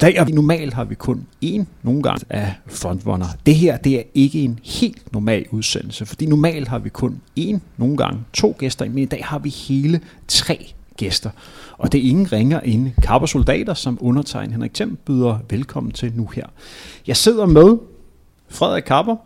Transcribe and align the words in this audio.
Goddag, 0.00 0.20
og 0.20 0.30
normalt 0.30 0.74
har 0.74 0.84
vi 0.84 0.94
kun 0.94 1.26
én 1.44 1.64
nogle 1.82 2.02
gange 2.02 2.24
af 2.30 2.54
frontrunner. 2.66 3.26
Det 3.46 3.54
her 3.54 3.76
det 3.76 3.98
er 3.98 4.02
ikke 4.14 4.42
en 4.42 4.58
helt 4.64 5.12
normal 5.12 5.46
udsendelse, 5.50 6.06
fordi 6.06 6.26
normalt 6.26 6.68
har 6.68 6.78
vi 6.78 6.88
kun 6.88 7.20
én 7.40 7.58
nogle 7.76 7.96
gange 7.96 8.20
to 8.32 8.56
gæster, 8.58 8.84
men 8.84 8.98
i 8.98 9.04
dag 9.04 9.24
har 9.24 9.38
vi 9.38 9.48
hele 9.48 10.00
tre 10.28 10.72
gæster. 10.96 11.30
Og 11.78 11.92
det 11.92 11.98
er 12.04 12.08
ingen 12.08 12.32
ringer 12.32 12.60
end 12.60 12.90
Kapper 13.02 13.26
Soldater, 13.26 13.74
som 13.74 13.98
undertegn 14.00 14.52
Henrik 14.52 14.74
Thiem 14.74 14.98
byder 15.04 15.38
velkommen 15.50 15.92
til 15.92 16.12
nu 16.14 16.26
her. 16.26 16.46
Jeg 17.06 17.16
sidder 17.16 17.46
med 17.46 17.78
Frederik 18.48 18.82
Kapper, 18.82 19.16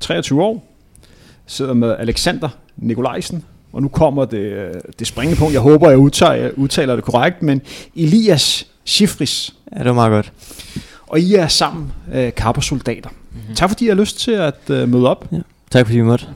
23 0.00 0.42
år, 0.42 0.74
sidder 1.46 1.74
med 1.74 1.96
Alexander 1.98 2.48
Nikolajsen, 2.76 3.44
og 3.72 3.82
nu 3.82 3.88
kommer 3.88 4.24
det, 4.24 4.38
øh, 4.38 4.74
det 4.98 5.06
springende 5.06 5.38
punkt. 5.38 5.52
Jeg 5.52 5.60
håber, 5.60 5.88
jeg 5.88 5.98
udtaler, 5.98 6.50
udtaler 6.56 6.94
det 6.94 7.04
korrekt, 7.04 7.42
men 7.42 7.62
Elias 7.96 8.71
Schifris. 8.84 9.54
Ja, 9.72 9.78
det 9.78 9.86
var 9.86 9.92
meget 9.92 10.10
godt. 10.10 10.32
Og 11.06 11.20
I 11.20 11.34
er 11.34 11.48
sammen 11.48 11.92
øh, 12.12 12.32
Kapper-soldater. 12.34 13.10
Mm-hmm. 13.10 13.54
Tak 13.54 13.70
fordi 13.70 13.84
I 13.84 13.88
har 13.88 13.94
lyst 13.94 14.20
til 14.20 14.30
at 14.30 14.70
øh, 14.70 14.88
møde 14.88 15.08
op. 15.08 15.28
Ja, 15.32 15.38
tak 15.70 15.86
fordi 15.86 15.98
vi 15.98 16.04
måtte. 16.04 16.26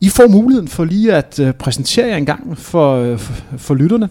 I 0.00 0.08
får 0.08 0.28
muligheden 0.28 0.68
for 0.68 0.84
lige 0.84 1.14
at 1.14 1.38
øh, 1.38 1.52
præsentere 1.52 2.06
jer 2.06 2.16
en 2.16 2.26
gang 2.26 2.58
for, 2.58 2.96
øh, 2.96 3.18
for, 3.18 3.58
for 3.58 3.74
lytterne. 3.74 4.08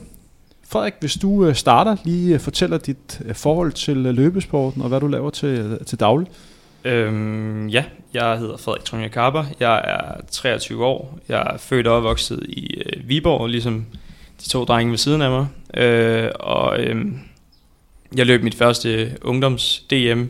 Frederik, 0.67 0.93
hvis 0.99 1.13
du 1.13 1.45
øh, 1.45 1.55
starter, 1.55 1.95
lige 2.03 2.33
øh, 2.33 2.39
fortæller 2.39 2.77
dit 2.77 3.21
øh, 3.25 3.35
forhold 3.35 3.71
til 3.71 4.05
øh, 4.05 4.13
løbesporten 4.13 4.81
og 4.81 4.89
hvad 4.89 4.99
du 4.99 5.07
laver 5.07 5.29
til, 5.29 5.47
øh, 5.47 5.85
til 5.85 5.99
daglig. 5.99 6.27
Øhm, 6.85 7.67
ja, 7.67 7.83
jeg 8.13 8.37
hedder 8.37 8.57
Frederik 8.57 8.83
Tronja 8.83 9.07
Karper. 9.07 9.45
Jeg 9.59 9.81
er 9.83 10.21
23 10.31 10.85
år. 10.85 11.19
Jeg 11.29 11.51
er 11.53 11.57
født 11.57 11.87
og 11.87 11.95
opvokset 11.95 12.43
i 12.49 12.81
øh, 12.85 13.09
Viborg, 13.09 13.47
ligesom 13.47 13.85
de 14.43 14.49
to 14.49 14.63
drenge 14.65 14.91
ved 14.91 14.97
siden 14.97 15.21
af 15.21 15.29
mig. 15.29 15.47
Øh, 15.83 16.31
og 16.39 16.79
øh, 16.79 17.05
jeg 18.15 18.25
løb 18.25 18.43
mit 18.43 18.55
første 18.55 19.17
ungdoms-DM 19.21 20.23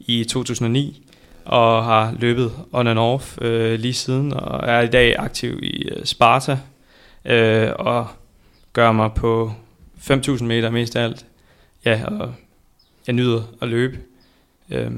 i 0.00 0.24
2009, 0.24 1.06
og 1.44 1.84
har 1.84 2.14
løbet 2.18 2.52
on 2.72 2.86
and 2.86 2.98
off 2.98 3.38
øh, 3.40 3.80
lige 3.80 3.94
siden, 3.94 4.32
og 4.32 4.68
er 4.68 4.80
i 4.80 4.86
dag 4.88 5.18
aktiv 5.18 5.58
i 5.62 5.88
øh, 5.88 6.04
Sparta, 6.04 6.58
øh, 7.24 7.70
og 7.78 8.06
gør 8.72 8.92
mig 8.92 9.12
på 9.12 9.52
5.000 10.10 10.44
meter 10.44 10.70
mest 10.70 10.96
af 10.96 11.04
alt. 11.04 11.26
Ja, 11.84 12.00
og 12.06 12.34
jeg 13.06 13.14
nyder 13.14 13.42
at 13.62 13.68
løbe. 13.68 13.98
Øh, 14.70 14.90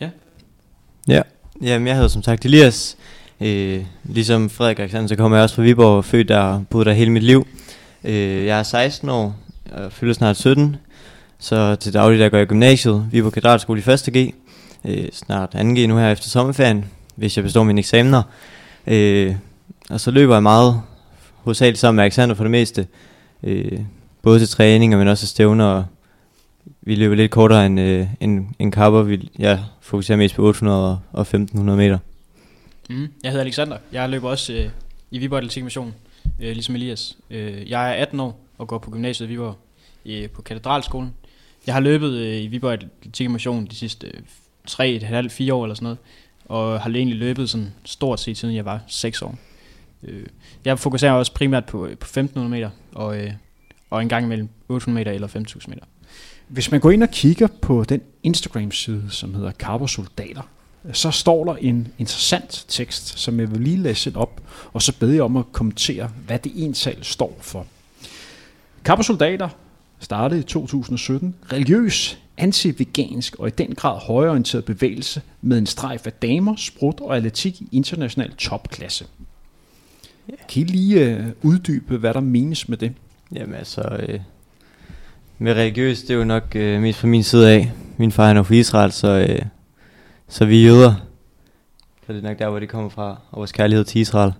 ja. 0.00 0.10
Ja, 1.08 1.22
Jamen, 1.62 1.86
jeg 1.86 1.94
hedder 1.94 2.08
som 2.08 2.22
sagt 2.22 2.44
Elias. 2.44 2.96
Øh, 3.40 3.84
ligesom 4.04 4.50
Frederik 4.50 4.78
Alexander, 4.78 5.08
så 5.08 5.16
kommer 5.16 5.36
jeg 5.36 5.42
også 5.42 5.54
fra 5.54 5.62
Viborg, 5.62 6.04
født 6.04 6.28
der 6.28 6.38
og 6.38 6.64
boet 6.70 6.86
der 6.86 6.92
hele 6.92 7.10
mit 7.10 7.22
liv. 7.22 7.46
Øh, 8.04 8.44
jeg 8.46 8.58
er 8.58 8.62
16 8.62 9.08
år, 9.08 9.36
og 9.72 9.92
fylder 9.92 10.14
snart 10.14 10.36
17, 10.36 10.76
så 11.38 11.74
til 11.74 11.94
daglig 11.94 12.18
der 12.18 12.28
går 12.28 12.36
jeg 12.36 12.44
i 12.44 12.48
gymnasiet, 12.48 13.08
vi 13.10 13.18
er 13.18 13.22
på 13.22 13.30
Katedralskole 13.30 13.82
i 13.86 13.90
1. 13.90 14.00
G, 14.12 14.34
øh, 14.84 15.08
snart 15.12 15.54
2G 15.54 15.86
nu 15.86 15.96
her 15.96 16.10
efter 16.10 16.28
sommerferien, 16.28 16.84
hvis 17.14 17.36
jeg 17.36 17.44
består 17.44 17.62
mine 17.62 17.78
eksamener. 17.78 18.22
Øh, 18.86 19.34
og 19.90 20.00
så 20.00 20.10
løber 20.10 20.34
jeg 20.34 20.42
meget, 20.42 20.80
hovedsageligt 21.34 21.80
sammen 21.80 21.96
med 21.96 22.04
Alexander 22.04 22.34
for 22.34 22.44
det 22.44 22.50
meste, 22.50 22.86
øh, 23.42 23.80
både 24.22 24.38
til 24.38 24.48
træning, 24.48 24.98
men 24.98 25.08
også 25.08 25.20
til 25.20 25.28
stævner, 25.28 25.64
og 25.64 25.84
vi 26.82 26.94
løber 26.94 27.14
lidt 27.14 27.30
kortere 27.30 27.66
end, 27.66 27.80
øh, 27.80 28.06
end, 28.20 28.46
end 28.58 28.72
Kapper. 28.72 29.02
Vi, 29.02 29.30
jeg 29.38 29.64
fokuserer 29.80 30.18
mest 30.18 30.34
på 30.34 30.42
800 30.42 30.98
og 31.12 31.20
1500 31.20 31.76
meter. 31.76 31.98
Mm. 32.90 33.08
Jeg 33.22 33.30
hedder 33.30 33.44
Alexander. 33.44 33.76
Jeg 33.92 34.08
løber 34.08 34.28
også 34.28 34.52
øh, 34.52 34.68
i 35.10 35.18
Viborg 35.18 35.38
Atletikmission 35.38 35.94
øh, 36.40 36.52
ligesom 36.52 36.74
Elias. 36.74 37.18
Øh, 37.30 37.70
jeg 37.70 37.90
er 37.90 38.02
18 38.02 38.20
år 38.20 38.40
og 38.58 38.68
går 38.68 38.78
på 38.78 38.90
gymnasiet 38.90 39.26
i 39.26 39.30
Viborg 39.30 39.58
øh, 40.06 40.30
på 40.30 40.42
katedralskolen. 40.42 41.14
Jeg 41.66 41.74
har 41.74 41.80
løbet 41.80 42.12
øh, 42.12 42.42
i 42.42 42.46
Viborg 42.46 42.72
Atletik 42.72 43.30
Motion 43.30 43.66
de 43.66 43.74
sidste 43.74 44.06
øh, 44.06 44.20
3,5-4 44.70 45.52
år 45.52 45.64
eller 45.64 45.74
sådan 45.74 45.82
noget, 45.82 45.98
og 46.44 46.80
har 46.80 46.90
egentlig 46.90 47.18
løbet 47.18 47.50
sådan 47.50 47.72
stort 47.84 48.20
set 48.20 48.36
siden 48.36 48.54
jeg 48.54 48.64
var 48.64 48.80
6 48.88 49.22
år. 49.22 49.38
Øh, 50.02 50.26
jeg 50.64 50.78
fokuserer 50.78 51.12
også 51.12 51.34
primært 51.34 51.64
på, 51.64 51.86
øh, 51.86 51.98
på 51.98 52.04
1500 52.04 52.50
meter 52.50 52.70
og, 52.92 53.18
øh, 53.18 53.32
og 53.90 54.02
en 54.02 54.08
gang 54.08 54.24
imellem 54.24 54.48
800 54.68 55.00
meter 55.00 55.12
eller 55.12 55.28
5000 55.28 55.74
meter. 55.74 55.86
Hvis 56.48 56.70
man 56.70 56.80
går 56.80 56.90
ind 56.90 57.02
og 57.02 57.10
kigger 57.10 57.48
på 57.62 57.84
den 57.84 58.00
Instagram-side, 58.22 59.10
som 59.10 59.34
hedder 59.34 59.52
Carbosoldater, 59.52 60.48
så 60.92 61.10
står 61.10 61.44
der 61.44 61.56
en 61.56 61.88
interessant 61.98 62.64
tekst, 62.68 63.18
som 63.18 63.40
jeg 63.40 63.50
vil 63.50 63.60
lige 63.60 63.76
læse 63.76 64.12
op, 64.14 64.40
og 64.72 64.82
så 64.82 64.92
beder 64.98 65.12
jeg 65.12 65.22
om 65.22 65.36
at 65.36 65.52
kommentere, 65.52 66.10
hvad 66.26 66.38
det 66.38 66.52
ensal 66.54 67.04
står 67.04 67.36
for. 67.40 67.66
Kappersoldater 68.84 69.48
startede 69.98 70.40
i 70.40 70.42
2017 70.42 71.34
religiøs, 71.52 72.18
anti-vegansk 72.36 73.36
og 73.38 73.48
i 73.48 73.50
den 73.50 73.74
grad 73.74 74.00
højorienteret 74.00 74.64
bevægelse 74.64 75.22
med 75.42 75.58
en 75.58 75.66
strejf 75.66 76.06
af 76.06 76.12
damer, 76.12 76.56
sprut 76.56 77.00
og 77.00 77.16
atletik 77.16 77.60
i 77.60 77.68
international 77.72 78.34
topklasse. 78.34 79.06
Kan 80.48 80.62
I 80.62 80.64
lige 80.64 81.18
uh, 81.42 81.50
uddybe, 81.50 81.96
hvad 81.96 82.14
der 82.14 82.20
menes 82.20 82.68
med 82.68 82.76
det? 82.76 82.92
Jamen 83.34 83.54
altså, 83.54 83.80
øh, 83.80 84.20
med 85.38 85.52
religiøs, 85.52 86.00
det 86.00 86.10
er 86.10 86.14
jo 86.14 86.24
nok 86.24 86.56
øh, 86.56 86.82
mest 86.82 86.98
fra 86.98 87.08
min 87.08 87.22
side 87.22 87.50
af. 87.50 87.72
Min 87.96 88.12
far 88.12 88.28
er 88.28 88.32
nok 88.32 88.46
fra 88.46 88.54
Israel, 88.54 88.92
så 88.92 89.08
øh, 89.08 89.38
så 90.28 90.44
vi 90.44 90.58
er 90.58 90.62
jøder. 90.62 90.94
Så 92.06 92.12
det 92.12 92.24
er 92.24 92.28
nok 92.28 92.38
der, 92.38 92.48
hvor 92.48 92.58
det 92.58 92.68
kommer 92.68 92.90
fra, 92.90 93.08
og 93.30 93.38
vores 93.38 93.52
kærlighed 93.52 93.84
til 93.84 94.00
Israel. 94.00 94.32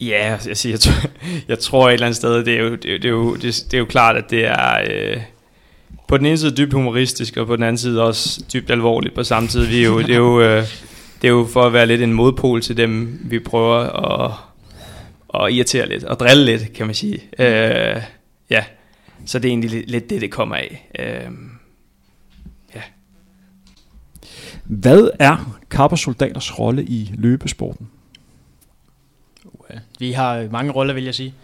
Ja, 0.00 0.38
jeg, 0.46 0.56
siger, 0.56 0.72
jeg, 0.72 0.80
tror, 0.80 1.10
jeg 1.48 1.58
tror 1.58 1.88
et 1.88 1.92
eller 1.92 2.06
andet 2.06 2.16
sted, 2.16 2.44
det 2.44 2.54
er 2.54 2.62
jo, 2.62 2.70
det, 2.70 2.82
det 2.82 3.04
er 3.04 3.08
jo, 3.08 3.34
det, 3.34 3.42
det 3.70 3.74
er 3.74 3.78
jo 3.78 3.84
klart, 3.84 4.16
at 4.16 4.30
det 4.30 4.46
er 4.46 4.80
øh, 4.90 5.20
på 6.08 6.16
den 6.16 6.26
ene 6.26 6.38
side 6.38 6.56
dybt 6.56 6.72
humoristisk, 6.72 7.36
og 7.36 7.46
på 7.46 7.56
den 7.56 7.62
anden 7.62 7.78
side 7.78 8.02
også 8.02 8.44
dybt 8.52 8.70
alvorligt 8.70 9.14
på 9.14 9.24
samme 9.24 9.48
tid. 9.48 9.66
Vi 9.66 9.80
er 9.80 9.86
jo, 9.86 9.98
det, 10.00 10.10
er 10.10 10.16
jo, 10.16 10.40
øh, 10.40 10.62
det 11.22 11.28
er 11.28 11.32
jo 11.32 11.48
for 11.52 11.62
at 11.62 11.72
være 11.72 11.86
lidt 11.86 12.02
en 12.02 12.12
modpol 12.12 12.60
til 12.60 12.76
dem, 12.76 13.20
vi 13.24 13.38
prøver 13.38 13.76
at, 13.76 14.32
at 15.34 15.52
irritere 15.52 15.88
lidt, 15.88 16.04
og 16.04 16.20
drille 16.20 16.44
lidt, 16.44 16.72
kan 16.72 16.86
man 16.86 16.94
sige. 16.94 17.22
Øh, 17.38 18.02
ja, 18.50 18.64
så 19.26 19.38
det 19.38 19.48
er 19.48 19.50
egentlig 19.50 19.70
lidt, 19.70 19.90
lidt 19.90 20.10
det, 20.10 20.20
det 20.20 20.30
kommer 20.30 20.56
af. 20.56 20.88
Øh, 20.98 21.30
Hvad 24.68 25.10
er 25.18 25.58
kappersoldaters 25.70 26.58
rolle 26.58 26.84
i 26.84 27.12
løbesporten? 27.14 27.88
Vi 29.98 30.12
har 30.12 30.48
mange 30.50 30.72
roller, 30.72 30.94
vil 30.94 31.04
jeg 31.04 31.14
sige. 31.14 31.34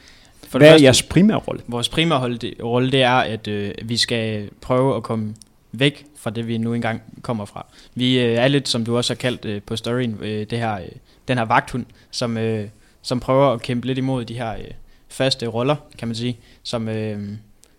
For 0.49 0.59
Hvad 0.59 0.69
første, 0.69 0.83
er 0.83 0.87
jeres 0.87 1.03
primære 1.03 1.38
rolle? 1.38 1.62
Vores 1.66 1.88
primære 1.88 2.21
rolle 2.21 2.38
det, 2.38 2.93
det 2.93 3.03
er, 3.03 3.12
at 3.12 3.49
øh, 3.49 3.75
vi 3.84 3.97
skal 3.97 4.50
prøve 4.61 4.97
at 4.97 5.03
komme 5.03 5.34
væk 5.72 6.05
fra 6.16 6.31
det, 6.31 6.47
vi 6.47 6.59
nu 6.59 6.75
engang 6.75 7.03
kommer 7.22 7.44
fra. 7.44 7.66
Vi 7.94 8.21
øh, 8.21 8.34
er 8.34 8.49
lidt, 8.49 8.69
som 8.69 8.84
du 8.84 8.97
også 8.97 9.15
har 9.15 9.16
kaldt 9.19 9.44
øh, 9.44 9.62
på 9.62 9.77
storyen, 9.77 10.19
øh, 10.21 10.47
det 10.50 10.59
her, 10.59 10.75
øh, 10.75 10.88
den 11.28 11.38
her 11.38 11.44
vagthund, 11.44 11.84
som, 12.11 12.37
øh, 12.37 12.69
som 13.03 13.21
prøver 13.21 13.53
at 13.53 13.62
kæmpe 13.62 13.87
lidt 13.87 13.99
imod 13.99 14.25
de 14.25 14.34
her 14.34 14.53
øh, 14.53 14.65
faste 15.09 15.47
roller, 15.47 15.77
kan 15.99 16.09
man 16.09 16.15
sige, 16.15 16.38
som, 16.62 16.88
øh, 16.88 17.28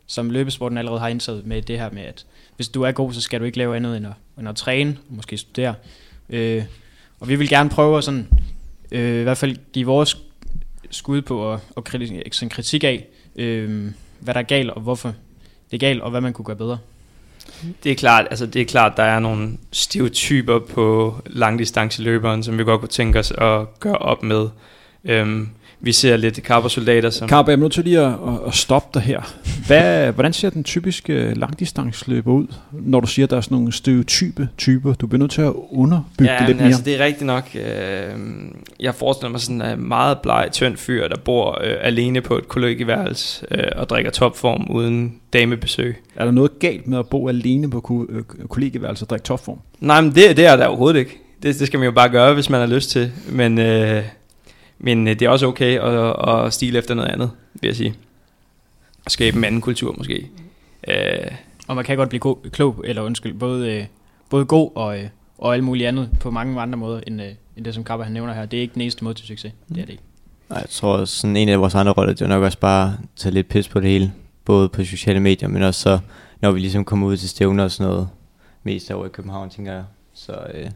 som 0.08 0.30
løbesporten 0.30 0.78
allerede 0.78 1.00
har 1.00 1.08
indtaget 1.08 1.46
med 1.46 1.62
det 1.62 1.80
her 1.80 1.90
med, 1.92 2.04
at 2.04 2.26
hvis 2.56 2.70
du 2.70 2.82
er 2.82 2.92
god, 2.92 3.14
så 3.14 3.22
skal 3.22 3.40
du 3.40 3.46
ikke 3.46 3.58
lave 3.58 3.76
andet 3.76 3.98
end 3.98 4.06
at, 4.06 4.14
end 4.40 4.50
at 4.50 4.56
træne, 4.56 4.98
og 5.10 5.16
måske 5.16 5.38
studere. 5.38 5.76
Øh, 6.30 6.64
og 7.20 7.28
vi 7.28 7.36
vil 7.36 7.50
gerne 7.50 7.70
prøve 7.70 7.98
at 7.98 8.04
sådan, 8.04 8.28
øh, 8.92 9.20
i 9.20 9.24
hvert 9.24 9.38
fald 9.38 9.58
give 9.74 9.86
vores 9.86 10.18
skud 10.92 11.22
på 11.22 11.54
at, 11.54 11.60
at 11.78 11.84
kritik, 11.84 12.34
sådan 12.34 12.50
kritik 12.50 12.84
af, 12.84 13.08
øh, 13.36 13.92
hvad 14.20 14.34
der 14.34 14.40
er 14.40 14.44
galt, 14.44 14.70
og 14.70 14.82
hvorfor 14.82 15.14
det 15.72 15.84
er 15.84 15.88
galt, 15.88 16.02
og 16.02 16.12
hvad 16.12 16.22
man 16.22 16.34
kunne 16.34 16.46
gøre 16.46 16.56
bedre. 16.56 16.78
Det 17.84 17.92
er 17.92 17.96
klart, 17.96 18.28
altså 18.30 18.46
det 18.46 18.62
er 18.62 18.66
klart, 18.66 18.98
der 18.98 19.04
er 19.04 19.20
nogle 19.20 19.58
stereotyper 19.72 20.60
på 20.60 21.16
langdistanceløberen, 21.26 22.44
som 22.44 22.58
vi 22.58 22.64
godt 22.64 22.80
kunne 22.80 22.90
tænke 22.90 23.20
os 23.20 23.32
at 23.32 23.80
gøre 23.80 23.98
op 23.98 24.24
med. 24.24 24.48
Øhm, 25.04 25.50
vi 25.80 25.92
ser 25.92 26.18
lidt 26.18 26.36
Carper-soldater. 26.36 27.10
Som 27.10 27.30
Carper, 27.30 27.52
jeg 27.52 27.58
er 27.58 27.62
nødt 27.62 27.74
til 27.74 27.84
lige 27.84 28.00
at, 28.00 28.16
at 28.48 28.54
stoppe 28.54 29.00
dig 29.00 29.02
her. 29.02 29.34
Hvad, 29.68 30.12
hvordan 30.12 30.34
ser 30.34 30.50
den 30.50 30.64
typiske 30.64 31.34
langdistansløber 31.34 32.32
ud, 32.32 32.48
når 32.72 33.00
du 33.00 33.08
siger, 33.08 33.26
at 33.26 33.30
der 33.30 33.38
er 33.38 33.42
sådan 33.42 33.56
nogle 33.56 33.72
stereotype 33.74 34.50
typer? 34.58 34.94
Du 34.94 35.08
bliver 35.08 35.20
nødt 35.20 35.32
til 35.32 35.42
at 35.42 35.54
underbygge 35.72 36.34
ja, 36.34 36.40
det 36.40 36.48
lidt 36.48 36.58
mere. 36.58 36.68
altså 36.68 36.84
det 36.84 37.02
er 37.02 37.06
rigtigt 37.06 37.26
nok. 37.26 37.50
Øh, 37.56 38.20
jeg 38.80 38.96
forestiller 38.96 39.32
mig 39.32 39.40
sådan 39.40 39.62
en 39.62 39.88
meget 39.88 40.20
bleg, 40.20 40.50
tynd 40.52 40.78
fyr, 40.78 41.08
der 41.08 41.18
bor 41.18 41.60
øh, 41.64 41.76
alene 41.82 42.22
på 42.22 42.38
et 42.38 42.48
kollegieværelse 42.48 43.46
øh, 43.52 43.64
og 43.76 43.90
drikker 43.90 44.12
topform 44.12 44.68
uden 44.70 45.16
damebesøg. 45.34 45.96
Er 46.16 46.26
der 46.26 46.32
noget 46.32 46.60
galt 46.60 46.88
med 46.88 47.00
at 47.00 47.08
bo 47.08 47.28
alene 47.28 47.70
på 47.70 47.80
ko- 47.80 48.08
øh, 48.10 48.24
kollegieværelse 48.50 49.06
og 49.06 49.10
drikke 49.10 49.24
topform? 49.24 49.60
Nej, 49.80 50.02
men 50.02 50.16
det, 50.16 50.38
det 50.38 50.46
er 50.46 50.56
der 50.56 50.66
overhovedet 50.66 51.00
ikke. 51.00 51.20
Det, 51.44 51.60
det 51.60 51.68
skal 51.68 51.80
man 51.80 51.86
jo 51.86 51.92
bare 51.92 52.10
gøre, 52.10 52.34
hvis 52.34 52.50
man 52.50 52.60
har 52.60 52.68
lyst 52.68 52.90
til. 52.90 53.12
Men... 53.32 53.60
Øh, 53.60 54.04
men 54.80 55.08
øh, 55.08 55.20
det 55.20 55.22
er 55.22 55.30
også 55.30 55.48
okay 55.48 55.80
at, 55.80 56.30
at 56.46 56.54
stile 56.54 56.78
efter 56.80 56.94
noget 56.94 57.10
andet, 57.10 57.30
vil 57.62 57.68
jeg 57.68 57.76
sige. 57.76 57.94
At 59.06 59.12
skabe 59.12 59.38
en 59.38 59.44
anden 59.44 59.62
kultur 59.62 59.96
måske. 59.98 60.30
Øh. 60.88 61.32
Og 61.68 61.76
man 61.76 61.86
kan 61.86 61.98
godt 61.98 62.10
blive 62.10 62.20
go- 62.20 62.40
klog, 62.52 62.84
eller 62.88 63.02
undskyld, 63.02 63.34
både, 63.34 63.74
øh, 63.74 63.86
både 64.30 64.46
god 64.46 64.72
og, 64.76 65.00
øh, 65.00 65.06
og 65.38 65.54
alt 65.54 65.64
muligt 65.64 65.88
andet 65.88 66.10
på 66.20 66.32
mange 66.32 66.62
andre 66.62 66.78
måder, 66.78 67.02
end, 67.08 67.22
øh, 67.22 67.28
end 67.58 67.66
det 67.66 67.74
som 67.74 67.84
Kappa 67.84 68.04
han 68.04 68.14
nævner 68.14 68.34
her. 68.34 68.46
Det 68.46 68.58
er 68.58 68.62
ikke 68.62 68.74
den 68.74 68.82
eneste 68.82 69.04
måde 69.04 69.16
til 69.16 69.28
succes. 69.28 69.52
Det 69.70 69.78
er 69.78 69.82
det 69.86 69.90
ikke. 69.90 70.04
Nej, 70.50 70.60
jeg 70.60 70.70
tror 70.70 71.06
sådan 71.06 71.38
en 71.38 71.50
af 71.50 71.60
vores 71.60 71.76
andre 71.76 71.92
roller, 71.92 72.14
det 72.14 72.22
er 72.22 72.28
nok 72.28 72.44
også 72.44 72.60
bare 72.60 72.88
at 72.88 72.94
tage 73.16 73.34
lidt 73.34 73.50
pis 73.50 73.68
på 73.68 73.80
det 73.80 73.90
hele. 73.90 74.14
Både 74.46 74.70
på 74.70 74.84
sociale 74.84 75.20
medier, 75.20 75.50
men 75.50 75.62
også 75.64 75.82
så 75.82 76.00
når 76.42 76.52
vi 76.52 76.60
ligesom 76.60 76.86
kommer 76.86 77.08
ud 77.08 77.18
til 77.18 77.30
stævner 77.30 77.64
og 77.64 77.72
sådan 77.72 77.92
noget, 77.92 78.10
mest 78.64 78.92
over 78.92 79.06
i 79.06 79.10
København, 79.10 79.50
tænker 79.50 79.74
jeg. 79.74 79.84
Så, 80.14 80.32
øh, 80.54 80.70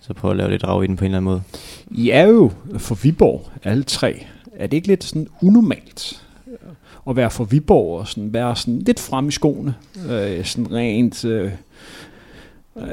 så 0.00 0.14
prøve 0.14 0.30
at 0.30 0.36
lave 0.36 0.50
lidt 0.50 0.62
drag 0.62 0.84
i 0.84 0.86
den 0.86 0.96
på 0.96 1.04
en 1.04 1.06
eller 1.06 1.18
anden 1.18 1.30
måde. 1.30 1.42
I 1.90 2.10
er 2.10 2.22
jo 2.26 2.52
for 2.78 2.94
Viborg, 2.94 3.50
alle 3.62 3.82
tre. 3.82 4.26
Er 4.56 4.66
det 4.66 4.76
ikke 4.76 4.88
lidt 4.88 5.04
sådan 5.04 5.28
unormalt 5.42 6.22
at 7.08 7.16
være 7.16 7.30
for 7.30 7.44
Viborg 7.44 8.00
og 8.00 8.08
sådan 8.08 8.32
være 8.32 8.56
sådan 8.56 8.78
lidt 8.78 9.00
frem 9.00 9.28
i 9.28 9.32
skoene? 9.32 9.74
Øh, 10.10 10.44
sådan 10.44 10.72
rent... 10.72 11.24
Øh, 11.24 11.52
øh, 12.76 12.84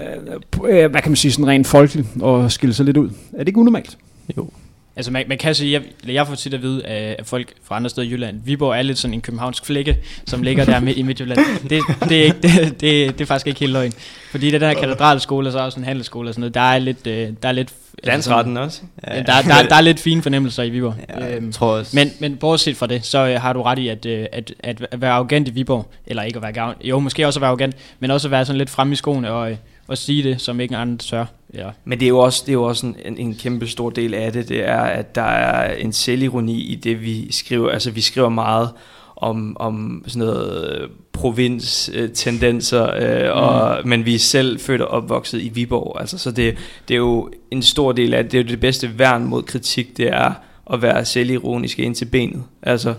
øh, 0.70 0.92
hvad 0.92 1.02
kan 1.02 1.12
man 1.12 1.16
sige, 1.16 1.32
sådan 1.32 1.48
rent 1.48 1.68
folkeligt 1.68 2.08
og 2.22 2.52
skille 2.52 2.74
sig 2.74 2.86
lidt 2.86 2.98
ud. 2.98 3.10
Er 3.34 3.38
det 3.38 3.48
ikke 3.48 3.60
unormalt? 3.60 3.98
Jo. 4.38 4.50
Altså 4.96 5.12
man, 5.12 5.26
man 5.28 5.38
kan 5.38 5.56
sige, 5.56 5.72
jeg, 5.72 6.12
jeg 6.14 6.28
får 6.28 6.36
tit 6.36 6.54
at 6.54 6.62
vide 6.62 6.86
af 6.86 7.20
folk 7.24 7.54
fra 7.64 7.76
andre 7.76 7.90
steder 7.90 8.08
i 8.08 8.12
Jylland, 8.12 8.42
Viborg 8.46 8.78
er 8.78 8.82
lidt 8.82 8.98
sådan 8.98 9.14
en 9.14 9.22
københavnsk 9.22 9.66
flække, 9.66 9.98
som 10.28 10.44
ligger 10.44 10.66
der 10.66 10.80
midt 10.80 10.98
i 10.98 11.02
Midtjylland. 11.02 11.40
Det, 11.70 11.82
det, 12.10 12.20
er 12.20 12.24
ikke, 12.24 12.38
det, 12.42 12.82
det, 12.82 13.18
det 13.18 13.22
er 13.22 13.26
faktisk 13.26 13.48
ikke 13.48 13.60
helt 13.60 13.72
løgn. 13.72 13.94
Fordi 14.32 14.52
det 14.52 14.62
der 14.62 14.74
katedralskole, 14.74 15.48
og 15.48 15.52
så 15.52 15.60
også 15.60 15.80
en 15.80 15.86
handelsskole 15.86 16.30
og 16.30 16.34
sådan 16.34 16.42
noget, 16.42 16.54
der 16.54 16.62
er 16.62 16.80
lidt, 16.80 17.08
øh, 17.08 17.30
der 17.44 17.50
er 17.50 17.52
lidt 17.52 17.70
Landsretten 18.04 18.58
også. 18.58 18.82
Ja, 19.08 19.16
ja. 19.16 19.22
Der, 19.22 19.42
der, 19.42 19.68
der 19.70 19.76
er 19.76 19.82
lidt 19.82 20.00
fine 20.00 20.22
fornemmelser 20.22 20.64
i 20.64 20.70
Viborg. 20.70 20.96
Ja, 21.10 21.36
øhm, 21.36 21.52
tror 21.52 21.78
også. 21.78 21.96
Men, 21.96 22.12
men 22.20 22.38
bortset 22.38 22.78
fra 22.78 22.88
det, 22.88 23.06
så 23.06 23.28
øh, 23.28 23.42
har 23.42 23.54
du 23.54 23.62
ret 23.62 23.80
i, 23.80 23.88
at, 23.88 24.06
øh, 24.06 24.26
at, 24.32 24.54
at, 24.60 24.88
at 24.92 25.02
være 25.02 25.12
arrogant 25.12 25.48
i 25.48 25.52
Viborg, 25.52 25.92
eller 26.08 26.24
ikke 26.24 26.38
at 26.38 26.44
være 26.44 26.52
gavn, 26.52 26.76
jo 26.84 27.00
måske 27.00 27.28
også 27.28 27.40
at 27.40 27.42
være 27.42 27.48
arrogant, 27.48 27.76
men 28.00 28.12
også 28.12 28.28
at 28.28 28.32
være 28.32 28.46
sådan 28.46 28.58
lidt 28.58 28.70
frem 28.70 28.92
i 28.92 28.96
skoene 28.96 29.32
og, 29.32 29.58
og 29.92 29.98
sige 29.98 30.24
det, 30.24 30.42
som 30.42 30.60
ikke 30.60 30.76
andre 30.76 30.98
tør. 30.98 31.26
Ja. 31.54 31.70
Men 31.86 32.00
det 32.00 32.06
er 32.06 32.10
jo 32.10 32.20
også, 32.20 32.44
det 32.46 32.50
er 32.50 32.54
jo 32.54 32.64
også 32.64 32.86
en, 32.86 32.96
en, 33.06 33.18
en 33.18 33.36
kæmpe 33.36 33.68
stor 33.68 33.90
del 33.90 34.14
af 34.14 34.34
det, 34.34 34.50
det 34.50 34.68
er, 34.68 34.82
at 34.82 35.16
der 35.16 35.22
er 35.22 35.76
en 35.76 35.94
selvironi 35.94 36.62
i 36.62 36.76
det, 36.76 37.02
vi 37.02 37.32
skriver. 37.32 37.70
Altså 37.70 37.92
vi 37.92 38.02
skriver 38.02 38.30
meget 38.30 38.70
om, 39.16 39.58
om 39.60 40.04
sådan 40.08 40.28
noget 40.28 40.90
provins-tendenser, 41.14 42.94
øh, 42.96 43.34
mm. 43.34 43.40
og, 43.40 43.88
men 43.88 44.06
vi 44.06 44.16
er 44.16 44.20
selv 44.20 44.60
født 44.60 44.82
og 44.82 44.88
opvokset 44.88 45.42
i 45.42 45.50
Viborg. 45.50 46.00
Altså, 46.00 46.18
så 46.18 46.32
det, 46.32 46.58
det 46.88 46.94
er 46.94 46.98
jo 46.98 47.30
en 47.52 47.62
stor 47.62 47.92
del 47.92 48.14
af 48.14 48.24
det. 48.24 48.32
Det 48.32 48.40
er 48.40 48.44
jo 48.44 48.50
det 48.50 48.60
bedste 48.60 49.00
værn 49.00 49.26
mod 49.26 49.44
kritik, 49.44 49.98
det 49.98 50.08
er 50.08 50.34
at 50.74 50.82
være 50.82 51.06
selvironisk 51.06 51.80
ind 51.80 51.96
til 51.96 52.06
benet. 52.06 52.44
Altså, 52.62 52.94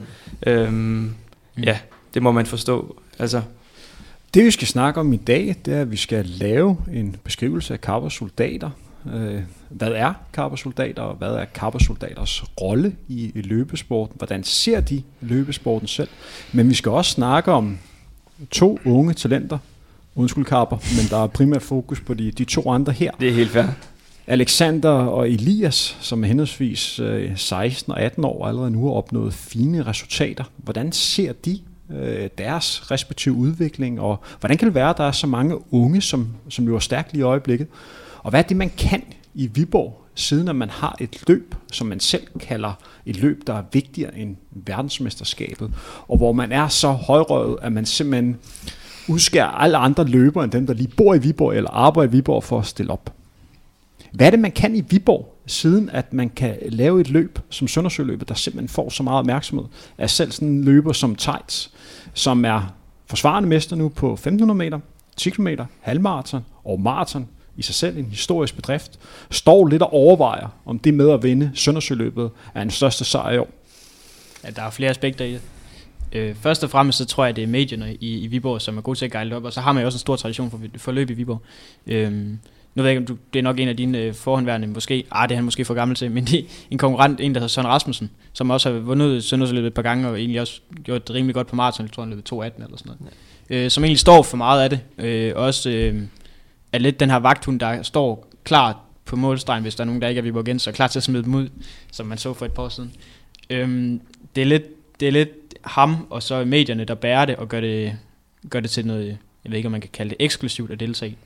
øhm, 0.46 0.74
mm. 0.74 1.14
ja, 1.64 1.78
det 2.14 2.22
må 2.22 2.32
man 2.32 2.46
forstå. 2.46 2.96
Altså, 3.18 3.42
det 4.34 4.44
vi 4.44 4.50
skal 4.50 4.68
snakke 4.68 5.00
om 5.00 5.12
i 5.12 5.16
dag, 5.16 5.56
det 5.64 5.74
er, 5.74 5.80
at 5.80 5.90
vi 5.90 5.96
skal 5.96 6.24
lave 6.26 6.76
en 6.92 7.16
beskrivelse 7.24 7.74
af 7.74 7.78
Carver-soldater. 7.78 8.70
Øh, 9.14 9.42
hvad 9.68 9.88
er 9.88 10.12
Carver-soldater, 10.32 11.02
og 11.02 11.14
hvad 11.14 11.28
er 11.28 11.44
Carver-soldaters 11.44 12.44
rolle 12.60 12.96
i 13.08 13.32
løbesporten? 13.34 14.14
Hvordan 14.18 14.44
ser 14.44 14.80
de 14.80 15.02
løbesporten 15.20 15.88
selv? 15.88 16.08
Men 16.52 16.68
vi 16.68 16.74
skal 16.74 16.92
også 16.92 17.10
snakke 17.10 17.52
om 17.52 17.78
to 18.50 18.78
unge 18.84 19.14
talenter. 19.14 19.58
Undskyld 20.16 20.44
Carper, 20.44 20.76
men 20.76 21.10
der 21.10 21.22
er 21.22 21.26
primært 21.26 21.62
fokus 21.62 22.00
på 22.00 22.14
de, 22.14 22.30
de 22.30 22.44
to 22.44 22.70
andre 22.70 22.92
her. 22.92 23.10
Det 23.20 23.28
er 23.28 23.32
helt 23.32 23.50
fair. 23.50 23.66
Alexander 24.26 24.90
og 24.90 25.30
Elias, 25.30 25.96
som 26.00 26.24
er 26.24 26.28
henholdsvis 26.28 27.00
16 27.36 27.92
og 27.92 28.00
18 28.00 28.24
år, 28.24 28.46
allerede 28.46 28.70
nu 28.70 28.86
har 28.86 28.92
opnået 28.92 29.34
fine 29.34 29.82
resultater. 29.86 30.44
Hvordan 30.56 30.92
ser 30.92 31.32
de 31.32 31.58
øh, 31.92 32.30
deres 32.38 32.90
respektive 32.90 33.34
udvikling, 33.34 34.00
og 34.00 34.22
hvordan 34.40 34.58
kan 34.58 34.66
det 34.66 34.74
være, 34.74 34.90
at 34.90 34.96
der 34.96 35.04
er 35.04 35.12
så 35.12 35.26
mange 35.26 35.74
unge, 35.74 36.00
som, 36.00 36.28
som 36.48 36.66
løber 36.66 36.78
stærkt 36.78 37.12
lige 37.12 37.20
i 37.20 37.22
øjeblikket? 37.22 37.66
Og 38.18 38.30
hvad 38.30 38.40
er 38.40 38.48
det, 38.48 38.56
man 38.56 38.70
kan 38.78 39.02
i 39.34 39.46
Viborg, 39.46 40.02
siden 40.14 40.48
at 40.48 40.56
man 40.56 40.70
har 40.70 40.96
et 41.00 41.28
løb, 41.28 41.54
som 41.72 41.86
man 41.86 42.00
selv 42.00 42.26
kalder 42.40 42.72
et 43.06 43.16
løb, 43.16 43.46
der 43.46 43.54
er 43.54 43.62
vigtigere 43.72 44.18
end 44.18 44.36
verdensmesterskabet, 44.50 45.74
og 46.08 46.16
hvor 46.16 46.32
man 46.32 46.52
er 46.52 46.68
så 46.68 46.90
højrøvet, 46.90 47.58
at 47.62 47.72
man 47.72 47.86
simpelthen 47.86 48.36
udskærer 49.08 49.46
alle 49.46 49.76
andre 49.76 50.04
løbere 50.04 50.44
end 50.44 50.52
dem, 50.52 50.66
der 50.66 50.74
lige 50.74 50.92
bor 50.96 51.14
i 51.14 51.18
Viborg 51.18 51.56
eller 51.56 51.70
arbejder 51.70 52.12
i 52.12 52.16
Viborg 52.16 52.44
for 52.44 52.58
at 52.58 52.66
stille 52.66 52.92
op. 52.92 53.12
Hvad 54.12 54.26
er 54.26 54.30
det, 54.30 54.38
man 54.38 54.52
kan 54.52 54.76
i 54.76 54.80
Viborg, 54.80 55.34
siden 55.52 55.90
at 55.90 56.12
man 56.12 56.28
kan 56.28 56.56
lave 56.68 57.00
et 57.00 57.10
løb 57.10 57.38
som 57.50 57.68
Søndersøløbet, 57.68 58.28
der 58.28 58.34
simpelthen 58.34 58.68
får 58.68 58.90
så 58.90 59.02
meget 59.02 59.18
opmærksomhed 59.18 59.66
at 59.98 60.10
selv 60.10 60.32
sådan 60.32 60.48
en 60.48 60.64
løber 60.64 60.92
som 60.92 61.16
Tejts, 61.16 61.70
som 62.14 62.44
er 62.44 62.74
forsvarende 63.06 63.48
mester 63.48 63.76
nu 63.76 63.88
på 63.88 64.12
1500 64.12 64.58
meter, 64.58 64.80
10 65.16 65.30
km, 65.30 65.48
halvmarathon 65.80 66.44
og 66.64 66.80
maraton 66.80 67.28
i 67.56 67.62
sig 67.62 67.74
selv 67.74 67.96
en 67.96 68.04
historisk 68.04 68.56
bedrift, 68.56 68.98
står 69.30 69.66
lidt 69.66 69.82
og 69.82 69.92
overvejer, 69.92 70.48
om 70.66 70.78
det 70.78 70.94
med 70.94 71.10
at 71.10 71.22
vinde 71.22 71.50
Søndersøløbet 71.54 72.30
er 72.54 72.62
en 72.62 72.70
største 72.70 73.04
sejr 73.04 73.30
i 73.30 73.38
år. 73.38 73.50
Ja, 74.44 74.50
der 74.50 74.62
er 74.62 74.70
flere 74.70 74.90
aspekter 74.90 75.24
i 75.24 75.32
det. 75.32 75.40
Øh, 76.12 76.34
først 76.34 76.64
og 76.64 76.70
fremmest 76.70 76.98
så 76.98 77.04
tror 77.04 77.24
jeg, 77.24 77.36
det 77.36 77.44
er 77.44 77.48
medierne 77.48 77.94
i, 77.94 78.18
i 78.18 78.26
Viborg, 78.26 78.60
som 78.60 78.76
er 78.76 78.82
gode 78.82 78.98
til 78.98 79.04
at 79.04 79.12
guide 79.12 79.36
op, 79.36 79.44
og 79.44 79.52
så 79.52 79.60
har 79.60 79.72
man 79.72 79.80
jo 79.82 79.86
også 79.86 79.96
en 79.96 80.00
stor 80.00 80.16
tradition 80.16 80.50
for, 80.50 80.60
for 80.76 80.92
løb 80.92 81.10
i 81.10 81.12
Viborg. 81.12 81.42
Øh, 81.86 82.34
nu 82.74 82.82
ved 82.82 82.90
jeg 82.90 82.98
ikke, 82.98 83.12
om 83.12 83.16
du, 83.16 83.22
det 83.32 83.38
er 83.38 83.42
nok 83.42 83.58
en 83.58 83.68
af 83.68 83.76
dine 83.76 83.98
øh, 83.98 84.14
forhåndværende, 84.14 84.66
måske, 84.66 85.04
ah, 85.10 85.28
det 85.28 85.34
er 85.34 85.36
han 85.36 85.44
måske 85.44 85.64
for 85.64 85.74
gammel 85.74 85.96
til, 85.96 86.10
men 86.10 86.24
det, 86.24 86.66
en 86.70 86.78
konkurrent, 86.78 87.20
en 87.20 87.34
der 87.34 87.40
hedder 87.40 87.48
Søren 87.48 87.68
Rasmussen, 87.68 88.10
som 88.32 88.50
også 88.50 88.72
har 88.72 88.78
vundet 88.78 89.24
Søndersløbet 89.24 89.66
et 89.66 89.74
par 89.74 89.82
gange, 89.82 90.08
og 90.08 90.18
egentlig 90.18 90.40
også 90.40 90.60
gjort 90.84 91.08
det 91.08 91.16
rimelig 91.16 91.34
godt 91.34 91.46
på 91.46 91.56
maraton, 91.56 91.86
jeg 91.86 91.92
tror 91.92 92.02
han 92.02 92.10
løbet 92.10 92.32
2.18 92.32 92.36
eller 92.36 92.50
sådan 92.54 92.68
noget. 92.84 92.98
Ja. 93.50 93.64
Øh, 93.64 93.70
som 93.70 93.84
egentlig 93.84 93.98
står 93.98 94.22
for 94.22 94.36
meget 94.36 94.62
af 94.62 94.70
det. 94.70 94.80
Øh, 94.98 95.32
også 95.36 95.70
øh, 95.70 96.02
er 96.72 96.78
lidt 96.78 97.00
den 97.00 97.10
her 97.10 97.16
vagthund, 97.16 97.60
der 97.60 97.82
står 97.82 98.28
klar 98.44 98.80
på 99.04 99.16
målstregen, 99.16 99.62
hvis 99.62 99.74
der 99.74 99.84
er 99.84 99.86
nogen, 99.86 100.02
der 100.02 100.08
ikke 100.08 100.18
er 100.18 100.22
Viborg 100.22 100.60
så 100.60 100.72
klar 100.72 100.86
til 100.86 100.98
at 100.98 101.02
smide 101.02 101.22
dem 101.22 101.34
ud, 101.34 101.48
som 101.92 102.06
man 102.06 102.18
så 102.18 102.34
for 102.34 102.46
et 102.46 102.52
par 102.52 102.62
år 102.62 102.68
siden. 102.68 102.92
Øh, 103.50 103.98
det, 104.36 104.42
er 104.42 104.46
lidt, 104.46 105.00
det 105.00 105.08
er 105.08 105.12
lidt 105.12 105.30
ham, 105.64 106.06
og 106.10 106.22
så 106.22 106.44
medierne, 106.44 106.84
der 106.84 106.94
bærer 106.94 107.24
det, 107.24 107.36
og 107.36 107.48
gør 107.48 107.60
det, 107.60 107.98
gør 108.50 108.60
det 108.60 108.70
til 108.70 108.86
noget, 108.86 109.18
jeg 109.44 109.50
ved 109.52 109.56
ikke, 109.56 109.66
om 109.66 109.72
man 109.72 109.80
kan 109.80 109.90
kalde 109.92 110.10
det 110.10 110.16
eksklusivt 110.20 110.70
at 110.70 110.80
deltage. 110.80 111.16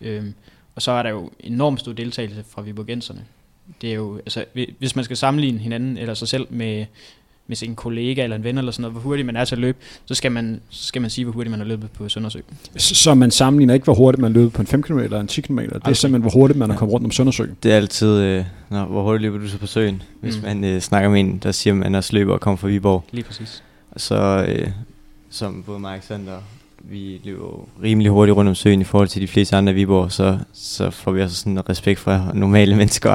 Øh, 0.00 0.24
og 0.74 0.82
så 0.82 0.90
er 0.90 1.02
der 1.02 1.10
jo 1.10 1.30
enormt 1.40 1.80
stor 1.80 1.92
deltagelse 1.92 2.44
fra 2.50 2.62
Viborgenserne. 2.62 3.24
Det 3.80 3.90
er 3.90 3.94
jo, 3.94 4.16
altså, 4.16 4.44
hvis 4.78 4.96
man 4.96 5.04
skal 5.04 5.16
sammenligne 5.16 5.58
hinanden 5.58 5.98
eller 5.98 6.14
sig 6.14 6.28
selv 6.28 6.46
med, 6.50 6.86
med 7.46 7.56
sin 7.56 7.74
kollega 7.74 8.22
eller 8.22 8.36
en 8.36 8.44
ven 8.44 8.58
eller 8.58 8.72
sådan 8.72 8.82
noget, 8.82 8.92
hvor 8.92 9.00
hurtigt 9.00 9.26
man 9.26 9.36
er 9.36 9.44
til 9.44 9.54
at 9.54 9.60
løbe, 9.60 9.78
så 10.04 10.14
skal 10.14 10.32
man, 10.32 10.60
så 10.70 10.86
skal 10.86 11.02
man 11.02 11.10
sige, 11.10 11.24
hvor 11.24 11.32
hurtigt 11.32 11.50
man 11.50 11.60
har 11.60 11.66
løbet 11.66 11.90
på 11.90 12.08
Søndersø. 12.08 12.38
Så 12.76 13.14
man 13.14 13.30
sammenligner 13.30 13.74
ikke, 13.74 13.84
hvor 13.84 13.94
hurtigt 13.94 14.20
man 14.20 14.32
løber 14.32 14.50
på 14.50 14.62
en 14.62 14.66
5 14.66 14.82
km 14.82 14.98
eller 14.98 15.20
en 15.20 15.26
10 15.26 15.40
km, 15.40 15.58
det 15.58 15.72
er 15.72 15.76
okay. 15.76 15.92
simpelthen, 15.92 16.20
hvor 16.20 16.30
hurtigt 16.30 16.58
man 16.58 16.68
ja. 16.68 16.74
er 16.74 16.78
kommet 16.78 16.92
rundt 16.92 17.04
om 17.04 17.10
Søndersø. 17.10 17.46
Det 17.62 17.72
er 17.72 17.76
altid, 17.76 18.20
øh, 18.20 18.44
når, 18.70 18.84
hvor 18.84 19.02
hurtigt 19.02 19.22
løber 19.22 19.38
du 19.38 19.48
så 19.48 19.58
på 19.58 19.66
søen, 19.66 20.02
hvis 20.20 20.36
mm. 20.36 20.42
man 20.42 20.64
øh, 20.64 20.80
snakker 20.80 21.10
med 21.10 21.20
en, 21.20 21.38
der 21.38 21.52
siger, 21.52 21.74
at 21.74 21.78
man 21.78 21.94
også 21.94 22.12
løber 22.12 22.32
og 22.32 22.40
kommer 22.40 22.56
fra 22.56 22.68
Viborg. 22.68 23.04
Lige 23.12 23.24
præcis. 23.24 23.62
Så 23.96 24.46
øh, 24.48 24.68
som 25.30 25.62
både 25.66 25.78
Mark 25.78 26.02
Sander 26.02 26.40
vi 26.90 27.20
løber 27.24 27.68
rimelig 27.82 28.10
hurtigt 28.10 28.36
rundt 28.36 28.48
om 28.48 28.54
søen 28.54 28.80
i 28.80 28.84
forhold 28.84 29.08
til 29.08 29.22
de 29.22 29.28
fleste 29.28 29.56
andre 29.56 29.72
Viborg, 29.72 30.12
så, 30.12 30.38
så 30.52 30.90
får 30.90 31.12
vi 31.12 31.22
også 31.22 31.36
sådan 31.36 31.68
respekt 31.68 32.00
for 32.00 32.30
normale 32.34 32.76
mennesker 32.76 33.10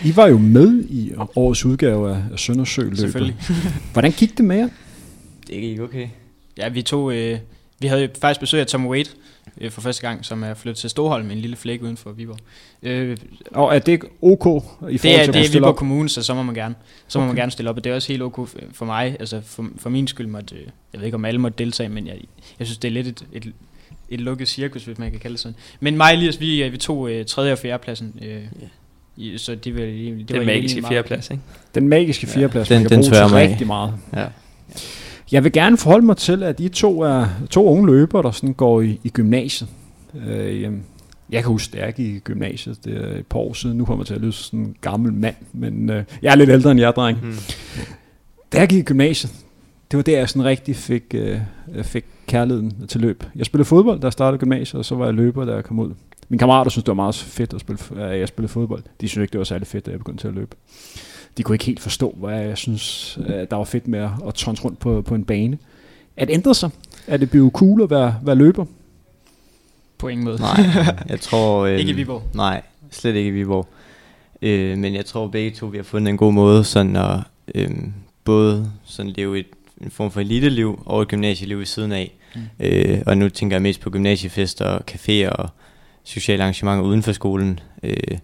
I 0.04 0.16
var 0.16 0.26
jo 0.26 0.38
med 0.38 0.84
i 0.88 1.12
årets 1.36 1.64
udgave 1.64 2.10
af 2.32 2.38
Søndersø 2.38 2.82
løbet. 2.82 2.98
Selvfølgelig. 2.98 3.36
Hvordan 3.92 4.12
gik 4.12 4.36
det 4.36 4.44
med 4.44 4.56
jer? 4.56 4.68
Det 5.46 5.60
gik 5.60 5.80
okay. 5.80 6.08
Ja, 6.58 6.68
vi 6.68 6.82
tog, 6.82 7.14
øh, 7.14 7.38
vi 7.80 7.86
havde 7.86 8.08
faktisk 8.20 8.40
besøg 8.40 8.60
af 8.60 8.66
Tom 8.66 8.86
Wade 8.86 9.08
øh, 9.60 9.70
for 9.70 9.80
første 9.80 10.02
gang, 10.02 10.24
som 10.24 10.42
er 10.42 10.54
flyttet 10.54 10.80
til 10.80 10.90
Storholm, 10.90 11.30
en 11.30 11.38
lille 11.38 11.56
flæk 11.56 11.82
uden 11.82 11.96
for 11.96 12.12
Viborg. 12.12 12.38
Øh, 12.82 13.16
og 13.50 13.74
er 13.74 13.78
det 13.78 14.00
OK 14.22 14.40
i 14.40 14.44
forhold 14.44 14.90
det 14.90 15.20
er, 15.20 15.24
til 15.24 15.34
det 15.34 15.46
er 15.46 15.52
Viborg 15.52 15.68
op? 15.68 15.76
Kommune, 15.76 16.08
så 16.08 16.22
så 16.22 16.34
må 16.34 16.42
man 16.42 16.54
gerne. 16.54 16.74
Så 17.08 17.18
okay. 17.18 17.24
må 17.24 17.26
man 17.26 17.36
gerne 17.36 17.52
stille 17.52 17.70
op, 17.70 17.76
og 17.76 17.84
det 17.84 17.90
er 17.90 17.94
også 17.94 18.08
helt 18.08 18.22
OK 18.22 18.48
for 18.72 18.84
mig. 18.84 19.16
Altså 19.20 19.40
for, 19.44 19.66
for 19.76 19.90
min 19.90 20.06
skyld 20.06 20.26
måtte, 20.26 20.54
øh, 20.54 20.62
jeg 20.92 21.00
ved 21.00 21.04
ikke 21.04 21.14
om 21.14 21.24
alle 21.24 21.40
måtte 21.40 21.64
deltage, 21.64 21.88
men 21.88 22.06
jeg, 22.06 22.16
jeg 22.58 22.66
synes 22.66 22.78
det 22.78 22.88
er 22.88 22.92
lidt 22.92 23.06
et, 23.06 23.24
et, 23.32 23.52
et 24.08 24.20
lukket 24.20 24.48
cirkus, 24.48 24.84
hvis 24.84 24.98
man 24.98 25.10
kan 25.10 25.20
kalde 25.20 25.34
det 25.34 25.40
sådan. 25.40 25.56
Men 25.80 25.96
mig 25.96 26.12
og 26.12 26.18
Elias, 26.18 26.40
vi, 26.40 26.62
øh, 26.62 26.72
vi 26.72 26.76
tog 26.76 27.10
øh, 27.10 27.26
tredje 27.26 27.52
og 27.52 27.58
fjerde 27.58 27.82
pladsen. 27.82 28.14
Øh, 28.22 28.28
yeah. 28.28 28.44
I, 29.16 29.38
så 29.38 29.54
det, 29.54 29.74
var, 29.74 29.80
det 29.80 30.28
den 30.28 30.38
var 30.38 30.44
magiske 30.44 30.82
fjerdeplads, 30.88 31.30
ikke? 31.30 31.42
Den 31.74 31.88
magiske 31.88 32.26
fjerdeplads, 32.26 32.70
ja. 32.70 32.74
den, 32.74 32.82
man 32.82 32.90
kan 32.90 33.02
den 33.02 33.10
bruge 33.10 33.28
til 33.28 33.36
rigtig 33.36 33.66
meget. 33.66 33.94
Ja. 34.16 34.26
Jeg 35.32 35.44
vil 35.44 35.52
gerne 35.52 35.76
forholde 35.76 36.06
mig 36.06 36.16
til, 36.16 36.42
at 36.42 36.60
I 36.60 36.68
to 36.68 37.00
er 37.00 37.26
to 37.50 37.66
unge 37.66 37.86
løbere, 37.86 38.22
der 38.22 38.30
sådan 38.30 38.54
går 38.54 38.80
i, 38.80 39.00
i 39.04 39.08
gymnasiet. 39.08 39.70
Øh, 40.28 40.72
jeg 41.30 41.42
kan 41.42 41.44
huske, 41.44 41.78
at 41.78 41.98
jeg 41.98 42.06
i 42.06 42.18
gymnasiet. 42.18 42.84
Det 42.84 42.96
er 42.96 43.18
et 43.18 43.26
par 43.26 43.38
år 43.38 43.52
siden. 43.52 43.78
Nu 43.78 43.84
kommer 43.84 44.02
jeg 44.02 44.06
til 44.06 44.14
at 44.14 44.20
lyde 44.20 44.32
sådan 44.32 44.60
en 44.60 44.76
gammel 44.80 45.12
mand, 45.12 45.34
men 45.52 45.90
øh, 45.90 46.04
jeg 46.22 46.30
er 46.30 46.36
lidt 46.36 46.50
ældre 46.50 46.70
end 46.70 46.80
jer, 46.80 46.90
dreng. 46.90 47.18
Mm. 47.22 47.34
Da 48.52 48.58
jeg 48.58 48.68
gik 48.68 48.78
i 48.78 48.82
gymnasiet, 48.82 49.32
det 49.90 49.96
var 49.96 50.02
der, 50.02 50.18
jeg 50.18 50.28
sådan 50.28 50.44
rigtig 50.44 50.76
fik, 50.76 51.04
øh, 51.14 51.38
fik 51.82 52.04
kærligheden 52.26 52.86
til 52.88 53.00
løb. 53.00 53.24
Jeg 53.36 53.46
spillede 53.46 53.64
fodbold, 53.64 54.00
da 54.00 54.06
jeg 54.06 54.12
startede 54.12 54.38
gymnasiet, 54.38 54.78
og 54.78 54.84
så 54.84 54.94
var 54.94 55.04
jeg 55.04 55.14
løber, 55.14 55.44
da 55.44 55.54
jeg 55.54 55.64
kom 55.64 55.78
ud. 55.78 55.94
Mine 56.28 56.38
kammerater 56.38 56.70
synes 56.70 56.84
det 56.84 56.88
var 56.88 56.94
meget 56.94 57.14
fedt, 57.14 57.54
at, 57.54 57.60
spille, 57.60 58.02
at 58.02 58.20
jeg 58.20 58.28
spillede 58.28 58.52
fodbold. 58.52 58.82
De 59.00 59.08
synes 59.08 59.22
ikke, 59.22 59.32
det 59.32 59.38
var 59.38 59.44
særlig 59.44 59.66
fedt, 59.66 59.86
da 59.86 59.90
jeg 59.90 59.98
begyndte 59.98 60.22
til 60.22 60.28
at 60.28 60.34
løbe. 60.34 60.56
De 61.38 61.42
kunne 61.42 61.54
ikke 61.54 61.64
helt 61.64 61.80
forstå, 61.80 62.14
hvad 62.18 62.40
jeg 62.40 62.58
synes, 62.58 63.18
der 63.50 63.56
var 63.56 63.64
fedt 63.64 63.88
med 63.88 64.08
at 64.26 64.34
tonse 64.34 64.64
rundt 64.64 64.78
på, 64.78 65.02
på 65.02 65.14
en 65.14 65.24
bane. 65.24 65.58
Er 66.16 66.24
det 66.24 66.34
ændret 66.34 66.56
sig? 66.56 66.70
Er 67.06 67.16
det 67.16 67.30
blevet 67.30 67.52
cool 67.52 67.82
at 67.82 67.90
være, 67.90 68.14
være 68.22 68.36
løber? 68.36 68.64
På 69.98 70.08
ingen 70.08 70.24
måde. 70.24 70.38
Nej, 70.40 70.64
jeg 71.08 71.20
tror... 71.20 71.66
Øh, 71.66 71.78
ikke 71.80 71.90
i 71.90 71.94
Viborg. 71.94 72.22
Nej, 72.34 72.62
slet 72.90 73.14
ikke 73.14 73.28
i 73.28 73.30
Viborg. 73.30 73.68
Øh, 74.42 74.78
men 74.78 74.94
jeg 74.94 75.06
tror 75.06 75.28
begge 75.28 75.50
to, 75.50 75.66
vi 75.66 75.76
har 75.76 75.84
fundet 75.84 76.10
en 76.10 76.16
god 76.16 76.32
måde 76.32 76.64
sådan 76.64 76.96
at 76.96 77.20
øh, 77.54 77.70
både 78.24 78.72
sådan 78.84 79.12
leve 79.12 79.38
et, 79.38 79.46
en 79.80 79.90
form 79.90 80.10
for 80.10 80.20
elite-liv 80.20 80.82
og 80.86 81.02
et 81.02 81.08
gymnasieliv 81.08 81.62
i 81.62 81.64
siden 81.64 81.92
af. 81.92 82.12
Mm. 82.34 82.40
Øh, 82.60 83.02
og 83.06 83.18
nu 83.18 83.28
tænker 83.28 83.56
jeg 83.56 83.62
mest 83.62 83.80
på 83.80 83.90
gymnasiefester, 83.90 84.78
caféer 84.90 85.30
og 85.30 85.48
sociale 86.04 86.42
arrangementer 86.42 86.84
uden 86.84 87.02
for 87.02 87.12
skolen. 87.12 87.60
Øh, 87.82 88.18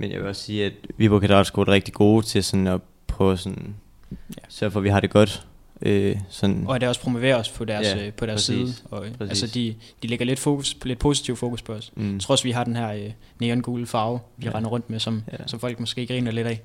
men 0.00 0.10
jeg 0.10 0.20
vil 0.20 0.28
også 0.28 0.42
sige, 0.42 0.66
at 0.66 0.72
Viborg 0.96 1.20
Katedralskole 1.20 1.70
er 1.70 1.74
rigtig 1.74 1.94
gode 1.94 2.26
til 2.26 2.44
sådan 2.44 2.66
at 2.66 2.80
prøve 3.06 3.36
sådan, 3.36 3.74
ja. 4.10 4.42
sørge 4.48 4.70
for, 4.70 4.80
at 4.80 4.84
vi 4.84 4.88
har 4.88 5.00
det 5.00 5.10
godt. 5.10 5.46
Øh, 5.82 6.16
sådan. 6.28 6.64
Og 6.66 6.74
at 6.74 6.80
det 6.80 6.88
også 6.88 7.00
promoverer 7.00 7.36
os 7.36 7.48
på 7.48 7.64
deres, 7.64 7.86
ja, 7.86 8.06
øh, 8.06 8.12
på 8.12 8.26
deres 8.26 8.36
præcis, 8.36 8.76
side. 8.76 8.88
Og, 8.90 9.06
præcis. 9.18 9.42
altså 9.42 9.46
de, 9.46 9.74
de 10.02 10.08
lægger 10.08 10.26
lidt, 10.26 10.38
fokus, 10.38 10.76
lidt 10.84 10.98
positiv 10.98 11.36
fokus 11.36 11.62
på 11.62 11.72
os. 11.72 11.92
Mm. 11.96 12.20
Trods 12.20 12.44
vi 12.44 12.50
har 12.50 12.64
den 12.64 12.76
her 12.76 12.92
øh, 12.92 13.10
neongule 13.40 13.86
farve, 13.86 14.20
vi 14.36 14.46
ja. 14.46 14.52
render 14.54 14.70
rundt 14.70 14.90
med, 14.90 14.98
som, 14.98 15.22
ja. 15.32 15.46
som 15.46 15.60
folk 15.60 15.80
måske 15.80 16.06
griner 16.06 16.30
lidt 16.30 16.46
af. 16.46 16.60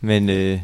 Men, 0.00 0.28
øh, 0.28 0.60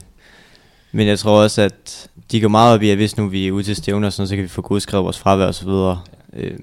men 0.92 1.06
jeg 1.06 1.18
tror 1.18 1.42
også, 1.42 1.62
at 1.62 2.10
de 2.30 2.40
går 2.40 2.48
meget 2.48 2.74
op 2.74 2.82
i, 2.82 2.90
at 2.90 2.96
hvis 2.96 3.16
nu 3.16 3.26
vi 3.26 3.46
er 3.48 3.52
ude 3.52 3.62
til 3.62 3.76
stævner, 3.76 4.10
så 4.10 4.26
kan 4.28 4.42
vi 4.42 4.48
få 4.48 4.62
godskrevet 4.62 5.04
vores 5.04 5.18
fravær 5.18 5.46
og 5.46 5.54
så 5.54 5.64
videre. 5.64 6.00
Ja. 6.32 6.42
Øh, 6.42 6.58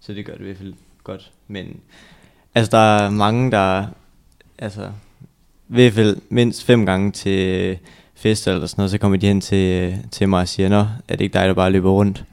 så 0.00 0.12
det 0.12 0.26
gør 0.26 0.32
det 0.32 0.40
i 0.40 0.44
hvert 0.44 0.56
fald 0.56 0.74
godt. 1.04 1.32
Men 1.48 1.80
altså, 2.54 2.70
der 2.70 2.98
er 2.98 3.10
mange, 3.10 3.50
der 3.50 3.86
altså, 4.58 4.82
i 5.68 5.74
hvert 5.74 5.92
fald 5.92 6.16
mindst 6.28 6.64
fem 6.64 6.86
gange 6.86 7.12
til 7.12 7.78
fest 8.14 8.48
eller 8.48 8.66
sådan 8.66 8.80
noget, 8.80 8.90
så 8.90 8.98
kommer 8.98 9.18
de 9.18 9.26
hen 9.26 9.40
til, 9.40 9.96
til 10.10 10.28
mig 10.28 10.40
og 10.40 10.48
siger, 10.48 10.68
Nå, 10.68 10.80
er 11.08 11.16
det 11.16 11.20
ikke 11.20 11.34
dig, 11.34 11.48
der 11.48 11.54
bare 11.54 11.70
løber 11.70 11.90
rundt 11.90 12.24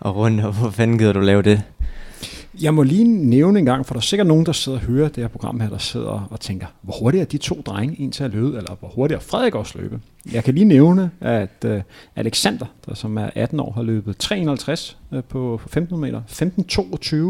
og 0.00 0.16
rundt, 0.16 0.44
og 0.44 0.52
hvor 0.52 0.70
fanden 0.70 0.98
gider 0.98 1.12
du 1.12 1.20
lave 1.20 1.42
det? 1.42 1.62
Jeg 2.60 2.74
må 2.74 2.82
lige 2.82 3.04
nævne 3.04 3.58
en 3.58 3.64
gang, 3.64 3.86
for 3.86 3.94
der 3.94 3.98
er 3.98 4.02
sikkert 4.02 4.26
nogen, 4.26 4.46
der 4.46 4.52
sidder 4.52 4.78
og 4.78 4.84
hører 4.84 5.08
det 5.08 5.16
her 5.16 5.28
program 5.28 5.60
her, 5.60 5.68
der 5.68 5.78
sidder 5.78 6.28
og 6.30 6.40
tænker, 6.40 6.66
hvor 6.82 6.94
hurtigt 7.00 7.20
er 7.20 7.24
de 7.24 7.38
to 7.38 7.62
drenge 7.66 8.00
en 8.00 8.10
til 8.10 8.24
at 8.24 8.30
løbe, 8.30 8.56
eller 8.56 8.76
hvor 8.80 8.88
hurtigt 8.88 9.16
er 9.16 9.22
Frederik 9.22 9.54
også 9.54 9.78
løbe? 9.78 10.00
Jeg 10.32 10.44
kan 10.44 10.54
lige 10.54 10.64
nævne, 10.64 11.10
at 11.20 11.64
uh, 11.66 11.80
Alexander, 12.16 12.66
der 12.86 12.94
som 12.94 13.18
er 13.18 13.30
18 13.34 13.60
år, 13.60 13.72
har 13.72 13.82
løbet 13.82 14.16
350 14.16 14.96
uh, 15.10 15.16
øh, 15.16 15.24
på 15.24 15.60
15 15.66 16.00
meter, 16.00 16.22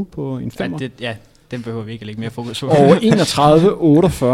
15.22 0.01 0.05
på 0.05 0.39
en 0.39 0.51
femmer. 0.51 0.79
Ja, 0.81 0.85
det, 0.85 0.93
ja, 1.01 1.17
den 1.53 1.63
behøver 1.63 1.83
vi 1.83 1.93
ikke 1.93 2.03
at 2.03 2.07
lægge 2.07 2.21
mere 2.21 2.31
fokus 2.31 2.61
på. 2.61 2.67
Og 2.67 2.97
31,48. 2.97 4.25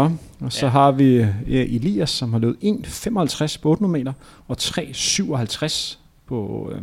Og 0.41 0.51
så 0.53 0.65
ja. 0.65 0.67
har 0.67 0.91
vi 0.91 1.25
Elias, 1.47 2.09
som 2.09 2.33
har 2.33 2.39
løbet 2.39 2.57
1,55 2.63 3.59
på 3.61 3.69
800 3.69 3.91
meter, 3.91 4.13
og 4.47 4.57
3,57 4.59 5.97
på... 6.27 6.69
Uh, 6.71 6.81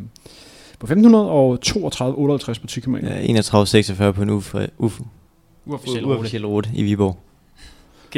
på 0.78 0.86
1500 0.86 1.30
og 1.30 1.60
32 1.60 2.18
58 2.18 2.58
på 2.58 2.66
10 2.66 2.80
km. 2.80 2.96
Ja, 2.96 3.20
31 3.20 3.66
46 3.66 4.12
på 4.12 4.22
en 4.22 4.30
ufo. 4.30 4.58
Ufo. 4.78 5.04
Uofficiel 5.66 6.46
rute 6.46 6.70
i 6.74 6.82
Viborg. 6.82 7.16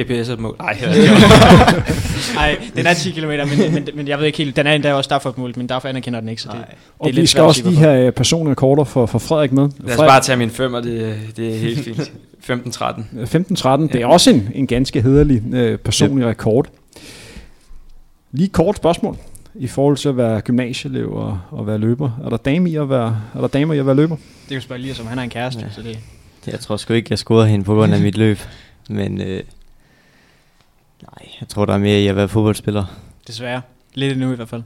GPS 0.02 0.28
er 0.28 0.36
mål. 0.36 0.56
Nej, 0.58 0.78
Nej, 2.34 2.58
den 2.76 2.86
er 2.86 2.94
10 2.94 3.10
km, 3.10 3.26
men, 3.26 3.74
men, 3.74 3.88
men 3.94 4.08
jeg 4.08 4.18
ved 4.18 4.26
ikke 4.26 4.38
helt, 4.38 4.56
den 4.56 4.66
er 4.66 4.72
endda 4.72 4.94
også 4.94 5.08
derfor 5.08 5.34
mål, 5.36 5.52
men 5.56 5.68
derfor 5.68 5.88
anerkender 5.88 6.20
den 6.20 6.28
ikke, 6.28 6.42
så 6.42 6.48
det, 6.48 6.64
det 6.68 6.76
Og 6.98 7.10
vi 7.14 7.26
skal 7.26 7.42
også 7.42 7.62
lige 7.64 7.76
have 7.76 8.06
øh, 8.06 8.12
personlige 8.12 8.50
rekorder 8.50 8.84
for, 8.84 9.06
for 9.06 9.18
Frederik 9.18 9.52
med. 9.52 9.68
Lad 9.78 9.94
os 9.94 9.98
bare 9.98 10.20
tage 10.20 10.36
min 10.36 10.50
femmer, 10.50 10.80
det, 10.80 11.16
det 11.36 11.54
er 11.54 11.58
helt 11.58 11.84
fint. 11.84 12.12
15-13. 12.50 12.50
15-13, 12.50 13.82
det 13.92 13.94
er 13.94 14.06
også 14.06 14.30
en, 14.30 14.48
en 14.54 14.66
ganske 14.66 15.02
hederlig 15.02 15.42
øh, 15.54 15.78
personlig 15.78 16.22
ja. 16.24 16.28
rekord. 16.28 16.66
Lige 18.32 18.48
kort 18.48 18.76
spørgsmål 18.76 19.16
i 19.54 19.66
forhold 19.66 19.96
til 19.96 20.08
at 20.08 20.16
være 20.16 20.40
gymnasieelev 20.40 21.12
og, 21.12 21.40
og 21.50 21.66
være 21.66 21.78
løber? 21.78 22.10
Er 22.24 22.28
der 22.28 22.36
dame 22.36 22.70
i 22.70 22.76
at 22.76 22.90
være, 22.90 23.20
er 23.34 23.40
der 23.40 23.48
damer 23.48 23.74
i 23.74 23.78
at 23.78 23.86
være 23.86 23.96
løber? 23.96 24.16
Det 24.16 24.54
kan 24.54 24.60
spørge 24.60 24.80
lige, 24.80 24.94
som 24.94 25.06
han 25.06 25.18
er 25.18 25.22
en 25.22 25.30
kæreste, 25.30 25.60
ja. 25.60 25.70
så 25.70 25.82
det... 25.82 25.98
Jeg 26.46 26.60
tror 26.60 26.76
sgu 26.76 26.94
ikke, 26.94 27.06
jeg 27.10 27.18
scorede 27.18 27.48
hende 27.48 27.64
på 27.64 27.74
grund 27.74 27.94
af 27.94 28.00
mit 28.00 28.16
løb, 28.16 28.38
men 28.88 29.20
øh, 29.20 29.42
nej, 31.02 31.28
jeg 31.40 31.48
tror, 31.48 31.66
der 31.66 31.74
er 31.74 31.78
mere 31.78 32.00
i 32.00 32.06
at 32.06 32.16
være 32.16 32.28
fodboldspiller. 32.28 32.84
Desværre. 33.26 33.62
Lidt 33.94 34.12
endnu 34.12 34.32
i 34.32 34.36
hvert 34.36 34.48
fald. 34.48 34.62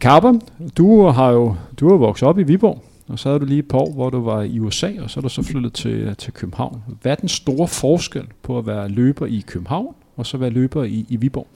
Karper, 0.00 0.38
du 0.76 1.06
har 1.06 1.30
jo 1.30 1.56
du 1.80 1.88
har 1.88 1.96
vokset 1.96 2.28
op 2.28 2.38
i 2.38 2.42
Viborg, 2.42 2.84
og 3.08 3.18
så 3.18 3.28
havde 3.28 3.40
du 3.40 3.44
lige 3.44 3.58
et 3.58 3.68
par 3.68 3.78
år, 3.78 3.92
hvor 3.92 4.10
du 4.10 4.24
var 4.24 4.42
i 4.42 4.58
USA, 4.58 4.92
og 5.00 5.10
så 5.10 5.20
er 5.20 5.22
du 5.22 5.28
så 5.28 5.42
flyttet 5.42 5.72
til, 5.72 6.16
til 6.16 6.32
København. 6.32 6.82
Hvad 7.02 7.12
er 7.12 7.16
den 7.16 7.28
store 7.28 7.68
forskel 7.68 8.26
på 8.42 8.58
at 8.58 8.66
være 8.66 8.88
løber 8.88 9.26
i 9.26 9.44
København, 9.46 9.94
og 10.16 10.26
så 10.26 10.36
være 10.36 10.50
løber 10.50 10.84
i, 10.84 11.06
i 11.08 11.16
Viborg? 11.16 11.46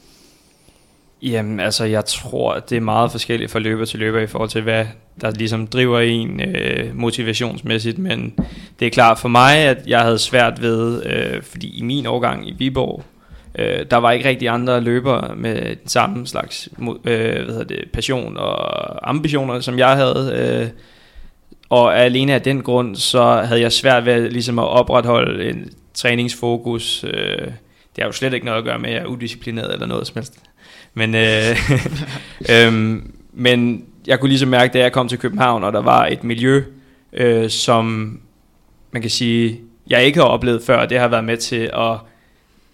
Jamen, 1.22 1.60
altså, 1.60 1.84
jeg 1.84 2.04
tror, 2.04 2.58
det 2.58 2.76
er 2.76 2.80
meget 2.80 3.10
forskelligt 3.10 3.50
fra 3.50 3.58
løber 3.58 3.84
til 3.84 3.98
løber 3.98 4.20
i 4.20 4.26
forhold 4.26 4.50
til, 4.50 4.62
hvad 4.62 4.86
der 5.20 5.30
ligesom 5.30 5.66
driver 5.66 6.00
en 6.00 6.40
øh, 6.40 6.96
motivationsmæssigt, 6.96 7.98
men 7.98 8.34
det 8.80 8.86
er 8.86 8.90
klart 8.90 9.18
for 9.18 9.28
mig, 9.28 9.56
at 9.56 9.86
jeg 9.86 10.00
havde 10.00 10.18
svært 10.18 10.62
ved, 10.62 11.06
øh, 11.06 11.42
fordi 11.42 11.78
i 11.78 11.82
min 11.82 12.06
årgang 12.06 12.48
i 12.48 12.54
Viborg, 12.58 13.04
øh, 13.58 13.86
der 13.90 13.96
var 13.96 14.12
ikke 14.12 14.28
rigtig 14.28 14.48
andre 14.48 14.80
løbere 14.80 15.36
med 15.36 15.76
den 15.76 15.88
samme 15.88 16.26
slags 16.26 16.68
øh, 16.78 16.86
hvad 17.04 17.46
hedder 17.46 17.64
det, 17.64 17.84
passion 17.92 18.36
og 18.36 19.10
ambitioner, 19.10 19.60
som 19.60 19.78
jeg 19.78 19.96
havde, 19.96 20.32
øh, 20.34 20.68
og 21.70 21.98
alene 21.98 22.34
af 22.34 22.42
den 22.42 22.62
grund, 22.62 22.96
så 22.96 23.42
havde 23.44 23.60
jeg 23.60 23.72
svært 23.72 24.04
ved 24.04 24.30
ligesom 24.30 24.58
at 24.58 24.68
opretholde 24.68 25.50
en 25.50 25.70
træningsfokus. 25.94 27.04
Øh, 27.04 27.46
det 27.96 27.98
har 27.98 28.06
jo 28.06 28.12
slet 28.12 28.32
ikke 28.32 28.46
noget 28.46 28.58
at 28.58 28.64
gøre 28.64 28.78
med, 28.78 28.88
at 28.88 28.94
jeg 28.94 29.02
er 29.02 29.06
udisciplineret 29.06 29.72
eller 29.72 29.86
noget 29.86 30.06
som 30.06 30.14
helst. 30.14 30.34
Men, 30.94 31.14
øh, 31.14 31.56
øh, 32.52 33.02
men 33.32 33.84
jeg 34.06 34.20
kunne 34.20 34.28
ligesom 34.28 34.48
mærke, 34.48 34.72
da 34.72 34.78
jeg 34.78 34.92
kom 34.92 35.08
til 35.08 35.18
København, 35.18 35.64
og 35.64 35.72
der 35.72 35.82
var 35.82 36.06
et 36.06 36.24
miljø, 36.24 36.62
øh, 37.12 37.50
som 37.50 38.18
man 38.92 39.02
kan 39.02 39.10
sige, 39.10 39.60
jeg 39.86 40.04
ikke 40.04 40.18
har 40.18 40.26
oplevet 40.26 40.62
før, 40.62 40.86
det 40.86 40.98
har 40.98 41.08
været 41.08 41.24
med 41.24 41.36
til 41.36 41.70
at 41.74 41.96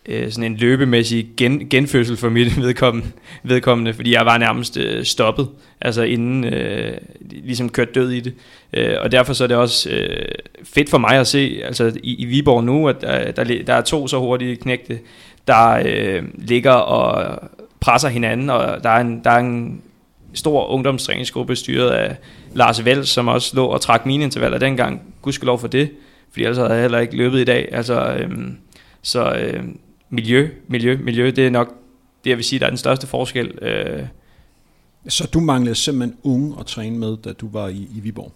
øh, 0.08 0.30
sådan 0.30 0.52
en 0.52 0.56
løbemæssig 0.58 1.28
gen, 1.36 1.68
genfødsel 1.68 2.16
for 2.16 2.28
mit 2.28 2.56
vedkommende, 2.62 3.08
vedkommende, 3.42 3.94
fordi 3.94 4.12
jeg 4.12 4.26
var 4.26 4.38
nærmest 4.38 4.76
øh, 4.76 5.04
stoppet, 5.04 5.48
altså 5.80 6.02
inden 6.02 6.44
øh, 6.44 6.92
ligesom 7.20 7.68
kørt 7.68 7.94
død 7.94 8.10
i 8.10 8.20
det. 8.20 8.34
Øh, 8.72 8.94
og 9.00 9.12
derfor 9.12 9.32
så 9.32 9.44
er 9.44 9.48
det 9.48 9.56
også 9.56 9.90
øh, 9.90 10.28
fedt 10.64 10.90
for 10.90 10.98
mig 10.98 11.16
at 11.16 11.26
se, 11.26 11.60
altså 11.64 11.92
i, 12.02 12.14
i 12.14 12.24
Viborg 12.24 12.64
nu, 12.64 12.88
at 12.88 12.96
øh, 13.04 13.36
der, 13.36 13.44
der, 13.44 13.62
der 13.66 13.74
er 13.74 13.80
to 13.82 14.08
så 14.08 14.18
hurtige 14.18 14.56
knægte, 14.56 14.98
der 15.46 15.82
øh, 15.86 16.22
ligger 16.34 16.72
og 16.72 17.38
presser 17.80 18.08
hinanden, 18.08 18.50
og 18.50 18.84
der 18.84 18.90
er 18.90 19.00
en, 19.00 19.20
der 19.24 19.30
er 19.30 19.38
en 19.38 19.82
stor 20.34 20.66
ungdomstræningsgruppe 20.66 21.56
styret 21.56 21.90
af 21.90 22.16
Lars 22.54 22.84
Vels, 22.84 23.08
som 23.08 23.28
også 23.28 23.56
lå 23.56 23.66
og 23.66 23.80
trak 23.80 24.06
mine 24.06 24.24
intervaller 24.24 24.58
dengang. 24.58 25.02
Gudskelov 25.22 25.58
for 25.58 25.68
det, 25.68 25.90
fordi 26.30 26.44
ellers 26.44 26.56
havde 26.56 26.72
jeg 26.72 26.80
heller 26.80 26.98
ikke 26.98 27.16
løbet 27.16 27.40
i 27.40 27.44
dag. 27.44 27.68
Altså, 27.72 28.16
øhm, 28.18 28.58
så 29.02 29.34
øhm, 29.34 29.78
miljø, 30.16 30.48
miljø, 30.68 30.98
miljø, 31.02 31.30
det 31.30 31.46
er 31.46 31.50
nok 31.50 31.74
det, 32.24 32.30
jeg 32.30 32.36
vil 32.36 32.44
sige, 32.44 32.58
der 32.58 32.66
er 32.66 32.70
den 32.70 32.78
største 32.78 33.06
forskel. 33.06 33.58
Øh. 33.62 34.02
Så 35.08 35.26
du 35.34 35.40
manglede 35.40 35.74
simpelthen 35.74 36.18
unge 36.22 36.54
at 36.60 36.66
træne 36.66 36.98
med, 36.98 37.16
da 37.16 37.32
du 37.32 37.48
var 37.52 37.68
i, 37.68 37.88
i 37.96 38.00
Viborg? 38.00 38.32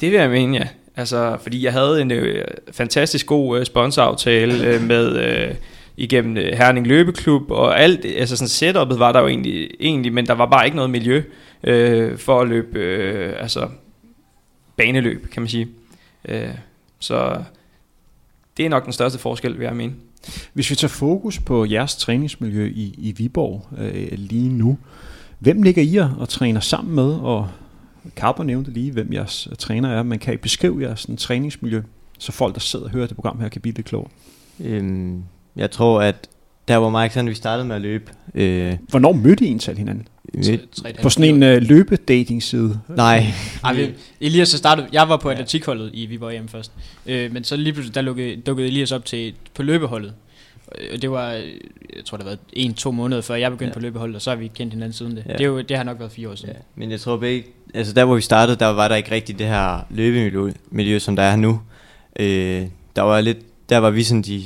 Det 0.00 0.10
vil 0.10 0.18
jeg 0.18 0.30
mene, 0.30 0.56
ja. 0.56 0.68
Altså, 0.96 1.38
fordi 1.42 1.64
jeg 1.64 1.72
havde 1.72 2.02
en 2.02 2.10
øh, 2.10 2.44
fantastisk 2.72 3.26
god 3.26 3.58
øh, 3.58 3.66
sponsoraftale 3.66 4.66
øh, 4.66 4.82
med... 4.82 5.16
Øh, 5.16 5.54
igennem 5.96 6.36
øh, 6.36 6.52
Herning 6.52 6.86
Løbeklub, 6.86 7.50
og 7.50 7.80
alt, 7.80 8.04
altså 8.04 8.36
sådan 8.36 8.48
setupet 8.48 8.98
var 8.98 9.12
der 9.12 9.20
jo 9.20 9.26
egentlig, 9.26 9.70
egentlig 9.80 10.12
men 10.12 10.26
der 10.26 10.32
var 10.32 10.46
bare 10.46 10.64
ikke 10.64 10.76
noget 10.76 10.90
miljø 10.90 11.22
øh, 11.64 12.18
for 12.18 12.40
at 12.40 12.48
løbe, 12.48 12.78
øh, 12.78 13.34
altså 13.38 13.68
baneløb, 14.76 15.30
kan 15.30 15.42
man 15.42 15.48
sige. 15.48 15.68
Øh, 16.28 16.48
så 16.98 17.42
det 18.56 18.64
er 18.64 18.68
nok 18.68 18.84
den 18.84 18.92
største 18.92 19.18
forskel, 19.18 19.58
vil 19.58 19.64
jeg 19.64 19.76
mene. 19.76 19.92
Hvis 20.52 20.70
vi 20.70 20.74
tager 20.74 20.88
fokus 20.88 21.38
på 21.38 21.64
jeres 21.64 21.96
træningsmiljø 21.96 22.72
i, 22.74 22.94
i 22.98 23.12
Viborg 23.12 23.66
øh, 23.78 24.18
lige 24.18 24.48
nu, 24.48 24.78
hvem 25.38 25.62
ligger 25.62 25.82
I 25.82 25.96
og 26.18 26.28
træner 26.28 26.60
sammen 26.60 26.94
med, 26.94 27.14
og 27.14 27.48
Carper 28.16 28.44
nævnte 28.44 28.70
lige, 28.70 28.92
hvem 28.92 29.12
jeres 29.12 29.48
træner 29.58 29.88
er, 29.88 30.02
men 30.02 30.18
kan 30.18 30.34
I 30.34 30.36
beskrive 30.36 30.82
jeres 30.82 31.00
sådan, 31.00 31.16
træningsmiljø, 31.16 31.82
så 32.18 32.32
folk, 32.32 32.54
der 32.54 32.60
sidder 32.60 32.84
og 32.84 32.90
hører 32.90 33.06
det 33.06 33.16
program 33.16 33.40
her, 33.40 33.48
kan 33.48 33.60
blive 33.60 33.74
lidt 33.74 33.86
klogere? 33.86 34.10
Øhm, 34.60 35.22
jeg 35.56 35.70
tror, 35.70 36.02
at 36.02 36.28
der 36.68 36.78
hvor 36.78 37.00
Mike 37.00 37.14
sådan, 37.14 37.30
vi 37.30 37.34
startede 37.34 37.68
med 37.68 37.76
at 37.76 37.82
løbe. 37.82 38.12
Øh, 38.34 38.76
Hvornår 38.88 39.12
mødte 39.12 39.44
I 39.44 39.46
egentlig 39.46 39.76
hinanden? 39.76 40.08
På 41.02 41.10
sådan 41.10 41.42
en 41.42 41.56
uh, 41.56 41.62
løbedating-side? 41.62 42.80
Nej. 42.88 43.26
Ej, 43.64 43.74
vi, 43.74 43.90
Elias 44.20 44.48
så 44.48 44.58
startede, 44.58 44.88
jeg 44.92 45.08
var 45.08 45.16
på 45.16 45.28
atletikholdet 45.28 45.90
i 45.94 46.06
Viborg 46.06 46.32
hjem 46.32 46.48
først. 46.48 46.72
Øh, 47.06 47.32
men 47.32 47.44
så 47.44 47.56
lige 47.56 47.72
pludselig, 47.72 47.94
der 47.94 48.00
lukkede, 48.00 48.36
dukkede 48.36 48.68
Elias 48.68 48.92
op 48.92 49.04
til, 49.04 49.34
på 49.54 49.62
løbeholdet. 49.62 50.12
Og 50.94 51.02
det 51.02 51.10
var, 51.10 51.30
jeg 51.30 52.04
tror 52.04 52.16
det 52.16 52.26
var 52.26 52.36
en-to 52.52 52.90
måneder 52.90 53.22
før 53.22 53.34
jeg 53.34 53.50
begyndte 53.50 53.70
ja. 53.70 53.74
på 53.74 53.80
løbeholdet, 53.80 54.16
og 54.16 54.22
så 54.22 54.30
har 54.30 54.36
vi 54.36 54.48
kendt 54.54 54.72
hinanden 54.72 54.92
siden 54.92 55.16
det. 55.16 55.24
Ja. 55.26 55.32
Det, 55.32 55.40
er 55.40 55.44
jo, 55.44 55.60
det 55.60 55.76
har 55.76 55.84
nok 55.84 55.98
været 55.98 56.12
fire 56.12 56.28
år 56.28 56.34
siden. 56.34 56.54
Ja. 56.54 56.60
Men 56.74 56.90
jeg 56.90 57.00
tror 57.00 57.16
begge, 57.16 57.48
altså 57.74 57.92
der 57.92 58.04
hvor 58.04 58.14
vi 58.14 58.20
startede, 58.20 58.56
der 58.56 58.66
var 58.66 58.88
der 58.88 58.96
ikke 58.96 59.10
rigtig 59.10 59.38
det 59.38 59.46
her 59.46 59.86
løbemiljø, 59.90 60.52
miljø, 60.70 60.98
som 60.98 61.16
der 61.16 61.22
er 61.22 61.36
nu. 61.36 61.60
Øh, 62.18 62.66
der 62.96 63.02
var 63.02 63.20
lidt, 63.20 63.38
der 63.68 63.78
var 63.78 63.90
vi 63.90 64.02
sådan 64.02 64.22
de 64.22 64.44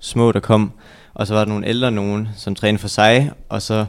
små, 0.00 0.32
der 0.32 0.40
kom. 0.40 0.72
Og 1.14 1.26
så 1.26 1.34
var 1.34 1.44
der 1.44 1.48
nogle 1.48 1.68
ældre 1.68 1.90
nogen, 1.90 2.28
som 2.36 2.54
trænede 2.54 2.80
for 2.80 2.88
sig, 2.88 3.30
og 3.48 3.62
så 3.62 3.86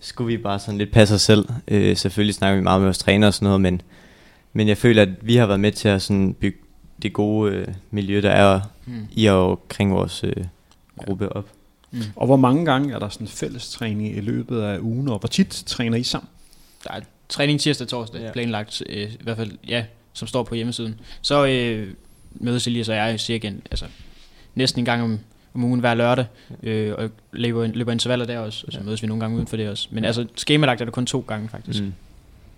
skulle 0.00 0.36
vi 0.36 0.42
bare 0.42 0.58
sådan 0.58 0.78
lidt 0.78 0.92
passe 0.92 1.14
os 1.14 1.22
selv. 1.22 1.48
Øh, 1.68 1.96
selvfølgelig 1.96 2.34
snakker 2.34 2.56
vi 2.56 2.62
meget 2.62 2.80
med 2.80 2.86
vores 2.86 2.98
træner 2.98 3.26
og 3.26 3.34
sådan 3.34 3.46
noget, 3.46 3.60
men, 3.60 3.82
men 4.52 4.68
jeg 4.68 4.78
føler, 4.78 5.02
at 5.02 5.08
vi 5.22 5.36
har 5.36 5.46
været 5.46 5.60
med 5.60 5.72
til 5.72 5.88
at 5.88 6.02
sådan 6.02 6.34
bygge 6.34 6.58
det 7.02 7.12
gode 7.12 7.52
øh, 7.52 7.68
miljø, 7.90 8.22
der 8.22 8.30
er 8.30 8.60
mm. 8.86 9.08
i 9.12 9.26
og 9.26 9.50
omkring 9.50 9.92
vores 9.92 10.24
øh, 10.24 10.44
gruppe 10.96 11.36
op. 11.36 11.48
Mm. 11.90 12.02
Og 12.16 12.26
hvor 12.26 12.36
mange 12.36 12.64
gange 12.64 12.94
er 12.94 12.98
der 12.98 13.08
sådan 13.08 13.28
fælles 13.28 13.70
træning 13.70 14.16
i 14.16 14.20
løbet 14.20 14.60
af 14.60 14.78
ugen, 14.78 15.08
og 15.08 15.18
hvor 15.18 15.26
tit 15.26 15.62
træner 15.66 15.96
I 15.96 16.02
sammen? 16.02 16.28
Der 16.84 16.90
er 16.92 17.00
træning 17.28 17.60
tirsdag 17.60 17.84
og 17.84 17.88
torsdag, 17.88 18.20
ja. 18.20 18.32
planlagt, 18.32 18.82
øh, 18.88 19.12
i 19.12 19.18
hvert 19.20 19.36
fald, 19.36 19.50
ja, 19.68 19.84
som 20.12 20.28
står 20.28 20.42
på 20.42 20.54
hjemmesiden. 20.54 21.00
Så 21.22 21.46
øh, 21.46 21.94
mødes 22.32 22.66
Elias 22.66 22.88
og 22.88 22.94
jeg 22.94 23.20
cirka 23.20 23.52
altså, 23.70 23.84
næsten 24.54 24.80
en 24.80 24.84
gang 24.84 25.02
om, 25.02 25.18
om 25.54 25.64
ugen 25.64 25.80
hver 25.80 25.94
lørdag, 25.94 26.24
øh, 26.62 26.94
og 26.98 27.10
løber, 27.32 27.66
løber 27.66 27.92
intervaller 27.92 28.26
der 28.26 28.38
også, 28.38 28.64
og 28.66 28.72
så 28.72 28.78
ja. 28.78 28.84
mødes 28.84 29.02
vi 29.02 29.06
nogle 29.06 29.20
gange 29.20 29.36
uden 29.36 29.46
for 29.46 29.56
det 29.56 29.68
også. 29.68 29.88
Men 29.90 30.04
altså, 30.04 30.26
skemalagt 30.36 30.80
er 30.80 30.84
det 30.84 30.94
kun 30.94 31.06
to 31.06 31.24
gange 31.28 31.48
faktisk. 31.48 31.82
Mm. 31.82 31.92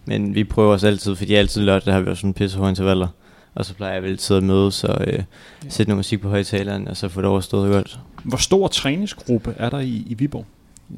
Men 0.05 0.35
vi 0.35 0.45
prøver 0.45 0.75
os 0.75 0.85
altid, 0.85 1.17
fordi 1.17 1.35
altid 1.35 1.63
lørdag 1.63 1.95
har 1.95 2.01
vi 2.01 2.11
også 2.11 2.21
sådan 2.21 2.35
pisse 2.35 2.59
intervaller. 2.59 3.09
Og 3.55 3.65
så 3.65 3.75
plejer 3.75 3.93
jeg 3.93 4.03
vel 4.03 4.11
altid 4.11 4.37
at 4.37 4.43
mødes 4.43 4.85
og 4.85 5.07
øh, 5.07 5.15
ja. 5.15 5.23
sætte 5.69 5.91
noget 5.91 5.99
musik 5.99 6.21
på 6.21 6.29
højtaleren, 6.29 6.89
og 6.89 6.97
så 6.97 7.09
få 7.09 7.21
det 7.21 7.29
overstået 7.29 7.73
godt. 7.73 7.99
Hvor 8.25 8.39
stor 8.39 8.69
træningsgruppe 8.69 9.55
er 9.59 9.71
der 9.71 9.79
i, 9.79 10.07
i 10.07 10.15
Viborg? 10.15 10.47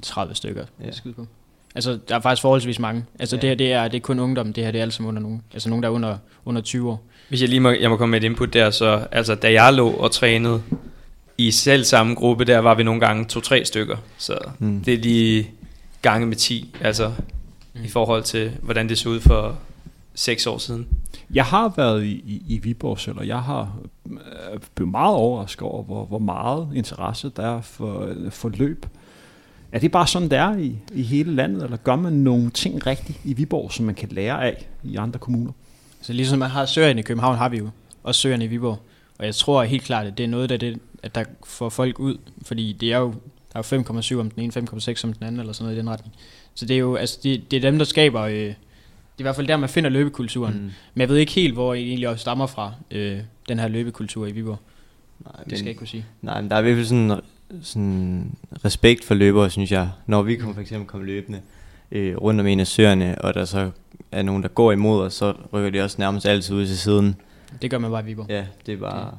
30 0.02 0.34
stykker. 0.34 0.64
Ja. 0.84 0.90
Skide 0.90 1.14
på. 1.14 1.26
Altså, 1.74 1.98
der 2.08 2.14
er 2.16 2.20
faktisk 2.20 2.42
forholdsvis 2.42 2.78
mange. 2.78 3.04
Altså, 3.18 3.36
ja. 3.36 3.40
det 3.40 3.48
her, 3.48 3.56
det 3.56 3.72
er, 3.72 3.88
det 3.88 3.96
er 3.96 4.00
kun 4.00 4.18
ungdom. 4.18 4.52
Det 4.52 4.64
her, 4.64 4.70
det 4.70 4.78
er 4.78 4.82
alt 4.82 5.00
under 5.00 5.22
nogen. 5.22 5.42
Altså, 5.52 5.68
nogen, 5.68 5.82
der 5.82 5.88
er 5.88 5.92
under, 5.92 6.16
under 6.44 6.62
20 6.62 6.90
år. 6.90 7.02
Hvis 7.28 7.40
jeg 7.40 7.48
lige 7.48 7.60
må, 7.60 7.70
jeg 7.70 7.90
må 7.90 7.96
komme 7.96 8.10
med 8.10 8.20
et 8.20 8.24
input 8.24 8.52
der, 8.52 8.70
så 8.70 9.06
altså, 9.12 9.34
da 9.34 9.52
jeg 9.52 9.72
lå 9.72 9.90
og 9.90 10.10
trænede 10.10 10.62
i 11.38 11.50
selv 11.50 11.84
samme 11.84 12.14
gruppe, 12.14 12.44
der 12.44 12.58
var 12.58 12.74
vi 12.74 12.82
nogle 12.82 13.00
gange 13.00 13.24
to-tre 13.24 13.64
stykker. 13.64 13.96
Så 14.18 14.38
mm. 14.58 14.84
det 14.84 14.94
er 14.94 14.98
lige 14.98 15.50
gange 16.02 16.26
med 16.26 16.36
10, 16.36 16.74
altså 16.80 17.12
mm. 17.74 17.84
i 17.84 17.88
forhold 17.88 18.22
til, 18.22 18.52
hvordan 18.62 18.88
det 18.88 18.98
så 18.98 19.08
ud 19.08 19.20
for 19.20 19.58
seks 20.14 20.46
år 20.46 20.58
siden. 20.58 20.88
Jeg 21.30 21.44
har 21.44 21.72
været 21.76 22.04
i, 22.04 22.10
i, 22.10 22.42
i 22.48 22.58
Viborg 22.58 23.00
selv, 23.00 23.18
og 23.18 23.26
jeg 23.26 23.42
har 23.42 23.76
øh, 24.10 24.60
blevet 24.74 24.90
meget 24.90 25.14
overrasket 25.14 25.62
over, 25.62 25.82
hvor, 25.82 26.04
hvor 26.04 26.18
meget 26.18 26.68
interesse 26.74 27.32
der 27.36 27.56
er 27.56 27.60
for, 27.60 28.14
for 28.30 28.48
løb. 28.48 28.86
Er 29.72 29.78
det 29.78 29.92
bare 29.92 30.06
sådan, 30.06 30.30
det 30.30 30.38
er 30.38 30.56
i, 30.56 30.76
i 30.92 31.02
hele 31.02 31.34
landet, 31.34 31.62
eller 31.62 31.76
gør 31.76 31.96
man 31.96 32.12
nogle 32.12 32.50
ting 32.50 32.86
rigtigt 32.86 33.20
i 33.24 33.32
Viborg, 33.32 33.72
som 33.72 33.86
man 33.86 33.94
kan 33.94 34.08
lære 34.12 34.44
af 34.44 34.66
i 34.82 34.96
andre 34.96 35.18
kommuner? 35.18 35.52
Så 36.00 36.12
ligesom 36.12 36.38
man 36.38 36.50
har 36.50 36.66
søerne 36.66 37.00
i 37.00 37.02
København, 37.02 37.36
har 37.36 37.48
vi 37.48 37.58
jo 37.58 37.68
også 38.02 38.20
søerne 38.20 38.44
i 38.44 38.48
Viborg. 38.48 38.78
Og 39.18 39.26
jeg 39.26 39.34
tror 39.34 39.62
helt 39.62 39.82
klart, 39.82 40.06
at 40.06 40.18
det 40.18 40.24
er 40.24 40.28
noget 40.28 40.50
af 40.50 40.58
det, 40.58 40.78
at 41.04 41.14
der 41.14 41.24
får 41.46 41.68
folk 41.68 41.98
ud, 41.98 42.16
fordi 42.42 42.72
det 42.72 42.92
er 42.92 42.98
jo, 42.98 43.14
der 43.52 43.58
er 43.58 44.00
5,7 44.12 44.20
om 44.20 44.30
den 44.30 44.42
ene, 44.42 44.68
5,6 44.70 45.04
om 45.04 45.12
den 45.12 45.26
anden, 45.26 45.40
eller 45.40 45.52
sådan 45.52 45.64
noget 45.64 45.76
i 45.76 45.78
den 45.78 45.90
retning. 45.90 46.14
Så 46.54 46.66
det 46.66 46.74
er 46.74 46.78
jo, 46.78 46.94
altså, 46.94 47.18
det, 47.22 47.50
det 47.50 47.56
er 47.56 47.60
dem, 47.60 47.78
der 47.78 47.84
skaber, 47.84 48.22
øh, 48.22 48.34
det 48.34 48.48
er 48.48 48.54
i 49.18 49.22
hvert 49.22 49.36
fald 49.36 49.46
der, 49.46 49.56
man 49.56 49.68
finder 49.68 49.90
løbekulturen. 49.90 50.54
Mm. 50.54 50.70
Men 50.94 51.00
jeg 51.00 51.08
ved 51.08 51.16
ikke 51.16 51.32
helt, 51.32 51.54
hvor 51.54 51.74
det 51.74 51.82
egentlig 51.82 52.08
også 52.08 52.20
stammer 52.20 52.46
fra, 52.46 52.72
øh, 52.90 53.18
den 53.48 53.58
her 53.58 53.68
løbekultur 53.68 54.26
i 54.26 54.32
Viborg. 54.32 54.58
Nej, 55.24 55.44
det 55.44 55.58
skal 55.58 55.64
jeg 55.64 55.68
ikke 55.68 55.78
kunne 55.78 55.88
sige. 55.88 56.04
Nej, 56.22 56.40
men 56.40 56.50
der 56.50 56.56
er 56.56 56.60
i 56.60 56.62
hvert 56.62 56.76
fald 56.76 56.86
sådan, 56.86 57.20
sådan 57.62 58.36
respekt 58.64 59.04
for 59.04 59.14
løbere, 59.14 59.50
synes 59.50 59.72
jeg. 59.72 59.90
Når 60.06 60.22
vi 60.22 60.36
kommer 60.36 60.54
for 60.54 60.60
eksempel 60.60 60.86
kommer 60.88 61.06
løbende 61.06 61.40
øh, 61.92 62.16
rundt 62.16 62.40
om 62.40 62.46
en 62.46 62.60
af 62.60 62.66
søerne, 62.66 63.22
og 63.22 63.34
der 63.34 63.44
så 63.44 63.70
er 64.12 64.22
nogen, 64.22 64.42
der 64.42 64.48
går 64.48 64.72
imod 64.72 65.06
os, 65.06 65.14
så 65.14 65.34
rykker 65.52 65.70
de 65.70 65.80
også 65.80 65.96
nærmest 65.98 66.26
altid 66.26 66.54
ud 66.54 66.66
til 66.66 66.78
siden. 66.78 67.16
Det 67.62 67.70
gør 67.70 67.78
man 67.78 67.90
bare 67.90 68.02
i 68.02 68.04
Viborg. 68.04 68.26
Ja, 68.30 68.44
det 68.66 68.74
er 68.74 68.78
bare... 68.78 69.04
Ja. 69.04 69.10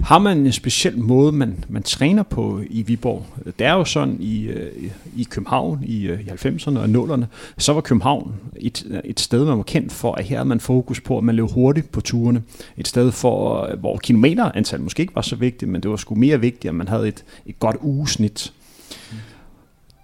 Har 0.00 0.18
man 0.18 0.38
en 0.38 0.52
speciel 0.52 0.98
måde, 0.98 1.32
man, 1.32 1.64
man 1.68 1.82
træner 1.82 2.22
på 2.22 2.60
i 2.70 2.82
Viborg? 2.82 3.26
Det 3.58 3.66
er 3.66 3.72
jo 3.72 3.84
sådan 3.84 4.16
i, 4.20 4.44
øh, 4.46 4.90
i 5.16 5.22
København 5.30 5.84
i, 5.84 6.06
øh, 6.06 6.20
i 6.20 6.24
90'erne 6.24 6.78
og 6.78 6.84
0'erne, 6.84 7.24
så 7.58 7.72
var 7.72 7.80
København 7.80 8.34
et, 8.56 9.02
et 9.04 9.20
sted, 9.20 9.44
man 9.44 9.56
var 9.56 9.62
kendt 9.62 9.92
for, 9.92 10.14
at 10.14 10.24
her 10.24 10.36
havde 10.36 10.48
man 10.48 10.60
fokus 10.60 11.00
på, 11.00 11.18
at 11.18 11.24
man 11.24 11.34
løb 11.34 11.50
hurtigt 11.50 11.92
på 11.92 12.00
turene. 12.00 12.42
Et 12.76 12.88
sted, 12.88 13.12
for, 13.12 13.62
øh, 13.62 13.78
hvor 13.78 13.96
kilometerantal 13.96 14.80
måske 14.80 15.00
ikke 15.00 15.14
var 15.14 15.22
så 15.22 15.36
vigtigt, 15.36 15.70
men 15.70 15.82
det 15.82 15.90
var 15.90 15.96
sgu 15.96 16.14
mere 16.14 16.40
vigtigt, 16.40 16.68
at 16.68 16.74
man 16.74 16.88
havde 16.88 17.08
et, 17.08 17.24
et 17.46 17.58
godt 17.58 17.76
ugesnit. 17.80 18.52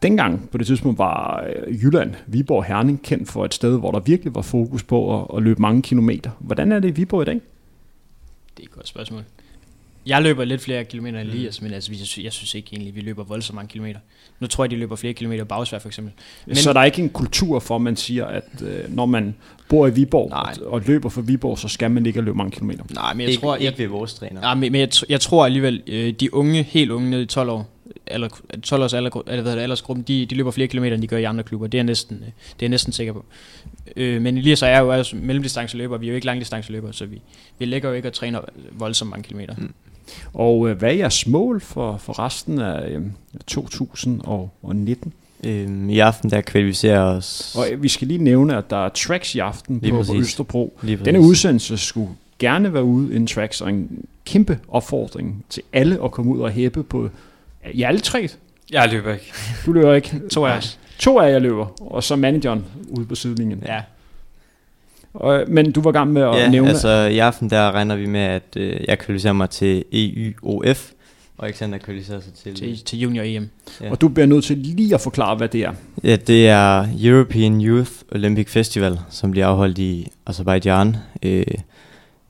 Dengang 0.02 0.50
på 0.50 0.58
det 0.58 0.66
tidspunkt 0.66 0.98
var 0.98 1.44
Jylland, 1.82 2.14
Viborg, 2.26 2.64
Herning 2.64 3.02
kendt 3.02 3.28
for 3.28 3.44
et 3.44 3.54
sted, 3.54 3.78
hvor 3.78 3.90
der 3.90 4.00
virkelig 4.00 4.34
var 4.34 4.42
fokus 4.42 4.82
på 4.82 5.20
at, 5.20 5.36
at 5.36 5.42
løbe 5.42 5.62
mange 5.62 5.82
kilometer. 5.82 6.30
Hvordan 6.38 6.72
er 6.72 6.78
det 6.80 6.88
i 6.88 6.92
Viborg 6.92 7.22
i 7.22 7.24
dag? 7.24 7.40
Det 8.56 8.62
er 8.62 8.62
et 8.62 8.70
godt 8.70 8.88
spørgsmål. 8.88 9.22
Jeg 10.06 10.22
løber 10.22 10.44
lidt 10.44 10.60
flere 10.60 10.84
kilometer 10.84 11.20
end 11.20 11.28
mm. 11.28 11.34
Elias, 11.34 11.62
men 11.62 11.72
altså, 11.72 11.92
jeg, 11.92 12.24
jeg 12.24 12.32
synes 12.32 12.54
ikke 12.54 12.68
egentlig, 12.72 12.88
at 12.88 12.96
vi 12.96 13.00
løber 13.00 13.24
voldsomt 13.24 13.54
mange 13.54 13.68
kilometer. 13.68 14.00
Nu 14.40 14.46
tror 14.46 14.64
jeg, 14.64 14.70
de 14.70 14.76
løber 14.76 14.96
flere 14.96 15.12
kilometer 15.12 15.44
bagsvær 15.44 15.78
for 15.78 15.88
eksempel. 15.88 16.14
Men, 16.46 16.56
så 16.56 16.72
der 16.72 16.80
er 16.80 16.84
ikke 16.84 17.02
en 17.02 17.10
kultur 17.10 17.58
for, 17.58 17.76
at 17.76 17.80
man 17.80 17.96
siger, 17.96 18.26
at 18.26 18.44
øh, 18.62 18.94
når 18.94 19.06
man 19.06 19.34
bor 19.68 19.86
i 19.86 19.94
Viborg 19.94 20.28
nej. 20.28 20.54
og 20.66 20.82
løber 20.86 21.08
for 21.08 21.20
Viborg, 21.20 21.58
så 21.58 21.68
skal 21.68 21.90
man 21.90 22.06
ikke 22.06 22.20
løbe 22.20 22.36
mange 22.36 22.50
kilometer? 22.50 22.84
Nej, 22.94 23.14
men 23.14 23.20
jeg 23.20 23.30
ikke, 23.30 23.40
tror... 23.40 23.56
Ikke 23.56 23.78
ved 23.78 23.86
vores 23.86 24.14
træner. 24.14 24.40
Nej, 24.40 24.54
men, 24.54 24.72
men 24.72 24.80
jeg, 24.80 24.88
jeg 25.08 25.20
tror 25.20 25.44
alligevel, 25.44 25.82
øh, 25.86 26.12
de 26.12 26.34
unge, 26.34 26.62
helt 26.62 26.90
unge 26.90 27.10
nede 27.10 27.22
i 27.22 27.26
12 27.26 27.50
år, 27.50 27.68
eller 28.06 28.28
12 28.62 28.82
års 28.82 28.94
alder, 28.94 29.22
eller 29.26 29.42
hvad 29.42 29.56
det, 29.56 29.62
aldersgruppen, 29.62 30.02
de, 30.02 30.26
de 30.26 30.34
løber 30.34 30.50
flere 30.50 30.68
kilometer, 30.68 30.94
end 30.94 31.02
de 31.02 31.06
gør 31.06 31.16
i 31.16 31.24
andre 31.24 31.44
klubber. 31.44 31.66
Det 31.66 31.78
er 31.78 31.78
jeg 31.78 31.84
næsten, 31.84 32.16
øh, 32.16 32.22
det 32.22 32.30
er 32.30 32.56
jeg 32.60 32.68
næsten 32.68 32.92
sikker 32.92 33.12
på. 33.12 33.24
Øh, 33.96 34.22
men 34.22 34.38
Elias 34.38 34.62
og 34.62 34.68
jeg 34.68 34.76
er 34.76 34.80
jo 34.80 34.88
også 34.88 35.16
mellemdistanceløber, 35.16 35.98
vi 35.98 36.06
er 36.06 36.10
jo 36.10 36.14
ikke 36.14 36.26
langdistanceløber, 36.26 36.92
så 36.92 37.06
vi, 37.06 37.20
vi 37.58 37.64
lægger 37.64 37.88
jo 37.88 37.94
ikke 37.94 38.08
og 38.08 38.12
træner 38.12 38.40
voldsomt 38.72 39.10
mange 39.10 39.22
kilometer. 39.22 39.54
Mm. 39.58 39.74
Og 40.34 40.68
øh, 40.68 40.78
hvad 40.78 40.88
er 40.88 40.94
jeres 40.94 41.26
mål 41.26 41.60
for, 41.60 41.96
for 41.96 42.18
resten 42.18 42.58
af 42.58 42.90
øh, 42.90 43.02
2019? 43.46 45.12
Øhm, 45.44 45.90
I 45.90 45.98
aften 45.98 46.30
der 46.30 46.40
kvalificerer 46.40 47.00
os. 47.00 47.56
Og 47.58 47.70
øh, 47.72 47.82
vi 47.82 47.88
skal 47.88 48.08
lige 48.08 48.24
nævne, 48.24 48.56
at 48.56 48.70
der 48.70 48.84
er 48.84 48.88
tracks 48.88 49.34
i 49.34 49.38
aften 49.38 49.80
på, 49.80 50.02
på 50.06 50.14
Østerbro. 50.16 50.78
Denne 51.04 51.20
udsendelse 51.20 51.76
skulle 51.76 52.10
gerne 52.38 52.74
være 52.74 52.84
ude 52.84 53.16
en 53.16 53.26
tracks, 53.26 53.60
og 53.60 53.68
en 53.68 54.04
kæmpe 54.24 54.58
opfordring 54.68 55.44
til 55.50 55.62
alle 55.72 56.04
at 56.04 56.10
komme 56.10 56.32
ud 56.34 56.40
og 56.40 56.50
hæppe 56.50 56.82
på 56.82 57.08
i 57.72 57.82
alle 57.82 58.00
tre. 58.00 58.28
Jeg 58.72 58.88
løber 58.92 59.12
ikke. 59.12 59.32
Du 59.66 59.72
løber 59.72 59.94
ikke. 59.94 60.20
to 60.30 60.46
af 60.46 60.56
os. 60.56 60.78
To 60.98 61.18
af 61.18 61.30
jer 61.32 61.38
løber, 61.38 61.82
og 61.92 62.02
så 62.02 62.16
manageren 62.16 62.64
ude 62.88 63.06
på 63.06 63.14
sidelinjen. 63.14 63.62
Ja. 63.66 63.80
Og, 65.14 65.44
men 65.48 65.72
du 65.72 65.80
var 65.80 65.92
gang 65.92 66.12
med 66.12 66.22
at 66.22 66.34
ja, 66.34 66.50
nævne... 66.50 66.68
altså 66.68 66.88
i 66.88 67.18
aften 67.18 67.50
der 67.50 67.72
regner 67.72 67.96
vi 67.96 68.06
med, 68.06 68.20
at 68.20 68.56
øh, 68.56 68.80
jeg 68.88 68.98
kvalificerer 68.98 69.32
mig 69.32 69.50
til 69.50 69.84
EUOF, 69.92 70.92
og 71.40 71.46
Alexander 71.46 71.78
kvalificerer 71.78 72.20
sig 72.20 72.32
til... 72.32 72.54
Til, 72.54 72.84
til 72.84 73.00
Junior 73.00 73.24
EM. 73.24 73.48
Ja. 73.80 73.90
Og 73.90 74.00
du 74.00 74.08
bliver 74.08 74.26
nødt 74.26 74.44
til 74.44 74.58
lige 74.58 74.94
at 74.94 75.00
forklare, 75.00 75.36
hvad 75.36 75.48
det 75.48 75.60
er. 75.60 75.72
Ja, 76.04 76.16
det 76.16 76.48
er 76.48 76.86
European 77.02 77.60
Youth 77.60 77.90
Olympic 78.12 78.48
Festival, 78.48 78.98
som 79.10 79.30
bliver 79.30 79.46
afholdt 79.46 79.78
i 79.78 80.08
Azerbaijan. 80.26 80.96
Øh, 81.22 81.44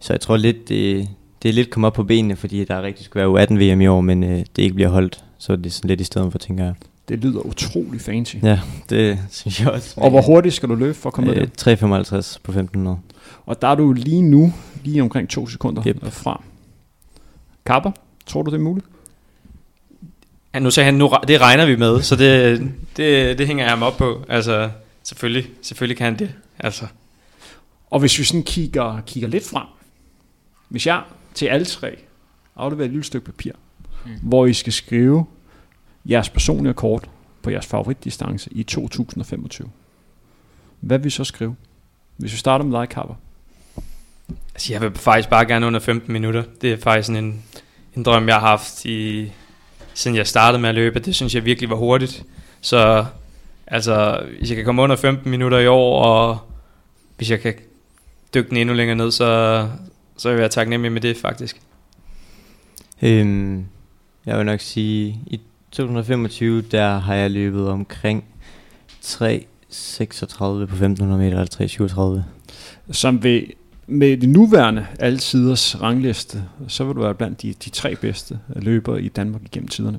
så 0.00 0.12
jeg 0.12 0.20
tror 0.20 0.36
lidt, 0.36 0.68
det, 0.68 1.08
det 1.42 1.48
er 1.48 1.52
lidt 1.52 1.70
kommet 1.70 1.86
op 1.86 1.92
på 1.92 2.02
benene, 2.02 2.36
fordi 2.36 2.64
der 2.64 2.82
rigtig 2.82 3.04
skulle 3.04 3.32
være 3.32 3.46
U18 3.46 3.54
VM 3.54 3.80
i 3.80 3.86
år, 3.86 4.00
men 4.00 4.24
øh, 4.24 4.38
det 4.56 4.62
ikke 4.62 4.74
bliver 4.74 4.90
holdt. 4.90 5.24
Så 5.38 5.56
det 5.56 5.66
er 5.66 5.70
sådan 5.70 5.88
lidt 5.88 6.00
i 6.00 6.04
stedet 6.04 6.32
for, 6.32 6.38
tænker 6.38 6.64
jeg. 6.64 6.74
Det 7.10 7.18
lyder 7.18 7.40
utrolig 7.40 8.00
fancy. 8.00 8.36
Ja, 8.42 8.60
det 8.90 9.18
synes 9.30 9.60
jeg 9.60 9.68
også. 9.70 9.94
Og 9.96 10.10
hvor 10.10 10.22
hurtigt 10.22 10.54
skal 10.54 10.68
du 10.68 10.74
løbe 10.74 10.94
for 10.94 11.08
at 11.08 11.12
komme 11.12 11.30
øh, 11.30 11.36
med 11.36 11.46
det? 11.46 11.82
3.55 11.82 12.38
på 12.42 12.52
1500. 12.52 12.98
Og 13.46 13.62
der 13.62 13.68
er 13.68 13.74
du 13.74 13.92
lige 13.92 14.22
nu, 14.22 14.52
lige 14.84 15.02
omkring 15.02 15.28
to 15.28 15.46
sekunder 15.46 15.82
yep. 15.86 16.12
fra. 16.12 16.42
Kapper, 17.66 17.90
tror 18.26 18.42
du 18.42 18.50
det 18.50 18.56
er 18.56 18.62
muligt? 18.62 18.86
Ja, 20.54 20.58
nu 20.58 20.70
sagde 20.70 20.84
han, 20.84 20.94
nu, 20.94 21.10
det 21.28 21.40
regner 21.40 21.66
vi 21.66 21.76
med, 21.76 22.02
så 22.02 22.16
det, 22.16 22.60
det, 22.96 23.38
det 23.38 23.46
hænger 23.46 23.64
jeg 23.64 23.70
ham 23.70 23.82
op 23.82 23.96
på. 23.96 24.24
Altså, 24.28 24.70
selvfølgelig, 25.02 25.50
selvfølgelig 25.62 25.96
kan 25.96 26.04
han 26.04 26.18
det. 26.18 26.34
Altså. 26.58 26.86
Og 27.90 28.00
hvis 28.00 28.18
vi 28.18 28.24
sådan 28.24 28.42
kigger, 28.42 29.00
kigger 29.06 29.28
lidt 29.28 29.44
frem, 29.44 29.66
hvis 30.68 30.86
jeg 30.86 31.02
til 31.34 31.46
alle 31.46 31.64
tre 31.64 31.96
afleverer 32.56 32.84
et 32.84 32.90
lille 32.90 33.04
stykke 33.04 33.26
papir, 33.26 33.52
mm. 34.06 34.10
hvor 34.22 34.46
I 34.46 34.52
skal 34.52 34.72
skrive 34.72 35.26
jeres 36.04 36.28
personlige 36.28 36.74
kort 36.74 37.10
på 37.42 37.50
jeres 37.50 37.66
favoritdistance 37.66 38.50
i 38.52 38.62
2025. 38.62 39.68
Hvad 40.80 40.98
vil 40.98 41.06
I 41.06 41.10
så 41.10 41.24
skrive? 41.24 41.56
Hvis 42.16 42.32
vi 42.32 42.36
starter 42.36 42.64
med 42.64 42.78
dig, 42.78 42.88
Kapper. 42.88 43.14
Altså, 44.54 44.72
jeg 44.72 44.80
vil 44.80 44.94
faktisk 44.94 45.28
bare 45.28 45.46
gerne 45.46 45.66
under 45.66 45.80
15 45.80 46.12
minutter. 46.12 46.42
Det 46.60 46.72
er 46.72 46.76
faktisk 46.76 47.06
sådan 47.06 47.24
en, 47.24 47.42
en 47.96 48.02
drøm, 48.02 48.28
jeg 48.28 48.34
har 48.34 48.48
haft 48.48 48.84
i, 48.84 49.32
siden 49.94 50.16
jeg 50.16 50.26
startede 50.26 50.60
med 50.60 50.68
at 50.68 50.74
løbe. 50.74 50.98
Det 50.98 51.14
synes 51.14 51.34
jeg 51.34 51.44
virkelig 51.44 51.70
var 51.70 51.76
hurtigt. 51.76 52.24
Så 52.60 53.04
altså, 53.66 54.26
hvis 54.38 54.48
jeg 54.48 54.56
kan 54.56 54.64
komme 54.64 54.82
under 54.82 54.96
15 54.96 55.30
minutter 55.30 55.58
i 55.58 55.66
år, 55.66 56.04
og 56.04 56.38
hvis 57.16 57.30
jeg 57.30 57.40
kan 57.40 57.54
dykke 58.34 58.50
den 58.50 58.56
endnu 58.56 58.74
længere 58.74 58.96
ned, 58.96 59.10
så, 59.10 59.68
så 60.16 60.28
vil 60.28 60.34
jeg 60.34 60.40
være 60.40 60.48
taknemmelig 60.48 60.92
med 60.92 61.00
det 61.00 61.16
faktisk. 61.16 61.60
Øhm, 63.02 63.66
jeg 64.26 64.38
vil 64.38 64.46
nok 64.46 64.60
sige, 64.60 65.20
i 65.26 65.40
2025, 65.70 66.62
der 66.62 66.98
har 66.98 67.14
jeg 67.14 67.30
løbet 67.30 67.68
omkring 67.68 68.24
3.36 69.04 70.36
på 70.38 70.62
1500 70.62 71.18
meter, 71.18 71.40
eller 71.40 72.22
3.37. 72.88 72.92
Som 72.92 73.22
ved, 73.22 73.42
med 73.86 74.16
det 74.16 74.28
nuværende 74.28 74.86
altiders 74.98 75.80
rangliste, 75.80 76.44
så 76.68 76.84
vil 76.84 76.96
du 76.96 77.00
være 77.00 77.14
blandt 77.14 77.42
de, 77.42 77.54
de 77.64 77.70
tre 77.70 77.96
bedste 77.96 78.38
løbere 78.56 79.02
i 79.02 79.08
Danmark 79.08 79.42
igennem 79.42 79.68
tiderne. 79.68 79.98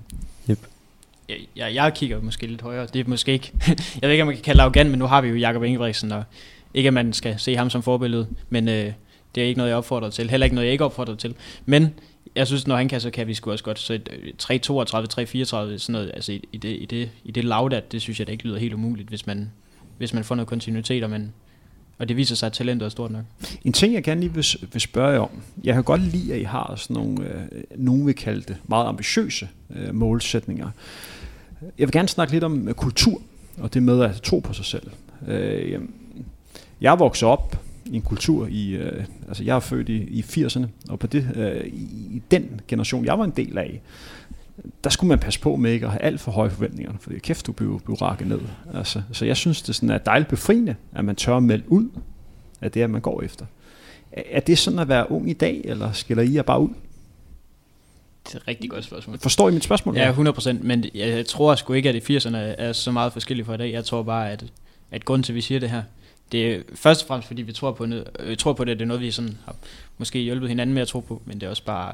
Yep. 0.49 0.59
Jeg, 1.29 1.37
jeg, 1.55 1.75
jeg 1.75 1.93
kigger 1.93 2.21
måske 2.21 2.47
lidt 2.47 2.61
højere. 2.61 2.87
Det 2.93 2.99
er 3.05 3.09
måske 3.09 3.31
ikke, 3.31 3.51
jeg 4.01 4.01
ved 4.01 4.11
ikke, 4.11 4.21
om 4.21 4.27
man 4.27 4.35
kan 4.35 4.43
kalde 4.43 4.57
det 4.57 4.63
arrogant, 4.63 4.89
men 4.89 4.99
nu 4.99 5.05
har 5.05 5.21
vi 5.21 5.27
jo 5.27 5.35
Jakob 5.35 5.63
Ingebrigtsen, 5.63 6.11
og 6.11 6.23
ikke 6.73 6.87
at 6.87 6.93
man 6.93 7.13
skal 7.13 7.39
se 7.39 7.55
ham 7.55 7.69
som 7.69 7.83
forbillede, 7.83 8.27
men 8.49 8.67
øh, 8.67 8.91
det 9.35 9.43
er 9.43 9.47
ikke 9.47 9.57
noget, 9.57 9.69
jeg 9.69 9.77
opfordrer 9.77 10.09
til. 10.09 10.29
Heller 10.29 10.45
ikke 10.45 10.55
noget, 10.55 10.65
jeg 10.65 10.71
ikke 10.71 10.85
opfordrer 10.85 11.15
til. 11.15 11.35
Men 11.65 11.93
jeg 12.35 12.47
synes, 12.47 12.67
når 12.67 12.77
han 12.77 12.87
kan, 12.87 13.01
så 13.01 13.09
kan 13.09 13.27
vi 13.27 13.33
sgu 13.33 13.51
også 13.51 13.63
godt. 13.63 13.79
Så 13.79 13.99
3-32, 14.43 14.47
3-34, 14.47 15.55
øh, 15.55 15.79
sådan 15.79 15.79
noget, 15.89 16.11
altså 16.13 16.31
i, 16.31 16.43
i, 16.51 16.57
det, 16.57 16.69
i, 16.81 16.85
det, 16.85 17.09
i 17.23 17.31
det 17.31 17.45
laudat, 17.45 17.91
det 17.91 18.01
synes 18.01 18.19
jeg 18.19 18.27
det 18.27 18.33
ikke 18.33 18.45
lyder 18.45 18.59
helt 18.59 18.73
umuligt, 18.73 19.09
hvis 19.09 19.27
man, 19.27 19.51
hvis 19.97 20.13
man 20.13 20.23
får 20.23 20.35
noget 20.35 20.47
kontinuitet, 20.47 21.03
og, 21.03 21.09
man, 21.09 21.33
og 21.97 22.09
det 22.09 22.17
viser 22.17 22.35
sig, 22.35 22.47
at 22.47 22.53
talentet 22.53 22.85
er 22.85 22.89
stort 22.89 23.11
nok. 23.11 23.23
En 23.63 23.73
ting, 23.73 23.93
jeg 23.93 24.03
gerne 24.03 24.21
lige 24.21 24.33
vil, 24.33 24.45
vil 24.71 24.81
spørge 24.81 25.11
jer 25.11 25.19
om. 25.19 25.41
Jeg 25.63 25.73
kan 25.73 25.83
godt 25.83 26.01
lide, 26.01 26.33
at 26.33 26.39
I 26.39 26.43
har 26.43 26.73
sådan 26.75 26.93
nogle, 26.93 27.27
øh, 27.27 27.63
nogen 27.75 28.07
vil 28.07 28.15
kalde 28.15 28.41
det, 28.41 28.57
meget 28.67 28.87
ambitiøse 28.87 29.49
øh, 29.75 29.95
målsætninger. 29.95 30.69
Jeg 31.61 31.87
vil 31.87 31.91
gerne 31.91 32.07
snakke 32.07 32.33
lidt 32.33 32.43
om 32.43 32.67
øh, 32.67 32.73
kultur, 32.73 33.21
og 33.57 33.73
det 33.73 33.83
med 33.83 34.03
at 34.03 34.21
tro 34.21 34.39
på 34.39 34.53
sig 34.53 34.65
selv. 34.65 34.91
Øh, 35.27 35.79
jeg 36.81 36.99
voksede 36.99 37.31
op 37.31 37.57
i 37.85 37.95
en 37.95 38.01
kultur 38.01 38.47
i, 38.47 38.69
øh, 38.71 39.03
altså 39.27 39.43
jeg 39.43 39.55
er 39.55 39.59
født 39.59 39.89
i, 39.89 39.95
i 39.95 40.21
80'erne, 40.21 40.65
og 40.89 40.99
på 40.99 41.07
det, 41.07 41.27
øh, 41.35 41.67
i, 41.67 42.21
den 42.31 42.61
generation, 42.67 43.05
jeg 43.05 43.19
var 43.19 43.25
en 43.25 43.33
del 43.37 43.57
af, 43.57 43.81
der 44.83 44.89
skulle 44.89 45.07
man 45.07 45.19
passe 45.19 45.39
på 45.39 45.55
med 45.55 45.71
ikke 45.71 45.85
at 45.85 45.91
have 45.91 46.01
alt 46.01 46.21
for 46.21 46.31
høje 46.31 46.49
forventninger, 46.49 46.93
for 46.99 47.11
kæft, 47.23 47.47
du 47.47 47.51
bliver, 47.51 47.79
bliver 47.79 48.01
rakket 48.01 48.27
ned. 48.27 48.39
Altså, 48.73 49.01
så 49.11 49.25
jeg 49.25 49.37
synes, 49.37 49.61
det 49.61 49.75
sådan 49.75 49.89
er 49.89 49.97
dejligt 49.97 50.29
befriende, 50.29 50.75
at 50.91 51.05
man 51.05 51.15
tør 51.15 51.37
at 51.37 51.43
melde 51.43 51.63
ud 51.67 51.89
af 52.61 52.71
det, 52.71 52.81
at 52.81 52.89
man 52.89 53.01
går 53.01 53.21
efter. 53.21 53.45
Er 54.11 54.39
det 54.39 54.57
sådan 54.57 54.79
at 54.79 54.87
være 54.87 55.11
ung 55.11 55.29
i 55.29 55.33
dag, 55.33 55.61
eller 55.63 55.91
skiller 55.91 56.23
I 56.23 56.33
jer 56.33 56.41
bare 56.41 56.59
ud? 56.59 56.69
Det 58.27 58.33
er 58.33 58.37
et 58.37 58.47
rigtig 58.47 58.69
godt 58.69 58.83
spørgsmål. 58.83 59.19
Forstår 59.19 59.49
I 59.49 59.51
mit 59.51 59.63
spørgsmål? 59.63 59.95
Ja, 59.95 60.11
100%, 60.11 60.51
men 60.61 60.85
jeg 60.93 61.25
tror 61.25 61.55
sgu 61.55 61.73
ikke, 61.73 61.89
at 61.89 62.09
i 62.09 62.17
80'erne 62.17 62.37
er 62.37 62.73
så 62.73 62.91
meget 62.91 63.13
forskelligt 63.13 63.45
fra 63.45 63.53
i 63.53 63.57
dag. 63.57 63.71
Jeg 63.71 63.85
tror 63.85 64.03
bare, 64.03 64.31
at, 64.31 64.45
at 64.91 65.05
grunden 65.05 65.23
til, 65.23 65.31
at 65.31 65.35
vi 65.35 65.41
siger 65.41 65.59
det 65.59 65.69
her, 65.69 65.83
det 66.31 66.55
er 66.55 66.61
først 66.75 67.01
og 67.01 67.07
fremmest, 67.07 67.27
fordi 67.27 67.41
vi 67.41 67.53
tror 67.53 67.71
på, 67.71 67.85
noget, 67.85 68.07
vi 68.27 68.35
tror 68.35 68.53
på 68.53 68.63
det, 68.63 68.79
det 68.79 68.85
er 68.85 68.87
noget, 68.87 69.01
vi 69.01 69.11
sådan 69.11 69.37
har 69.45 69.55
måske 69.97 70.19
hjulpet 70.19 70.49
hinanden 70.49 70.73
med 70.73 70.81
at 70.81 70.87
tro 70.87 70.99
på, 70.99 71.21
men 71.25 71.39
det 71.39 71.45
er 71.45 71.49
også 71.49 71.63
bare, 71.63 71.85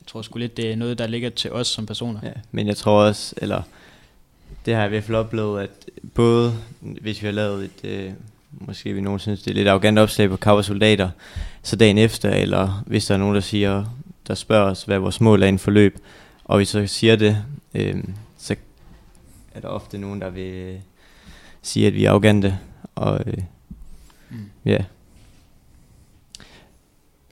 jeg 0.00 0.06
tror 0.06 0.22
sgu 0.22 0.38
lidt, 0.38 0.56
det 0.56 0.72
er 0.72 0.76
noget, 0.76 0.98
der 0.98 1.06
ligger 1.06 1.30
til 1.30 1.52
os 1.52 1.66
som 1.66 1.86
personer. 1.86 2.20
Ja, 2.22 2.32
men 2.52 2.66
jeg 2.66 2.76
tror 2.76 3.02
også, 3.02 3.34
eller 3.38 3.62
det 4.66 4.74
har 4.74 4.80
jeg 4.80 4.88
i 4.88 4.90
hvert 4.90 5.04
fald 5.04 5.16
oplevet, 5.16 5.62
at 5.62 5.70
både 6.14 6.54
hvis 6.80 7.22
vi 7.22 7.26
har 7.26 7.32
lavet 7.32 7.64
et, 7.64 7.90
øh, 7.90 8.12
måske 8.50 8.92
vi 8.92 9.00
nogen 9.00 9.18
synes, 9.18 9.42
det 9.42 9.50
er 9.50 9.54
lidt 9.54 9.68
arrogant 9.68 9.98
opslag 9.98 10.38
på 10.38 10.62
soldater, 10.62 11.10
så 11.62 11.76
dagen 11.76 11.98
efter, 11.98 12.30
eller 12.30 12.82
hvis 12.86 13.06
der 13.06 13.14
er 13.14 13.18
nogen, 13.18 13.34
der 13.34 13.40
siger, 13.40 13.84
der 14.26 14.34
spørger 14.34 14.70
os, 14.70 14.82
hvad 14.82 14.98
vores 14.98 15.20
mål 15.20 15.42
er 15.42 15.46
inden 15.46 15.58
for 15.58 15.70
løb, 15.70 15.98
og 16.44 16.58
vi 16.58 16.64
så 16.64 16.86
siger 16.86 17.16
det, 17.16 17.44
øh, 17.74 18.04
så 18.38 18.56
er 19.54 19.60
der 19.60 19.68
ofte 19.68 19.98
nogen, 19.98 20.20
der 20.20 20.30
vil 20.30 20.52
øh, 20.52 20.76
sige, 21.62 21.86
at 21.86 21.94
vi 21.94 22.04
er 22.04 22.10
arrogante, 22.10 22.58
og 22.94 23.20
øh, 23.26 23.38
mm. 24.34 24.70
ja. 24.70 24.78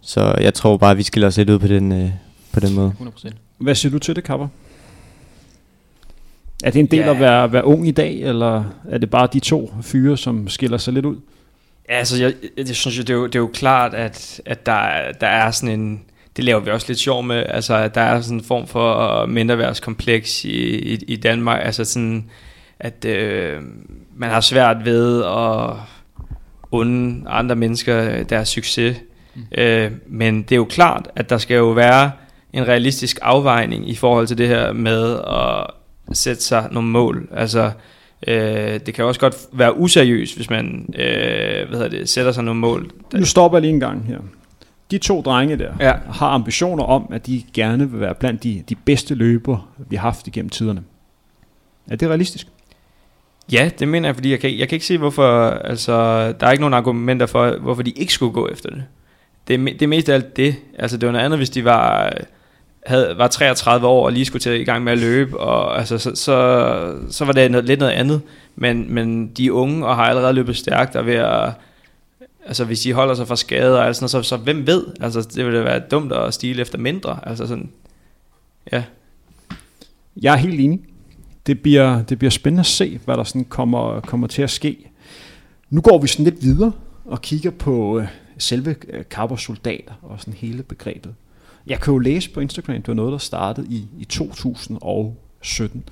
Så 0.02 0.34
jeg 0.40 0.54
tror 0.54 0.76
bare, 0.76 0.90
at 0.90 0.98
vi 0.98 1.02
skiller 1.02 1.28
os 1.28 1.36
lidt 1.36 1.50
ud 1.50 1.58
på 1.58 1.66
den, 1.66 1.92
øh, 1.92 2.10
på 2.52 2.60
den 2.60 2.74
måde. 2.74 2.94
100%. 3.00 3.30
Hvad 3.58 3.74
siger 3.74 3.92
du 3.92 3.98
til 3.98 4.16
det, 4.16 4.24
Kapper? 4.24 4.48
Er 6.64 6.70
det 6.70 6.80
en 6.80 6.86
del 6.86 6.98
ja. 6.98 7.10
at 7.10 7.20
være, 7.20 7.52
være 7.52 7.64
ung 7.64 7.88
i 7.88 7.90
dag, 7.90 8.20
eller 8.20 8.64
er 8.90 8.98
det 8.98 9.10
bare 9.10 9.28
de 9.32 9.40
to 9.40 9.74
fyre, 9.82 10.16
som 10.16 10.48
skiller 10.48 10.78
sig 10.78 10.92
lidt 10.92 11.06
ud? 11.06 11.16
Ja, 11.88 11.94
altså, 11.94 12.22
jeg, 12.22 12.34
jeg 12.56 12.76
synes 12.76 12.98
jo, 12.98 13.02
det 13.02 13.10
er 13.10 13.14
jo, 13.14 13.26
det 13.26 13.34
er 13.34 13.38
jo 13.38 13.50
klart, 13.54 13.94
at, 13.94 14.40
at 14.46 14.66
der, 14.66 15.12
der 15.20 15.26
er 15.26 15.50
sådan 15.50 15.80
en, 15.80 16.02
det 16.36 16.44
laver 16.44 16.60
vi 16.60 16.70
også 16.70 16.86
lidt 16.88 16.98
sjov 16.98 17.22
med, 17.22 17.44
altså, 17.48 17.74
at 17.74 17.94
der 17.94 18.00
er 18.00 18.20
sådan 18.20 18.38
en 18.38 18.44
form 18.44 18.66
for 18.66 19.26
mindreværdskompleks 19.26 20.44
i, 20.44 20.78
i, 20.92 20.98
i 21.08 21.16
Danmark, 21.16 21.60
altså 21.64 21.84
sådan, 21.84 22.30
at 22.78 23.04
øh, 23.04 23.62
man 24.16 24.30
har 24.30 24.40
svært 24.40 24.84
ved 24.84 25.24
at 25.24 25.76
unde 26.72 27.28
andre 27.28 27.56
mennesker 27.56 28.22
deres 28.22 28.48
succes, 28.48 28.96
mm. 29.34 29.42
øh, 29.58 29.90
men 30.06 30.42
det 30.42 30.52
er 30.52 30.56
jo 30.56 30.64
klart, 30.64 31.08
at 31.16 31.30
der 31.30 31.38
skal 31.38 31.56
jo 31.56 31.70
være 31.70 32.10
en 32.52 32.68
realistisk 32.68 33.18
afvejning 33.22 33.88
i 33.88 33.94
forhold 33.94 34.26
til 34.26 34.38
det 34.38 34.48
her 34.48 34.72
med 34.72 35.18
at 35.18 35.66
sætte 36.16 36.42
sig 36.42 36.68
nogle 36.72 36.88
mål. 36.88 37.28
Altså, 37.32 37.70
øh, 38.26 38.80
det 38.86 38.94
kan 38.94 39.04
også 39.04 39.20
godt 39.20 39.36
være 39.52 39.78
useriøst, 39.78 40.36
hvis 40.36 40.50
man 40.50 40.94
øh, 40.94 41.68
hvad 41.68 41.78
hedder 41.78 41.88
det, 41.88 42.08
sætter 42.08 42.32
sig 42.32 42.44
nogle 42.44 42.60
mål. 42.60 42.90
Nu 43.14 43.24
stopper 43.24 43.58
jeg 43.58 43.62
lige 43.62 43.72
en 43.72 43.80
gang 43.80 44.04
her. 44.06 44.18
De 44.90 44.98
to 44.98 45.20
drenge 45.20 45.56
der 45.56 45.72
ja. 45.80 45.92
har 46.10 46.28
ambitioner 46.28 46.84
om, 46.84 47.10
at 47.12 47.26
de 47.26 47.42
gerne 47.54 47.90
vil 47.90 48.00
være 48.00 48.14
blandt 48.14 48.42
de, 48.42 48.62
de 48.68 48.74
bedste 48.74 49.14
løber, 49.14 49.68
vi 49.90 49.96
har 49.96 50.02
haft 50.02 50.26
igennem 50.26 50.48
tiderne. 50.48 50.82
Er 51.90 51.96
det 51.96 52.08
realistisk? 52.08 52.46
Ja, 53.52 53.70
det 53.78 53.88
mener 53.88 54.08
jeg, 54.08 54.14
fordi 54.14 54.30
jeg 54.30 54.40
kan, 54.40 54.58
jeg 54.58 54.68
kan 54.68 54.76
ikke 54.76 54.86
se, 54.86 54.98
hvorfor, 54.98 55.50
altså, 55.50 55.92
der 56.32 56.46
er 56.46 56.50
ikke 56.50 56.62
nogen 56.62 56.74
argumenter 56.74 57.26
for, 57.26 57.56
hvorfor 57.60 57.82
de 57.82 57.90
ikke 57.90 58.12
skulle 58.12 58.32
gå 58.32 58.48
efter 58.48 58.68
det. 58.68 58.84
Det, 59.48 59.60
det 59.60 59.82
er 59.82 59.86
mest 59.86 60.08
af 60.08 60.14
alt 60.14 60.36
det. 60.36 60.56
Altså, 60.78 60.96
det 60.96 61.06
var 61.06 61.12
noget 61.12 61.24
andet, 61.24 61.38
hvis 61.38 61.50
de 61.50 61.64
var 61.64 62.12
havde, 62.86 63.14
var 63.18 63.28
33 63.28 63.86
år 63.86 64.06
og 64.06 64.12
lige 64.12 64.24
skulle 64.24 64.40
til 64.40 64.60
i 64.60 64.64
gang 64.64 64.84
med 64.84 64.92
at 64.92 64.98
løbe, 64.98 65.40
og 65.40 65.78
altså, 65.78 65.98
så, 65.98 66.14
så, 66.14 66.96
så 67.10 67.24
var 67.24 67.32
det 67.32 67.50
noget, 67.50 67.64
lidt 67.64 67.80
noget 67.80 67.92
andet. 67.92 68.20
Men, 68.56 68.94
men 68.94 69.28
de 69.28 69.46
er 69.46 69.50
unge 69.50 69.86
og 69.86 69.96
har 69.96 70.04
allerede 70.04 70.32
løbet 70.32 70.56
stærkt 70.56 70.96
og 70.96 71.06
ved 71.06 71.14
at, 71.14 71.50
altså 72.46 72.64
hvis 72.64 72.80
de 72.80 72.92
holder 72.92 73.14
sig 73.14 73.28
fra 73.28 73.36
skade 73.36 73.78
og 73.78 73.86
alt 73.86 73.96
sådan 73.96 74.08
så, 74.08 74.22
så 74.22 74.36
hvem 74.36 74.66
ved? 74.66 74.86
Altså 75.00 75.28
det 75.34 75.46
ville 75.46 75.64
være 75.64 75.78
dumt 75.78 76.12
at 76.12 76.34
stile 76.34 76.60
efter 76.60 76.78
mindre. 76.78 77.18
Altså 77.22 77.46
sådan, 77.46 77.70
ja. 78.72 78.82
Jeg 80.22 80.32
er 80.32 80.38
helt 80.38 80.60
enig. 80.60 80.80
Det 81.46 81.60
bliver, 81.60 82.02
det 82.02 82.18
bliver 82.18 82.30
spændende 82.30 82.60
at 82.60 82.66
se, 82.66 83.00
hvad 83.04 83.16
der 83.16 83.24
sådan 83.24 83.44
kommer, 83.44 84.00
kommer 84.00 84.26
til 84.26 84.42
at 84.42 84.50
ske. 84.50 84.90
Nu 85.70 85.80
går 85.80 85.98
vi 85.98 86.08
sådan 86.08 86.24
lidt 86.24 86.42
videre 86.42 86.72
og 87.04 87.22
kigger 87.22 87.50
på 87.50 87.98
øh, 87.98 88.06
selve 88.38 88.76
øh, 88.88 89.38
soldater 89.38 89.94
og 90.02 90.20
sådan 90.20 90.34
hele 90.34 90.62
begrebet. 90.62 91.14
Jeg 91.66 91.80
kan 91.80 91.92
jo 91.92 91.98
læse 91.98 92.30
på 92.30 92.40
Instagram, 92.40 92.76
det 92.76 92.88
var 92.88 92.94
noget, 92.94 93.12
der 93.12 93.18
startede 93.18 93.66
i, 93.70 93.86
i 93.98 94.04
2017. 94.04 95.84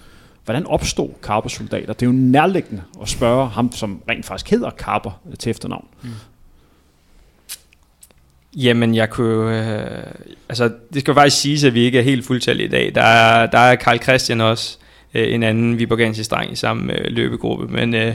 Hvordan 0.45 0.67
opstod 0.67 1.11
Carper-soldater? 1.23 1.93
Det 1.93 2.03
er 2.03 2.07
jo 2.07 2.17
nærliggende 2.17 2.83
at 3.03 3.09
spørge 3.09 3.49
ham, 3.49 3.73
som 3.73 4.03
rent 4.09 4.27
faktisk 4.27 4.51
hedder 4.51 4.71
Carper 4.71 5.21
øh, 5.31 5.37
til 5.37 5.51
efternavn. 5.51 5.89
Mm. 6.03 6.11
Jamen, 8.57 8.95
jeg 8.95 9.11
kunne... 9.11 9.99
Øh, 9.99 10.13
altså, 10.49 10.73
det 10.95 11.01
skal 11.01 11.13
jo 11.13 11.21
faktisk 11.21 11.41
siges, 11.41 11.65
at 11.65 11.75
vi 11.75 11.81
ikke 11.81 11.99
er 11.99 12.03
helt 12.03 12.27
fuldtallige 12.27 12.67
i 12.67 12.71
dag. 12.71 12.95
Der 12.95 13.03
er, 13.03 13.47
der 13.47 13.59
er 13.59 13.75
Karl 13.75 14.03
Christian 14.03 14.41
også, 14.41 14.79
øh, 15.15 15.35
en 15.35 15.43
anden 15.43 15.79
viborgensisk 15.79 16.31
dreng 16.31 16.53
i 16.53 16.57
samme 16.57 16.93
øh, 16.93 17.05
løbegruppe. 17.09 17.67
Men 17.67 17.95
øh, 17.95 18.15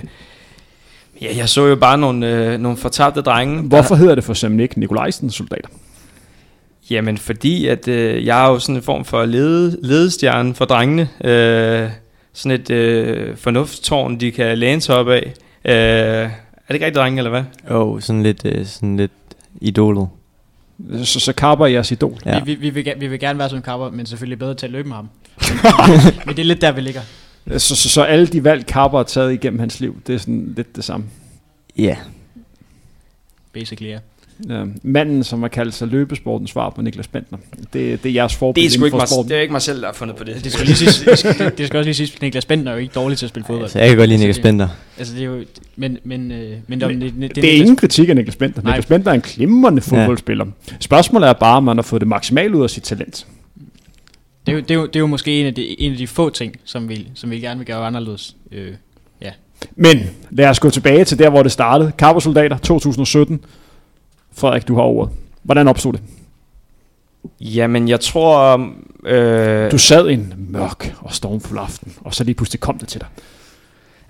ja, 1.21 1.37
jeg 1.37 1.49
så 1.49 1.65
jo 1.65 1.75
bare 1.75 1.97
nogle, 1.97 2.27
øh, 2.27 2.59
nogle 2.59 2.77
fortabte 2.77 3.21
drenge. 3.21 3.61
Hvorfor 3.61 3.95
der, 3.95 3.99
hedder 3.99 4.15
det 4.15 4.23
for 4.23 4.33
eksempel 4.33 4.59
ikke 4.59 4.79
Nikolajsen 4.79 5.29
soldater? 5.29 5.69
Jamen, 6.89 7.17
fordi 7.17 7.67
at 7.67 7.87
øh, 7.87 8.25
jeg 8.25 8.45
er 8.45 8.49
jo 8.49 8.59
sådan 8.59 8.75
en 8.75 8.81
form 8.81 9.05
for 9.05 9.25
lede, 9.25 9.77
ledestjerne 9.83 10.55
for 10.55 10.65
drengene. 10.65 11.09
Øh, 11.23 11.89
sådan 12.33 12.59
et 12.61 12.69
øh, 12.69 13.37
fornuftstårn, 13.37 14.19
de 14.19 14.31
kan 14.31 14.57
læne 14.57 14.81
sig 14.81 14.95
op 14.95 15.09
af. 15.09 15.33
Øh, 15.65 15.73
er 15.73 16.29
det 16.67 16.75
ikke 16.75 16.85
rigtig 16.85 17.01
drenge, 17.01 17.17
eller 17.17 17.29
hvad? 17.29 17.43
Jo, 17.69 17.91
oh, 17.91 18.01
sådan 18.01 18.23
lidt, 18.23 18.45
øh, 18.45 18.65
sådan 18.65 18.97
lidt 18.97 19.11
idolet. 19.61 20.07
Så, 21.03 21.19
så 21.19 21.33
Kapper 21.33 21.65
er 21.65 21.69
jeres 21.69 21.91
idol? 21.91 22.17
Ja. 22.25 22.43
Vi, 22.43 22.53
vi, 22.53 22.69
vi, 22.69 22.69
vil, 22.69 22.93
vi 22.97 23.07
vil 23.07 23.19
gerne 23.19 23.39
være 23.39 23.49
som 23.49 23.61
Kapper, 23.61 23.89
men 23.89 24.05
selvfølgelig 24.05 24.39
bedre 24.39 24.53
til 24.53 24.65
at 24.65 24.71
løbe 24.71 24.87
med 24.87 24.95
ham. 24.95 25.09
Men 26.25 26.35
det 26.35 26.39
er 26.39 26.45
lidt 26.45 26.61
der, 26.61 26.71
vi 26.71 26.81
ligger. 26.81 27.01
Så, 27.57 27.75
så, 27.75 27.89
så 27.89 28.01
alle 28.03 28.27
de 28.27 28.43
valg, 28.43 28.65
Kapper 28.65 28.97
har 28.97 29.03
taget 29.03 29.33
igennem 29.33 29.59
hans 29.59 29.79
liv, 29.79 30.01
det 30.07 30.15
er 30.15 30.19
sådan 30.19 30.53
lidt 30.57 30.75
det 30.75 30.83
samme? 30.83 31.05
Ja. 31.77 31.83
Yeah. 31.83 31.97
Basically, 33.53 33.91
ja. 33.91 33.99
Ja, 34.49 34.63
manden, 34.83 35.23
som 35.23 35.41
har 35.41 35.47
kaldt 35.47 35.73
sig 35.73 35.87
løbesportens 35.87 36.51
svar 36.51 36.69
på 36.69 36.81
Niklas 36.81 37.07
Bentner. 37.07 37.37
Det, 37.73 38.03
det 38.03 38.09
er 38.09 38.13
jeres 38.13 38.35
forbillede 38.35 38.73
det 38.73 38.81
er, 38.81 38.85
ikke 38.85 38.97
mig, 38.97 39.29
det 39.29 39.37
er 39.37 39.41
ikke 39.41 39.51
mig 39.51 39.61
selv, 39.61 39.81
der 39.81 39.85
har 39.85 39.93
fundet 39.93 40.17
på 40.17 40.23
det. 40.23 40.43
Det 40.43 40.51
skal, 40.51 40.65
lige 40.65 40.75
sige, 40.75 41.11
det, 41.11 41.19
skal, 41.19 41.57
det 41.57 41.67
skal 41.67 41.77
også 41.77 41.87
lige 41.87 41.93
sige, 41.93 42.11
at 42.15 42.21
Niklas 42.21 42.45
Bentner 42.45 42.71
er 42.71 42.75
jo 42.75 42.81
ikke 42.81 42.93
dårlig 42.93 43.17
til 43.17 43.25
at 43.25 43.29
spille 43.29 43.45
fodbold. 43.45 43.63
Altså, 43.63 43.79
jeg 43.79 43.87
kan 43.87 43.97
godt 43.97 44.09
lide 44.09 44.19
Niklas 44.19 44.39
Bentner. 44.39 44.67
Altså, 44.97 45.13
det 45.13 45.21
er 45.21 45.25
jo, 45.25 45.43
men, 45.75 45.97
men, 46.03 46.31
øh, 46.31 46.57
men, 46.67 46.81
det, 46.81 46.89
det, 46.89 47.13
det, 47.21 47.35
det 47.35 47.53
er 47.53 47.57
ingen 47.57 47.75
kritik 47.75 48.09
af 48.09 48.15
Niklas 48.15 48.35
Bentner. 48.35 48.63
Niklas 48.63 48.85
Bentner 48.85 49.11
er 49.11 49.15
en 49.15 49.21
glimrende 49.21 49.81
fodboldspiller. 49.81 50.45
Ja. 50.45 50.75
Spørgsmålet 50.79 51.29
er 51.29 51.33
bare, 51.33 51.57
om 51.57 51.63
man 51.63 51.77
har 51.77 51.83
fået 51.83 51.99
det 52.01 52.07
maksimalt 52.07 52.55
ud 52.55 52.63
af 52.63 52.69
sit 52.69 52.83
talent. 52.83 53.27
Det 54.45 54.51
er, 54.51 54.55
jo, 54.55 54.61
det, 54.61 54.71
er 54.71 54.75
jo, 54.75 54.85
det 54.85 54.95
er 54.95 54.99
jo 54.99 55.07
måske 55.07 55.39
en 55.39 55.45
af, 55.45 55.53
de, 55.53 55.81
en 55.81 55.91
af 55.91 55.97
de 55.97 56.07
få 56.07 56.29
ting, 56.29 56.55
som 56.63 56.89
vi, 56.89 57.07
som 57.15 57.31
vi 57.31 57.39
gerne 57.39 57.57
vil 57.57 57.67
gøre 57.67 57.85
anderledes. 57.87 58.35
Øh, 58.51 58.73
ja. 59.21 59.31
Men 59.75 59.99
lad 60.29 60.49
os 60.49 60.59
gå 60.59 60.69
tilbage 60.69 61.05
til 61.05 61.19
der, 61.19 61.29
hvor 61.29 61.43
det 61.43 61.51
startede. 61.51 61.91
Karpersoldater 61.97 62.57
2017. 62.57 63.39
Frederik, 64.33 64.67
du 64.67 64.75
har 64.75 64.81
ordet. 64.81 65.13
Hvordan 65.43 65.67
opstod 65.67 65.93
det? 65.93 66.01
Jamen, 67.39 67.89
jeg 67.89 67.99
tror... 67.99 68.61
Øh, 69.05 69.71
du 69.71 69.77
sad 69.77 70.07
en 70.07 70.33
mørk 70.37 70.95
og 70.99 71.13
stormfuld 71.13 71.59
aften, 71.59 71.93
og 72.01 72.13
så 72.13 72.23
lige 72.23 72.35
pludselig 72.35 72.59
kom 72.59 72.77
det 72.77 72.87
til 72.87 73.01
dig. 73.01 73.09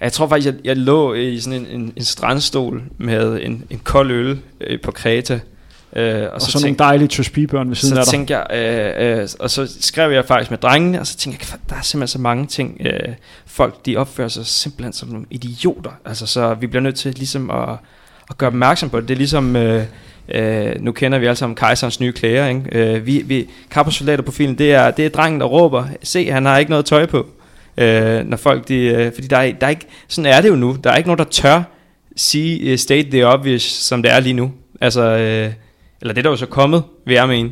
Jeg 0.02 0.12
tror 0.12 0.28
faktisk, 0.28 0.54
jeg, 0.54 0.56
jeg 0.64 0.78
lå 0.78 1.14
i 1.14 1.40
sådan 1.40 1.60
en, 1.60 1.68
en, 1.82 1.94
en 1.96 2.04
strandstol 2.04 2.84
med 2.98 3.42
en, 3.42 3.64
en 3.70 3.82
kold 3.84 4.12
øl 4.12 4.40
øh, 4.62 4.82
på 4.82 4.92
Kreta. 4.92 5.40
Øh, 5.96 6.22
og, 6.22 6.30
og 6.30 6.42
så, 6.42 6.52
så 6.52 6.52
tænk, 6.52 6.64
nogle 6.64 6.78
dejlige 6.78 7.08
tøspibørn 7.08 7.70
ved 7.70 7.76
siden 7.76 7.96
så 7.96 8.00
af 8.00 8.06
dig. 8.06 8.12
Tænkte 8.12 8.38
jeg, 8.38 8.48
øh, 8.54 9.20
øh, 9.22 9.30
og 9.40 9.50
så 9.50 9.74
skrev 9.80 10.12
jeg 10.12 10.26
faktisk 10.26 10.52
med 10.52 10.58
drengene, 10.58 11.00
og 11.00 11.08
så 11.08 11.18
tænkte 11.18 11.46
jeg, 11.52 11.60
der 11.70 11.76
er 11.76 11.82
simpelthen 11.82 12.08
så 12.08 12.20
mange 12.20 12.48
ting. 12.48 12.82
Øh, 12.86 13.14
folk, 13.46 13.86
de 13.86 13.98
opfører 13.98 14.28
sig 14.28 14.46
simpelthen 14.46 14.94
som 14.94 15.10
nogle 15.10 15.26
idioter. 15.30 15.92
Altså, 16.06 16.26
så 16.26 16.54
vi 16.54 16.68
bliver 16.68 16.82
nødt 16.82 16.96
til 16.96 17.14
ligesom 17.14 17.50
at, 17.50 17.70
at 18.30 18.38
gøre 18.38 18.48
opmærksom 18.48 18.90
på 18.90 19.00
det. 19.00 19.08
Det 19.08 19.14
er 19.14 19.18
ligesom... 19.18 19.56
Øh, 19.56 19.84
Øh, 20.30 20.82
nu 20.82 20.92
kender 20.92 21.18
vi 21.18 21.26
alle 21.26 21.36
sammen 21.36 21.56
kejserens 21.56 22.00
nye 22.00 22.12
klæder. 22.12 22.48
Ikke? 22.48 22.62
Øh, 22.72 23.06
vi, 23.06 23.24
vi, 23.26 23.50
Kappersoldater 23.72 24.24
på 24.24 24.32
filmen, 24.32 24.58
det 24.58 24.74
er, 24.74 24.92
det 24.92 25.06
er 25.06 25.10
drengen, 25.10 25.42
der 25.42 25.48
råber, 25.48 25.86
se, 26.04 26.32
han 26.32 26.46
har 26.46 26.58
ikke 26.58 26.70
noget 26.70 26.86
tøj 26.86 27.06
på. 27.06 27.26
Øh, 27.78 28.26
når 28.26 28.38
folk, 28.38 28.68
de, 28.68 28.76
øh, 28.76 29.12
fordi 29.14 29.28
der 29.28 29.38
er, 29.38 29.52
der 29.52 29.66
er 29.66 29.70
ikke, 29.70 29.88
sådan 30.08 30.32
er 30.32 30.42
det 30.42 30.50
jo 30.50 30.56
nu, 30.56 30.78
der 30.84 30.92
er 30.92 30.98
ikke 30.98 31.10
nogen, 31.10 31.18
der 31.18 31.32
tør 31.32 31.64
sige, 32.16 32.74
uh, 32.74 32.78
state 32.78 33.10
the 33.12 33.28
obvious, 33.28 33.62
som 33.62 34.02
det 34.04 34.12
er 34.12 34.20
lige 34.20 34.34
nu. 34.34 34.52
Altså, 34.82 35.14
uh, 35.48 35.54
eller 36.06 36.14
det 36.14 36.24
der 36.24 36.30
er 36.30 36.34
jo 36.34 36.38
så 36.38 36.46
kommet, 36.46 36.84
vil 37.06 37.14
jeg 37.14 37.28
mene. 37.28 37.52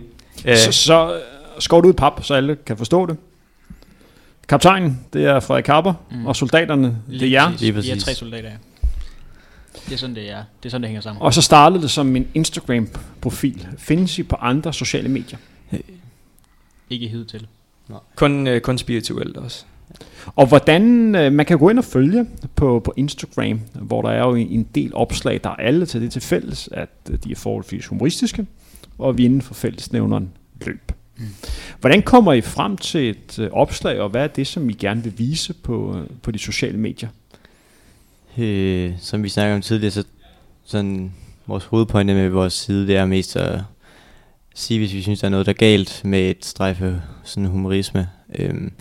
Så, 0.55 0.71
så 0.71 1.21
skår 1.59 1.81
du 1.81 1.87
ud 1.87 1.93
i 1.93 1.95
pap, 1.95 2.23
så 2.23 2.33
alle 2.33 2.55
kan 2.55 2.77
forstå 2.77 3.05
det. 3.05 3.17
Kaptajnen, 4.47 4.99
det 5.13 5.25
er 5.25 5.39
Frederik 5.39 5.63
Karper, 5.63 5.93
mm. 6.11 6.25
og 6.25 6.35
soldaterne, 6.35 6.97
Lige 7.07 7.19
det 7.19 7.27
er 7.27 7.31
jer. 7.31 7.45
præcis. 7.45 7.61
Lige 7.61 7.73
Vi 7.73 7.79
er 7.79 7.81
præcis. 7.93 8.03
tre 8.03 8.13
soldater, 8.13 8.49
ja. 8.49 8.55
Det 9.85 9.93
er 9.93 9.97
sådan, 9.97 10.15
det 10.15 10.31
er. 10.31 10.43
Det 10.63 10.65
er 10.65 10.69
sådan, 10.69 10.81
det 10.81 10.89
hænger 10.89 11.01
sammen. 11.01 11.21
Og 11.21 11.33
så 11.33 11.41
startede 11.41 11.81
det 11.81 11.91
som 11.91 12.15
en 12.15 12.27
Instagram-profil. 12.33 13.67
Findes 13.77 14.19
I 14.19 14.23
på 14.23 14.35
andre 14.35 14.73
sociale 14.73 15.09
medier? 15.09 15.37
Ikke 16.89 17.07
hid 17.07 17.25
til. 17.25 17.47
Kun, 18.15 18.47
uh, 18.47 18.59
kun 18.59 18.77
spirituelt 18.77 19.37
også. 19.37 19.65
Og 20.35 20.47
hvordan, 20.47 21.15
øh, 21.15 21.33
man 21.33 21.45
kan 21.45 21.57
gå 21.57 21.69
ind 21.69 21.77
og 21.77 21.85
følge 21.85 22.27
på, 22.55 22.79
på 22.79 22.93
Instagram, 22.97 23.59
hvor 23.73 24.01
der 24.01 24.09
er 24.09 24.23
jo 24.23 24.35
en 24.35 24.67
del 24.75 24.95
opslag, 24.95 25.39
der 25.43 25.49
er 25.49 25.55
alle 25.55 25.85
til 25.85 26.01
det 26.01 26.11
til 26.11 26.21
fælles, 26.21 26.69
at 26.71 26.89
øh, 27.11 27.17
de 27.23 27.31
er 27.31 27.35
forholdsvis 27.35 27.87
humoristiske, 27.87 28.45
og 28.97 29.17
vi 29.17 29.25
inden 29.25 29.41
for 29.41 29.53
fællesnævneren 29.53 30.31
løb. 30.65 30.91
Mm. 31.17 31.25
Hvordan 31.79 32.01
kommer 32.01 32.33
I 32.33 32.41
frem 32.41 32.77
til 32.77 33.09
et 33.09 33.39
øh, 33.39 33.49
opslag, 33.51 33.99
og 33.99 34.09
hvad 34.09 34.23
er 34.23 34.27
det, 34.27 34.47
som 34.47 34.69
I 34.69 34.73
gerne 34.73 35.03
vil 35.03 35.13
vise 35.17 35.53
på, 35.53 35.97
øh, 35.97 36.07
på 36.21 36.31
de 36.31 36.39
sociale 36.39 36.77
medier? 36.77 37.09
Øh, 38.37 38.93
som 38.99 39.23
vi 39.23 39.29
snakkede 39.29 39.55
om 39.55 39.61
tidligere, 39.61 39.91
så 39.91 40.03
sådan, 40.65 41.11
vores 41.47 41.63
hovedpointe 41.63 42.13
med 42.13 42.29
vores 42.29 42.53
side, 42.53 42.87
det 42.87 42.97
er 42.97 43.05
mest 43.05 43.35
at 43.35 43.59
sige, 44.55 44.79
hvis 44.79 44.93
vi 44.93 45.01
synes, 45.01 45.19
der 45.19 45.27
er 45.27 45.31
noget, 45.31 45.45
der 45.45 45.51
er 45.51 45.57
galt 45.57 46.01
med 46.05 46.29
et 46.29 46.45
strejfe 46.45 47.01
sådan 47.23 47.49
humorisme. 47.49 48.07
Øhm, 48.35 48.71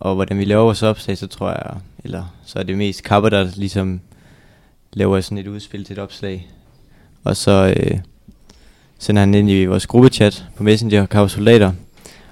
og 0.00 0.14
hvordan 0.14 0.38
vi 0.38 0.44
laver 0.44 0.62
vores 0.62 0.82
opslag, 0.82 1.18
så 1.18 1.26
tror 1.26 1.48
jeg, 1.48 1.74
eller 2.04 2.34
så 2.44 2.58
er 2.58 2.62
det 2.62 2.78
mest 2.78 3.02
Kapper, 3.02 3.28
der 3.28 3.50
ligesom 3.56 4.00
laver 4.92 5.20
sådan 5.20 5.38
et 5.38 5.46
udspil 5.46 5.84
til 5.84 5.92
et 5.92 5.98
opslag. 5.98 6.48
Og 7.24 7.36
så 7.36 7.74
øh, 7.76 7.98
sender 8.98 9.20
han 9.22 9.34
ind 9.34 9.50
i 9.50 9.64
vores 9.66 9.86
gruppechat 9.86 10.44
på 10.56 10.62
Messenger, 10.62 11.06
Kapper 11.06 11.28
Soldater, 11.28 11.72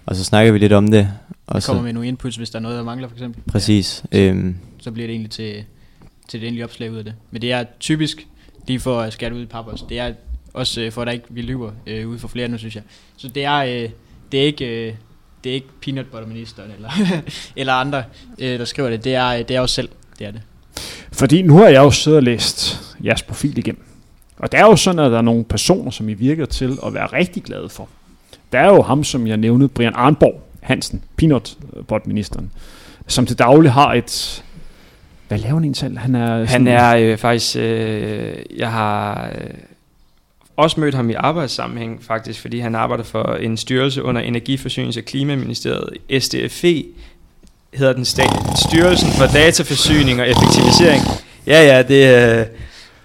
og 0.07 0.17
så 0.17 0.25
snakker 0.25 0.53
vi 0.53 0.59
lidt 0.59 0.73
om 0.73 0.91
det. 0.91 1.09
Og 1.47 1.57
Og 1.57 1.63
kommer 1.63 1.81
så, 1.81 1.85
med 1.85 1.93
nogle 1.93 2.09
inputs, 2.09 2.37
hvis 2.37 2.51
der 2.51 2.59
er 2.59 2.63
noget, 2.63 2.77
der 2.79 2.85
mangler, 2.85 3.09
for 3.09 3.15
eksempel. 3.15 3.43
præcis. 3.53 4.05
Ja. 4.13 4.19
Øhm, 4.19 4.57
så 4.81 4.91
bliver 4.91 5.07
det 5.07 5.13
egentlig 5.13 5.31
til, 5.31 5.65
til 6.29 6.41
det 6.41 6.47
endelige 6.47 6.65
opslag 6.65 6.93
ud 6.93 6.97
af 6.97 7.05
det. 7.05 7.15
Men 7.31 7.43
det 7.43 7.53
er 7.53 7.65
typisk, 7.81 8.27
lige 8.67 8.81
for 8.81 9.01
at 9.01 9.13
skære 9.13 9.35
ud 9.35 9.43
i 9.43 9.47
pap 9.47 9.67
også, 9.67 9.85
det 9.89 9.99
er 9.99 10.13
også 10.55 10.81
øh, 10.81 10.93
for, 10.93 11.03
at 11.03 11.07
der 11.07 11.13
ikke 11.13 11.27
vi 11.31 11.43
lyver 11.43 11.71
øh, 11.87 12.09
ude 12.09 12.19
for 12.19 12.29
flere 12.29 12.49
nu, 12.49 12.59
synes 12.59 12.75
jeg. 12.75 12.83
Så 13.17 13.29
det 13.29 13.45
er, 13.45 13.57
øh, 13.57 13.91
det 14.33 14.41
er 14.41 14.45
ikke... 14.45 14.89
Øh, 14.89 14.95
det 15.47 15.51
er 15.51 15.55
ikke 15.55 15.69
peanut 15.83 16.07
butter 16.07 16.29
ministeren 16.29 16.71
eller, 16.77 16.91
eller 17.57 17.73
andre, 17.73 18.03
øh, 18.39 18.59
der 18.59 18.65
skriver 18.65 18.91
det. 18.91 19.05
Det 19.05 19.15
er, 19.15 19.29
øh, 19.29 19.39
det 19.39 19.51
er 19.51 19.61
os 19.61 19.71
selv. 19.71 19.89
Det 20.19 20.27
er 20.27 20.31
det. 20.31 20.41
Fordi 21.13 21.43
nu 21.43 21.57
har 21.57 21.65
jeg 21.69 21.83
jo 21.83 21.91
siddet 21.91 22.17
og 22.17 22.23
læst 22.23 22.81
jeres 23.05 23.23
profil 23.23 23.59
igennem. 23.59 23.83
Og 24.39 24.53
det 24.53 24.61
er 24.61 24.65
jo 24.65 24.77
sådan, 24.77 24.99
at 24.99 25.11
der 25.11 25.19
er 25.19 25.23
nogle 25.23 25.45
personer, 25.45 25.91
som 25.91 26.09
I 26.09 26.15
virker 26.15 26.47
til 26.47 26.79
at 26.87 26.95
være 26.95 27.07
rigtig 27.07 27.43
glade 27.43 27.69
for. 27.69 27.89
Der 28.53 28.59
er 28.59 28.67
jo 28.69 28.83
ham, 28.83 29.05
som 29.05 29.27
jeg 29.27 29.37
nævnte, 29.37 29.69
Brian 29.69 29.93
Arnborg 29.95 30.43
Hansen, 30.61 31.03
peanut-bot-ministeren, 31.17 32.53
som 33.07 33.27
til 33.27 33.39
daglig 33.39 33.73
har 33.73 33.95
et... 33.95 34.45
Hvad 35.29 35.39
laver 35.39 35.55
han 35.55 35.65
egentlig 35.65 35.77
selv? 35.77 35.99
Han 35.99 36.15
er, 36.15 36.37
Han 36.39 36.49
sådan- 36.49 36.67
er 36.69 36.97
øh, 36.97 37.17
faktisk, 37.19 37.57
øh, 37.57 38.35
jeg 38.57 38.73
har 38.73 39.31
øh, 39.41 39.51
også 40.57 40.81
mødt 40.81 40.95
ham 40.95 41.11
i 41.11 41.15
arbejdssammenhæng 41.15 42.05
faktisk, 42.05 42.41
fordi 42.41 42.59
han 42.59 42.75
arbejder 42.75 43.05
for 43.05 43.35
en 43.35 43.57
styrelse 43.57 44.03
under 44.03 44.23
Energiforsynings- 44.23 44.99
og 44.99 45.05
Klimaministeriet, 45.05 46.23
SDFE, 46.23 46.85
hedder 47.75 47.93
den 47.93 48.05
stat, 48.05 48.31
Styrelsen 48.69 49.11
for 49.11 49.27
Dataforsyning 49.27 50.21
og 50.21 50.29
Effektivisering. 50.29 51.03
Ja, 51.47 51.63
ja, 51.63 51.83
det, 51.83 52.39
øh, 52.39 52.47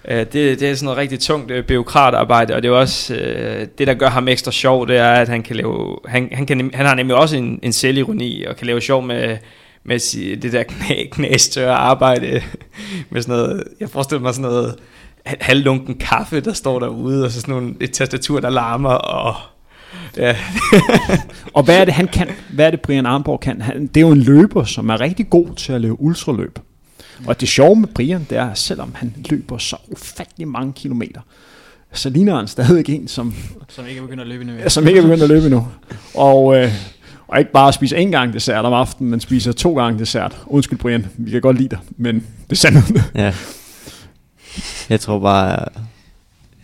øh, 0.08 0.18
det, 0.18 0.60
det 0.60 0.62
er 0.62 0.74
sådan 0.74 0.84
noget 0.84 0.98
rigtig 0.98 1.20
tungt 1.20 1.50
øh, 1.50 1.64
byråkratarbejde, 1.64 2.54
og 2.54 2.62
det 2.62 2.68
er 2.68 2.72
også 2.72 3.14
øh, 3.14 3.66
det, 3.78 3.86
der 3.86 3.94
gør 3.94 4.08
ham 4.08 4.28
ekstra 4.28 4.52
sjov, 4.52 4.88
det 4.88 4.96
er, 4.96 5.12
at 5.12 5.28
han 5.28 5.42
kan 5.42 5.56
lave, 5.56 5.98
han, 6.06 6.28
han, 6.32 6.46
kan, 6.46 6.70
han 6.74 6.86
har 6.86 6.94
nemlig 6.94 7.16
også 7.16 7.36
en, 7.36 7.60
en 7.62 7.72
selvironi, 7.72 8.44
og 8.44 8.56
kan 8.56 8.66
lave 8.66 8.80
sjov 8.80 9.02
med, 9.02 9.36
med 9.84 10.36
det 10.36 10.52
der 10.52 10.62
knæ, 10.62 11.04
knæstørre 11.12 11.74
arbejde, 11.74 12.42
med 13.10 13.22
sådan 13.22 13.38
noget, 13.38 13.64
jeg 13.80 13.90
forestiller 13.90 14.22
mig 14.22 14.34
sådan 14.34 14.50
noget 14.50 14.74
halvlunken 15.26 15.94
kaffe, 15.94 16.40
der 16.40 16.52
står 16.52 16.78
derude, 16.78 17.24
og 17.24 17.30
så 17.30 17.40
sådan 17.40 17.54
nogle, 17.54 17.74
et 17.80 17.90
tastatur, 17.92 18.40
der 18.40 18.50
larmer, 18.50 18.90
og 18.90 19.34
ja, 20.16 20.36
Og 21.54 21.62
hvad 21.62 21.80
er 21.80 21.84
det, 21.84 21.94
han 21.94 22.08
kan? 22.08 22.28
Hvad 22.52 22.66
er 22.66 22.70
det, 22.70 22.80
Brian 22.80 23.06
Arnborg 23.06 23.40
kan? 23.40 23.60
Han, 23.60 23.86
det 23.86 23.96
er 23.96 24.00
jo 24.00 24.10
en 24.10 24.22
løber, 24.22 24.64
som 24.64 24.88
er 24.88 25.00
rigtig 25.00 25.30
god 25.30 25.54
til 25.56 25.72
at 25.72 25.80
løbe 25.80 26.00
ultraløb. 26.00 26.58
Og 27.26 27.40
det 27.40 27.48
sjove 27.48 27.76
med 27.76 27.88
Brian, 27.88 28.26
det 28.30 28.38
er, 28.38 28.50
at 28.50 28.58
selvom 28.58 28.92
han 28.94 29.14
løber 29.30 29.58
så 29.58 29.76
ufattelig 29.88 30.48
mange 30.48 30.72
kilometer, 30.72 31.20
så 31.92 32.10
ligner 32.10 32.36
han 32.36 32.48
stadig 32.48 32.90
en, 32.90 33.08
som, 33.08 33.34
Som 33.68 33.86
ikke 33.86 33.98
er 33.98 34.02
begyndt 34.02 34.20
at 34.20 34.26
løbe 34.28 34.42
endnu. 34.42 34.56
som 34.68 34.86
ikke 34.86 34.98
er 34.98 35.02
begyndt 35.02 35.22
at 35.22 35.28
løbe 35.28 35.44
endnu. 35.46 35.68
Og, 36.14 36.56
øh, 36.58 36.72
og 37.28 37.38
ikke 37.38 37.52
bare 37.52 37.72
spiser 37.72 37.96
en 37.96 38.10
gang 38.10 38.32
dessert 38.32 38.64
om 38.64 38.72
aftenen, 38.72 39.10
men 39.10 39.20
spiser 39.20 39.52
to 39.52 39.74
gange 39.74 39.98
dessert. 39.98 40.38
Undskyld 40.46 40.78
Brian, 40.78 41.06
vi 41.16 41.30
kan 41.30 41.40
godt 41.40 41.56
lide 41.56 41.68
dig, 41.68 41.78
men 41.96 42.14
det 42.14 42.52
er 42.52 42.56
sandt. 42.56 42.92
ja. 43.14 43.34
Jeg 44.90 45.00
tror 45.00 45.18
bare, 45.18 45.48
Han, 45.48 45.64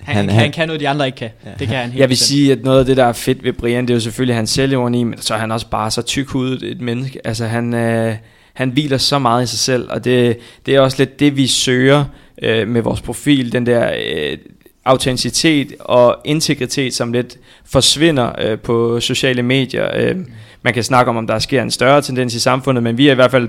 han, 0.05 0.17
Han- 0.17 0.29
han, 0.29 0.41
han- 0.41 0.53
kan 0.53 0.69
noget, 0.69 0.81
de 0.81 0.89
andre 0.89 1.07
ikke 1.07 1.17
kan. 1.17 1.31
Ja. 1.47 1.51
Det 1.59 1.69
kan 1.69 1.77
han 1.77 1.87
helt 1.91 2.01
Jeg 2.01 2.09
vil 2.09 2.13
bestemt. 2.13 2.27
sige, 2.29 2.53
at 2.53 2.63
noget 2.65 2.79
af 2.81 2.87
det, 2.87 2.97
der 2.97 3.05
er 3.05 3.13
fedt 3.13 3.45
ved 3.45 3.53
Brian, 3.53 3.85
det 3.85 3.91
er 3.91 3.95
jo 3.95 4.01
selvfølgelig 4.01 4.37
hans 4.37 4.51
selvironi, 4.51 5.05
men 5.05 5.21
så 5.21 5.35
er 5.35 5.39
han 5.39 5.51
også 5.53 5.67
bare 5.71 5.91
så 5.91 6.03
tykhudet 6.03 6.63
et 6.63 6.81
menneske. 6.81 7.21
Altså 7.27 7.47
han, 7.47 7.75
øh, 7.75 8.15
han 8.55 8.71
hviler 8.71 8.99
så 8.99 9.19
meget 9.19 9.45
i 9.45 9.47
sig 9.47 9.59
selv, 9.59 9.91
og 9.91 10.05
det, 10.05 10.39
det 10.67 10.75
er 10.75 10.81
også 10.81 10.97
lidt 10.99 11.21
det, 11.21 11.37
vi 11.37 11.47
søger 11.47 12.05
øh, 12.43 12.69
med 12.69 12.83
vores 12.83 13.01
profil, 13.01 13.53
den 13.53 13.67
der 13.67 13.91
øh, 14.13 14.39
autenticitet 14.85 15.73
og 15.81 16.17
integritet, 16.25 16.95
som 16.95 17.13
lidt 17.13 17.37
forsvinder 17.67 18.33
øh, 18.41 18.59
på 18.59 19.01
sociale 19.01 19.43
medier. 19.43 19.89
Øh, 19.97 20.17
man 20.63 20.75
kan 20.75 20.83
snakke 20.83 21.09
om, 21.09 21.17
om 21.17 21.27
der 21.27 21.39
sker 21.39 21.63
en 21.63 21.71
større 21.71 22.03
tendens 22.03 22.35
i 22.35 22.41
samfundet, 22.41 22.83
men 22.85 22.99
vi 22.99 23.09
er 23.09 23.13
i 23.13 23.15
hvert 23.15 23.31
fald, 23.31 23.49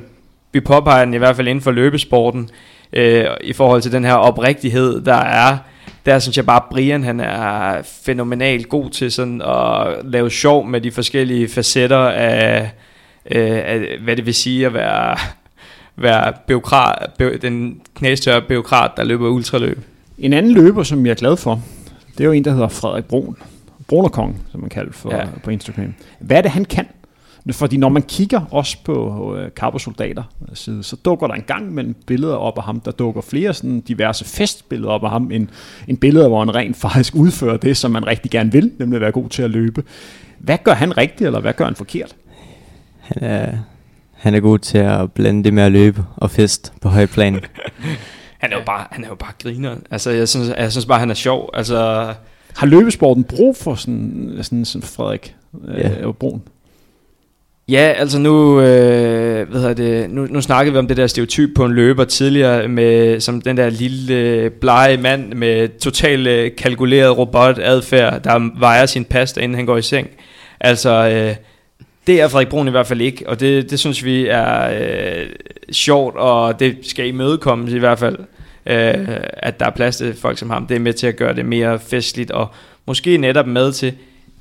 vi 0.53 0.59
påpeger 0.59 1.05
den 1.05 1.13
i 1.13 1.17
hvert 1.17 1.35
fald 1.35 1.47
inden 1.47 1.61
for 1.61 1.71
løbesporten, 1.71 2.49
øh, 2.93 3.25
i 3.41 3.53
forhold 3.53 3.81
til 3.81 3.91
den 3.91 4.05
her 4.05 4.13
oprigtighed, 4.13 5.01
der 5.01 5.15
er 5.15 5.57
der 6.05 6.19
synes 6.19 6.37
jeg 6.37 6.45
bare, 6.45 6.61
Brian 6.71 7.03
han 7.03 7.19
er 7.19 7.81
fænomenalt 8.05 8.69
god 8.69 8.89
til 8.89 9.11
sådan 9.11 9.41
at 9.41 10.05
lave 10.05 10.31
sjov 10.31 10.67
med 10.67 10.81
de 10.81 10.91
forskellige 10.91 11.49
facetter 11.49 11.97
af, 11.97 12.71
øh, 13.31 13.61
af 13.65 13.97
hvad 14.03 14.15
det 14.15 14.25
vil 14.25 14.33
sige 14.33 14.65
at 14.65 14.73
være, 14.73 15.17
være 15.95 16.33
biokrat, 16.47 17.09
den 17.41 17.81
knæstørre 17.95 18.41
biokrat, 18.41 18.91
der 18.97 19.03
løber 19.03 19.29
ultraløb. 19.29 19.79
En 20.17 20.33
anden 20.33 20.51
løber, 20.51 20.83
som 20.83 21.05
jeg 21.05 21.11
er 21.11 21.15
glad 21.15 21.37
for, 21.37 21.61
det 22.17 22.23
er 22.23 22.25
jo 22.25 22.31
en, 22.31 22.45
der 22.45 22.51
hedder 22.51 22.67
Frederik 22.67 23.05
Brun. 23.05 23.37
Brunerkong, 23.87 24.41
som 24.51 24.59
man 24.59 24.69
kalder 24.69 24.91
for 24.91 25.15
ja. 25.15 25.25
på 25.43 25.49
Instagram. 25.49 25.93
Hvad 26.19 26.37
er 26.37 26.41
det, 26.41 26.51
han 26.51 26.65
kan? 26.65 26.85
Fordi 27.53 27.77
når 27.77 27.89
man 27.89 28.01
kigger 28.01 28.41
også 28.51 28.77
på 28.83 29.35
øh, 29.37 29.49
Carbo-soldater 29.51 30.23
side, 30.53 30.83
så 30.83 30.95
dukker 30.95 31.27
der 31.27 31.33
en 31.33 31.43
gang 31.47 31.73
mellem 31.73 31.95
billeder 32.07 32.35
op 32.35 32.57
af 32.57 32.63
ham. 32.63 32.79
Der 32.79 32.91
dukker 32.91 33.21
flere 33.21 33.53
sådan 33.53 33.79
diverse 33.79 34.25
festbilleder 34.25 34.89
op 34.89 35.03
af 35.03 35.09
ham, 35.09 35.31
end, 35.31 35.47
end 35.87 35.97
billeder, 35.97 36.27
hvor 36.27 36.39
han 36.39 36.55
rent 36.55 36.77
faktisk 36.77 37.15
udfører 37.15 37.57
det, 37.57 37.77
som 37.77 37.91
man 37.91 38.07
rigtig 38.07 38.31
gerne 38.31 38.51
vil, 38.51 38.71
nemlig 38.79 38.95
at 38.95 39.01
være 39.01 39.11
god 39.11 39.29
til 39.29 39.41
at 39.41 39.49
løbe. 39.49 39.83
Hvad 40.39 40.57
gør 40.63 40.73
han 40.73 40.97
rigtigt, 40.97 41.27
eller 41.27 41.39
hvad 41.39 41.53
gør 41.53 41.65
han 41.65 41.75
forkert? 41.75 42.15
han 43.01 43.23
er, 43.23 43.57
han 44.13 44.35
er 44.35 44.39
god 44.39 44.59
til 44.59 44.77
at 44.77 45.11
blande 45.11 45.43
det 45.43 45.53
med 45.53 45.63
at 45.63 45.71
løbe 45.71 46.03
og 46.15 46.31
fest 46.31 46.73
på 46.81 46.89
høj 46.89 47.05
plan. 47.05 47.39
Han 48.39 48.51
er 48.51 48.57
jo 48.57 48.63
bare, 48.65 48.87
han 48.91 49.03
er 49.03 49.07
jo 49.07 49.15
bare 49.15 49.31
griner. 49.43 49.75
Altså, 49.91 50.11
jeg 50.11 50.29
synes, 50.29 50.49
jeg 50.57 50.71
synes 50.71 50.85
bare, 50.85 50.99
han 50.99 51.09
er 51.09 51.13
sjov. 51.13 51.49
Altså, 51.53 52.13
Har 52.57 52.67
løbesporten 52.67 53.23
brug 53.23 53.57
for 53.57 53.75
sådan, 53.75 54.37
sådan, 54.41 54.65
sådan 54.65 54.87
Frederik 54.87 55.35
øh, 55.67 55.79
ja. 55.79 56.11
Brun? 56.11 56.41
Ja, 57.69 57.93
altså 57.97 58.19
nu, 58.19 58.61
øh, 58.61 59.49
hvad 59.49 59.61
hedder 59.61 59.73
det, 59.73 60.09
nu, 60.09 60.27
nu 60.29 60.41
snakkede 60.41 60.73
vi 60.73 60.79
om 60.79 60.87
det 60.87 60.97
der 60.97 61.07
stereotyp 61.07 61.49
på 61.55 61.65
en 61.65 61.71
løber 61.71 62.03
tidligere, 62.03 62.67
med, 62.67 63.19
som 63.19 63.41
den 63.41 63.57
der 63.57 63.69
lille 63.69 64.49
blege 64.49 64.97
mand 64.97 65.33
med 65.33 65.79
totalt 65.79 66.27
øh, 66.27 66.51
kalkuleret 66.57 67.17
robotadfærd, 67.17 68.23
der 68.23 68.59
vejer 68.59 68.85
sin 68.85 69.05
pasta, 69.05 69.41
inden 69.41 69.55
han 69.55 69.65
går 69.65 69.77
i 69.77 69.81
seng. 69.81 70.09
Altså, 70.59 70.89
øh, 70.89 71.35
det 72.07 72.21
er 72.21 72.27
Frederik 72.27 72.47
Brun 72.47 72.67
i 72.67 72.71
hvert 72.71 72.87
fald 72.87 73.01
ikke, 73.01 73.29
og 73.29 73.39
det, 73.39 73.71
det 73.71 73.79
synes 73.79 74.05
vi 74.05 74.27
er 74.27 74.69
øh, 74.81 75.27
sjovt, 75.71 76.15
og 76.15 76.59
det 76.59 76.77
skal 76.83 77.07
imødekommes 77.07 77.73
i 77.73 77.79
hvert 77.79 77.99
fald, 77.99 78.17
øh, 78.65 79.07
at 79.33 79.59
der 79.59 79.65
er 79.65 79.71
plads 79.75 79.97
til 79.97 80.13
folk 80.13 80.37
som 80.37 80.49
ham. 80.49 80.67
Det 80.67 80.75
er 80.75 80.79
med 80.79 80.93
til 80.93 81.07
at 81.07 81.15
gøre 81.15 81.35
det 81.35 81.45
mere 81.45 81.79
festligt, 81.79 82.31
og 82.31 82.47
måske 82.85 83.17
netop 83.17 83.47
med 83.47 83.71
til, 83.71 83.93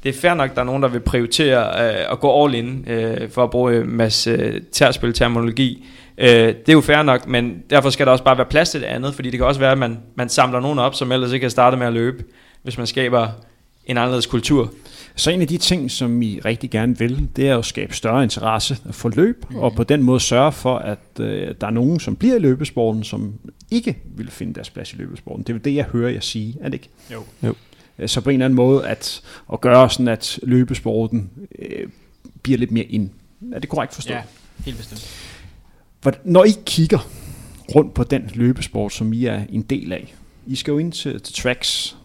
det 0.09 0.17
er 0.17 0.21
fair 0.21 0.35
nok, 0.35 0.55
der 0.55 0.61
er 0.61 0.65
nogen, 0.65 0.83
der 0.83 0.89
vil 0.89 1.01
prioritere 1.01 1.91
øh, 1.91 2.13
at 2.13 2.21
gå 2.21 2.45
all 2.45 2.55
in, 2.55 2.85
øh, 2.89 3.31
for 3.31 3.45
at 3.45 3.51
bruge 3.51 3.77
en 3.77 3.97
masse 3.97 4.31
øh, 4.31 4.61
terspil-terminologi. 4.73 5.87
Øh, 6.19 6.29
det 6.29 6.69
er 6.69 6.73
jo 6.73 6.81
fair 6.81 7.03
nok, 7.03 7.27
men 7.27 7.63
derfor 7.71 7.91
skal 7.91 8.07
der 8.07 8.13
også 8.13 8.25
bare 8.25 8.37
være 8.37 8.47
plads 8.47 8.71
til 8.71 8.81
det 8.81 8.87
andet, 8.87 9.15
fordi 9.15 9.31
det 9.31 9.39
kan 9.39 9.47
også 9.47 9.61
være, 9.61 9.73
at 9.73 9.79
man, 9.79 9.99
man 10.15 10.29
samler 10.29 10.61
nogen 10.61 10.79
op, 10.79 10.95
som 10.95 11.13
ellers 11.13 11.33
ikke 11.33 11.45
har 11.45 11.51
startet 11.51 11.79
med 11.79 11.87
at 11.87 11.93
løbe, 11.93 12.25
hvis 12.63 12.79
man 12.79 12.87
skaber 12.87 13.29
en 13.87 13.99
anderledes 13.99 14.27
kultur. 14.27 14.73
Så 15.17 15.31
en 15.31 15.41
af 15.41 15.49
de 15.49 15.59
ting, 15.59 15.91
som 15.91 16.23
I 16.23 16.41
rigtig 16.45 16.71
gerne 16.71 16.99
vil, 16.99 17.29
det 17.37 17.49
er 17.49 17.59
at 17.59 17.65
skabe 17.65 17.95
større 17.95 18.23
interesse 18.23 18.77
for 18.91 19.09
løb, 19.09 19.45
mm. 19.51 19.57
og 19.57 19.73
på 19.75 19.85
den 19.85 20.03
måde 20.03 20.21
sørge 20.21 20.53
for, 20.53 20.77
at 20.77 21.21
øh, 21.21 21.55
der 21.61 21.67
er 21.67 21.71
nogen, 21.71 22.01
som 22.01 22.17
bliver 22.17 22.37
i 22.37 22.39
løbesporten, 22.39 23.05
som 23.05 23.33
ikke 23.71 23.99
vil 24.17 24.31
finde 24.31 24.55
deres 24.55 24.71
plads 24.71 24.93
i 24.93 24.97
løbesporten. 24.97 25.43
Det 25.43 25.55
er 25.55 25.59
det, 25.59 25.75
jeg 25.75 25.85
hører 25.85 26.11
jer 26.11 26.21
sige, 26.21 26.57
er 26.61 26.65
det 26.65 26.75
ikke? 26.75 26.89
Jo. 27.13 27.23
jo. 27.43 27.55
Øh, 27.99 28.09
så 28.09 28.21
på 28.21 28.31
en 28.31 28.35
eller 28.35 28.45
anden 28.45 28.57
måde 28.57 28.87
at, 28.87 29.23
at 29.53 29.61
gøre 29.61 29.91
sådan, 29.91 30.09
at 30.09 30.41
løbesporten 30.43 31.31
øh, 31.59 31.89
bliver 32.43 32.59
lidt 32.59 32.71
mere 32.71 32.85
ind. 32.85 33.11
Er 33.53 33.59
det 33.59 33.69
korrekt 33.69 33.95
forstået? 33.95 34.17
Ja, 34.17 34.23
helt 34.65 34.77
bestemt. 34.77 35.09
Når 36.25 36.45
I 36.45 36.55
kigger 36.67 37.09
rundt 37.75 37.95
på 37.95 38.05
den 38.05 38.31
løbesport, 38.35 38.93
som 38.93 39.13
I 39.13 39.25
er 39.25 39.43
en 39.51 39.63
del 39.63 39.93
af, 39.93 40.15
I 40.47 40.57
skal 40.57 40.73
jo 40.73 40.79
ind 40.79 40.93
til, 40.93 41.21
til 41.21 41.35
tracks, 41.35 41.97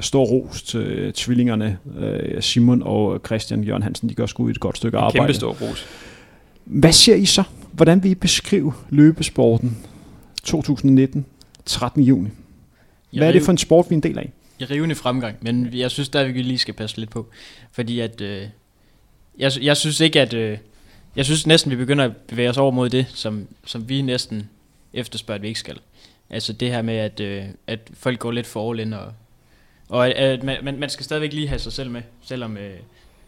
stor 0.00 0.24
ros 0.24 0.62
til 0.62 1.12
tvillingerne, 1.12 1.78
øh, 1.98 2.42
Simon 2.42 2.82
og 2.82 3.20
Christian 3.26 3.64
Jørgen 3.64 3.82
Hansen, 3.82 4.08
de 4.08 4.14
gør 4.14 4.26
sgu 4.26 4.48
et 4.48 4.60
godt 4.60 4.76
stykke 4.76 4.98
arbejde. 4.98 5.18
Kæmpe 5.18 5.34
stor 5.34 5.56
ros. 5.60 5.86
Hvad 6.64 6.92
ser 6.92 7.14
I 7.14 7.24
så? 7.24 7.42
Hvordan 7.72 8.02
vil 8.02 8.10
I 8.10 8.14
beskrive 8.14 8.72
løbesporten 8.90 9.76
2019, 10.44 11.26
13. 11.66 12.02
juni? 12.02 12.28
Hvad 13.12 13.28
er 13.28 13.32
det 13.32 13.42
for 13.42 13.52
en 13.52 13.58
sport, 13.58 13.86
vi 13.90 13.94
er 13.94 13.96
en 13.96 14.02
del 14.02 14.18
af? 14.18 14.32
I 14.58 14.64
rivende 14.64 14.94
fremgang, 14.94 15.36
men 15.40 15.74
jeg 15.74 15.90
synes 15.90 16.08
der 16.08 16.24
vi 16.24 16.42
lige 16.42 16.58
skal 16.58 16.74
passe 16.74 16.96
lidt 16.96 17.10
på. 17.10 17.26
Fordi 17.72 18.00
at, 18.00 18.20
øh, 18.20 18.48
jeg, 19.38 19.52
jeg 19.60 19.76
synes 19.76 20.00
ikke, 20.00 20.20
at... 20.20 20.34
Øh, 20.34 20.58
jeg 21.16 21.24
synes 21.24 21.46
næsten, 21.46 21.70
vi 21.70 21.76
begynder 21.76 22.04
at 22.04 22.16
bevæge 22.16 22.50
os 22.50 22.56
over 22.56 22.70
mod 22.70 22.90
det, 22.90 23.06
som, 23.14 23.48
som 23.66 23.88
vi 23.88 24.02
næsten 24.02 24.50
efterspørger, 24.92 25.38
at 25.38 25.42
vi 25.42 25.48
ikke 25.48 25.60
skal. 25.60 25.78
Altså 26.30 26.52
det 26.52 26.70
her 26.70 26.82
med, 26.82 26.94
at, 26.94 27.20
øh, 27.20 27.44
at 27.66 27.90
folk 27.94 28.18
går 28.18 28.30
lidt 28.30 28.46
for 28.46 28.70
all 28.70 28.80
in, 28.80 28.92
og, 28.92 29.12
og 29.88 30.08
at, 30.08 30.12
at 30.12 30.42
man, 30.64 30.78
man 30.78 30.90
skal 30.90 31.04
stadigvæk 31.04 31.32
lige 31.32 31.48
have 31.48 31.58
sig 31.58 31.72
selv 31.72 31.90
med, 31.90 32.02
selvom 32.22 32.56
øh, 32.56 32.78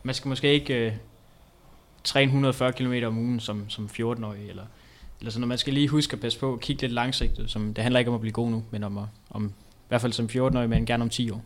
man 0.02 0.14
skal 0.14 0.28
måske 0.28 0.52
ikke 0.52 0.74
øh, 0.74 0.92
træne 2.04 2.28
140 2.28 2.72
km 2.72 2.92
om 3.06 3.18
ugen 3.18 3.40
som, 3.40 3.70
som 3.70 3.90
14-årig, 4.00 4.48
eller, 4.48 4.64
eller 5.20 5.30
sådan, 5.30 5.48
man 5.48 5.58
skal 5.58 5.74
lige 5.74 5.88
huske 5.88 6.14
at 6.14 6.20
passe 6.20 6.38
på 6.38 6.58
kigge 6.62 6.82
lidt 6.82 6.92
langsigtet, 6.92 7.50
som, 7.50 7.74
det 7.74 7.82
handler 7.82 7.98
ikke 7.98 8.08
om 8.08 8.14
at 8.14 8.20
blive 8.20 8.32
god 8.32 8.50
nu, 8.50 8.64
men 8.70 8.84
om, 8.84 8.98
at, 8.98 9.04
om 9.30 9.52
hvert 9.90 10.00
fald 10.00 10.12
som 10.12 10.28
14-årig, 10.32 10.68
men 10.68 10.86
gerne 10.86 11.02
om 11.02 11.10
10 11.10 11.30
år. 11.30 11.42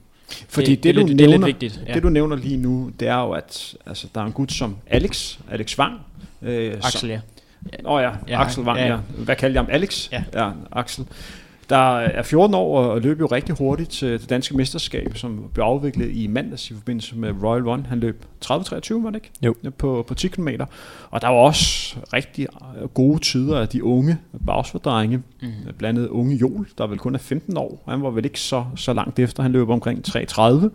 Fordi 0.49 0.75
det, 0.75 0.85
det, 0.85 0.95
det, 0.95 1.03
du 1.03 1.07
lidt, 1.07 1.17
nævner, 1.17 1.37
det, 1.37 1.43
er 1.43 1.47
lidt 1.47 1.63
vigtigt, 1.63 1.81
ja. 1.89 1.95
det 1.95 2.03
du 2.03 2.09
nævner 2.09 2.37
lige 2.37 2.57
nu, 2.57 2.91
det 3.01 3.09
er 3.09 3.17
jo, 3.17 3.31
at 3.31 3.75
altså, 3.87 4.07
der 4.15 4.21
er 4.21 4.25
en 4.25 4.33
gut 4.33 4.53
som 4.53 4.77
Alex, 4.87 5.39
Alex 5.51 5.79
Wang. 5.79 6.01
Øh, 6.43 6.75
Axel, 6.83 7.09
ja. 7.09 7.21
Åh 7.85 7.93
oh, 7.93 8.03
ja, 8.03 8.11
ja, 8.29 8.43
Axel 8.43 8.63
Wang, 8.63 8.79
ja. 8.79 8.87
ja. 8.87 8.97
Hvad 8.97 9.37
kalder 9.37 9.55
jeg 9.55 9.63
ham? 9.63 9.75
Alex? 9.75 10.13
Ja. 10.13 10.25
ja, 10.35 10.51
Axel 10.73 11.07
der 11.71 11.99
er 11.99 12.23
14 12.23 12.55
år 12.55 12.79
og 12.79 13.01
løb 13.01 13.21
jo 13.21 13.27
rigtig 13.27 13.55
hurtigt 13.55 13.91
til 13.91 14.13
det 14.21 14.31
danske 14.31 14.57
mesterskab, 14.57 15.17
som 15.17 15.51
blev 15.55 15.65
afviklet 15.65 16.11
i 16.13 16.27
mandags 16.27 16.71
i 16.71 16.75
forbindelse 16.75 17.17
med 17.17 17.33
Royal 17.43 17.63
Run. 17.63 17.87
Han 17.87 18.01
løb 18.01 18.25
30-23, 18.45 18.51
var 18.55 19.11
det 19.11 19.15
ikke? 19.15 19.31
Jo. 19.43 19.55
På, 19.79 20.05
på 20.09 20.15
10 20.15 20.29
km. 20.29 20.49
Og 21.11 21.23
der 21.23 21.29
var 21.29 21.37
også 21.37 21.97
rigtig 22.13 22.47
gode 22.95 23.19
tider 23.19 23.61
af 23.61 23.69
de 23.69 23.85
unge 23.85 24.19
bagsfordrenge, 24.47 25.23
mm. 25.43 25.49
blandt 25.79 25.99
andet 25.99 26.09
unge 26.09 26.37
Jol, 26.37 26.69
der 26.79 26.87
vel 26.87 26.99
kun 26.99 27.15
er 27.15 27.19
15 27.19 27.57
år. 27.57 27.83
Han 27.89 28.03
var 28.03 28.11
vel 28.11 28.25
ikke 28.25 28.41
så, 28.41 28.65
så 28.77 28.93
langt 28.93 29.19
efter. 29.19 29.43
Han 29.43 29.53
løb 29.53 29.69
omkring 29.69 30.09
3.30 30.09 30.69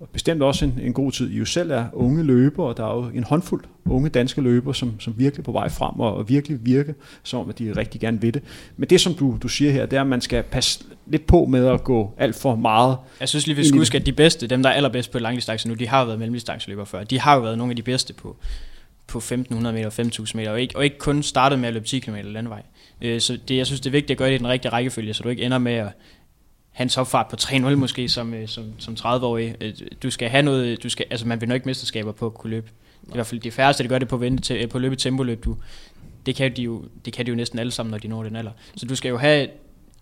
og 0.00 0.08
bestemt 0.08 0.42
også 0.42 0.64
en, 0.64 0.78
en 0.82 0.92
god 0.92 1.12
tid. 1.12 1.30
I 1.30 1.38
jo 1.38 1.44
selv 1.44 1.70
er 1.70 1.84
unge 1.92 2.22
løbere, 2.22 2.66
og 2.66 2.76
der 2.76 2.86
er 2.86 2.94
jo 2.96 3.08
en 3.14 3.24
håndfuld 3.24 3.64
unge 3.84 4.08
danske 4.08 4.40
løbere, 4.40 4.74
som, 4.74 5.00
som 5.00 5.14
virkelig 5.16 5.42
er 5.42 5.44
på 5.44 5.52
vej 5.52 5.68
frem, 5.68 6.00
og, 6.00 6.14
og 6.14 6.28
virkelig 6.28 6.58
virke 6.62 6.94
som 7.22 7.40
om, 7.40 7.48
at 7.48 7.58
de 7.58 7.72
rigtig 7.76 8.00
gerne 8.00 8.20
vil 8.20 8.34
det. 8.34 8.42
Men 8.76 8.90
det, 8.90 9.00
som 9.00 9.14
du, 9.14 9.38
du 9.42 9.48
siger 9.48 9.72
her, 9.72 9.86
det 9.86 9.96
er, 9.96 10.00
at 10.00 10.06
man 10.06 10.20
skal 10.20 10.42
passe 10.42 10.84
lidt 11.06 11.26
på 11.26 11.44
med 11.44 11.66
at 11.66 11.84
gå 11.84 12.14
alt 12.18 12.36
for 12.36 12.56
meget. 12.56 12.96
Jeg 13.20 13.28
synes 13.28 13.46
lige, 13.46 13.56
vi 13.56 13.64
skal 13.64 13.78
huske, 13.78 13.98
at 13.98 14.06
de 14.06 14.12
bedste, 14.12 14.46
dem 14.46 14.62
der 14.62 14.70
er 14.70 14.74
allerbedst 14.74 15.10
på 15.10 15.18
langdistance 15.18 15.68
nu, 15.68 15.74
de 15.74 15.88
har 15.88 16.00
jo 16.00 16.06
været 16.06 16.18
mellemdistanceløbere 16.18 16.86
før. 16.86 17.04
De 17.04 17.20
har 17.20 17.34
jo 17.34 17.40
været 17.40 17.58
nogle 17.58 17.72
af 17.72 17.76
de 17.76 17.82
bedste 17.82 18.14
på, 18.14 18.36
på 19.06 19.18
1500 19.18 19.74
meter 19.74 19.86
og 19.86 19.92
5000 19.92 20.40
meter, 20.40 20.50
og 20.50 20.60
ikke, 20.60 20.76
og 20.76 20.84
ikke 20.84 20.98
kun 20.98 21.22
startet 21.22 21.58
med 21.58 21.68
at 21.68 21.74
løbe 21.74 21.86
10 21.86 21.98
km 21.98 22.16
landevej. 22.24 22.62
Så 23.18 23.38
det, 23.48 23.56
jeg 23.56 23.66
synes, 23.66 23.80
det 23.80 23.86
er 23.86 23.92
vigtigt 23.92 24.10
at 24.10 24.18
gøre 24.18 24.28
det 24.28 24.34
i 24.34 24.38
den 24.38 24.48
rigtige 24.48 24.72
rækkefølge, 24.72 25.14
så 25.14 25.22
du 25.22 25.28
ikke 25.28 25.42
ender 25.42 25.58
med 25.58 25.72
at 25.72 25.88
hans 26.76 26.96
opfart 26.96 27.28
på 27.28 27.36
3-0 27.40 27.74
måske 27.74 28.08
som, 28.08 28.34
øh, 28.34 28.48
som, 28.48 28.64
som 28.78 28.96
30-årig. 29.00 29.54
Øh, 29.60 29.72
du 30.02 30.10
skal 30.10 30.28
have 30.28 30.42
noget, 30.42 30.82
du 30.82 30.88
skal, 30.88 31.06
altså 31.10 31.26
man 31.26 31.40
vil 31.40 31.48
nok 31.48 31.54
ikke 31.54 31.68
mesterskaber 31.68 32.12
på 32.12 32.26
at 32.26 32.34
kunne 32.34 32.50
løbe. 32.50 32.70
Det 33.00 33.08
er 33.08 33.12
i 33.12 33.16
hvert 33.16 33.26
fald 33.26 33.40
de 33.40 33.50
færreste, 33.50 33.82
der 33.82 33.88
gør 33.88 33.98
det 33.98 34.08
på, 34.08 34.16
vente 34.16 34.42
til, 34.42 34.56
øh, 34.56 34.68
på 34.68 34.78
løbe 34.78 34.96
tempo-løb. 34.96 35.44
Du, 35.44 35.56
det, 36.26 36.36
kan 36.36 36.56
de 36.56 36.62
jo, 36.62 36.84
det 37.04 37.12
kan 37.12 37.26
de 37.26 37.30
jo 37.30 37.36
næsten 37.36 37.58
alle 37.58 37.72
sammen, 37.72 37.90
når 37.90 37.98
de 37.98 38.08
når 38.08 38.22
den 38.22 38.36
alder. 38.36 38.50
Så 38.76 38.86
du 38.86 38.96
skal 38.96 39.08
jo 39.08 39.18
have 39.18 39.48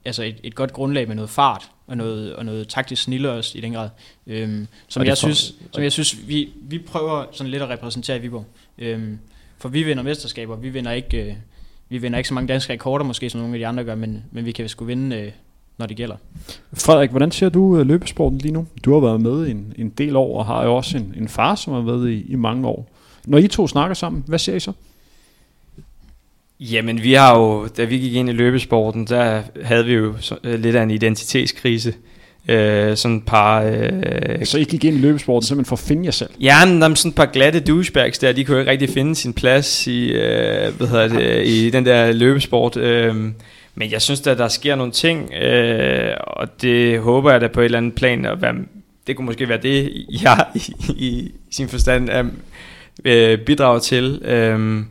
altså 0.04 0.22
et, 0.22 0.36
et 0.42 0.54
godt 0.54 0.72
grundlag 0.72 1.08
med 1.08 1.16
noget 1.16 1.30
fart 1.30 1.70
og 1.86 1.96
noget, 1.96 2.34
og 2.34 2.44
noget 2.44 2.68
taktisk 2.68 3.02
snille 3.02 3.30
også 3.30 3.58
i 3.58 3.60
den 3.60 3.72
grad. 3.72 3.88
Øhm, 4.26 4.66
som, 4.88 5.04
jeg 5.04 5.16
synes, 5.16 5.54
som 5.72 5.82
jeg 5.82 5.92
synes, 5.92 6.28
vi, 6.28 6.52
vi 6.62 6.78
prøver 6.78 7.24
sådan 7.32 7.50
lidt 7.50 7.62
at 7.62 7.68
repræsentere 7.68 8.16
i 8.16 8.20
Viborg. 8.20 8.46
Øhm, 8.78 9.18
for 9.58 9.68
vi 9.68 9.82
vinder 9.82 10.02
mesterskaber, 10.02 10.56
vi 10.56 10.68
vinder 10.68 10.92
ikke, 10.92 11.22
øh, 11.22 11.34
vi 11.88 11.98
vinder 11.98 12.18
ikke 12.18 12.28
så 12.28 12.34
mange 12.34 12.48
danske 12.48 12.72
rekorder 12.72 13.04
måske, 13.04 13.30
som 13.30 13.40
nogle 13.40 13.54
af 13.54 13.58
de 13.58 13.66
andre 13.66 13.84
gør, 13.84 13.94
men, 13.94 14.24
men 14.30 14.44
vi 14.44 14.52
kan 14.52 14.68
sgu 14.68 14.84
vinde 14.84 15.16
øh, 15.16 15.32
når 15.78 15.86
det 15.86 15.96
gælder. 15.96 16.16
Frederik, 16.72 17.10
hvordan 17.10 17.30
ser 17.30 17.48
du 17.48 17.78
øh, 17.78 17.86
løbesporten 17.86 18.38
lige 18.38 18.52
nu? 18.52 18.66
Du 18.84 18.92
har 18.92 19.00
været 19.00 19.20
med 19.20 19.46
en, 19.48 19.72
en 19.78 19.88
del 19.88 20.16
år, 20.16 20.38
og 20.38 20.46
har 20.46 20.64
jo 20.64 20.76
også 20.76 20.96
en, 20.96 21.14
en 21.16 21.28
far, 21.28 21.54
som 21.54 21.72
har 21.72 21.80
været 21.80 22.10
i, 22.10 22.24
i 22.28 22.36
mange 22.36 22.68
år. 22.68 22.90
Når 23.26 23.38
I 23.38 23.48
to 23.48 23.68
snakker 23.68 23.94
sammen, 23.94 24.24
hvad 24.26 24.38
ser 24.38 24.54
I 24.54 24.60
så? 24.60 24.72
Jamen, 26.60 27.02
vi 27.02 27.12
har 27.12 27.38
jo, 27.38 27.66
da 27.66 27.84
vi 27.84 27.98
gik 27.98 28.14
ind 28.14 28.28
i 28.28 28.32
løbesporten, 28.32 29.06
der 29.06 29.42
havde 29.62 29.84
vi 29.84 29.92
jo 29.92 30.14
så, 30.20 30.36
uh, 30.44 30.54
lidt 30.54 30.76
af 30.76 30.82
en 30.82 30.90
identitetskrise. 30.90 31.94
Uh, 32.48 32.94
sådan 32.94 33.16
et 33.16 33.24
par... 33.26 33.64
Uh, 33.64 34.44
så 34.44 34.58
I 34.58 34.64
gik 34.64 34.84
ind 34.84 34.96
i 34.96 35.00
løbesporten 35.00 35.46
simpelthen 35.46 35.68
for 35.68 35.76
at 35.76 35.88
finde 35.88 36.04
jer 36.04 36.10
selv? 36.10 36.30
Ja, 36.40 36.66
men 36.66 36.80
der 36.80 36.88
er 36.88 36.94
sådan 36.94 37.08
et 37.08 37.14
par 37.14 37.26
glatte 37.26 37.60
douchebags 37.60 38.18
der, 38.18 38.32
de 38.32 38.44
kunne 38.44 38.54
jo 38.54 38.60
ikke 38.60 38.70
rigtig 38.70 38.90
finde 38.90 39.14
sin 39.14 39.32
plads 39.32 39.86
i, 39.86 40.10
uh, 40.10 40.76
hvad 40.76 40.86
hedder 40.86 41.08
det, 41.08 41.46
i 41.46 41.70
den 41.70 41.86
der 41.86 42.12
løbesport. 42.12 42.76
Uh, 42.76 43.16
men 43.74 43.90
jeg 43.90 44.02
synes 44.02 44.26
at 44.26 44.38
der 44.38 44.48
sker 44.48 44.74
nogle 44.74 44.92
ting, 44.92 45.34
øh, 45.34 46.14
og 46.20 46.62
det 46.62 47.00
håber 47.00 47.30
jeg 47.30 47.40
da 47.40 47.48
på 47.48 47.60
et 47.60 47.64
eller 47.64 47.78
andet 47.78 47.94
plan 47.94 48.24
at 48.24 48.42
være, 48.42 48.54
det 49.06 49.16
kunne 49.16 49.26
måske 49.26 49.48
være 49.48 49.62
det, 49.62 49.92
jeg 50.22 50.46
i, 50.54 50.74
i 50.88 51.34
sin 51.50 51.68
forstand 51.68 52.08
er, 52.08 52.24
øh, 53.04 53.38
bidrager 53.38 53.78
til. 53.78 54.22
Øh, 54.24 54.84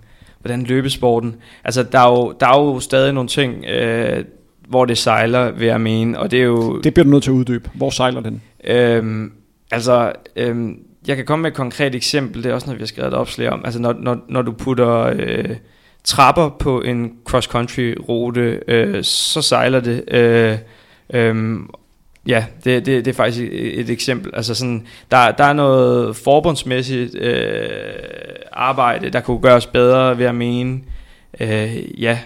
hvordan 0.43 0.63
løbesporten. 0.63 1.35
Altså, 1.63 1.83
der 1.83 1.99
er 1.99 2.09
jo, 2.09 2.33
der 2.39 2.47
er 2.47 2.61
jo 2.61 2.79
stadig 2.79 3.13
nogle 3.13 3.29
ting, 3.29 3.65
øh, 3.65 4.25
hvor 4.67 4.85
det 4.85 4.97
sejler, 4.97 5.51
vil 5.51 5.67
jeg 5.67 5.81
mene, 5.81 6.19
og 6.19 6.31
det 6.31 6.39
er 6.39 6.43
jo... 6.43 6.79
Det 6.79 6.93
bliver 6.93 7.03
du 7.03 7.09
nødt 7.09 7.23
til 7.23 7.31
at 7.31 7.35
uddybe. 7.35 7.69
Hvor 7.73 7.89
sejler 7.89 8.21
den? 8.21 8.41
Øh, 8.63 9.29
altså, 9.71 10.11
øh, 10.35 10.69
jeg 11.07 11.15
kan 11.15 11.25
komme 11.25 11.43
med 11.43 11.51
et 11.51 11.57
konkret 11.57 11.95
eksempel, 11.95 12.43
det 12.43 12.49
er 12.49 12.53
også 12.53 12.67
noget, 12.67 12.79
vi 12.79 12.81
har 12.81 12.87
skrevet 12.87 13.07
et 13.07 13.13
opslag 13.13 13.49
om. 13.49 13.61
Altså, 13.65 13.81
når, 13.81 13.95
når, 13.99 14.19
når 14.29 14.41
du 14.41 14.51
putter... 14.51 15.13
Øh, 15.19 15.55
trapper 16.03 16.49
på 16.49 16.81
en 16.81 17.11
cross-country 17.29 17.93
rute, 18.09 18.59
øh, 18.67 19.03
så 19.03 19.41
sejler 19.41 19.79
det. 19.79 20.03
Øh, 20.13 20.57
øh, 21.13 21.55
ja, 22.27 22.45
det, 22.63 22.85
det, 22.85 23.05
det 23.05 23.11
er 23.11 23.15
faktisk 23.15 23.43
et, 23.43 23.79
et 23.79 23.89
eksempel. 23.89 24.31
Altså 24.35 24.55
sådan, 24.55 24.87
der, 25.11 25.31
der 25.31 25.43
er 25.43 25.53
noget 25.53 26.15
forbundsmæssigt 26.15 27.15
øh, 27.15 27.69
arbejde, 28.51 29.09
der 29.09 29.21
kunne 29.21 29.39
gøres 29.39 29.65
bedre, 29.65 30.17
ved 30.17 30.25
at 30.25 30.35
mene. 30.35 30.81
Øh, 31.39 32.01
ja, 32.01 32.19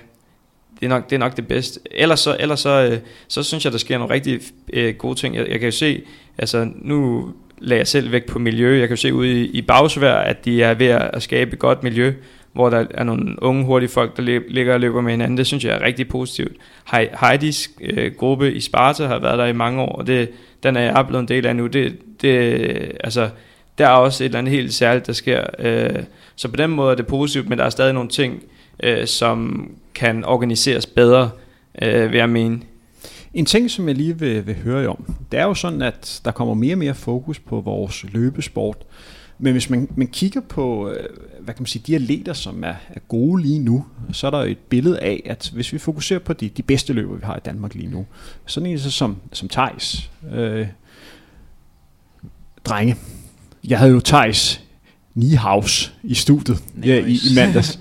det 0.80 0.86
er, 0.86 0.90
nok, 0.90 1.10
det 1.10 1.16
er 1.16 1.20
nok 1.20 1.38
det 1.38 1.48
bedste. 1.48 1.80
Ellers 1.92 2.20
så, 2.20 2.38
ellers 2.40 2.60
så, 2.60 2.90
øh, 2.92 3.00
så 3.28 3.44
synes 3.44 3.66
jeg, 3.66 3.72
der 3.72 3.80
sker 3.80 3.98
nogle 3.98 4.14
rigtig 4.14 4.42
øh, 4.74 4.96
gode 4.96 5.16
ting. 5.16 5.36
Jeg, 5.36 5.48
jeg 5.48 5.60
kan 5.60 5.68
jo 5.68 5.72
se, 5.72 6.02
altså 6.38 6.68
nu 6.76 7.32
lagde 7.58 7.80
jeg 7.80 7.88
selv 7.88 8.12
væk 8.12 8.26
på 8.26 8.40
miljø. 8.40 8.80
Jeg 8.80 8.88
kan 8.88 8.96
jo 8.96 9.02
se 9.02 9.14
ude 9.14 9.42
i, 9.42 9.46
i 9.46 9.62
Bagsvær, 9.62 10.16
at 10.16 10.46
de 10.46 10.64
er 10.64 10.74
ved 10.74 10.88
at 10.88 11.24
skabe 11.24 11.54
et 11.54 11.60
godt 11.60 11.84
miljø 11.84 12.14
hvor 12.58 12.70
der 12.70 12.86
er 12.92 13.04
nogle 13.04 13.44
unge, 13.44 13.66
hurtige 13.66 13.90
folk, 13.90 14.18
der 14.18 14.42
ligger 14.50 14.74
og 14.74 14.80
løber 14.80 15.02
med 15.02 15.12
hinanden. 15.12 15.38
Det 15.38 15.48
synes 15.48 15.66
jeg 15.66 15.76
er 15.76 15.82
rigtig 15.82 16.08
positivt. 16.08 16.58
Heidis 17.22 17.70
øh, 17.82 18.12
gruppe 18.18 18.54
i 18.54 18.60
Sparta 18.60 19.06
har 19.06 19.20
været 19.20 19.38
der 19.38 19.46
i 19.46 19.54
mange 19.54 19.82
år, 19.82 19.96
og 19.96 20.08
det, 20.08 20.30
den 20.64 20.76
er 20.76 20.82
jeg 20.82 21.06
blevet 21.08 21.22
en 21.22 21.28
del 21.28 21.46
af 21.46 21.56
nu. 21.56 21.68
Det, 21.68 21.98
det, 22.22 22.32
altså, 23.04 23.30
der 23.78 23.88
er 23.88 23.92
også 23.92 24.24
et 24.24 24.26
eller 24.26 24.40
andet 24.40 24.54
helt 24.54 24.74
særligt, 24.74 25.08
der 25.08 25.14
sker. 25.14 25.44
Øh, 25.60 26.04
så 26.36 26.48
på 26.48 26.56
den 26.56 26.70
måde 26.70 26.92
er 26.92 26.96
det 26.96 27.08
positivt, 27.08 27.50
men 27.50 27.58
der 27.58 27.64
er 27.64 27.70
stadig 27.70 27.94
nogle 27.94 28.10
ting, 28.10 28.44
øh, 28.84 29.08
som 29.08 29.70
kan 29.96 30.26
organiseres 30.26 30.86
bedre, 30.86 31.30
øh, 31.82 32.12
vil 32.12 32.18
jeg 32.18 32.30
mene. 32.30 32.60
En 33.34 33.46
ting, 33.46 33.72
som 33.72 33.88
jeg 33.88 33.96
lige 33.96 34.20
vil, 34.20 34.48
vil 34.48 34.56
høre 34.56 34.82
jer 34.82 34.90
om, 34.90 35.16
det 35.32 35.40
er 35.40 35.44
jo 35.44 35.54
sådan, 35.54 35.82
at 35.82 36.22
der 36.26 36.32
kommer 36.32 36.54
mere 36.54 36.74
og 36.74 36.78
mere 36.78 36.94
fokus 36.94 37.40
på 37.40 37.62
vores 37.62 38.06
løbesport. 38.12 38.78
Men 39.40 39.52
hvis 39.52 39.70
man, 39.70 39.90
man 39.96 40.08
kigger 40.08 40.42
på, 40.42 40.90
øh, 40.90 41.06
hvad 41.40 41.54
kan 41.54 41.62
man 41.62 41.68
sige, 41.68 41.84
de 41.88 41.96
atleter, 41.96 42.34
som 42.34 42.64
er, 42.64 42.76
er 42.90 43.00
gode 43.08 43.42
lige 43.42 43.60
nu, 43.60 43.86
så 44.12 44.28
er 44.28 44.32
der 44.32 44.40
et 44.40 44.58
billede 44.58 45.00
af, 45.00 45.24
at 45.26 45.52
hvis 45.54 45.74
vi 45.74 45.78
fokuserer 45.78 46.20
på 46.20 46.34
de, 46.34 46.50
de 46.50 46.64
bedste 46.64 46.94
løber, 46.94 47.16
vi 47.16 47.22
har 47.24 47.36
i 47.36 47.40
Danmark 47.46 47.74
lige 47.74 47.88
nu, 47.88 48.06
sådan 48.46 48.70
en 48.70 48.80
så 48.80 48.92
som, 48.92 49.18
som 49.34 49.50
Thijs, 49.50 50.12
øh, 50.34 50.68
drenge. 52.66 52.96
Jeg 53.68 53.80
havde 53.80 53.92
jo 53.92 54.00
Thijs 54.00 54.62
Niehaus 55.16 55.94
i 56.04 56.14
studiet 56.14 56.64
ja, 56.84 57.06
i, 57.06 57.12
i 57.12 57.36
mandags. 57.36 57.80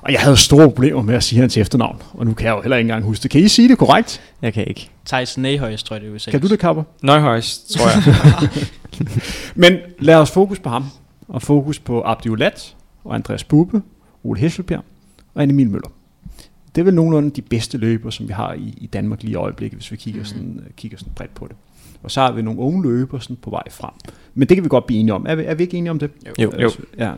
Og 0.00 0.12
jeg 0.12 0.20
havde 0.20 0.36
store 0.36 0.70
problemer 0.70 1.02
med 1.02 1.14
at 1.14 1.24
sige 1.24 1.40
hans 1.40 1.56
efternavn, 1.56 2.02
og 2.12 2.26
nu 2.26 2.34
kan 2.34 2.46
jeg 2.46 2.52
jo 2.52 2.60
heller 2.60 2.76
ikke 2.76 2.88
engang 2.88 3.04
huske 3.04 3.22
det. 3.22 3.30
Kan 3.30 3.40
I 3.40 3.48
sige 3.48 3.68
det 3.68 3.78
korrekt? 3.78 4.20
Jeg 4.42 4.52
kan 4.52 4.66
ikke. 4.66 4.90
Thijs 5.06 5.38
Nehøjs, 5.38 5.82
tror 5.82 5.96
jeg 5.96 6.02
det 6.02 6.26
er 6.26 6.30
Kan 6.30 6.40
du 6.40 6.46
det, 6.46 6.58
Kapper? 6.58 6.82
Nøjhøjs, 7.02 7.58
tror 7.58 7.86
jeg. 7.88 8.50
Men 9.54 9.78
lad 9.98 10.14
os 10.14 10.30
fokus 10.30 10.58
på 10.58 10.68
ham, 10.68 10.84
og 11.28 11.42
fokus 11.42 11.78
på 11.78 12.02
Abdi 12.02 12.28
Ulat, 12.28 12.76
og 13.04 13.14
Andreas 13.14 13.44
Bube, 13.44 13.82
Ole 14.24 14.40
Hesselbjerg 14.40 14.84
og 15.34 15.44
Emil 15.44 15.70
Møller. 15.70 15.88
Det 16.74 16.80
er 16.80 16.84
vel 16.84 16.94
nogenlunde 16.94 17.30
de 17.30 17.42
bedste 17.42 17.78
løber, 17.78 18.10
som 18.10 18.28
vi 18.28 18.32
har 18.32 18.52
i, 18.52 18.74
i 18.76 18.86
Danmark 18.86 19.22
lige 19.22 19.32
i 19.32 19.34
øjeblikket, 19.34 19.78
hvis 19.78 19.92
vi 19.92 19.96
kigger, 19.96 20.20
mm. 20.20 20.24
sådan, 20.24 20.60
uh, 20.66 20.74
kigger 20.76 20.98
sådan 20.98 21.12
bredt 21.16 21.34
på 21.34 21.46
det. 21.46 21.56
Og 22.02 22.10
så 22.10 22.20
har 22.20 22.32
vi 22.32 22.42
nogle 22.42 22.60
unge 22.60 22.82
løber 22.82 23.18
sådan 23.18 23.36
på 23.36 23.50
vej 23.50 23.70
frem. 23.70 23.90
Men 24.34 24.48
det 24.48 24.56
kan 24.56 24.64
vi 24.64 24.68
godt 24.68 24.86
blive 24.86 25.00
enige 25.00 25.14
om. 25.14 25.26
Er 25.28 25.34
vi, 25.34 25.44
er 25.44 25.54
vi 25.54 25.62
ikke 25.62 25.76
enige 25.76 25.90
om 25.90 25.98
det? 25.98 26.10
Jo. 26.38 26.52
jo. 26.60 26.70
Ja. 26.98 27.12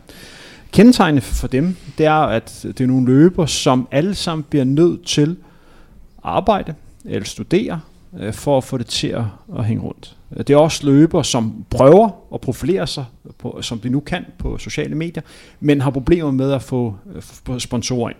Kendetegnende 0.71 1.21
for 1.21 1.47
dem, 1.47 1.75
det 1.97 2.05
er, 2.05 2.13
at 2.13 2.59
det 2.63 2.81
er 2.81 2.87
nogle 2.87 3.05
løber, 3.05 3.45
som 3.45 3.87
alle 3.91 4.15
sammen 4.15 4.45
bliver 4.49 4.65
nødt 4.65 5.05
til 5.05 5.29
at 5.29 6.23
arbejde 6.23 6.73
eller 7.07 7.25
studere, 7.25 7.81
øh, 8.19 8.33
for 8.33 8.57
at 8.57 8.63
få 8.63 8.77
det 8.77 8.85
til 8.85 9.07
at, 9.07 9.23
at 9.57 9.65
hænge 9.65 9.83
rundt. 9.83 10.15
Det 10.37 10.49
er 10.49 10.57
også 10.57 10.85
løber, 10.85 11.21
som 11.21 11.65
prøver 11.69 12.09
at 12.33 12.41
profilere 12.41 12.87
sig, 12.87 13.05
på, 13.37 13.59
som 13.61 13.79
de 13.79 13.89
nu 13.89 13.99
kan 13.99 14.25
på 14.37 14.57
sociale 14.57 14.95
medier, 14.95 15.23
men 15.59 15.81
har 15.81 15.91
problemer 15.91 16.31
med 16.31 16.51
at 16.51 16.61
få, 16.61 16.95
øh, 17.15 17.21
få 17.21 17.59
sponsorer 17.59 18.09
ind. 18.09 18.17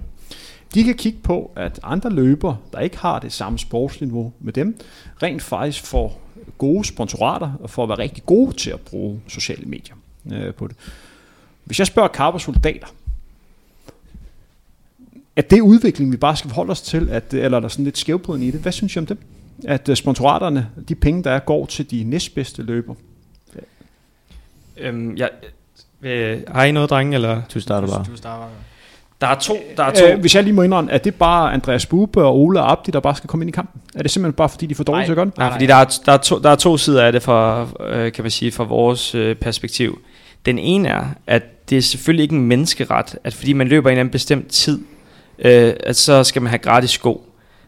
De 0.73 0.83
kan 0.83 0.95
kigge 0.95 1.19
på, 1.23 1.51
at 1.55 1.79
andre 1.83 2.09
løber, 2.09 2.55
der 2.73 2.79
ikke 2.79 2.97
har 2.97 3.19
det 3.19 3.33
samme 3.33 3.59
sportsniveau 3.59 4.33
med 4.39 4.53
dem, 4.53 4.79
rent 5.23 5.41
faktisk 5.41 5.85
får 5.85 6.21
gode 6.57 6.85
sponsorater 6.85 7.51
og 7.59 7.69
får 7.69 7.83
at 7.83 7.89
være 7.89 7.97
rigtig 7.97 8.25
gode 8.25 8.53
til 8.53 8.69
at 8.69 8.79
bruge 8.79 9.21
sociale 9.27 9.65
medier 9.65 9.95
øh, 10.31 10.53
på 10.53 10.67
det. 10.67 10.75
Hvis 11.63 11.79
jeg 11.79 11.87
spørger 11.87 12.09
Carper 15.37 15.41
soldater, 15.41 15.41
er 15.41 15.41
det 15.41 15.61
udvikling, 15.61 16.11
vi 16.11 16.17
bare 16.17 16.35
skal 16.35 16.49
forholde 16.49 16.71
os 16.71 16.81
til, 16.81 17.09
at, 17.11 17.33
eller 17.33 17.57
er 17.57 17.61
der 17.61 17.67
sådan 17.67 17.85
lidt 17.85 17.97
skævbrydende 17.97 18.47
i 18.47 18.51
det? 18.51 18.59
Hvad 18.59 18.71
synes 18.71 18.95
I 18.95 18.99
om 18.99 19.05
det? 19.05 19.17
At 19.65 19.89
øh, 19.89 19.95
sponsoraterne, 19.95 20.67
de 20.89 20.95
penge, 20.95 21.23
der 21.23 21.31
er, 21.31 21.39
går 21.39 21.65
til 21.65 21.91
de 21.91 22.03
næstbedste 22.03 22.63
løber? 22.63 22.95
Øhm, 24.77 25.15
ja, 25.15 25.27
øh, 26.01 26.41
har 26.47 26.63
I 26.63 26.71
noget, 26.71 26.89
drenge? 26.89 27.15
Eller? 27.15 27.41
Du 27.53 27.59
starter 27.59 27.87
bare. 27.87 28.05
Du 28.11 28.17
starter 28.17 28.39
bare. 28.39 28.49
Der 29.21 29.27
er 29.27 29.35
to. 29.35 29.55
Der 29.77 29.83
er 29.83 29.93
to. 29.93 30.05
Øh, 30.05 30.19
hvis 30.19 30.35
jeg 30.35 30.43
lige 30.43 30.53
må 30.53 30.61
indrømme, 30.61 30.91
er 30.91 30.97
det 30.97 31.15
bare 31.15 31.53
Andreas 31.53 31.85
Bube 31.85 32.23
og 32.23 32.39
Ole 32.39 32.61
og 32.61 32.71
Abdi, 32.71 32.91
der 32.91 32.99
bare 32.99 33.15
skal 33.15 33.27
komme 33.27 33.43
ind 33.43 33.49
i 33.49 33.51
kampen? 33.51 33.81
Er 33.95 34.01
det 34.01 34.11
simpelthen 34.11 34.33
bare 34.33 34.49
fordi, 34.49 34.65
de 34.65 34.71
er 34.71 34.75
for 34.75 34.83
dårlige 34.83 35.05
til 35.05 35.11
at 35.11 35.15
gøre 35.15 35.25
det? 35.25 35.37
Nej, 35.37 35.51
fordi 35.51 35.65
der 35.65 35.75
er, 35.75 35.99
der, 36.05 36.11
er 36.11 36.17
to, 36.17 36.39
der 36.39 36.49
er 36.49 36.55
to 36.55 36.77
sider 36.77 37.03
af 37.03 37.11
det 37.11 37.23
fra, 37.23 37.67
øh, 37.89 38.11
kan 38.11 38.23
man 38.23 38.31
sige, 38.31 38.51
fra 38.51 38.63
vores 38.63 39.15
øh, 39.15 39.35
perspektiv. 39.35 40.01
Den 40.45 40.59
ene 40.59 40.87
er, 40.87 41.05
at 41.27 41.69
det 41.69 41.77
er 41.77 41.81
selvfølgelig 41.81 42.23
ikke 42.23 42.35
en 42.35 42.45
menneskeret, 42.45 43.15
at 43.23 43.33
fordi 43.33 43.53
man 43.53 43.67
løber 43.67 43.89
en 43.89 43.91
eller 43.91 43.99
anden 43.99 44.11
bestemt 44.11 44.47
tid, 44.47 44.79
øh, 45.39 45.73
at 45.79 45.95
så 45.95 46.23
skal 46.23 46.41
man 46.41 46.49
have 46.49 46.59
gratis 46.59 46.89
sko. 46.89 47.23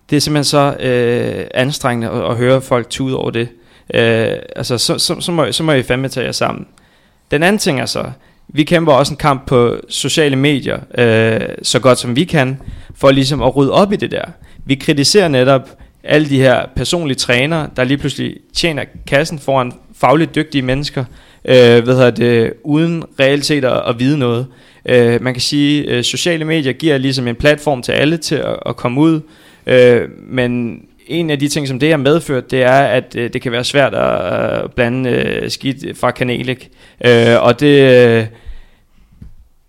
Det 0.10 0.16
er 0.16 0.20
simpelthen 0.20 0.44
så 0.44 0.76
øh, 0.80 1.46
anstrengende 1.54 2.10
at, 2.10 2.32
at 2.32 2.38
høre 2.38 2.62
folk 2.62 2.90
tude 2.90 3.18
over 3.18 3.32
det. 3.32 3.48
Øh, 3.94 4.38
altså, 4.56 4.78
så, 4.78 4.98
så, 4.98 5.16
så, 5.20 5.32
må, 5.32 5.52
så 5.52 5.64
må 5.64 5.72
I 5.72 5.84
fandme 5.84 6.08
tage 6.08 6.26
jer 6.26 6.32
sammen. 6.32 6.68
Den 7.32 7.44
anden 7.44 7.60
ting 7.60 7.80
er 7.80 7.86
så, 7.86 8.04
vi 8.48 8.64
kæmper 8.64 8.94
også 8.94 9.14
en 9.14 9.18
kamp 9.18 9.48
på 9.48 9.78
sociale 9.90 10.36
medier, 10.36 10.80
øh, 10.98 11.42
så 11.64 11.80
godt 11.80 12.00
som 12.00 12.16
vi 12.16 12.24
kan, 12.24 12.62
for 12.96 13.12
ligesom 13.12 13.42
at 13.42 13.56
rydde 13.56 13.72
op 13.72 13.94
i 13.94 13.96
det 13.96 14.12
der. 14.12 14.26
Vi 14.66 14.76
kritiserer 14.76 15.28
netop 15.28 15.70
alle 16.04 16.30
de 16.30 16.40
her 16.40 16.66
personlige 16.76 17.18
trænere, 17.18 17.70
der 17.76 17.84
lige 17.84 17.98
pludselig 17.98 18.38
tjener 18.54 18.84
kassen 19.08 19.40
foran 19.40 19.74
fagligt 19.96 20.36
dygtige 20.36 20.62
mennesker, 20.62 21.06
øh, 21.46 21.84
hvad 21.84 22.12
det, 22.12 22.54
uden 22.64 23.04
reelt 23.20 23.46
set 23.46 23.66
at, 23.66 23.82
at 23.88 24.00
vide 24.00 24.18
noget. 24.18 24.48
Øh, 24.90 25.22
man 25.24 25.34
kan 25.34 25.42
sige, 25.42 25.90
at 25.90 25.96
øh, 25.96 26.04
sociale 26.04 26.46
medier 26.46 26.74
giver 26.74 26.98
ligesom 26.98 27.28
en 27.28 27.36
platform 27.36 27.82
til 27.82 27.92
alle 27.92 28.18
til 28.18 28.36
at, 28.36 28.60
at 28.66 28.76
komme 28.76 29.02
ud, 29.02 29.22
øh, 29.68 30.10
men 30.28 30.82
en 31.08 31.30
af 31.30 31.40
de 31.40 31.48
ting, 31.48 31.68
som 31.68 31.80
det 31.80 31.90
har 31.90 31.98
medført, 31.98 32.52
det 32.52 32.64
er, 32.64 32.82
at 32.82 33.16
øh, 33.16 33.34
det 33.34 33.42
kan 33.42 33.52
være 33.52 33.64
svært 33.64 33.94
at 33.94 34.64
øh, 34.64 34.70
blande 34.70 35.10
øh, 35.10 35.50
skidt 35.50 35.98
fra 35.98 36.12
kanalik. 36.12 36.70
Øh, 37.06 37.44
og 37.44 37.60
det, 37.60 38.08
øh, 38.08 38.26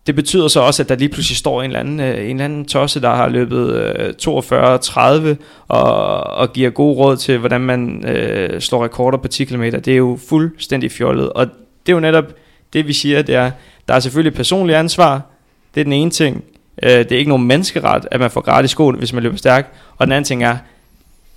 det 0.06 0.14
betyder 0.14 0.48
så 0.48 0.60
også, 0.60 0.82
at 0.82 0.88
der 0.88 0.96
lige 0.96 1.08
pludselig 1.08 1.36
står 1.36 1.62
en 1.62 1.70
eller 1.70 1.80
anden, 1.80 2.00
øh, 2.00 2.24
en 2.24 2.30
eller 2.30 2.44
anden 2.44 2.64
tosse, 2.64 3.00
der 3.00 3.10
har 3.10 3.28
løbet 3.28 3.74
øh, 3.74 4.14
42-30 5.32 5.36
og, 5.68 6.22
og 6.22 6.52
giver 6.52 6.70
god 6.70 6.96
råd 6.96 7.16
til, 7.16 7.38
hvordan 7.38 7.60
man 7.60 8.08
øh, 8.08 8.60
slår 8.60 8.84
rekorder 8.84 9.18
på 9.18 9.28
10 9.28 9.44
km. 9.44 9.62
Det 9.62 9.88
er 9.88 9.96
jo 9.96 10.18
fuldstændig 10.28 10.92
fjollet. 10.92 11.32
Og 11.32 11.46
det 11.86 11.92
er 11.92 11.96
jo 11.96 12.00
netop 12.00 12.24
det, 12.72 12.86
vi 12.86 12.92
siger, 12.92 13.22
det 13.22 13.34
er, 13.34 13.50
der 13.90 13.96
er 13.96 14.00
selvfølgelig 14.00 14.34
personlig 14.34 14.76
ansvar. 14.76 15.22
Det 15.74 15.80
er 15.80 15.84
den 15.84 15.92
ene 15.92 16.10
ting. 16.10 16.44
Øh, 16.82 16.90
det 16.90 17.12
er 17.12 17.18
ikke 17.18 17.28
nogen 17.28 17.46
menneskeret, 17.46 18.06
at 18.10 18.20
man 18.20 18.30
får 18.30 18.40
gratis 18.40 18.70
sko, 18.70 18.90
hvis 18.90 19.12
man 19.12 19.22
løber 19.22 19.36
stærkt. 19.36 19.68
Og 19.98 20.06
den 20.06 20.12
anden 20.12 20.24
ting 20.24 20.44
er, 20.44 20.56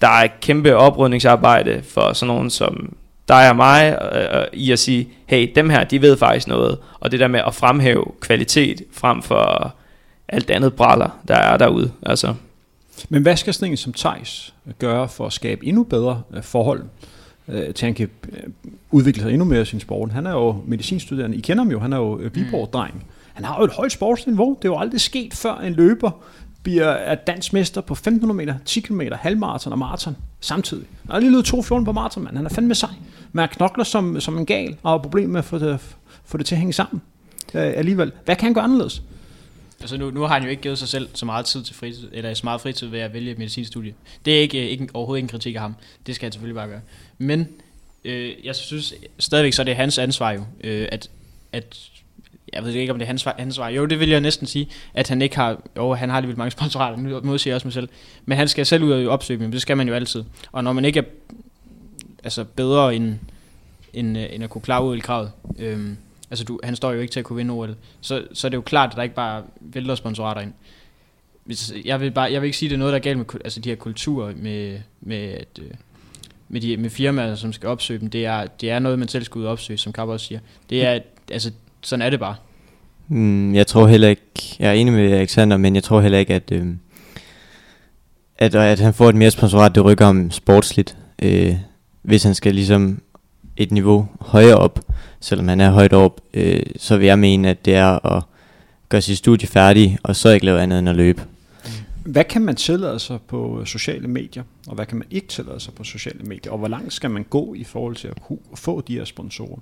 der 0.01 0.07
er 0.07 0.23
et 0.23 0.39
kæmpe 0.41 0.75
oprydningsarbejde 0.75 1.83
for 1.89 2.13
sådan 2.13 2.27
nogen 2.35 2.49
som 2.49 2.95
dig 3.27 3.49
og 3.49 3.55
mig 3.55 3.99
øh, 4.13 4.45
i 4.53 4.71
at 4.71 4.79
sige, 4.79 5.09
hey, 5.25 5.51
dem 5.55 5.69
her, 5.69 5.83
de 5.83 6.01
ved 6.01 6.17
faktisk 6.17 6.47
noget. 6.47 6.77
Og 6.99 7.11
det 7.11 7.19
der 7.19 7.27
med 7.27 7.41
at 7.47 7.55
fremhæve 7.55 8.05
kvalitet 8.19 8.81
frem 8.93 9.21
for 9.21 9.73
alt 10.27 10.49
andet 10.49 10.73
braller, 10.73 11.09
der 11.27 11.35
er 11.35 11.57
derude. 11.57 11.91
Altså. 12.05 12.33
Men 13.09 13.21
hvad 13.21 13.37
skal 13.37 13.53
sådan 13.53 13.71
en 13.71 13.77
som 13.77 13.93
Thijs 13.93 14.53
gøre 14.79 15.09
for 15.09 15.25
at 15.25 15.33
skabe 15.33 15.65
endnu 15.65 15.83
bedre 15.83 16.21
øh, 16.33 16.43
forhold 16.43 16.83
øh, 17.47 17.73
til 17.73 17.85
han 17.85 17.93
kan 17.93 18.09
øh, 18.31 18.43
udvikle 18.91 19.21
sig 19.21 19.31
endnu 19.31 19.45
mere 19.45 19.61
i 19.61 19.65
sin 19.65 19.79
sport? 19.79 20.11
Han 20.11 20.25
er 20.25 20.31
jo 20.31 20.63
medicinstuderende. 20.65 21.37
I 21.37 21.41
kender 21.41 21.63
ham 21.63 21.71
jo, 21.71 21.79
han 21.79 21.93
er 21.93 21.97
jo 21.97 22.19
øh, 22.19 22.35
Viborg-dreng. 22.35 23.05
Han 23.33 23.45
har 23.45 23.57
jo 23.57 23.63
et 23.63 23.71
højt 23.71 23.91
sportsniveau. 23.91 24.57
Det 24.61 24.67
er 24.67 24.69
jo 24.69 24.77
aldrig 24.77 25.01
sket 25.01 25.33
før 25.33 25.55
en 25.55 25.73
løber 25.73 26.11
bliver 26.63 26.85
er 26.85 27.15
dansk 27.15 27.53
mester 27.53 27.81
på 27.81 27.93
1500 27.93 28.37
meter, 28.37 28.55
10 28.65 28.79
km, 28.79 29.01
halvmarathon 29.13 29.73
og 29.73 29.79
maraton 29.79 30.17
samtidig. 30.39 30.85
Han 31.01 31.11
har 31.11 31.19
lige 31.19 31.31
løbet 31.31 31.53
2.14 31.53 31.83
på 31.83 31.91
maraton, 31.91 32.23
mand. 32.23 32.37
Han 32.37 32.45
er 32.45 32.49
fandme 32.49 32.75
sej. 32.75 32.89
Men 33.31 33.39
han 33.39 33.49
knokler 33.49 33.83
som, 33.83 34.19
som 34.19 34.37
en 34.37 34.45
gal, 34.45 34.77
og 34.83 34.91
har 34.91 34.97
problemer 34.97 35.27
med 35.27 35.39
at 35.39 35.45
få 35.45 35.59
det, 35.59 35.79
få 36.25 36.37
det 36.37 36.45
til 36.45 36.55
at 36.55 36.59
hænge 36.59 36.73
sammen 36.73 37.01
øh, 37.53 37.73
alligevel. 37.75 38.11
Hvad 38.25 38.35
kan 38.35 38.45
han 38.45 38.53
gøre 38.53 38.63
anderledes? 38.63 39.03
Altså 39.79 39.97
nu, 39.97 40.11
nu 40.11 40.21
har 40.21 40.33
han 40.33 40.43
jo 40.43 40.49
ikke 40.49 40.61
givet 40.61 40.77
sig 40.77 40.87
selv 40.87 41.09
så 41.13 41.25
meget 41.25 41.45
tid 41.45 41.63
til 41.63 41.75
fritid, 41.75 42.09
eller 42.11 42.33
så 42.33 42.41
meget 42.43 42.61
fritid 42.61 42.87
ved 42.87 42.99
at 42.99 43.13
vælge 43.13 43.35
medicinstudie. 43.35 43.93
Det 44.25 44.37
er 44.37 44.41
ikke, 44.41 44.69
ikke 44.69 44.87
overhovedet 44.93 45.19
ikke 45.19 45.25
en 45.25 45.29
kritik 45.29 45.55
af 45.55 45.61
ham. 45.61 45.75
Det 46.07 46.15
skal 46.15 46.25
han 46.25 46.31
selvfølgelig 46.31 46.55
bare 46.55 46.67
gøre. 46.67 46.81
Men 47.17 47.47
øh, 48.05 48.31
jeg 48.43 48.55
synes 48.55 48.93
stadigvæk, 49.19 49.53
så 49.53 49.61
er 49.61 49.63
det 49.63 49.75
hans 49.75 49.97
ansvar 49.97 50.31
jo, 50.31 50.43
øh, 50.63 50.87
at, 50.91 51.09
at 51.51 51.89
jeg 52.53 52.63
ved 52.63 52.71
ikke, 52.73 52.93
om 52.93 52.99
det 52.99 53.05
er 53.05 53.07
hans, 53.07 53.27
hans 53.37 53.59
vej. 53.59 53.67
Jo, 53.67 53.85
det 53.85 53.99
vil 53.99 54.09
jeg 54.09 54.21
næsten 54.21 54.47
sige, 54.47 54.69
at 54.93 55.09
han 55.09 55.21
ikke 55.21 55.35
har, 55.35 55.61
jo, 55.77 55.93
han 55.93 56.09
har 56.09 56.17
alligevel 56.17 56.37
mange 56.37 56.51
sponsorater, 56.51 56.97
nu 56.97 57.21
modsiger 57.23 57.51
jeg 57.51 57.55
også 57.55 57.67
mig 57.67 57.73
selv, 57.73 57.89
men 58.25 58.37
han 58.37 58.47
skal 58.47 58.65
selv 58.65 58.83
ud 58.83 58.91
og 58.91 59.13
opsøge 59.13 59.39
dem, 59.39 59.51
det 59.51 59.61
skal 59.61 59.77
man 59.77 59.87
jo 59.87 59.93
altid. 59.93 60.23
Og 60.51 60.63
når 60.63 60.73
man 60.73 60.85
ikke 60.85 60.99
er 60.99 61.03
altså, 62.23 62.43
bedre 62.43 62.95
end, 62.95 63.15
end, 63.93 64.17
øh, 64.17 64.25
end 64.31 64.43
at 64.43 64.49
kunne 64.49 64.61
klare 64.61 64.83
ud 64.83 64.97
i 64.97 64.99
kravet, 64.99 65.31
øhm, 65.59 65.97
altså 66.29 66.45
du, 66.45 66.59
han 66.63 66.75
står 66.75 66.91
jo 66.91 66.99
ikke 66.99 67.11
til 67.11 67.19
at 67.19 67.25
kunne 67.25 67.37
vinde 67.37 67.53
OL, 67.53 67.75
så, 68.01 68.27
så 68.33 68.47
er 68.47 68.49
det 68.49 68.57
jo 68.57 68.61
klart, 68.61 68.89
at 68.89 68.95
der 68.95 69.03
ikke 69.03 69.15
bare 69.15 69.43
vælter 69.59 69.95
sponsorater 69.95 70.41
ind. 70.41 70.53
Hvis, 71.43 71.73
jeg, 71.85 72.01
vil 72.01 72.11
bare, 72.11 72.31
jeg 72.31 72.41
vil 72.41 72.47
ikke 72.47 72.57
sige, 72.57 72.67
at 72.67 72.69
det 72.69 72.75
er 72.75 72.79
noget, 72.79 72.91
der 72.91 72.97
er 72.97 73.03
galt 73.03 73.17
med 73.17 73.25
altså, 73.45 73.59
de 73.59 73.69
her 73.69 73.75
kulturer, 73.75 74.33
med, 74.35 74.79
med, 75.01 75.17
at, 75.17 75.59
øh, 75.61 75.71
med, 76.53 76.61
de, 76.61 76.77
med 76.77 76.89
firmaer, 76.89 77.35
som 77.35 77.53
skal 77.53 77.69
opsøge 77.69 77.99
dem. 77.99 78.09
Det 78.09 78.25
er, 78.25 78.47
det 78.61 78.71
er 78.71 78.79
noget, 78.79 78.99
man 78.99 79.07
selv 79.07 79.23
skal 79.23 79.39
ud 79.39 79.45
og 79.45 79.51
opsøge, 79.51 79.77
som 79.77 79.93
Kapper 79.93 80.13
også 80.13 80.25
siger. 80.25 80.39
Det 80.69 80.85
er, 80.85 80.99
altså, 81.31 81.51
sådan 81.81 82.05
er 82.05 82.09
det 82.09 82.19
bare. 82.19 82.35
Mm, 83.07 83.55
jeg 83.55 83.67
tror 83.67 83.87
heller 83.87 84.07
ikke, 84.07 84.55
jeg 84.59 84.69
er 84.69 84.73
enig 84.73 84.93
med 84.93 85.11
Alexander, 85.11 85.57
men 85.57 85.75
jeg 85.75 85.83
tror 85.83 86.01
heller 86.01 86.17
ikke, 86.17 86.33
at, 86.33 86.51
øh, 86.51 86.65
at, 88.37 88.55
at 88.55 88.79
han 88.79 88.93
får 88.93 89.09
et 89.09 89.15
mere 89.15 89.31
sponsorat, 89.31 89.75
det 89.75 89.85
rykker 89.85 90.05
ham 90.05 90.31
sportsligt, 90.31 90.97
øh, 91.21 91.55
hvis 92.01 92.23
han 92.23 92.35
skal 92.35 92.55
ligesom 92.55 93.01
et 93.57 93.71
niveau 93.71 94.07
højere 94.19 94.57
op, 94.57 94.79
selvom 95.19 95.47
han 95.47 95.61
er 95.61 95.71
højt 95.71 95.93
op, 95.93 96.21
øh, 96.33 96.63
så 96.77 96.97
vil 96.97 97.05
jeg 97.05 97.19
mene, 97.19 97.49
at 97.49 97.65
det 97.65 97.75
er 97.75 98.17
at 98.17 98.23
gøre 98.89 99.01
sit 99.01 99.17
studie 99.17 99.47
færdig, 99.47 99.97
og 100.03 100.15
så 100.15 100.29
ikke 100.29 100.45
lave 100.45 100.61
andet 100.61 100.79
end 100.79 100.89
at 100.89 100.95
løbe. 100.95 101.21
Hvad 102.05 102.23
kan 102.23 102.41
man 102.41 102.55
tillade 102.55 102.99
sig 102.99 103.21
på 103.21 103.65
sociale 103.65 104.07
medier, 104.07 104.43
og 104.67 104.75
hvad 104.75 104.85
kan 104.85 104.97
man 104.97 105.07
ikke 105.11 105.27
tillade 105.27 105.59
sig 105.59 105.73
på 105.73 105.83
sociale 105.83 106.23
medier, 106.23 106.51
og 106.51 106.57
hvor 106.57 106.67
langt 106.67 106.93
skal 106.93 107.11
man 107.11 107.23
gå 107.23 107.53
i 107.53 107.63
forhold 107.63 107.95
til 107.95 108.07
at 108.07 108.21
kunne 108.21 108.39
få 108.55 108.81
de 108.81 108.93
her 108.93 109.05
sponsorer? 109.05 109.59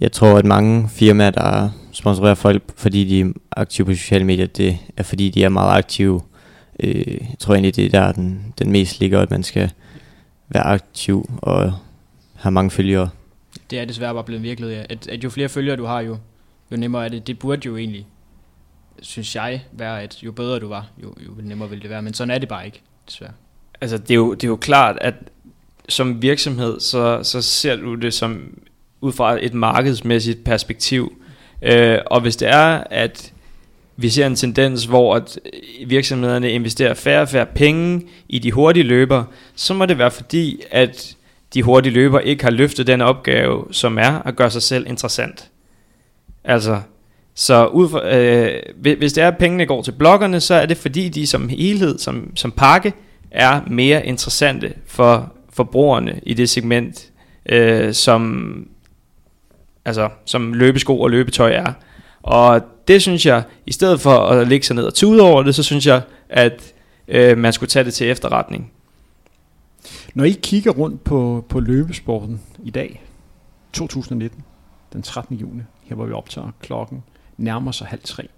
Jeg 0.00 0.12
tror, 0.12 0.38
at 0.38 0.44
mange 0.44 0.88
firmaer, 0.88 1.30
der 1.30 1.70
sponsorerer 1.92 2.34
folk, 2.34 2.62
fordi 2.76 3.04
de 3.04 3.20
er 3.20 3.32
aktive 3.52 3.84
på 3.84 3.92
sociale 3.92 4.24
medier, 4.24 4.46
det 4.46 4.78
er 4.96 5.02
fordi, 5.02 5.30
de 5.30 5.44
er 5.44 5.48
meget 5.48 5.78
aktive. 5.78 6.20
Øh, 6.80 7.06
jeg 7.06 7.36
tror 7.38 7.54
egentlig, 7.54 7.76
det 7.76 7.86
er 7.86 7.90
der, 7.90 8.12
den, 8.12 8.54
den 8.58 8.72
mest 8.72 9.00
ligger, 9.00 9.20
at 9.20 9.30
man 9.30 9.42
skal 9.42 9.70
være 10.48 10.62
aktiv 10.62 11.30
og 11.38 11.72
have 12.34 12.52
mange 12.52 12.70
følgere. 12.70 13.10
Det 13.70 13.78
er 13.78 13.84
desværre 13.84 14.14
bare 14.14 14.24
blevet 14.24 14.42
virkelighed, 14.42 14.76
ja. 14.76 14.84
at, 14.88 15.08
at 15.08 15.24
jo 15.24 15.30
flere 15.30 15.48
følgere 15.48 15.76
du 15.76 15.84
har, 15.84 16.00
jo, 16.00 16.16
jo 16.72 16.76
nemmere 16.76 17.04
er 17.04 17.08
det. 17.08 17.26
Det 17.26 17.38
burde 17.38 17.66
jo 17.66 17.76
egentlig, 17.76 18.06
synes 19.02 19.36
jeg, 19.36 19.64
være, 19.72 20.02
at 20.02 20.22
jo 20.22 20.32
bedre 20.32 20.58
du 20.58 20.68
var, 20.68 20.86
jo, 21.02 21.14
jo 21.26 21.30
nemmere 21.42 21.68
ville 21.68 21.82
det 21.82 21.90
være. 21.90 22.02
Men 22.02 22.14
sådan 22.14 22.30
er 22.30 22.38
det 22.38 22.48
bare 22.48 22.66
ikke, 22.66 22.80
desværre. 23.06 23.32
Altså, 23.80 23.98
det 23.98 24.10
er 24.10 24.14
jo, 24.14 24.34
det 24.34 24.44
er 24.44 24.48
jo 24.48 24.56
klart, 24.56 24.98
at 25.00 25.14
som 25.88 26.22
virksomhed, 26.22 26.80
så, 26.80 27.20
så 27.22 27.42
ser 27.42 27.76
du 27.76 27.94
det 27.94 28.14
som 28.14 28.58
ud 29.00 29.12
fra 29.12 29.38
et 29.44 29.54
markedsmæssigt 29.54 30.44
perspektiv. 30.44 31.12
Øh, 31.62 31.98
og 32.06 32.20
hvis 32.20 32.36
det 32.36 32.48
er, 32.48 32.84
at 32.90 33.32
vi 33.96 34.08
ser 34.08 34.26
en 34.26 34.36
tendens, 34.36 34.84
hvor 34.84 35.16
at 35.16 35.38
virksomhederne 35.86 36.50
investerer 36.50 36.94
færre 36.94 37.22
og 37.22 37.28
færre 37.28 37.46
penge 37.46 38.06
i 38.28 38.38
de 38.38 38.52
hurtige 38.52 38.82
løber, 38.82 39.24
så 39.54 39.74
må 39.74 39.86
det 39.86 39.98
være 39.98 40.10
fordi, 40.10 40.62
at 40.70 41.16
de 41.54 41.62
hurtige 41.62 41.92
løber 41.92 42.20
ikke 42.20 42.44
har 42.44 42.50
løftet 42.50 42.86
den 42.86 43.00
opgave, 43.00 43.66
som 43.70 43.98
er 43.98 44.22
at 44.22 44.36
gøre 44.36 44.50
sig 44.50 44.62
selv 44.62 44.86
interessant. 44.86 45.50
Altså, 46.44 46.80
så 47.40 47.66
ud 47.66 47.88
for, 47.88 48.02
øh, 48.04 48.96
hvis 48.98 49.12
det 49.12 49.24
er, 49.24 49.28
at 49.28 49.38
pengene 49.38 49.66
går 49.66 49.82
til 49.82 49.92
bloggerne, 49.92 50.40
så 50.40 50.54
er 50.54 50.66
det 50.66 50.76
fordi, 50.76 51.08
de 51.08 51.26
som 51.26 51.48
helhed, 51.48 51.98
som, 51.98 52.32
som 52.36 52.52
pakke, 52.52 52.92
er 53.30 53.60
mere 53.66 54.06
interessante 54.06 54.74
for 54.86 55.32
forbrugerne 55.52 56.20
i 56.22 56.34
det 56.34 56.48
segment, 56.48 57.10
øh, 57.46 57.94
som, 57.94 58.68
altså, 59.84 60.08
som 60.24 60.52
løbesko 60.52 61.00
og 61.00 61.10
løbetøj 61.10 61.52
er. 61.52 61.72
Og 62.22 62.62
det 62.88 63.02
synes 63.02 63.26
jeg, 63.26 63.42
i 63.66 63.72
stedet 63.72 64.00
for 64.00 64.18
at 64.18 64.48
lægge 64.48 64.66
sig 64.66 64.76
ned 64.76 64.84
og 64.84 64.94
tude 64.94 65.22
over 65.22 65.42
det, 65.42 65.54
så 65.54 65.62
synes 65.62 65.86
jeg, 65.86 66.02
at 66.28 66.74
øh, 67.08 67.38
man 67.38 67.52
skulle 67.52 67.70
tage 67.70 67.84
det 67.84 67.94
til 67.94 68.10
efterretning. 68.10 68.72
Når 70.14 70.24
I 70.24 70.38
kigger 70.42 70.70
rundt 70.70 71.04
på, 71.04 71.44
på 71.48 71.60
løbesporten 71.60 72.40
i 72.62 72.70
dag, 72.70 73.02
2019, 73.72 74.44
den 74.92 75.02
13. 75.02 75.36
juni, 75.36 75.62
her 75.82 75.96
hvor 75.96 76.06
vi 76.06 76.12
optager 76.12 76.50
klokken, 76.62 77.02
nærmer 77.40 77.72
sig 77.72 77.86
halv 77.86 78.00
tre. 78.04 78.28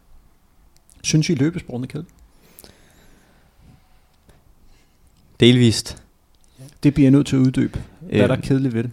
Synes 1.03 1.29
I 1.31 1.35
løbesporten 1.35 1.85
er 1.85 1.89
kedelig? 1.89 2.11
Delvist. 5.41 6.03
Det 6.83 6.95
bliver 6.95 7.05
jeg 7.05 7.11
nødt 7.11 7.27
til 7.27 7.37
at 7.37 7.41
uddybe. 7.41 7.83
Hvad 8.01 8.21
er 8.21 8.27
der 8.27 8.33
Øhm. 8.37 8.43
kedeligt 8.43 8.75
ved 8.75 8.83
det? 8.83 8.91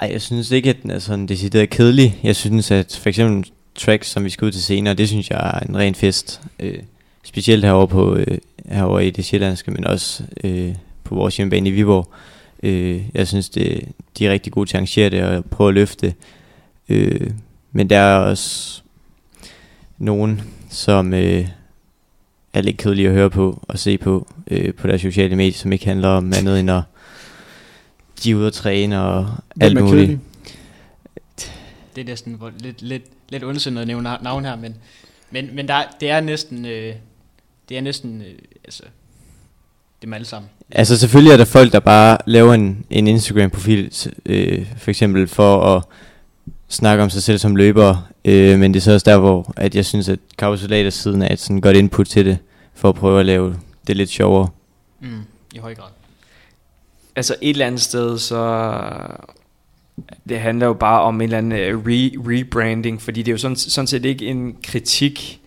Ej, 0.00 0.08
jeg 0.12 0.22
synes 0.22 0.50
ikke, 0.50 0.70
at 0.70 0.76
den 0.82 0.90
er 0.90 0.98
sådan 0.98 1.26
decideret 1.26 1.70
kedelig. 1.70 2.20
Jeg 2.22 2.36
synes, 2.36 2.70
at 2.70 2.98
for 3.02 3.08
eksempel 3.08 3.50
tracks, 3.74 4.08
som 4.10 4.24
vi 4.24 4.30
skal 4.30 4.44
ud 4.46 4.52
til 4.52 4.62
senere, 4.62 4.94
det 4.94 5.08
synes 5.08 5.30
jeg 5.30 5.50
er 5.54 5.60
en 5.68 5.76
ren 5.76 5.94
fest. 5.94 6.40
Øh, 6.60 6.78
specielt 7.24 7.64
herovre, 7.64 7.88
på, 7.88 8.16
øh, 8.16 8.38
herovre 8.66 9.06
i 9.06 9.10
det 9.10 9.24
sjællandske, 9.24 9.70
men 9.70 9.84
også 9.86 10.24
øh, 10.44 10.74
på 11.04 11.14
vores 11.14 11.36
hjemmebane 11.36 11.68
i 11.68 11.72
Viborg. 11.72 12.10
Øh, 12.62 13.02
jeg 13.14 13.28
synes, 13.28 13.48
det, 13.48 13.88
de 14.18 14.26
er 14.26 14.32
rigtig 14.32 14.52
gode 14.52 14.68
til 14.68 14.76
at 14.76 14.78
arrangere 14.78 15.10
det 15.10 15.22
og 15.22 15.44
prøve 15.44 15.68
at 15.68 15.74
løfte. 15.74 16.14
Øh, 16.88 17.30
men 17.72 17.90
der 17.90 17.98
er 17.98 18.16
også 18.18 18.82
nogen, 19.98 20.42
som 20.70 21.14
øh, 21.14 21.48
er 22.52 22.60
lidt 22.60 22.76
kedelige 22.76 23.08
at 23.08 23.14
høre 23.14 23.30
på 23.30 23.64
og 23.68 23.78
se 23.78 23.98
på 23.98 24.28
øh, 24.50 24.74
på 24.74 24.86
deres 24.86 25.00
sociale 25.00 25.36
medier, 25.36 25.52
som 25.52 25.72
ikke 25.72 25.86
handler 25.86 26.08
om 26.08 26.32
andet 26.32 26.60
end 26.60 26.70
at 26.70 26.82
de 28.24 28.30
er 28.30 28.34
ude 28.34 28.46
at 28.46 28.52
træne 28.52 29.02
og 29.02 29.28
alt 29.60 29.72
Hvem 29.72 29.84
er 29.84 29.88
muligt. 29.88 30.06
kedelig? 30.06 30.20
Det 31.96 32.00
er 32.00 32.04
næsten 32.04 32.32
hvor- 32.34 32.52
lidt, 32.60 32.82
lidt, 32.82 33.02
lidt 33.28 33.44
ondsindet 33.44 33.80
at 33.80 33.86
nævne 33.86 34.16
navn 34.22 34.44
her, 34.44 34.56
men, 34.56 34.74
men, 35.30 35.48
men 35.54 35.68
der, 35.68 35.82
det 36.00 36.10
er 36.10 36.20
næsten, 36.20 36.64
øh, 36.66 36.94
det 37.68 37.76
er 37.76 37.80
næsten, 37.80 38.20
øh, 38.20 38.38
altså, 38.64 38.82
dem 40.02 40.12
alle 40.12 40.24
sammen. 40.24 40.50
Altså 40.70 40.96
selvfølgelig 40.98 41.32
er 41.32 41.36
der 41.36 41.44
folk, 41.44 41.72
der 41.72 41.80
bare 41.80 42.18
laver 42.26 42.54
en, 42.54 42.84
en 42.90 43.06
Instagram-profil, 43.06 43.92
øh, 44.26 44.66
for 44.76 44.90
eksempel 44.90 45.28
for 45.28 45.76
at 45.76 45.82
snakke 46.68 47.02
om 47.02 47.10
sig 47.10 47.22
selv 47.22 47.38
som 47.38 47.56
løber, 47.56 48.08
øh, 48.28 48.58
men 48.58 48.74
det 48.74 48.80
er 48.80 48.84
så 48.84 48.92
også 48.92 49.10
der, 49.10 49.18
hvor 49.18 49.52
at 49.56 49.74
jeg 49.74 49.84
synes, 49.84 50.08
at 50.08 50.18
Carbosolat 50.36 50.92
siden 50.92 51.22
er 51.22 51.32
et 51.32 51.40
sådan 51.40 51.60
godt 51.60 51.76
input 51.76 52.06
til 52.06 52.26
det, 52.26 52.38
for 52.74 52.88
at 52.88 52.94
prøve 52.94 53.20
at 53.20 53.26
lave 53.26 53.56
det 53.86 53.96
lidt 53.96 54.10
sjovere. 54.10 54.48
Mm, 55.00 55.08
I 55.54 55.58
høj 55.58 55.74
grad. 55.74 55.88
Altså 57.16 57.34
et 57.42 57.50
eller 57.50 57.66
andet 57.66 57.80
sted, 57.80 58.18
så 58.18 58.80
det 60.28 60.40
handler 60.40 60.66
jo 60.66 60.72
bare 60.72 61.00
om 61.02 61.14
en 61.14 61.22
eller 61.22 61.38
anden 61.38 61.52
øh, 61.52 61.78
re, 61.78 62.10
rebranding, 62.32 63.02
fordi 63.02 63.22
det 63.22 63.28
er 63.28 63.32
jo 63.32 63.38
sådan, 63.38 63.56
sådan 63.56 63.86
set 63.86 64.04
ikke 64.04 64.26
en 64.26 64.56
kritik. 64.62 65.40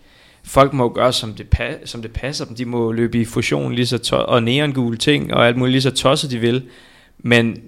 Folk 0.44 0.72
må 0.72 0.84
jo 0.84 0.92
gøre, 0.94 1.12
som 1.12 1.34
det, 1.34 1.46
pa- 1.56 1.86
som 1.86 2.02
det 2.02 2.10
passer 2.12 2.44
dem. 2.44 2.56
De 2.56 2.64
må 2.64 2.92
løbe 2.92 3.20
i 3.20 3.24
fusion 3.24 3.74
lige 3.74 3.86
så 3.86 3.98
to- 3.98 4.16
og 4.16 4.42
neongule 4.42 4.96
ting, 4.96 5.34
og 5.34 5.46
alt 5.46 5.56
muligt 5.56 5.72
lige 5.72 5.82
så 5.82 5.90
tosset 5.90 6.30
de 6.30 6.38
vil. 6.38 6.62
Men 7.18 7.58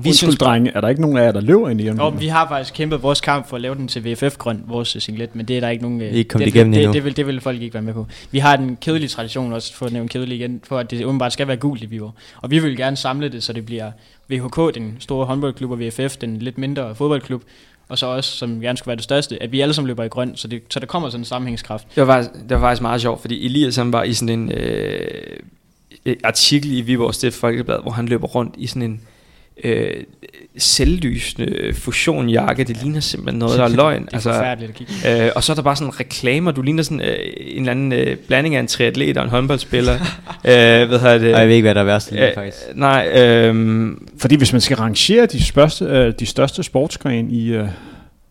vi 0.00 0.08
Undskyld, 0.08 0.14
synes 0.14 0.36
drenge, 0.36 0.70
er 0.74 0.80
der 0.80 0.88
ikke 0.88 1.00
nogen 1.00 1.16
af 1.16 1.24
jer, 1.24 1.32
der 1.32 1.40
løber 1.40 1.68
ind 1.68 1.80
i 1.80 1.88
Og 1.88 2.20
vi 2.20 2.26
har 2.26 2.48
faktisk 2.48 2.74
kæmpet 2.74 3.02
vores 3.02 3.20
kamp 3.20 3.48
for 3.48 3.56
at 3.56 3.62
lave 3.62 3.74
den 3.74 3.88
til 3.88 4.04
VFF-grøn, 4.04 4.64
vores 4.66 4.96
øh, 4.96 5.02
singlet, 5.02 5.36
men 5.36 5.48
det 5.48 5.56
er 5.56 5.60
der 5.60 5.68
ikke 5.68 5.82
nogen... 5.82 6.00
øh, 6.00 6.12
Vi 6.12 6.16
ikke 6.16 6.28
kommet 6.28 6.46
det, 6.46 6.54
igennem 6.54 6.72
det, 6.72 6.80
endnu. 6.80 6.92
det, 6.92 7.04
vil, 7.04 7.16
det 7.16 7.26
vil 7.26 7.40
folk 7.40 7.62
ikke 7.62 7.74
være 7.74 7.82
med 7.82 7.94
på. 7.94 8.06
Vi 8.30 8.38
har 8.38 8.56
den 8.56 8.76
kedelige 8.80 9.08
tradition 9.08 9.52
også, 9.52 9.74
for 9.74 9.86
at 9.86 9.92
nævne 9.92 10.08
kedelig 10.08 10.38
igen, 10.38 10.60
for 10.64 10.78
at 10.78 10.90
det 10.90 11.04
åbenbart 11.04 11.32
skal 11.32 11.48
være 11.48 11.56
gult 11.56 11.82
i 11.82 11.86
Viborg. 11.86 12.14
Og 12.42 12.50
vi 12.50 12.58
vil 12.58 12.76
gerne 12.76 12.96
samle 12.96 13.28
det, 13.28 13.42
så 13.42 13.52
det 13.52 13.66
bliver 13.66 13.90
VHK, 14.28 14.74
den 14.74 14.96
store 14.98 15.26
håndboldklub, 15.26 15.70
og 15.70 15.80
VFF, 15.80 16.16
den 16.16 16.36
lidt 16.36 16.58
mindre 16.58 16.94
fodboldklub, 16.94 17.42
og 17.88 17.98
så 17.98 18.06
også, 18.06 18.36
som 18.36 18.60
gerne 18.60 18.78
skulle 18.78 18.88
være 18.88 18.96
det 18.96 19.04
største, 19.04 19.42
at 19.42 19.52
vi 19.52 19.60
alle 19.60 19.74
sammen 19.74 19.86
løber 19.88 20.04
i 20.04 20.08
grøn, 20.08 20.36
så, 20.36 20.48
det, 20.48 20.62
så 20.70 20.80
der 20.80 20.86
kommer 20.86 21.08
sådan 21.10 21.20
en 21.20 21.24
sammenhængskraft. 21.24 21.86
det 21.96 22.06
var, 22.06 22.12
faktisk, 22.22 22.42
det 22.42 22.50
var 22.50 22.60
faktisk 22.60 22.82
meget 22.82 23.00
sjovt, 23.00 23.20
fordi 23.20 23.46
Elias 23.46 23.76
han 23.76 23.92
var 23.92 24.02
i 24.02 24.12
sådan 24.12 24.38
en 24.38 24.52
øh, 24.52 25.00
øh, 26.06 26.16
artikel 26.24 26.72
i 26.72 26.80
Viborg 26.80 27.14
Stift 27.14 27.36
Folkeblad, 27.36 27.82
hvor 27.82 27.90
han 27.90 28.06
løber 28.06 28.26
rundt 28.26 28.54
i 28.58 28.66
sådan 28.66 28.82
en 28.82 29.00
øh, 29.64 30.04
selvlysende 30.56 31.74
fusionjakke. 31.74 32.64
Det 32.64 32.82
ligner 32.82 33.00
simpelthen 33.00 33.38
noget, 33.38 33.58
der 33.58 33.64
er 33.64 33.68
løgn. 33.68 34.02
Det 34.04 34.08
er 34.08 34.14
altså, 34.14 34.32
forfærdeligt 34.32 34.70
at 34.70 34.76
kigge. 34.76 35.24
Øh, 35.26 35.30
og 35.36 35.44
så 35.44 35.52
er 35.52 35.54
der 35.54 35.62
bare 35.62 35.76
sådan 35.76 36.00
reklamer. 36.00 36.50
Du 36.50 36.62
ligner 36.62 36.82
sådan 36.82 37.00
øh, 37.00 37.16
en 37.36 37.58
eller 37.58 37.70
anden 37.70 37.92
øh, 37.92 38.16
blanding 38.16 38.54
af 38.54 38.60
en 38.60 38.66
triatlet 38.66 39.16
og 39.16 39.24
en 39.24 39.30
håndboldspiller. 39.30 39.94
øh, 40.44 40.88
hvad 40.88 40.98
hedder 40.98 41.18
det? 41.18 41.34
Og 41.34 41.40
jeg 41.40 41.48
ved 41.48 41.54
ikke, 41.54 41.66
hvad 41.66 41.74
der 41.74 41.80
er 41.80 41.84
værst 41.84 42.10
lige 42.10 42.28
Øh, 42.28 42.34
faktisk. 42.34 42.56
Nej, 42.74 43.08
øh, 43.14 43.90
Fordi 44.18 44.36
hvis 44.36 44.52
man 44.52 44.60
skal 44.60 44.76
rangere 44.76 45.26
de, 45.26 45.44
spørste, 45.44 45.84
øh, 45.84 46.12
de 46.18 46.26
største 46.26 46.62
sportsgrene 46.62 47.32
i, 47.32 47.48
øh, 47.52 47.68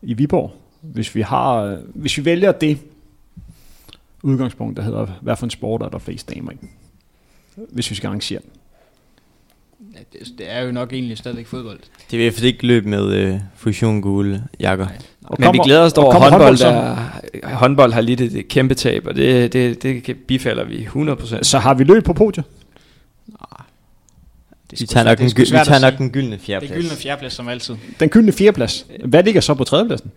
i 0.02 0.14
Viborg, 0.14 0.52
hvis 0.82 1.16
vi, 1.16 1.22
har, 1.22 1.64
øh, 1.64 1.78
hvis 1.96 2.18
vi 2.18 2.26
vælger 2.26 2.52
det 2.52 2.78
udgangspunkt, 4.24 4.78
der 4.78 4.84
hedder, 4.84 5.08
hvad 5.22 5.36
for 5.36 5.46
en 5.46 5.50
sport 5.50 5.82
er 5.82 5.90
der 5.90 5.98
flest 5.98 6.36
damer 6.36 6.52
i? 6.52 6.56
Hvis 7.72 7.90
vi 7.90 7.96
skal 7.96 8.10
rangere 8.10 8.40
den. 8.40 8.50
Det, 10.14 10.20
det 10.38 10.52
er 10.52 10.62
jo 10.62 10.72
nok 10.72 10.94
egentlig 10.94 11.18
stadigvæk 11.18 11.48
fodbold. 11.48 11.80
Det 11.80 12.12
vil 12.12 12.20
i 12.20 12.24
hvert 12.24 12.34
fald 12.34 12.46
ikke 12.46 12.68
løbe 12.68 12.90
med 12.90 13.14
øh, 13.14 13.40
fusion 13.56 14.02
gule 14.02 14.44
jakker. 14.60 14.88
Og 15.24 15.38
men 15.40 15.54
vi 15.54 15.60
glæder 15.64 15.82
os 15.82 15.94
over, 15.94 16.08
at 16.08 16.12
kommer 16.14 16.30
håndbold, 16.30 16.58
så? 16.58 16.68
er, 16.68 17.56
håndbold 17.56 17.94
har 17.94 18.02
lidt 18.02 18.22
et 18.22 18.48
kæmpe 18.48 18.74
tab, 18.74 19.08
og 19.08 19.16
det, 19.16 19.54
det, 19.54 19.84
det 19.84 20.18
bifalder 20.28 20.64
vi 20.64 20.88
100%. 20.96 21.44
Så 21.44 21.60
har 21.60 21.74
vi 21.74 21.84
løb 21.84 22.04
på 22.04 22.14
podiet? 22.14 22.46
Det 24.72 24.82
Vi 24.82 24.86
tager 24.86 25.04
nok, 25.04 25.18
det 25.18 25.36
den, 25.36 25.42
vi 25.42 25.46
tager 25.66 25.80
nok 25.80 25.98
den 25.98 26.10
gyldne 26.12 26.32
Det 26.32 26.38
er 26.42 26.46
fjerdeplads. 26.46 26.82
gyldne 26.82 26.98
fjerdeplads 26.98 27.34
som 27.34 27.48
altid. 27.48 27.76
Den 28.00 28.10
gyldne 28.10 28.32
fjerdeplads. 28.32 28.86
Hvad 29.06 29.24
ligger 29.24 29.42
så 29.42 29.54
på 29.54 29.64
tredjepladsen? 29.64 30.12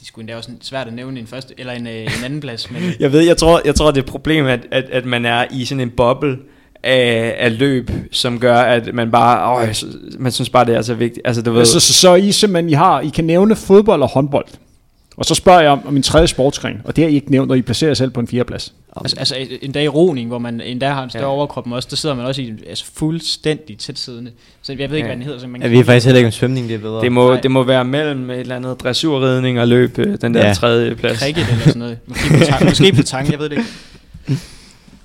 De 0.00 0.06
skulle 0.06 0.22
endda 0.22 0.36
også 0.36 0.50
svært 0.60 0.86
at 0.86 0.92
nævne 0.92 1.20
en 1.20 1.26
første 1.26 1.54
eller 1.58 1.72
en, 1.72 1.86
øh, 1.86 1.92
en 1.94 2.24
anden 2.24 2.40
plads, 2.40 2.70
men 2.70 2.82
Jeg 3.00 3.12
ved, 3.12 3.20
jeg 3.20 3.36
tror, 3.36 3.62
jeg 3.64 3.74
tror 3.74 3.90
det 3.90 3.98
er 3.98 4.02
et 4.02 4.08
problem, 4.08 4.46
at, 4.46 4.66
at, 4.70 4.84
at 4.84 5.04
man 5.04 5.24
er 5.24 5.46
i 5.50 5.64
sådan 5.64 5.80
en 5.80 5.90
boble 5.90 6.38
af, 6.82 7.34
af 7.38 7.58
løb, 7.58 7.90
som 8.12 8.38
gør, 8.38 8.56
at 8.56 8.94
man 8.94 9.10
bare, 9.10 9.62
åh, 9.62 9.68
man 10.18 10.32
synes 10.32 10.50
bare, 10.50 10.64
det 10.64 10.74
er 10.76 10.82
så 10.82 10.94
vigtigt. 10.94 11.26
Altså, 11.26 11.42
du 11.42 11.52
ved, 11.52 11.64
Så, 11.64 11.80
så, 11.80 11.92
så 11.92 12.14
I 12.14 12.32
simpelthen, 12.32 12.70
I, 12.70 12.72
har, 12.72 13.00
I 13.00 13.08
kan 13.08 13.24
nævne 13.24 13.56
fodbold 13.56 14.02
og 14.02 14.08
håndbold. 14.08 14.46
Og 15.16 15.24
så 15.26 15.34
spørger 15.34 15.60
jeg 15.60 15.70
om, 15.70 15.80
om 15.86 15.96
en 15.96 16.02
tredje 16.02 16.26
sportsgren, 16.26 16.74
og 16.84 16.96
det 16.96 17.04
har 17.04 17.10
I 17.10 17.14
ikke 17.14 17.30
nævnt, 17.30 17.50
og 17.50 17.58
I 17.58 17.62
placerer 17.62 17.88
jer 17.90 17.94
selv 17.94 18.10
på 18.10 18.20
en 18.20 18.26
fjerdeplads. 18.28 18.72
altså, 18.96 19.16
altså 19.18 19.34
en 19.62 19.72
dag 19.72 19.84
i 19.84 19.88
roning, 19.88 20.28
hvor 20.28 20.38
man 20.38 20.60
endda 20.60 20.88
har 20.88 21.04
en 21.04 21.10
større 21.10 21.22
Ja. 21.24 21.28
overkrop 21.30 21.72
også, 21.72 21.88
der 21.90 21.96
sidder 21.96 22.14
man 22.14 22.26
også 22.26 22.42
i 22.42 22.52
altså 22.68 22.84
fuldstændig 22.94 23.78
tæt 23.78 23.98
siddende. 23.98 24.30
Så 24.62 24.72
jeg 24.72 24.90
ved 24.90 24.96
ikke, 24.96 24.96
Ja. 24.96 25.14
hvad 25.14 25.16
den 25.16 25.24
hedder. 25.24 25.40
Så 25.40 25.46
man 25.46 25.62
Ja, 25.62 25.68
vi 25.68 25.78
er 25.78 25.84
faktisk 25.84 26.06
heller 26.06 26.18
ikke 26.18 26.26
om 26.26 26.32
svømning, 26.32 26.68
det 26.68 26.74
er 26.74 26.78
bedre. 26.78 27.00
det, 27.02 27.12
må, 27.12 27.30
Nej. 27.32 27.40
det 27.40 27.50
må 27.50 27.62
være 27.62 27.84
mellem 27.84 28.30
et 28.30 28.40
eller 28.40 28.56
andet 28.56 28.80
dressurridning 28.82 29.60
og 29.60 29.68
løb, 29.68 29.98
øh, 29.98 30.18
den 30.20 30.34
der 30.34 30.46
Ja. 30.46 30.54
tredje 30.54 30.94
plads. 30.94 31.18
Cricket 31.18 31.46
eller 31.50 31.64
sådan 31.64 31.78
noget. 31.78 31.98
Måske 32.06 32.28
på 32.38 32.44
tang, 32.44 32.64
måske 32.70 32.92
på 32.92 33.02
tang 33.02 33.30
jeg 33.30 33.38
ved 33.38 33.48
det 33.48 33.58
ikke. 33.58 34.40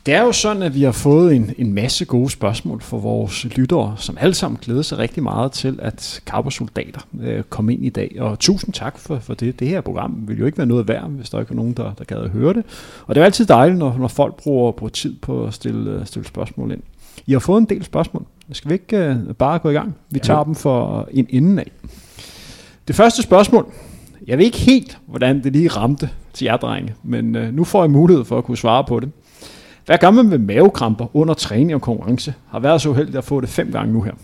Det 0.05 0.13
er 0.13 0.21
jo 0.21 0.31
sådan, 0.31 0.63
at 0.63 0.75
vi 0.75 0.83
har 0.83 0.91
fået 0.91 1.35
en, 1.35 1.53
en 1.57 1.73
masse 1.73 2.05
gode 2.05 2.29
spørgsmål 2.29 2.81
fra 2.81 2.97
vores 2.97 3.45
lyttere, 3.45 3.95
som 3.97 4.17
alle 4.19 4.33
sammen 4.33 4.59
glæder 4.61 4.81
sig 4.81 4.97
rigtig 4.97 5.23
meget 5.23 5.51
til, 5.51 5.79
at 5.81 6.21
Soldater 6.49 7.01
øh, 7.21 7.43
kom 7.43 7.69
ind 7.69 7.85
i 7.85 7.89
dag. 7.89 8.15
Og 8.19 8.39
tusind 8.39 8.73
tak 8.73 8.99
for, 8.99 9.19
for 9.19 9.33
det. 9.33 9.59
Det 9.59 9.67
her 9.67 9.81
program 9.81 10.23
vil 10.27 10.39
jo 10.39 10.45
ikke 10.45 10.57
være 10.57 10.67
noget 10.67 10.87
værd, 10.87 11.09
hvis 11.09 11.29
der 11.29 11.39
ikke 11.39 11.51
er 11.51 11.55
nogen, 11.55 11.73
der, 11.73 11.93
der 11.97 12.03
gad 12.03 12.17
at 12.17 12.29
høre 12.29 12.53
det. 12.53 12.63
Og 13.07 13.15
det 13.15 13.21
er 13.21 13.25
altid 13.25 13.45
dejligt, 13.45 13.79
når, 13.79 13.97
når 13.99 14.07
folk 14.07 14.35
bruger, 14.35 14.71
bruger 14.71 14.89
tid 14.89 15.15
på 15.21 15.45
at 15.45 15.53
stille, 15.53 15.91
øh, 15.91 16.05
stille 16.05 16.27
spørgsmål 16.27 16.71
ind. 16.71 16.81
I 17.25 17.31
har 17.31 17.39
fået 17.39 17.61
en 17.61 17.65
del 17.65 17.83
spørgsmål. 17.83 18.25
Skal 18.51 18.69
vi 18.69 18.73
ikke 18.73 18.97
øh, 18.97 19.33
bare 19.33 19.59
gå 19.59 19.69
i 19.69 19.73
gang? 19.73 19.95
Vi 20.09 20.19
tager 20.19 20.43
dem 20.43 20.55
for 20.55 21.07
en 21.11 21.27
enden 21.29 21.59
af. 21.59 21.71
Det 22.87 22.95
første 22.95 23.21
spørgsmål. 23.21 23.73
Jeg 24.27 24.37
ved 24.37 24.45
ikke 24.45 24.57
helt, 24.57 24.97
hvordan 25.07 25.43
det 25.43 25.51
lige 25.51 25.67
ramte 25.67 26.09
til 26.33 26.45
jer, 26.45 26.57
drenge, 26.57 26.93
men 27.03 27.35
øh, 27.35 27.53
nu 27.53 27.63
får 27.63 27.83
jeg 27.83 27.91
mulighed 27.91 28.25
for 28.25 28.37
at 28.37 28.43
kunne 28.43 28.57
svare 28.57 28.83
på 28.83 28.99
det. 28.99 29.11
Hvad 29.85 29.97
gør 29.97 30.11
man 30.11 30.25
med 30.25 30.37
mavekramper 30.37 31.15
under 31.15 31.33
træning 31.33 31.75
og 31.75 31.81
konkurrence? 31.81 32.33
Har 32.51 32.59
været 32.59 32.81
så 32.81 32.89
uheldig 32.89 33.15
at 33.15 33.23
få 33.23 33.41
det 33.41 33.49
fem 33.49 33.71
gange 33.71 33.93
nu 33.93 34.01
her. 34.01 34.11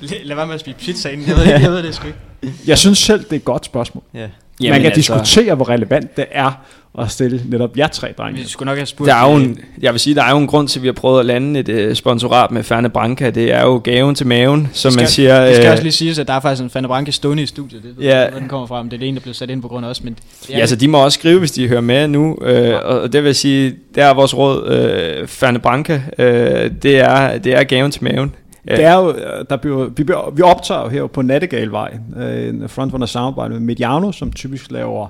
Lad, 0.00 0.36
være 0.36 0.46
med 0.46 0.54
at 0.54 0.60
spise 0.60 0.76
pizza 0.78 1.08
inden. 1.08 1.28
Jeg 1.28 1.36
ved, 1.36 1.42
ikke, 1.42 1.60
jeg 1.60 1.70
ved 1.70 1.82
det 1.82 1.94
sgu 1.94 2.06
ikke. 2.06 2.18
Jeg 2.66 2.78
synes 2.78 2.98
selv, 2.98 3.24
det 3.24 3.32
er 3.32 3.36
et 3.36 3.44
godt 3.44 3.64
spørgsmål. 3.64 4.02
Ja. 4.14 4.18
Jamen, 4.18 4.30
man 4.60 4.80
kan 4.80 4.92
altså... 4.92 5.14
diskutere, 5.14 5.54
hvor 5.54 5.68
relevant 5.68 6.16
det 6.16 6.26
er 6.30 6.52
at 6.98 7.10
stille 7.10 7.42
netop 7.48 7.76
jer 7.76 7.86
tre 7.88 8.14
drenge. 8.18 8.40
Vi 8.42 8.48
skulle 8.48 8.66
nok 8.66 8.78
have 8.78 8.86
spurgt... 8.86 9.08
Der 9.08 9.14
er 9.14 9.30
jo 9.32 9.38
øh, 9.38 9.44
en, 9.44 9.58
jeg 9.82 9.92
vil 9.92 10.00
sige, 10.00 10.14
der 10.14 10.22
er 10.24 10.30
jo 10.30 10.38
en 10.38 10.46
grund 10.46 10.68
til, 10.68 10.78
at 10.78 10.82
vi 10.82 10.88
har 10.88 10.92
prøvet 10.92 11.20
at 11.20 11.26
lande 11.26 11.60
et 11.60 11.88
uh, 11.88 11.94
sponsorat 11.94 12.50
med 12.50 12.62
Ferne 12.62 12.88
Branca. 12.90 13.30
Det 13.30 13.52
er 13.52 13.62
jo 13.62 13.80
gaven 13.84 14.14
til 14.14 14.26
maven, 14.26 14.68
som 14.72 14.92
skal, 14.92 15.02
man 15.02 15.08
siger. 15.08 15.44
Det 15.46 15.54
skal 15.56 15.66
øh, 15.66 15.72
også 15.72 15.82
lige 15.82 15.92
siges, 15.92 16.18
at 16.18 16.28
der 16.28 16.34
er 16.34 16.40
faktisk 16.40 16.62
en 16.62 16.70
Fanta 16.70 16.86
Branca 16.86 17.10
stående 17.10 17.42
i 17.42 17.46
studiet. 17.46 17.82
Det 17.82 17.96
ved 17.96 18.04
Ja. 18.04 18.16
jeg 18.16 18.22
ikke, 18.24 18.30
hvor 18.32 18.40
den 18.40 18.48
kommer 18.48 18.66
fra, 18.66 18.82
men 18.82 18.90
det 18.90 18.96
er 18.96 18.98
det 18.98 19.08
en, 19.08 19.14
der 19.14 19.20
blev 19.20 19.34
sat 19.34 19.50
ind 19.50 19.62
på 19.62 19.68
grund 19.68 19.86
af 19.86 19.90
os. 19.90 20.02
Men 20.04 20.18
Ja, 20.50 20.66
så 20.66 20.76
de 20.76 20.88
må 20.88 21.04
også 21.04 21.18
skrive, 21.18 21.38
hvis 21.38 21.52
de 21.52 21.68
hører 21.68 21.80
med 21.80 22.08
nu. 22.08 22.38
Øh, 22.42 22.74
og 22.84 23.12
det 23.12 23.24
vil 23.24 23.34
sige, 23.34 23.74
der 23.94 24.04
er 24.04 24.14
vores 24.14 24.36
råd, 24.36 24.68
øh, 24.68 25.26
Ferne 25.28 25.58
Branca, 25.58 26.02
øh, 26.18 26.70
det, 26.82 26.98
er, 26.98 27.38
det 27.38 27.54
er 27.54 27.62
gaven 27.64 27.90
til 27.90 28.04
maven. 28.04 28.34
Det 28.64 28.84
er 28.84 28.96
jo, 28.96 29.12
øh, 29.12 29.44
der 29.50 29.56
bliver, 29.56 29.84
vi, 29.84 30.04
bliver, 30.04 30.30
vi 30.30 30.42
optager 30.42 30.82
jo 30.82 30.88
her 30.88 31.06
på 31.06 31.22
Nattegalvej, 31.22 31.98
øh, 32.16 32.48
en 32.48 32.68
frontrunner 32.68 33.06
samarbejde 33.06 33.52
med 33.52 33.60
Mediano, 33.60 34.12
som 34.12 34.32
typisk 34.32 34.70
laver 34.70 35.08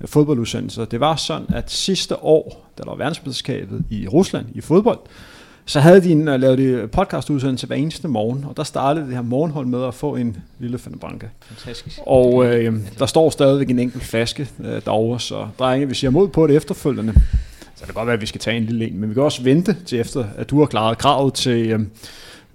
øh, 0.00 0.08
fodboldudsendelser. 0.08 0.84
Det 0.84 1.00
var 1.00 1.16
sådan, 1.16 1.46
at 1.54 1.70
sidste 1.70 2.22
år, 2.24 2.70
da 2.78 2.82
der 2.82 2.90
var 2.90 2.96
verdensmesterskabet 2.96 3.84
i 3.90 4.08
Rusland 4.08 4.46
i 4.54 4.60
fodbold, 4.60 4.98
så 5.68 5.80
havde 5.80 6.00
de 6.00 6.12
en, 6.12 6.28
uh, 6.28 6.34
lavet 6.34 6.58
de 6.58 6.88
podcastudsendelse 6.92 7.66
hver 7.66 7.76
eneste 7.76 8.08
morgen, 8.08 8.44
og 8.48 8.56
der 8.56 8.62
startede 8.62 9.06
det 9.06 9.14
her 9.14 9.22
morgenhold 9.22 9.66
med 9.66 9.84
at 9.84 9.94
få 9.94 10.16
en 10.16 10.36
lille 10.58 10.78
Fandebranca. 10.78 11.28
fantastisk. 11.40 11.98
Og 12.06 12.46
øh, 12.46 12.74
der 12.98 13.06
står 13.06 13.30
stadigvæk 13.30 13.70
en 13.70 13.78
enkelt 13.78 14.04
flaske 14.04 14.48
øh, 14.64 14.80
derovre, 14.84 15.20
så 15.20 15.46
drenge, 15.58 15.88
vi 15.88 15.94
siger 15.94 16.10
mod 16.10 16.28
på 16.28 16.46
det 16.46 16.56
efterfølgende. 16.56 17.12
Så 17.14 17.80
det 17.80 17.86
kan 17.86 17.94
godt 17.94 18.06
være, 18.06 18.14
at 18.14 18.20
vi 18.20 18.26
skal 18.26 18.40
tage 18.40 18.56
en 18.56 18.64
lille 18.64 18.86
en, 18.86 18.98
men 18.98 19.08
vi 19.08 19.14
kan 19.14 19.22
også 19.22 19.42
vente 19.42 19.76
til 19.86 20.00
efter, 20.00 20.24
at 20.36 20.50
du 20.50 20.58
har 20.58 20.66
klaret 20.66 20.98
kravet 20.98 21.34
til 21.34 21.70
øh, 21.70 21.80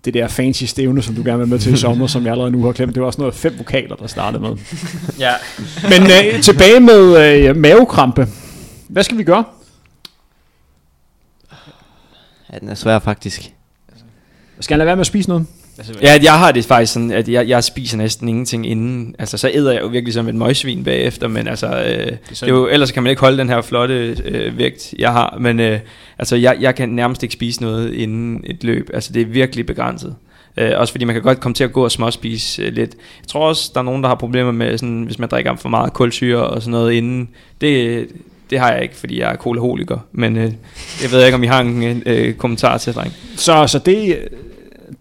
det 0.06 0.14
der 0.14 0.28
fancy 0.28 0.64
stævne, 0.64 1.02
som 1.02 1.16
du 1.16 1.24
gerne 1.24 1.40
vil 1.40 1.48
med 1.48 1.60
til 1.60 1.74
i 1.74 1.78
sommer, 1.78 2.08
som 2.08 2.24
jeg 2.24 2.32
allerede 2.32 2.52
nu 2.52 2.66
har 2.66 2.72
glemt. 2.72 2.96
Det 2.96 3.02
var 3.02 3.08
også 3.08 3.22
noget 3.22 3.36
fem 3.36 3.58
vokaler, 3.58 3.96
der 3.96 4.08
startede 4.08 4.42
med. 4.42 4.58
Ja. 5.20 5.34
Men 5.90 6.02
øh, 6.02 6.42
tilbage 6.42 6.80
med 6.80 7.18
øh, 7.50 7.56
mavekrampe. 7.56 8.28
Hvad 8.88 9.04
skal 9.04 9.18
vi 9.18 9.24
gøre? 9.24 9.44
Ja, 12.54 12.60
den 12.60 12.70
er 12.70 12.76
svær 12.76 13.00
faktisk. 13.00 13.54
Skal 14.60 14.74
han 14.74 14.78
lade 14.78 14.86
være 14.86 14.96
med 14.96 15.02
at 15.02 15.08
spise 15.08 15.30
noget? 15.30 15.48
Altså, 15.90 15.94
Ja, 16.04 16.20
jeg 16.24 16.40
har 16.40 16.52
det 16.52 16.66
faktisk 16.66 16.94
sådan, 16.94 17.12
at 17.12 17.30
jeg, 17.30 17.48
jeg 17.48 17.64
spiser 17.64 17.98
næsten 17.98 18.30
ingenting 18.30 18.68
inden. 18.68 19.16
Altså, 19.20 19.38
så 19.38 19.52
æder 19.54 19.72
jeg 19.72 19.82
jo 19.82 19.88
virkelig 19.88 20.14
som 20.14 20.28
et 20.28 20.36
møgsvin 20.36 20.84
bagefter, 20.84 21.28
men 21.28 21.48
altså, 21.48 21.68
øh, 21.68 22.18
det 22.30 22.44
er 22.44 22.48
jo, 22.48 22.68
ellers 22.68 22.92
kan 22.92 23.04
man 23.04 23.10
ikke 23.10 23.20
holde 23.20 23.38
den 23.38 23.50
her 23.50 23.62
flotte 23.62 24.18
øh, 24.26 24.58
vægt, 24.58 24.94
jeg 25.00 25.12
har. 25.12 25.38
Men 25.40 25.60
øh, 25.60 25.80
altså, 26.20 26.36
jeg, 26.36 26.58
jeg 26.60 26.76
kan 26.76 26.90
nærmest 26.90 27.24
ikke 27.24 27.34
spise 27.34 27.62
noget 27.62 27.94
inden 27.94 28.44
et 28.46 28.64
løb. 28.64 28.90
Altså, 28.94 29.14
det 29.14 29.22
er 29.22 29.26
virkelig 29.26 29.66
begrænset. 29.66 30.16
Øh, 30.58 30.72
også 30.76 30.94
fordi 30.94 31.06
man 31.06 31.16
kan 31.16 31.22
godt 31.22 31.40
komme 31.40 31.54
til 31.54 31.64
at 31.64 31.74
gå 31.74 31.84
og 31.84 31.92
småspise 31.92 32.62
øh, 32.62 32.74
lidt. 32.74 32.96
Jeg 33.22 33.28
tror 33.28 33.48
også, 33.48 33.72
der 33.74 33.80
er 33.80 33.86
nogen, 33.86 34.04
der 34.04 34.10
har 34.10 34.16
problemer 34.16 34.52
med, 34.52 34.78
sådan, 34.78 35.04
hvis 35.04 35.20
man 35.20 35.30
drikker 35.30 35.56
for 35.56 35.70
meget 35.70 35.94
kulsyre 35.94 36.44
og 36.44 36.62
sådan 36.62 36.72
noget 36.72 36.92
inden. 36.92 37.30
Det, 37.62 38.08
det 38.50 38.60
har 38.60 38.72
jeg 38.72 38.84
ikke, 38.84 38.96
fordi 38.96 39.20
jeg 39.20 39.32
er 39.32 39.36
kolaholiker. 39.36 39.98
Men 40.12 40.38
øh, 40.38 40.52
jeg 41.02 41.12
ved 41.12 41.26
ikke, 41.26 41.36
om 41.36 41.44
I 41.44 41.48
har 41.48 41.62
en 41.62 42.04
øh, 42.06 42.34
kommentar 42.34 42.78
til, 42.78 42.94
dreng. 42.94 43.14
Så, 43.36 43.68
så 43.68 43.80
det, 43.80 44.16
øh, 44.16 44.28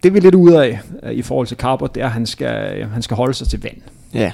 det 0.03 0.13
vi 0.15 0.19
er 0.19 0.23
lidt 0.23 0.35
ude 0.35 0.65
af 0.65 0.81
øh, 1.03 1.13
i 1.13 1.23
forhold 1.23 1.47
til 1.47 1.57
Carper, 1.57 1.87
det 1.87 2.01
er, 2.01 2.07
at 2.07 2.13
han 2.13 2.27
skal, 2.27 2.85
han 2.93 3.03
skal 3.03 3.17
holde 3.17 3.35
sig 3.35 3.49
til 3.49 3.63
vand. 3.63 3.77
Ja. 4.15 4.33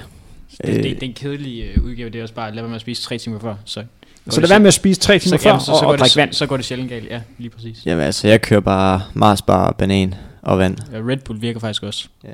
det, 0.51 0.67
det, 0.67 0.77
Øh, 0.77 0.83
det, 0.83 1.03
er 1.03 1.07
en 1.07 1.13
kedelig 1.13 1.63
øh, 1.63 1.83
udgave, 1.83 2.09
det 2.09 2.19
er 2.19 2.23
også 2.23 2.33
bare 2.33 2.47
at 2.47 2.53
lade 2.53 2.63
være 2.63 2.69
med 2.69 2.75
at 2.75 2.81
spise 2.81 3.03
tre 3.03 3.17
timer 3.17 3.39
før. 3.39 3.55
Så, 3.65 3.83
Så 4.29 4.41
lad 4.41 4.49
være 4.49 4.59
med 4.59 4.67
at 4.67 4.73
spise 4.73 4.99
tre 4.99 5.19
timer 5.19 5.37
så, 5.37 5.43
før 5.43 5.49
jamen, 5.49 5.59
så, 5.59 5.65
så, 5.65 5.71
og, 5.71 5.79
går 5.79 5.87
og 5.87 5.93
det, 5.93 5.99
drikke 5.99 6.15
vand. 6.15 6.33
så 6.33 6.45
går 6.45 6.57
det 6.57 6.65
sjældent 6.65 6.89
galt. 6.89 7.09
Ja, 7.09 7.21
lige 7.37 7.49
præcis. 7.49 7.85
Jamen 7.85 8.03
altså, 8.05 8.27
jeg 8.27 8.41
kører 8.41 8.59
bare 8.59 9.01
Mars 9.13 9.41
bar, 9.41 9.71
banan 9.71 10.15
og 10.41 10.59
vand. 10.59 10.77
Ja, 10.91 10.97
Red 10.97 11.17
Bull 11.17 11.41
virker 11.41 11.59
faktisk 11.59 11.83
også. 11.83 12.07
Ja. 12.23 12.29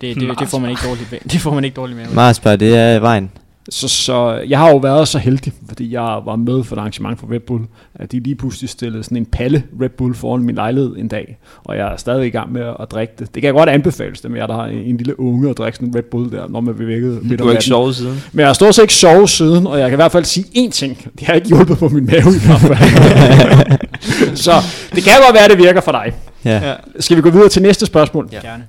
Det, 0.00 0.16
det, 0.16 0.38
det, 0.38 0.48
får 0.48 0.58
man 0.58 0.70
ikke 0.70 0.82
dårligt, 0.88 1.32
det 1.32 1.40
får 1.40 1.54
man 1.54 1.64
ikke 1.64 1.74
dårligt 1.74 1.98
med. 1.98 2.06
Mars 2.14 2.40
bar, 2.40 2.56
det 2.56 2.76
er 2.76 2.98
vejen. 2.98 3.30
Så, 3.70 3.88
så 3.88 4.44
jeg 4.48 4.58
har 4.58 4.70
jo 4.70 4.76
været 4.76 5.08
så 5.08 5.18
heldig, 5.18 5.52
fordi 5.68 5.92
jeg 5.92 6.20
var 6.24 6.36
med 6.36 6.64
for 6.64 6.76
et 6.76 6.80
arrangement 6.80 7.20
for 7.20 7.32
Red 7.32 7.40
Bull, 7.40 7.64
at 7.94 8.12
de 8.12 8.20
lige 8.20 8.34
pludselig 8.34 8.70
stillede 8.70 9.04
sådan 9.04 9.16
en 9.16 9.26
palle 9.26 9.62
Red 9.80 9.88
Bull 9.88 10.14
foran 10.14 10.42
min 10.42 10.54
lejlighed 10.54 10.96
en 10.96 11.08
dag, 11.08 11.38
og 11.64 11.76
jeg 11.76 11.92
er 11.92 11.96
stadig 11.96 12.26
i 12.26 12.30
gang 12.30 12.52
med 12.52 12.72
at 12.80 12.90
drikke 12.90 13.12
det. 13.18 13.34
Det 13.34 13.42
kan 13.42 13.44
jeg 13.44 13.54
godt 13.54 13.68
anbefales 13.68 14.20
dem, 14.20 14.36
jeg 14.36 14.48
der 14.48 14.54
har 14.54 14.64
en 14.64 14.96
lille 14.96 15.20
unge 15.20 15.48
og 15.48 15.56
drikke 15.56 15.76
sådan 15.76 15.88
en 15.88 15.96
Red 15.96 16.02
Bull 16.02 16.32
der, 16.32 16.48
når 16.48 16.60
man 16.60 16.74
bliver 16.74 16.90
vækket 16.90 17.22
midt 17.22 17.38
Du 17.38 17.44
om 17.44 17.48
har 17.48 17.52
ikke 17.52 17.64
sovet 17.64 17.96
siden. 17.96 18.22
Men 18.32 18.40
jeg 18.40 18.48
har 18.48 18.54
stort 18.54 18.74
set 18.74 18.82
ikke 18.82 18.94
sovet 18.94 19.30
siden, 19.30 19.66
og 19.66 19.78
jeg 19.78 19.88
kan 19.90 19.94
i 19.94 20.02
hvert 20.02 20.12
fald 20.12 20.24
sige 20.24 20.46
én 20.56 20.70
ting. 20.70 21.08
Det 21.18 21.26
har 21.26 21.34
ikke 21.34 21.48
hjulpet 21.48 21.78
på 21.78 21.88
min 21.88 22.06
mave 22.06 22.36
i 22.36 22.40
hvert 22.46 22.60
fald. 22.60 22.76
så 24.46 24.52
det 24.94 25.04
kan 25.04 25.12
godt 25.26 25.34
være, 25.34 25.44
at 25.44 25.50
det 25.50 25.58
virker 25.58 25.80
for 25.80 25.92
dig. 25.92 26.12
Ja. 26.44 26.68
Ja. 26.68 26.74
Skal 27.00 27.16
vi 27.16 27.22
gå 27.22 27.30
videre 27.30 27.48
til 27.48 27.62
næste 27.62 27.86
spørgsmål? 27.86 28.28
Ja. 28.32 28.38
Gerne. 28.38 28.64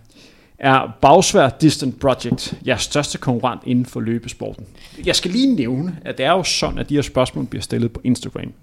Er 0.62 0.97
Bagsvær 1.01 1.49
Distant 1.49 1.99
Project 1.99 2.53
jeres 2.68 2.82
største 2.82 3.18
konkurrent 3.18 3.62
inden 3.66 3.86
for 3.86 3.99
løbesporten? 3.99 4.66
Jeg 5.05 5.16
skal 5.16 5.32
lige 5.32 5.55
nævne, 5.55 5.97
at 6.05 6.18
det 6.18 6.26
er 6.26 6.32
jo 6.32 6.43
sådan, 6.43 6.78
at 6.78 6.89
de 6.89 6.95
her 6.95 7.01
spørgsmål 7.01 7.45
bliver 7.45 7.62
stillet 7.62 7.91
på 7.91 8.01
Instagram. 8.03 8.53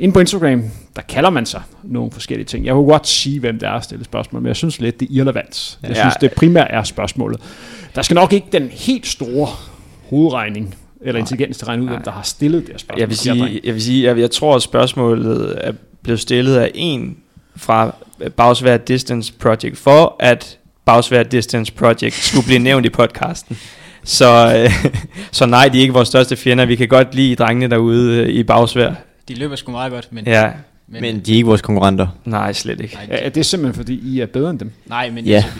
Inde 0.00 0.14
på 0.14 0.20
Instagram, 0.20 0.64
der 0.96 1.02
kalder 1.02 1.30
man 1.30 1.46
sig 1.46 1.62
nogle 1.82 2.12
forskellige 2.12 2.46
ting. 2.46 2.66
Jeg 2.66 2.74
kunne 2.74 2.86
godt 2.86 3.08
sige, 3.08 3.40
hvem 3.40 3.58
det 3.58 3.68
er 3.68 3.72
at 3.72 3.84
stille 3.84 4.04
spørgsmål, 4.04 4.42
men 4.42 4.48
jeg 4.48 4.56
synes 4.56 4.80
lidt, 4.80 5.00
det 5.00 5.06
er 5.06 5.14
irrelevant. 5.14 5.78
Jeg 5.82 5.96
synes, 5.96 6.14
det 6.20 6.32
primært 6.32 6.66
er 6.70 6.82
spørgsmålet. 6.82 7.40
Der 7.94 8.02
skal 8.02 8.14
nok 8.14 8.32
ikke 8.32 8.46
den 8.52 8.68
helt 8.68 9.06
store 9.06 9.48
hovedregning 10.08 10.74
eller 11.00 11.20
intelligens 11.20 11.58
til 11.58 11.64
at 11.64 11.68
regne 11.68 11.82
ud, 11.82 11.88
hvem 11.88 12.02
der 12.02 12.10
har 12.10 12.22
stillet 12.22 12.62
det 12.62 12.70
her 12.70 12.78
spørgsmål. 12.78 13.00
Jeg 13.00 13.08
vil 13.08 13.16
sige, 13.16 13.60
jeg, 13.64 13.74
vil 13.74 13.82
sige 13.82 14.08
jeg, 14.08 14.18
jeg 14.18 14.30
tror, 14.30 14.56
at 14.56 14.62
spørgsmålet 14.62 15.58
er 15.60 15.72
blevet 16.02 16.20
stillet 16.20 16.56
af 16.56 16.70
en 16.74 17.16
fra 17.56 17.94
Bagsvær 18.36 18.76
Distance 18.76 19.32
Project, 19.32 19.78
for 19.78 20.16
at 20.18 20.58
Bagsvær 20.90 21.22
Distance 21.22 21.72
Project 21.72 22.14
skulle 22.14 22.46
blive 22.46 22.58
nævnt 22.58 22.86
i 22.86 22.88
podcasten. 22.88 23.58
Så, 24.04 24.56
øh, 24.56 24.88
så 25.32 25.46
nej, 25.46 25.68
de 25.68 25.78
er 25.78 25.82
ikke 25.82 25.94
vores 25.94 26.08
største 26.08 26.36
fjender. 26.36 26.64
Vi 26.64 26.76
kan 26.76 26.88
godt 26.88 27.14
lide 27.14 27.34
drengene 27.36 27.70
derude 27.70 28.16
øh, 28.22 28.28
i 28.28 28.42
Bagsvær. 28.42 28.92
De 29.28 29.34
løber 29.34 29.56
sgu 29.56 29.72
meget 29.72 29.92
godt, 29.92 30.08
men... 30.10 30.26
Ja, 30.26 30.50
men, 30.88 31.02
Men 31.02 31.20
de 31.20 31.32
er 31.32 31.36
ikke 31.36 31.46
vores 31.46 31.62
konkurrenter. 31.62 32.06
nej, 32.24 32.52
slet 32.52 32.80
ikke. 32.80 32.94
nej, 33.08 33.18
Ja, 33.22 33.28
det 33.28 33.36
er 33.36 33.42
simpelthen, 33.44 33.74
fordi 33.82 34.00
I 34.14 34.20
er 34.20 34.26
bedre 34.26 34.50
end 34.50 34.58
dem. 34.58 34.72
nej, 34.86 35.10
men 35.10 35.24
Ja. 35.24 35.34
altså, 35.36 35.50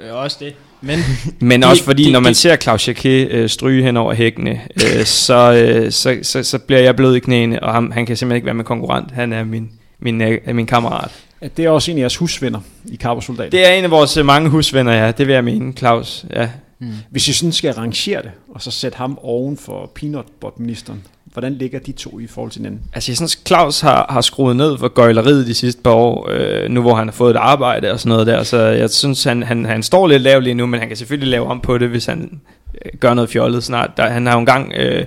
øh, 0.00 0.14
også 0.16 0.36
det. 0.40 0.54
Men 0.80 0.98
Men 1.48 1.62
De- 1.62 1.66
også 1.66 1.84
fordi, 1.84 2.04
de- 2.04 2.12
når 2.12 2.20
man 2.20 2.30
de- 2.32 2.38
ser 2.38 2.56
Claus 2.56 2.88
Jacquet 2.88 3.28
øh, 3.30 3.48
stryge 3.48 3.82
hen 3.82 3.96
over 3.96 4.14
hækkene, 4.14 4.60
øh, 4.76 5.04
så, 5.04 5.52
øh, 5.52 5.92
så, 5.92 6.18
så, 6.22 6.42
så 6.42 6.58
bliver 6.58 6.80
jeg 6.80 6.96
blød 6.96 7.14
i 7.16 7.18
knæene, 7.20 7.62
og 7.62 7.72
ham, 7.72 7.90
han 7.90 8.06
kan 8.06 8.16
simpelthen 8.16 8.36
ikke 8.36 8.46
være 8.46 8.54
med 8.54 8.64
konkurrent. 8.64 9.10
Han 9.10 9.32
er 9.32 9.44
min, 9.44 9.70
min, 10.00 10.20
øh, 10.22 10.38
min 10.54 10.66
kammerat. 10.66 11.10
At 11.40 11.56
Det 11.56 11.64
er 11.64 11.70
også 11.70 11.90
en 11.90 11.96
af 11.96 12.00
jeres 12.00 12.16
husvenner 12.16 12.60
i 12.84 12.96
Carbosoldat. 12.96 13.52
Det 13.52 13.68
er 13.68 13.72
en 13.72 13.84
af 13.84 13.90
vores 13.90 14.16
øh, 14.16 14.26
mange 14.26 14.48
husvenner, 14.48 14.92
ja. 14.92 15.10
Det 15.10 15.26
vil 15.26 15.32
jeg 15.32 15.44
mene, 15.44 15.72
Claus. 15.72 16.24
Ja. 16.30 16.48
hmm. 16.78 16.92
Hvis 17.10 17.28
I 17.28 17.32
sådan 17.32 17.52
skal 17.52 17.74
rangere 17.74 18.22
det, 18.22 18.30
og 18.48 18.62
så 18.62 18.70
sætte 18.70 18.98
ham 18.98 19.18
oven 19.22 19.56
for 19.56 19.90
peanutbutter-ministeren, 19.94 21.02
hvordan 21.24 21.54
ligger 21.54 21.78
de 21.78 21.92
to 21.92 22.18
i 22.18 22.26
forhold 22.26 22.50
til 22.50 22.58
hinanden? 22.58 22.80
Altså, 22.92 23.12
jeg 23.12 23.16
synes, 23.16 23.42
Claus 23.46 23.80
har, 23.80 24.06
har 24.08 24.20
skruet 24.20 24.56
ned 24.56 24.78
for 24.78 24.88
gøjleriet 24.88 25.46
de 25.46 25.54
sidste 25.54 25.82
par 25.82 25.90
år, 25.90 26.28
øh, 26.30 26.70
nu 26.70 26.80
hvor 26.80 26.94
han 26.94 27.08
har 27.08 27.12
fået 27.12 27.30
et 27.30 27.36
arbejde 27.36 27.92
og 27.92 28.00
sådan 28.00 28.08
noget 28.08 28.26
der. 28.26 28.42
Så 28.42 28.58
jeg 28.58 28.90
synes, 28.90 29.24
han, 29.24 29.42
han, 29.42 29.64
han 29.64 29.82
står 29.82 30.06
lidt 30.06 30.22
lavt 30.22 30.44
lige 30.44 30.54
nu, 30.54 30.66
men 30.66 30.80
han 30.80 30.88
kan 30.88 30.96
selvfølgelig 30.96 31.30
lave 31.30 31.46
om 31.46 31.60
på 31.60 31.78
det, 31.78 31.88
hvis 31.88 32.06
han 32.06 32.40
øh, 32.84 32.98
gør 33.00 33.14
noget 33.14 33.30
fjollet 33.30 33.64
snart. 33.64 33.90
Der, 33.96 34.10
han 34.10 34.26
har 34.26 34.32
jo 34.32 34.38
engang 34.38 34.72
øh, 34.76 35.04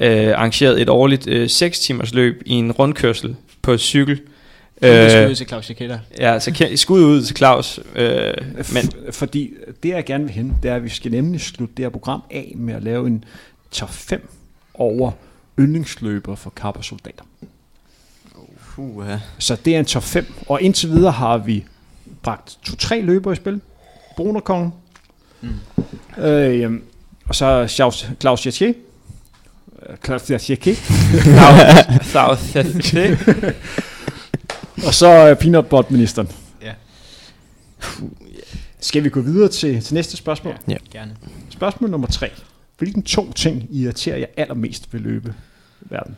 øh, 0.00 0.28
arrangeret 0.28 0.82
et 0.82 0.88
årligt 0.88 1.28
øh, 1.28 1.48
6 1.50 1.80
timers 1.80 2.14
løb 2.14 2.42
i 2.46 2.52
en 2.52 2.72
rundkørsel 2.72 3.36
på 3.62 3.78
cykel. 3.78 4.20
Øh, 4.20 4.37
Øh, 4.82 5.36
til 5.36 5.48
Claus 5.48 5.68
Jaketta. 5.68 6.00
ja, 6.18 6.38
så 6.38 6.68
skud 6.76 7.04
ud 7.04 7.22
til 7.22 7.36
Claus. 7.36 7.80
Øh, 7.94 8.32
men 8.72 9.12
fordi 9.12 9.50
det 9.82 9.88
jeg 9.88 10.04
gerne 10.04 10.24
vil 10.24 10.32
hen, 10.32 10.56
det 10.62 10.70
er, 10.70 10.74
at 10.74 10.84
vi 10.84 10.88
skal 10.88 11.10
nemlig 11.10 11.40
slutte 11.40 11.74
det 11.76 11.84
her 11.84 11.90
program 11.90 12.22
af 12.30 12.52
med 12.56 12.74
at 12.74 12.82
lave 12.82 13.06
en 13.06 13.24
top 13.70 13.90
5 13.90 14.30
over 14.74 15.10
yndlingsløbere 15.58 16.36
for 16.36 16.50
Carbosoldater. 16.50 17.24
Puh, 18.74 19.06
ja. 19.08 19.20
Så 19.38 19.56
det 19.64 19.74
er 19.74 19.78
en 19.78 19.84
top 19.84 20.02
5, 20.02 20.34
og 20.46 20.62
indtil 20.62 20.90
videre 20.90 21.12
har 21.12 21.38
vi 21.38 21.64
bragt 22.22 22.58
to-tre 22.64 23.00
løbere 23.00 23.32
i 23.32 23.36
spil. 23.36 23.60
Brunerkongen. 24.16 24.72
Mm. 25.40 26.22
Øh, 26.22 26.80
og 27.28 27.34
så 27.34 27.66
Claus, 27.68 28.08
Claus 28.20 28.46
Jacquet. 28.46 28.74
Øh, 29.88 29.96
Claus 30.04 30.30
Jacquet. 30.30 30.76
Claus, 32.10 32.38
Claus, 32.50 33.24
Og 34.86 34.94
så 34.94 35.30
uh, 35.32 35.38
peanutbutter-ministeren. 35.38 36.28
Ja. 36.62 36.74
Skal 38.80 39.04
vi 39.04 39.08
gå 39.08 39.20
videre 39.20 39.48
til, 39.48 39.82
til 39.82 39.94
næste 39.94 40.16
spørgsmål? 40.16 40.54
Ja. 40.68 40.76
Gerne. 40.90 41.16
Spørgsmål 41.50 41.90
nummer 41.90 42.06
tre. 42.08 42.30
Hvilken 42.78 43.02
to 43.02 43.32
ting 43.32 43.68
irriterer 43.76 44.16
jer 44.16 44.26
allermest 44.36 44.92
ved 44.92 45.00
løbe 45.00 45.34
verden? 45.80 46.16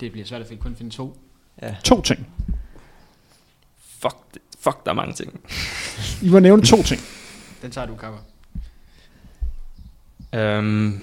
Det 0.00 0.12
bliver 0.12 0.26
svært 0.26 0.40
at 0.40 0.46
finde, 0.48 0.62
kun 0.62 0.76
finde 0.76 0.90
to. 0.94 1.18
To 1.84 2.02
ting. 2.02 2.26
fuck, 4.00 4.16
det- 4.34 4.42
fuck, 4.60 4.84
der 4.84 4.90
er 4.90 4.94
mange 4.94 5.14
ting. 5.14 5.40
I 6.22 6.28
må 6.28 6.38
nævne 6.38 6.62
to 6.62 6.82
ting. 6.82 7.00
Den 7.62 7.70
tager 7.70 7.86
du, 7.86 7.94
Kapper. 7.96 8.18
Um, 10.58 11.00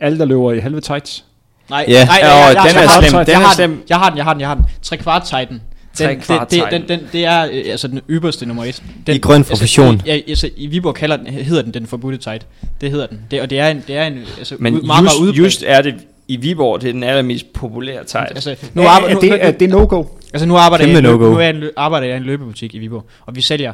Alle, 0.00 0.18
der 0.18 0.24
løber 0.24 0.52
i 0.52 0.58
halve 0.58 0.80
tights. 0.80 1.24
Nej, 1.70 1.84
Ja. 1.88 2.04
nej, 2.04 2.18
Ja, 2.22 2.26
nej, 2.26 2.32
og 2.32 2.54
jeg, 2.54 2.62
den 2.66 2.74
jeg, 2.76 2.84
er 2.84 2.88
har 2.88 3.00
slem, 3.00 3.12
den. 3.24 3.28
jeg 3.28 3.34
er 3.42 3.46
har 3.46 3.54
slem. 3.54 3.70
Den. 3.70 3.80
Jeg 3.88 3.98
har 3.98 4.08
den, 4.10 4.16
jeg 4.18 4.24
har 4.24 4.32
den, 4.34 4.40
jeg 4.40 4.48
har 4.48 4.54
den. 4.54 4.64
Tre 4.82 4.96
kvart 4.96 5.22
Titan. 5.22 5.60
Den, 5.98 6.08
det, 6.08 6.50
det, 6.50 6.62
den, 6.70 6.88
den, 6.88 7.00
det 7.12 7.24
er 7.24 7.44
øh, 7.52 7.62
altså 7.66 7.88
den 7.88 8.00
ypperste 8.10 8.46
nummer 8.46 8.64
et. 8.64 8.82
Den, 9.06 9.16
I 9.16 9.18
grøn 9.18 9.44
profession. 9.44 9.94
Altså, 9.94 10.06
i, 10.06 10.10
ja, 10.16 10.20
altså, 10.28 10.50
i 10.56 10.66
Viborg 10.66 10.94
kalder 10.94 11.16
den, 11.16 11.26
hedder 11.26 11.62
den 11.62 11.74
den 11.74 11.86
forbudte 11.86 12.18
tight. 12.18 12.46
Det 12.80 12.90
hedder 12.90 13.06
den. 13.06 13.20
Det, 13.30 13.40
og 13.40 13.50
det 13.50 13.58
er 13.58 13.68
en, 13.68 13.84
det 13.86 13.96
er 13.96 14.04
en 14.06 14.18
altså, 14.38 14.54
Men 14.58 14.74
ud, 14.74 14.82
meget, 14.82 15.04
just, 15.04 15.20
meget 15.20 15.36
just 15.36 15.64
er 15.66 15.82
det 15.82 15.94
i 16.28 16.36
Viborg, 16.36 16.80
det 16.80 16.88
er 16.88 16.92
den 16.92 17.02
allermest 17.02 17.52
populære 17.52 18.04
tight. 18.04 18.30
Altså, 18.30 18.50
nu, 18.50 18.82
Nu 18.82 18.82
er, 18.82 18.90
arbejder, 18.90 19.08
er, 19.10 19.14
nu, 19.14 19.20
det, 19.20 19.30
nu, 19.30 19.36
er 19.40 19.50
det 19.50 19.70
no-go? 19.70 20.04
altså, 20.32 20.46
nu 20.46 20.56
arbejder, 20.56 20.84
jeg, 20.86 20.94
Kæmpe 20.94 21.08
løb, 21.08 21.18
no-go. 21.20 21.30
nu 21.32 21.36
er 21.36 21.40
jeg, 21.40 21.50
en 21.50 21.62
lø- 21.62 21.72
arbejder 21.76 22.06
jeg 22.06 22.16
i 22.16 22.20
en 22.20 22.22
løbebutik 22.26 22.74
i 22.74 22.78
Viborg, 22.78 23.04
og 23.26 23.36
vi 23.36 23.40
sælger 23.40 23.72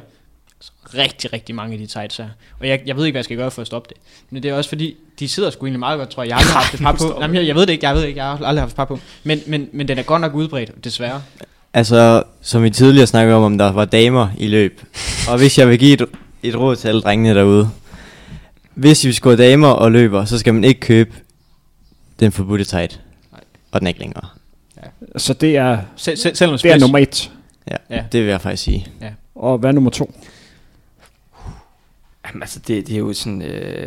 rigtig, 0.94 1.32
rigtig 1.32 1.54
mange 1.54 1.72
af 1.72 1.78
de 1.78 1.86
tights 1.86 2.16
her. 2.16 2.28
Og 2.60 2.68
jeg, 2.68 2.80
jeg 2.86 2.96
ved 2.96 3.04
ikke, 3.04 3.14
hvad 3.14 3.18
jeg 3.18 3.24
skal 3.24 3.36
gøre 3.36 3.50
for 3.50 3.60
at 3.62 3.66
stoppe 3.66 3.88
det. 3.88 3.96
Men 4.30 4.42
det 4.42 4.50
er 4.50 4.54
også 4.54 4.68
fordi, 4.68 4.96
de 5.18 5.28
sidder 5.28 5.50
sgu 5.50 5.66
egentlig 5.66 5.78
meget 5.80 5.98
godt, 5.98 6.08
tror 6.08 6.22
jeg. 6.22 6.28
Jeg 6.30 6.36
har 6.36 6.42
aldrig 6.42 6.54
haft 6.62 6.74
et 6.74 6.80
par 6.80 6.92
på. 6.92 7.18
Nej, 7.20 7.34
jeg, 7.40 7.46
jeg 7.46 7.54
ved 7.54 7.66
det 7.66 7.72
ikke, 7.72 7.86
jeg 7.86 7.94
ved 7.94 8.02
det 8.02 8.08
ikke, 8.08 8.18
jeg 8.20 8.26
har 8.26 8.44
aldrig 8.46 8.62
haft 8.62 8.72
et 8.72 8.76
par 8.76 8.84
på. 8.84 8.98
Men, 9.24 9.40
men, 9.46 9.68
men 9.72 9.88
den 9.88 9.98
er 9.98 10.02
godt 10.02 10.20
nok 10.20 10.34
udbredt, 10.34 10.84
desværre. 10.84 11.22
Altså, 11.74 12.22
som 12.42 12.62
vi 12.62 12.70
tidligere 12.70 13.06
snakkede 13.06 13.36
om, 13.36 13.42
om 13.42 13.58
der 13.58 13.72
var 13.72 13.84
damer 13.84 14.28
i 14.38 14.46
løb. 14.46 14.82
Og 15.28 15.38
hvis 15.38 15.58
jeg 15.58 15.68
vil 15.68 15.78
give 15.78 15.92
et, 15.92 16.06
et 16.42 16.56
råd 16.56 16.76
til 16.76 16.88
alle 16.88 17.00
drengene 17.00 17.34
derude. 17.34 17.70
Hvis 18.74 19.04
vi 19.04 19.12
skal 19.12 19.38
damer 19.38 19.68
og 19.68 19.92
løber, 19.92 20.24
så 20.24 20.38
skal 20.38 20.54
man 20.54 20.64
ikke 20.64 20.80
købe 20.80 21.14
den 22.20 22.32
forbudte 22.32 22.64
tight. 22.64 23.00
Nej. 23.32 23.40
Og 23.72 23.80
den 23.80 23.86
er 23.86 23.88
ikke 23.88 24.00
længere. 24.00 24.26
Så 25.16 25.32
det 25.32 25.56
er, 25.56 25.78
Sel, 25.96 26.18
sel, 26.18 26.36
selvom 26.36 26.58
det 26.58 26.70
er 26.72 26.78
nummer 26.78 26.98
et. 26.98 27.30
Ja, 27.70 27.76
Ja. 27.90 27.96
ja. 27.96 28.04
det 28.12 28.20
vil 28.22 28.28
jeg 28.30 28.40
faktisk 28.40 28.62
sige. 28.62 28.86
Og 29.34 29.58
hvad 29.58 29.70
er 29.70 29.74
nummer 29.74 29.90
to? 29.90 30.14
Jamen, 32.28 32.42
altså, 32.42 32.58
det, 32.68 32.86
det 32.86 32.94
er 32.94 32.98
jo 32.98 33.12
sådan... 33.12 33.42
Øh, 33.42 33.86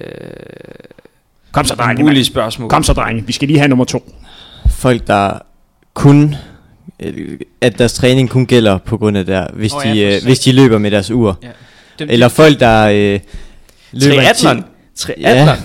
Kom 1.52 1.66
så, 1.66 1.76
drenge. 1.76 2.04
mulige 2.04 2.26
spørgsmål. 2.26 2.70
Kom 2.70 2.84
så, 2.84 2.94
drenge. 2.94 3.24
Vi 3.28 3.34
skal 3.34 3.48
lige 3.48 3.58
have 3.60 3.68
nummer 3.70 3.86
to. 3.86 4.14
Folk, 4.70 5.08
der 5.08 5.40
kun... 5.94 6.36
øh, 7.00 7.40
At 7.62 7.78
deres 7.80 7.94
træning 7.94 8.30
kun 8.30 8.46
gælder 8.46 8.78
på 8.78 8.98
grund 8.98 9.18
af 9.18 9.26
der, 9.26 9.48
hvis, 9.54 9.74
oh, 9.74 9.82
ja, 9.86 9.94
de, 9.94 10.16
øh, 10.16 10.24
hvis 10.24 10.40
de 10.40 10.52
løber 10.52 10.78
med 10.78 10.92
deres 10.92 11.12
ur. 11.12 11.40
Ja. 11.44 11.48
Den, 12.00 12.10
Eller 12.10 12.28
folk, 12.28 12.60
der 12.60 12.86
øh, 12.86 13.20
løber... 13.92 14.16
Triathlon. 14.16 14.66
Triathlon. 14.96 15.56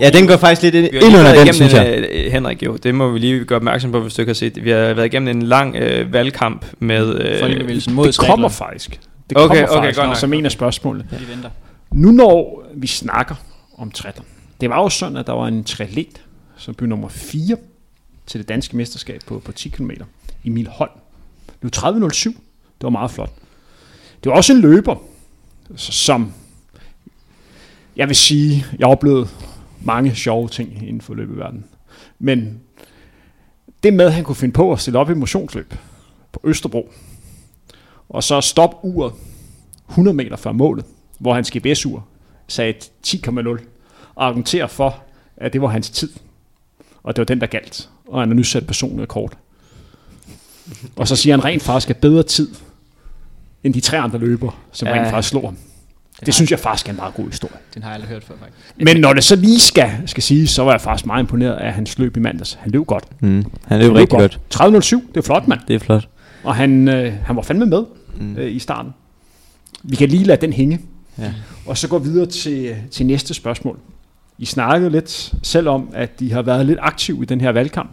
Ja, 0.00 0.10
den 0.10 0.26
går 0.26 0.36
faktisk 0.36 0.62
lidt 0.62 0.74
ind, 0.74 0.88
under 1.04 1.44
den, 1.44 1.54
synes 1.54 1.72
igennem, 1.72 1.92
jeg. 1.92 2.08
øh, 2.12 2.32
Henrik 2.32 2.62
jo, 2.62 2.76
det 2.76 2.94
må 2.94 3.10
vi 3.10 3.18
lige 3.18 3.44
gøre 3.44 3.56
opmærksom 3.56 3.92
på, 3.92 4.00
hvis 4.00 4.14
du 4.14 4.22
ikke 4.22 4.30
har 4.30 4.34
set. 4.34 4.64
Vi 4.64 4.70
har 4.70 4.78
været 4.78 5.06
igennem 5.06 5.36
en 5.36 5.42
lang 5.42 5.76
øh, 5.76 6.12
valgkamp 6.12 6.64
med... 6.78 7.20
Øh, 7.20 7.40
Folkebevægelsen 7.40 7.94
mod 7.94 8.06
Det 8.06 8.18
kommer 8.18 8.48
faktisk. 8.48 8.90
Det 9.30 9.38
Okay, 9.38 9.46
kommer 9.48 9.62
okay, 9.62 9.76
faktisk 9.76 9.98
godt 9.98 10.08
nok. 10.08 10.16
som 10.16 10.32
en 10.32 10.44
af 10.44 10.52
spørgsmålene. 10.52 11.04
Vi 11.10 11.16
venter. 11.34 11.48
Nu 11.94 12.10
når 12.10 12.66
vi 12.74 12.86
snakker 12.86 13.34
om 13.78 13.90
triathlon. 13.90 14.26
Det 14.60 14.70
var 14.70 14.82
jo 14.82 14.88
sådan, 14.88 15.16
at 15.16 15.26
der 15.26 15.32
var 15.32 15.46
en 15.46 15.64
trælet, 15.64 16.24
som 16.56 16.74
blev 16.74 16.88
nummer 16.88 17.08
4 17.08 17.56
til 18.26 18.40
det 18.40 18.48
danske 18.48 18.76
mesterskab 18.76 19.20
på, 19.26 19.38
på 19.38 19.52
10 19.52 19.68
km. 19.68 19.90
Emil 20.44 20.68
Holm. 20.68 20.90
Det 21.62 21.82
var 21.82 21.92
30.07. 21.92 22.28
Det 22.28 22.36
var 22.82 22.90
meget 22.90 23.10
flot. 23.10 23.32
Det 24.24 24.30
var 24.30 24.36
også 24.36 24.52
en 24.52 24.60
løber, 24.60 24.96
som 25.76 26.32
jeg 27.96 28.08
vil 28.08 28.16
sige, 28.16 28.66
jeg 28.78 28.88
oplevede 28.88 29.28
mange 29.80 30.14
sjove 30.14 30.48
ting 30.48 30.88
inden 30.88 31.00
for 31.00 31.14
løbeverdenen. 31.14 31.64
Men 32.18 32.60
det 33.82 33.94
med, 33.94 34.04
at 34.04 34.12
han 34.12 34.24
kunne 34.24 34.36
finde 34.36 34.52
på 34.52 34.72
at 34.72 34.80
stille 34.80 34.98
op 34.98 35.10
i 35.10 35.14
motionsløb 35.14 35.74
på 36.32 36.40
Østerbro, 36.44 36.92
og 38.08 38.22
så 38.22 38.40
stoppe 38.40 38.76
uret 38.82 39.12
100 39.88 40.16
meter 40.16 40.36
før 40.36 40.52
målet, 40.52 40.84
hvor 41.22 41.34
hans 41.34 41.50
GPS-ur 41.50 42.04
sagde 42.48 42.74
10,0, 43.06 43.48
og 44.14 44.26
argumentere 44.26 44.68
for, 44.68 45.02
at 45.36 45.52
det 45.52 45.62
var 45.62 45.68
hans 45.68 45.90
tid. 45.90 46.10
Og 47.02 47.16
det 47.16 47.20
var 47.20 47.24
den, 47.24 47.40
der 47.40 47.46
galt. 47.46 47.88
Og 48.08 48.20
han 48.20 48.28
har 48.28 48.34
nu 48.34 48.42
sat 48.42 48.66
personlig 48.66 49.02
rekord. 49.02 49.32
Og 50.96 51.08
så 51.08 51.16
siger 51.16 51.36
han 51.36 51.44
rent 51.44 51.62
faktisk, 51.62 51.90
at 51.90 51.96
bedre 51.96 52.22
tid, 52.22 52.48
end 53.64 53.74
de 53.74 53.80
tre 53.80 53.98
andre 53.98 54.18
løbere, 54.18 54.50
som 54.72 54.88
Ja. 54.88 54.94
rent 54.94 55.10
faktisk 55.10 55.28
slår 55.28 55.44
ham. 55.46 55.56
Det 56.26 56.34
synes 56.34 56.50
jeg 56.50 56.58
faktisk 56.58 56.86
er 56.86 56.90
en 56.90 56.96
meget 56.96 57.14
god 57.14 57.26
historie. 57.26 57.54
Den 57.74 57.82
har 57.82 57.90
jeg 57.90 57.94
aldrig 57.94 58.08
hørt 58.08 58.24
før, 58.24 58.34
faktisk. 58.40 58.76
Men 58.76 58.96
når 59.00 59.12
det 59.12 59.24
så 59.24 59.36
lige 59.36 59.60
skal, 59.60 59.90
skal 60.06 60.22
sige, 60.22 60.46
så 60.46 60.64
var 60.64 60.70
jeg 60.72 60.80
faktisk 60.80 61.06
meget 61.06 61.22
imponeret 61.22 61.52
af 61.54 61.72
hans 61.72 61.98
løb 61.98 62.16
i 62.16 62.20
mandags. 62.20 62.58
Han 62.60 62.70
løb 62.70 62.86
godt. 62.86 63.04
Mm. 63.20 63.44
Han 63.66 63.78
løb 63.80 63.92
rigtig 63.92 64.18
godt. 64.18 64.40
30.07, 64.54 65.08
det 65.08 65.16
er 65.16 65.22
flot, 65.22 65.48
mand. 65.48 65.60
Det 65.68 65.74
er 65.76 65.80
flot. 65.80 66.08
Og 66.44 66.54
han, 66.54 66.88
øh, 66.88 67.12
han 67.24 67.36
var 67.36 67.42
fandme 67.42 67.66
med 67.66 67.84
Mm. 68.20 68.36
øh, 68.36 68.52
i 68.52 68.58
starten. 68.58 68.92
Vi 69.82 69.96
kan 69.96 70.08
lige 70.08 70.24
lade 70.24 70.40
den 70.40 70.52
hænge. 70.52 70.80
Ja. 71.18 71.34
Og 71.66 71.78
så 71.78 71.88
går 71.88 71.98
videre 71.98 72.26
til, 72.26 72.76
til 72.90 73.06
næste 73.06 73.34
spørgsmål. 73.34 73.78
I 74.38 74.44
snakkede 74.44 74.90
lidt 74.90 75.34
selv 75.42 75.68
om, 75.68 75.88
at 75.92 76.20
de 76.20 76.32
har 76.32 76.42
været 76.42 76.66
lidt 76.66 76.78
aktive 76.82 77.22
i 77.22 77.24
den 77.24 77.40
her 77.40 77.52
valgkamp. 77.52 77.90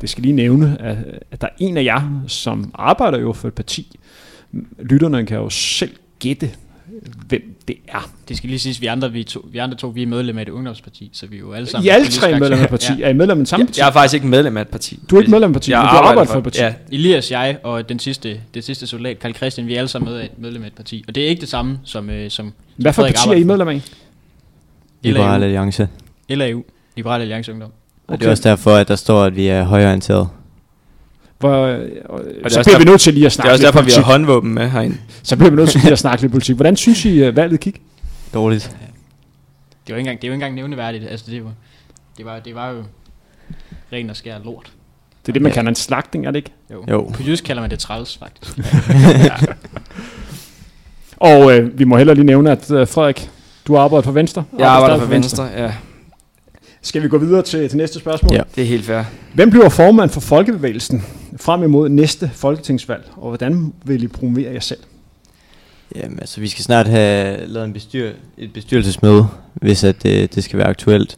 Det 0.00 0.10
skal 0.10 0.22
lige 0.22 0.34
nævne, 0.34 0.76
at, 0.80 0.96
at 1.30 1.40
der 1.40 1.46
er 1.46 1.52
en 1.58 1.76
af 1.76 1.84
jer, 1.84 2.22
som 2.26 2.70
arbejder 2.74 3.18
jo 3.18 3.32
for 3.32 3.48
et 3.48 3.54
parti. 3.54 3.98
Lytterne 4.78 5.26
kan 5.26 5.36
jo 5.36 5.50
selv 5.50 5.96
gætte, 6.18 6.50
hvem 7.26 7.54
det 7.68 7.76
er. 7.88 8.10
Det 8.28 8.36
skal 8.36 8.48
lige 8.48 8.58
siges, 8.58 8.80
vi 8.80 8.86
andre, 8.86 9.12
vi, 9.12 9.24
to, 9.24 9.48
vi 9.52 9.58
andre 9.58 9.76
to, 9.76 9.88
vi 9.88 10.02
er 10.02 10.06
medlem 10.06 10.38
af 10.38 10.42
et 10.42 10.48
ungdomsparti, 10.48 11.10
så 11.12 11.26
vi 11.26 11.36
er 11.36 11.40
jo 11.40 11.52
alle 11.52 11.68
sammen... 11.68 11.86
I 11.86 11.88
alle 11.88 12.04
politisk 12.04 12.20
tre 12.20 12.30
medlemmer 12.30 12.56
af 12.56 12.72
aktive. 12.72 12.88
parti. 12.90 13.02
Er 13.02 13.08
I 13.08 13.12
medlem 13.12 13.40
af 13.40 13.46
samme 13.46 13.66
parti? 13.66 13.80
Jeg, 13.80 13.88
er 13.88 13.92
faktisk 13.92 14.14
ikke 14.14 14.26
medlem 14.26 14.56
af 14.56 14.60
et 14.60 14.68
parti. 14.68 14.98
Du 15.10 15.16
er 15.16 15.20
ikke 15.20 15.30
medlem 15.30 15.50
af 15.50 15.50
et 15.50 15.54
parti, 15.54 15.70
jeg 15.70 15.78
men 15.78 15.82
du 15.84 15.88
arbejder 15.88 16.10
arbejder 16.10 16.32
for 16.32 16.38
et 16.38 16.44
parti. 16.44 16.60
Ja, 16.60 16.66
Ja. 16.66 16.74
Elias, 16.92 17.30
jeg 17.30 17.58
og 17.62 17.88
den 17.88 17.98
sidste, 17.98 18.40
det 18.54 18.64
sidste 18.64 18.86
soldat, 18.86 19.18
Karl 19.18 19.34
Christian, 19.34 19.66
vi 19.66 19.74
er 19.74 19.78
alle 19.78 19.88
sammen 19.88 20.12
med 20.12 20.20
af, 20.20 20.30
medlem 20.36 20.62
af 20.62 20.66
et 20.66 20.72
parti. 20.72 21.04
Og 21.08 21.14
det 21.14 21.24
er 21.24 21.28
ikke 21.28 21.40
det 21.40 21.48
samme 21.48 21.78
som, 21.84 22.10
øh, 22.10 22.30
som 22.30 22.52
Hvad 22.76 22.92
for 22.92 23.02
Frederik 23.02 23.14
parti 23.14 23.28
er 23.28 23.34
I 23.34 23.44
medlem 23.44 23.68
af? 23.68 23.82
Liberal 25.02 25.42
Alliance. 25.42 25.88
LAU, 26.28 26.62
Liberal 26.96 27.20
Alliance 27.20 27.52
Ungdom. 27.52 27.70
Og 28.08 28.20
det 28.20 28.26
er 28.26 28.30
også 28.30 28.48
derfor, 28.48 28.74
at 28.74 28.88
der 28.88 28.96
står, 28.96 29.24
at 29.24 29.36
vi 29.36 29.46
er 29.46 29.62
højreorienteret. 29.64 30.28
Hvor, 31.38 31.64
øh, 31.66 31.78
er 31.78 31.78
så 31.78 31.88
også 32.10 32.40
bliver 32.42 32.62
derfor- 32.64 32.78
vi 32.78 32.84
nødt 32.84 33.00
til 33.00 33.14
lige 33.14 33.22
at 33.26 33.30
det 33.30 33.32
snakke 33.32 33.48
er 33.48 33.52
også 33.52 33.64
derfor, 33.66 33.82
vi 33.82 33.90
har 33.90 33.96
politik. 33.96 34.04
håndvåben 34.04 34.54
med 34.54 34.68
herinde. 34.70 34.96
Så 35.22 35.36
bliver 35.36 35.50
vi 35.50 35.56
nødt 35.56 35.70
til 35.70 35.80
lige 35.80 35.92
at 35.92 35.98
snakke 35.98 36.22
lidt 36.22 36.32
politik. 36.32 36.56
Hvordan 36.56 36.76
synes 36.76 37.04
I, 37.04 37.22
at 37.22 37.36
valget 37.36 37.60
gik? 37.60 37.82
Dårligt. 38.34 38.64
Det 39.86 39.94
var 39.94 39.98
ikke 39.98 39.98
engang, 39.98 40.20
det 40.22 40.24
er 40.26 40.28
jo 40.28 40.32
ikke 40.32 40.34
engang 40.34 40.54
nævneværdigt. 40.54 41.04
Altså, 41.10 41.26
det 41.30 41.44
var, 41.44 41.50
det 42.18 42.24
var, 42.26 42.38
det 42.38 42.54
var 42.54 42.70
jo 42.70 42.82
ren 43.92 44.10
og 44.10 44.16
skær 44.16 44.38
lort. 44.44 44.72
Det 45.22 45.28
er 45.28 45.32
det, 45.32 45.42
man 45.42 45.50
Ja. 45.50 45.54
kalder 45.54 45.68
en 45.68 45.74
slagtning, 45.74 46.26
er 46.26 46.30
det 46.30 46.36
ikke? 46.36 46.50
Jo. 46.72 46.84
Jo. 46.90 47.10
På 47.14 47.22
jysk 47.22 47.44
kalder 47.44 47.62
man 47.62 47.70
det 47.70 47.78
træls, 47.78 48.16
faktisk. 48.18 48.58
Og 51.16 51.52
øh, 51.58 51.78
vi 51.78 51.84
må 51.84 51.96
heller 51.96 52.14
lige 52.14 52.24
nævne, 52.26 52.50
at 52.50 52.70
øh, 52.70 52.88
Frederik, 52.88 53.30
du 53.66 53.76
arbejder 53.76 54.02
for 54.02 54.12
Venstre. 54.12 54.44
Jeg 54.58 54.68
arbejder 54.68 54.98
for 54.98 55.06
Venstre, 55.06 55.44
ja. 55.44 55.72
Skal 56.88 57.02
vi 57.02 57.08
gå 57.08 57.18
videre 57.18 57.42
til, 57.42 57.68
til 57.68 57.76
næste 57.76 57.98
spørgsmål? 57.98 58.32
Ja. 58.34 58.42
Det 58.56 58.62
er 58.62 58.66
helt 58.66 58.84
fair. 58.84 59.02
Hvem 59.34 59.50
bliver 59.50 59.68
formand 59.68 60.10
for 60.10 60.20
Folkebevægelsen 60.20 61.04
frem 61.36 61.62
imod 61.62 61.88
næste 61.88 62.30
folketingsvalg? 62.34 63.04
Og 63.16 63.28
hvordan 63.28 63.72
vil 63.84 64.02
I 64.02 64.06
promovere 64.06 64.52
jer 64.52 64.60
selv? 64.60 64.78
Jamen, 65.96 66.18
altså, 66.20 66.40
vi 66.40 66.48
skal 66.48 66.64
snart 66.64 66.86
have 66.86 67.46
lavet 67.46 67.66
en 67.66 67.72
bestyr, 67.72 68.10
et 68.38 68.52
bestyrelsesmøde, 68.52 69.26
hvis 69.54 69.84
at, 69.84 70.06
øh, 70.06 70.28
det 70.34 70.44
skal 70.44 70.58
være 70.58 70.68
aktuelt. 70.68 71.16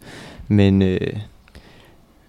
Men 0.49 0.83
øh, 0.83 1.13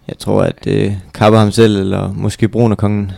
jeg 0.08 0.18
tror, 0.18 0.42
at 0.42 0.68
øh, 0.68 0.94
Kapper 1.14 1.40
ham 1.40 1.52
selv, 1.52 1.78
eller 1.78 2.14
måske 2.14 2.48
Bronerkongen. 2.48 3.06
Ja, 3.10 3.16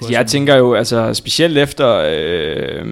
Altså, 0.00 0.12
jeg 0.12 0.26
tænker 0.26 0.56
jo, 0.56 0.74
altså 0.74 1.14
specielt 1.14 1.58
efter 1.58 2.02
øh, 2.06 2.84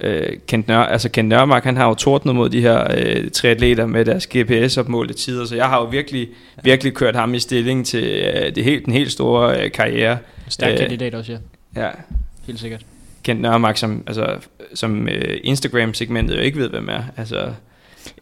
øh, 0.00 0.28
Kent, 0.46 0.68
Nør, 0.68 0.78
altså 0.78 1.08
Kent 1.08 1.28
Nørmark, 1.28 1.64
han 1.64 1.76
har 1.76 1.88
jo 1.88 1.94
tordnet 1.94 2.34
mod 2.34 2.50
de 2.50 2.60
her 2.60 2.86
øh, 2.96 3.30
triatleter 3.30 3.86
med 3.86 4.04
deres 4.04 4.26
GPS-opmålte 4.26 5.14
tider, 5.14 5.44
så 5.46 5.56
jeg 5.56 5.66
har 5.66 5.80
jo 5.80 5.84
virkelig, 5.84 6.28
virkelig 6.62 6.94
kørt 6.94 7.16
ham 7.16 7.34
i 7.34 7.38
stilling 7.38 7.86
til 7.86 8.04
øh, 8.04 8.54
det 8.54 8.64
helt, 8.64 8.84
den 8.84 8.92
helt 8.92 9.12
store 9.12 9.64
øh, 9.64 9.72
karriere. 9.72 10.18
Stærk 10.48 10.72
øh, 10.72 10.78
kandidat 10.78 11.14
også, 11.14 11.32
ja. 11.32 11.38
Ja, 11.82 11.90
Helt 12.46 12.60
sikkert. 12.60 12.86
Kent 13.22 13.40
Nørmark, 13.40 13.76
som, 13.76 14.02
altså, 14.06 14.36
som 14.74 15.08
øh, 15.08 15.40
Instagram-segmentet 15.44 16.36
jo 16.36 16.40
ikke 16.40 16.58
ved, 16.58 16.68
hvem 16.68 16.88
er. 16.88 17.02
Altså, 17.16 17.52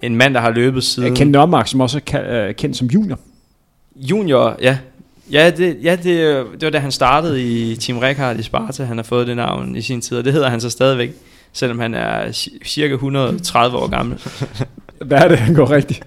en 0.03 0.16
mand, 0.16 0.35
der 0.35 0.41
har 0.41 0.51
løbet 0.51 0.85
siden... 0.85 1.16
Ken 1.16 1.29
Nørmark, 1.29 1.68
som 1.68 1.81
også 1.81 2.01
er 2.12 2.49
øh, 2.49 2.55
kendt 2.55 2.76
som 2.76 2.89
junior. 2.89 3.18
Junior, 3.97 4.57
ja. 4.62 4.79
Ja, 5.33 5.51
det, 5.51 5.76
ja 5.83 5.97
det, 5.97 6.47
det 6.53 6.62
var 6.62 6.70
da 6.70 6.79
han 6.79 6.93
startede 6.93 7.43
i 7.43 7.76
Team 7.76 7.99
Rekard 7.99 8.39
i 8.39 8.43
Sparta, 8.43 8.85
han 8.85 8.97
har 8.97 9.05
fået 9.05 9.26
det 9.26 9.37
navn 9.37 9.76
i 9.76 9.83
sin 9.83 10.01
tid, 10.01 10.16
og 10.16 10.24
det 10.24 10.33
hedder 10.33 10.49
han 10.49 10.61
så 10.61 10.70
stadigvæk, 10.70 11.11
selvom 11.53 11.79
han 11.79 11.95
er 11.95 12.29
ci- 12.29 12.64
cirka 12.64 12.95
130 12.95 13.76
år 13.79 13.87
gammel. 13.87 14.18
Hvad 15.07 15.18
er 15.18 15.29
det, 15.29 15.39
han 15.39 15.55
går 15.55 15.70
rigtigt? 15.70 16.03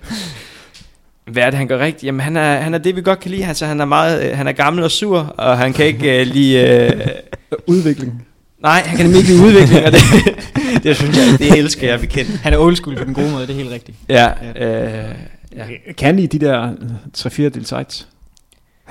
Hvad 1.26 1.44
er 1.44 1.50
det, 1.50 1.58
han 1.58 1.68
gør 1.68 1.80
rigtigt? 1.80 2.04
Jamen, 2.04 2.22
han 2.22 2.38
er, 2.38 2.56
han 2.58 2.74
er 2.74 2.78
det, 2.78 2.96
vi 2.96 3.02
godt 3.02 3.20
kan 3.20 3.32
lide. 3.32 3.46
Altså, 3.46 3.66
han 3.66 3.82
er, 3.82 3.86
meget, 3.86 4.30
øh, 4.32 4.38
han 4.38 4.48
er 4.48 4.52
gammel 4.52 4.84
og 4.84 4.92
sur, 4.92 5.20
og 5.38 5.58
han 5.58 5.74
kan 5.74 5.86
ikke 5.86 6.22
uh, 6.22 6.28
lide... 6.28 6.92
Uh, 6.96 7.58
Udvikling. 7.76 8.28
nej, 8.62 8.82
han 8.86 8.98
kan 8.98 9.06
nemlig 9.06 9.20
ikke 9.20 9.32
lide 9.32 9.44
udvikling, 9.46 9.86
og 9.86 9.92
det, 9.92 10.00
det 10.84 10.96
synes 10.96 11.18
jeg, 11.18 11.40
det 11.40 11.58
elsker 11.58 11.88
jeg 11.90 12.00
bekendt. 12.00 12.32
Han 12.32 12.54
er 12.54 12.58
old 12.58 12.76
school 12.76 12.96
på 12.98 13.04
den 13.04 13.14
gode 13.14 13.32
måde, 13.32 13.48
det 13.48 13.54
er 13.54 13.58
helt 13.58 13.72
rigtigt. 13.72 13.98
Ja, 14.10 14.28
øh, 14.56 15.16
ja. 15.56 15.64
Kan 15.98 16.20
I 16.20 16.26
de 16.26 16.40
der 16.40 16.72
3-4 17.18 17.42
del 17.42 17.66
sites? 17.66 18.08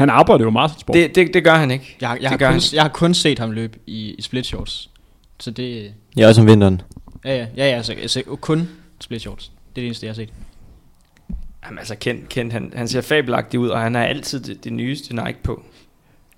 Han 0.00 0.10
arbejder 0.10 0.44
jo 0.44 0.50
meget 0.50 0.70
som 0.70 0.80
sport. 0.80 0.94
Det, 0.94 1.14
det, 1.14 1.34
det 1.34 1.44
gør 1.44 1.54
han 1.54 1.70
ikke. 1.70 1.96
Jeg, 2.00 2.08
har- 2.08 2.14
jeg, 2.16 2.20
Det 2.22 2.30
har, 2.30 2.36
gør 2.36 2.46
kun, 2.46 2.52
han. 2.52 2.62
jeg 2.72 2.82
har 2.82 2.88
kun 2.88 3.14
set 3.14 3.38
ham 3.38 3.50
løbe 3.50 3.78
i, 3.86 4.14
i 4.18 4.22
split 4.22 4.46
shorts. 4.46 4.90
Så 5.40 5.50
det... 5.50 5.92
Ja, 6.16 6.28
også 6.28 6.40
om 6.40 6.46
vinteren. 6.46 6.80
Ja, 7.24 7.36
ja, 7.36 7.46
ja, 7.56 7.68
ja 7.70 7.76
altså, 7.76 7.92
altså 7.92 8.22
kun 8.40 8.68
split 9.00 9.20
shorts. 9.20 9.44
Det 9.46 9.52
er 9.52 9.74
det 9.74 9.84
eneste, 9.86 10.06
jeg 10.06 10.10
har 10.10 10.14
set. 10.14 10.28
Jamen, 11.64 11.78
altså, 11.78 11.94
Kent, 11.94 12.28
Kent 12.28 12.52
han, 12.52 12.72
han 12.76 12.88
ser 12.88 13.00
fabelagtig 13.00 13.60
ud, 13.60 13.68
og 13.68 13.80
han 13.80 13.94
har 13.94 14.04
altid 14.04 14.40
det, 14.40 14.64
det 14.64 14.72
nyeste 14.72 15.16
Nike 15.16 15.38
på. 15.42 15.62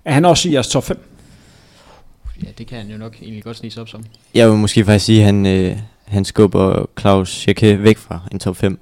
Er 0.05 0.13
han 0.13 0.25
også 0.25 0.49
i 0.49 0.53
jeres 0.53 0.67
top 0.67 0.83
5? 0.83 1.09
Ja, 2.43 2.49
det 2.57 2.67
kan 2.67 2.77
han 2.77 2.87
jo 2.87 2.97
nok 2.97 3.15
egentlig 3.21 3.43
godt 3.43 3.57
snige 3.57 3.81
op 3.81 3.89
som. 3.89 4.03
Jeg 4.33 4.49
vil 4.49 4.57
måske 4.57 4.85
faktisk 4.85 5.05
sige, 5.05 5.19
at 5.19 5.25
han, 5.25 5.45
øh, 5.45 5.77
han 6.05 6.25
skubber 6.25 6.85
Claus 6.99 7.29
Schicke 7.29 7.83
væk 7.83 7.97
fra 7.97 8.19
en 8.31 8.39
top 8.39 8.55
5. 8.57 8.79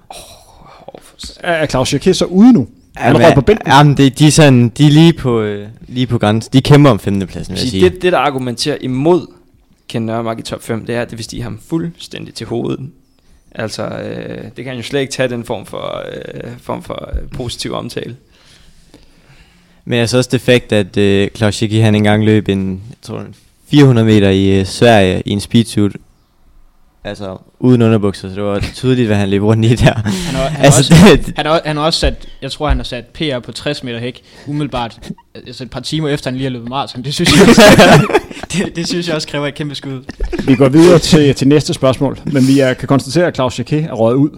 Er 1.39 1.65
Claus 1.67 1.93
Jacquet 1.93 2.15
så 2.15 2.25
ude 2.25 2.53
nu? 2.53 2.67
Han 2.95 3.13
Jamen, 3.13 3.27
røg 3.27 3.35
på 3.35 3.41
bænken. 3.41 3.67
Jamen, 3.67 3.97
det, 3.97 4.19
de, 4.19 4.27
er 4.27 4.31
sådan, 4.31 4.69
de 4.69 4.85
er 4.85 4.89
lige 4.89 5.13
på, 5.13 5.41
øh, 5.41 5.67
lige 5.87 6.07
på 6.07 6.17
grænsen. 6.17 6.53
De 6.53 6.61
kæmper 6.61 6.89
om 6.89 6.99
femtepladsen, 6.99 7.53
vil 7.53 7.61
jeg 7.61 7.69
sige. 7.69 7.89
Det, 7.89 8.01
det, 8.01 8.11
der 8.11 8.17
argumenterer 8.17 8.77
imod 8.81 9.27
Ken 9.87 10.05
Nørmark 10.05 10.39
i 10.39 10.41
top 10.41 10.63
5, 10.63 10.85
det 10.85 10.95
er, 10.95 11.01
at 11.01 11.09
det 11.09 11.17
vil 11.17 11.23
stige 11.23 11.43
ham 11.43 11.59
fuldstændig 11.69 12.33
til 12.33 12.47
hovedet. 12.47 12.89
Altså, 13.55 13.83
øh, 13.83 14.43
det 14.43 14.55
kan 14.55 14.65
han 14.65 14.77
jo 14.77 14.83
slet 14.83 14.99
ikke 14.99 15.13
tage 15.13 15.29
den 15.29 15.43
form 15.43 15.65
for, 15.65 16.03
øh, 16.13 16.51
form 16.61 16.83
for 16.83 17.09
øh, 17.13 17.29
positiv 17.29 17.73
omtale. 17.73 18.15
Men 19.85 19.99
altså 19.99 20.17
også 20.17 20.29
det 20.33 20.41
fakt, 20.41 20.71
at 20.71 20.97
øh, 20.97 21.29
Claus 21.35 21.55
Schicke, 21.55 21.81
han 21.81 21.95
engang 21.95 22.25
løb 22.25 22.49
en, 22.49 22.71
jeg 22.89 22.97
tror, 23.01 23.19
en 23.19 23.35
400 23.71 24.07
meter 24.07 24.29
i 24.29 24.59
øh, 24.59 24.65
Sverige 24.65 25.23
i 25.25 25.29
en 25.29 25.39
speedsuit. 25.39 25.95
Altså 27.03 27.37
uden 27.59 27.81
underbukser, 27.81 28.29
så 28.29 28.35
det 28.35 28.43
var 28.43 28.59
tydeligt, 28.73 29.07
hvad 29.07 29.17
han 29.17 29.29
løb 29.29 29.43
rundt 29.43 29.65
i 29.65 29.75
der. 29.75 29.93
Han 29.93 30.35
har, 30.35 30.47
han, 30.49 30.65
altså, 30.65 30.79
også, 30.79 31.17
det, 31.17 31.33
han, 31.35 31.45
har, 31.45 31.61
han 31.65 31.77
har 31.77 31.83
også 31.83 31.99
sat, 31.99 32.27
jeg 32.41 32.51
tror 32.51 32.67
han 32.67 32.77
har 32.77 32.83
sat 32.83 33.05
PR 33.05 33.39
på 33.39 33.51
60 33.51 33.83
meter 33.83 33.99
hæk, 33.99 34.21
umiddelbart, 34.47 34.99
altså 35.47 35.63
et 35.63 35.69
par 35.69 35.79
timer 35.79 36.09
efter 36.09 36.29
han 36.29 36.37
lige 36.37 36.43
har 36.43 36.49
løbet 36.51 36.69
maraton. 36.69 37.03
Det 37.03 37.13
synes 37.13 37.31
jeg 37.31 37.47
også, 37.49 37.61
det, 38.53 38.75
det, 38.75 38.87
synes 38.87 39.07
jeg 39.07 39.15
også 39.15 39.27
kræver 39.27 39.47
et 39.47 39.55
kæmpe 39.55 39.75
skud. 39.75 40.01
Vi 40.43 40.55
går 40.55 40.69
videre 40.69 40.99
til, 40.99 41.35
til 41.35 41.47
næste 41.47 41.73
spørgsmål, 41.73 42.19
men 42.25 42.47
vi 42.47 42.59
er, 42.59 42.73
kan 42.73 42.87
konstatere, 42.87 43.27
at 43.27 43.35
Claus 43.35 43.59
Jacquet 43.59 43.83
er 43.83 43.93
røget 43.93 44.15
ud. 44.17 44.29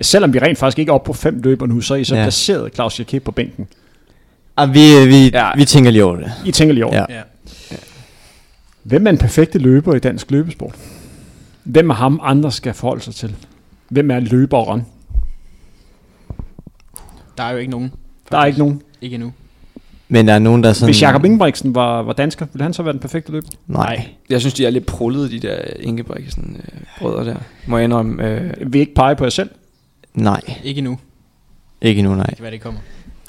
Selvom 0.00 0.34
vi 0.34 0.38
rent 0.38 0.58
faktisk 0.58 0.78
ikke 0.78 0.90
er 0.90 0.94
oppe 0.94 1.06
på 1.06 1.12
fem 1.12 1.40
løber 1.44 1.66
nu, 1.66 1.80
så 1.80 1.94
er 1.94 1.98
I 1.98 2.04
så 2.04 2.16
ja. 2.16 2.22
Placeret 2.22 2.74
Claus 2.74 2.98
Jacquet 2.98 3.22
på 3.22 3.30
bænken. 3.30 3.66
ah, 4.56 4.74
vi, 4.74 5.06
vi, 5.06 5.28
Ja. 5.28 5.50
vi 5.56 5.64
tænker 5.64 5.90
lige 5.90 6.04
over 6.04 6.16
det. 6.16 6.32
I 6.44 6.52
tænker 6.52 6.74
lige 6.74 6.84
over. 6.86 6.94
Ja. 7.08 7.14
Ja. 7.14 7.22
Hvem 8.82 9.06
er 9.06 9.10
den 9.10 9.18
perfekte 9.18 9.58
løber 9.58 9.94
i 9.94 9.98
dansk 9.98 10.30
løbesport? 10.30 10.74
Hvem 11.66 11.90
er 11.90 11.94
ham, 11.94 12.20
andre 12.22 12.52
skal 12.52 12.74
forholde 12.74 13.02
sig 13.02 13.14
til? 13.14 13.36
Hvem 13.88 14.10
er 14.10 14.20
løberen? 14.20 14.86
Der 17.38 17.44
er 17.44 17.50
jo 17.50 17.56
ikke 17.56 17.70
nogen. 17.70 17.92
Der 18.30 18.38
er 18.38 18.44
ikke 18.44 18.58
nogen. 18.58 18.82
Ikke 19.00 19.14
endnu. 19.14 19.32
Men 20.08 20.28
der 20.28 20.34
er 20.34 20.38
nogen, 20.38 20.62
der 20.62 20.68
er 20.68 20.72
sådan... 20.72 20.86
Hvis 20.86 21.02
Jakob 21.02 21.24
Ingebrigtsen 21.24 21.74
var, 21.74 22.02
var 22.02 22.12
dansker, 22.12 22.46
ville 22.52 22.62
han 22.62 22.72
så 22.72 22.82
være 22.82 22.92
den 22.92 23.00
perfekte 23.00 23.32
løber? 23.32 23.48
Nej. 23.66 24.08
Jeg 24.30 24.40
synes, 24.40 24.54
de 24.54 24.66
er 24.66 24.70
lidt 24.70 24.86
prullede, 24.86 25.30
de 25.30 25.40
der 25.40 25.58
Ingebrigtsen 25.80 26.56
øh, 26.58 26.80
brødre 26.98 27.24
der. 27.24 27.36
Må 27.66 27.76
jeg 27.76 27.84
indrømme. 27.84 28.28
Øh, 28.28 28.72
vil 28.72 28.80
ikke 28.80 28.94
pege 28.94 29.16
på 29.16 29.24
jer 29.24 29.30
selv. 29.30 29.50
Nej. 30.14 30.40
Ikke 30.64 30.78
endnu. 30.78 30.98
Ikke 31.80 32.02
nu, 32.02 32.14
nej. 32.14 32.26
Det 32.26 32.36
kan 32.36 32.42
være, 32.42 32.52
det 32.52 32.60
kommer. 32.60 32.80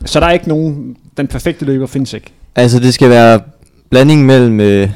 Så 0.06 0.20
der 0.20 0.26
er 0.26 0.32
ikke 0.32 0.48
nogen, 0.48 0.98
den 1.18 1.28
perfekte 1.28 1.66
løber 1.66 1.88
findes 1.88 2.14
ikke. 2.14 2.32
Altså, 2.56 2.80
det 2.80 2.94
skal 2.94 3.10
være 3.10 3.42
blanding 3.90 4.26
mellem 4.26 4.60
øh, 4.60 4.90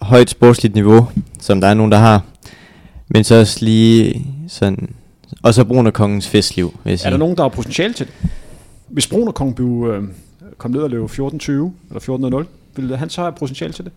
højt 0.00 0.30
sportsligt 0.30 0.74
niveau, 0.74 1.08
som 1.40 1.60
der 1.60 1.68
er 1.68 1.74
nogen, 1.74 1.92
der 1.92 1.98
har, 1.98 2.22
men 3.08 3.24
så 3.24 3.40
også 3.40 3.64
lige 3.64 4.26
sådan... 4.48 4.90
Og 5.42 5.54
så 5.54 5.64
Brun 5.64 5.86
og 5.86 5.92
Kongens 5.92 6.28
festliv, 6.28 6.74
vil 6.84 6.90
jeg 6.90 6.98
sige. 6.98 7.06
Er 7.06 7.10
der 7.10 7.18
nogen, 7.18 7.36
der 7.36 7.42
har 7.42 7.48
potentiale 7.48 7.92
til 7.94 8.06
det? 8.06 8.14
Hvis 8.88 9.06
Brun 9.06 9.28
og 9.28 9.34
Kong 9.34 9.54
blev, 9.56 9.94
øh, 9.94 10.08
kom 10.58 10.70
ned 10.70 10.80
og 10.80 10.90
løb 10.90 11.04
14.20 11.04 11.18
eller 11.20 12.40
14.00, 12.42 12.46
ville 12.76 12.96
han 12.96 13.10
så 13.10 13.20
have 13.20 13.32
potentiale 13.32 13.72
til 13.72 13.84
det? 13.84 13.92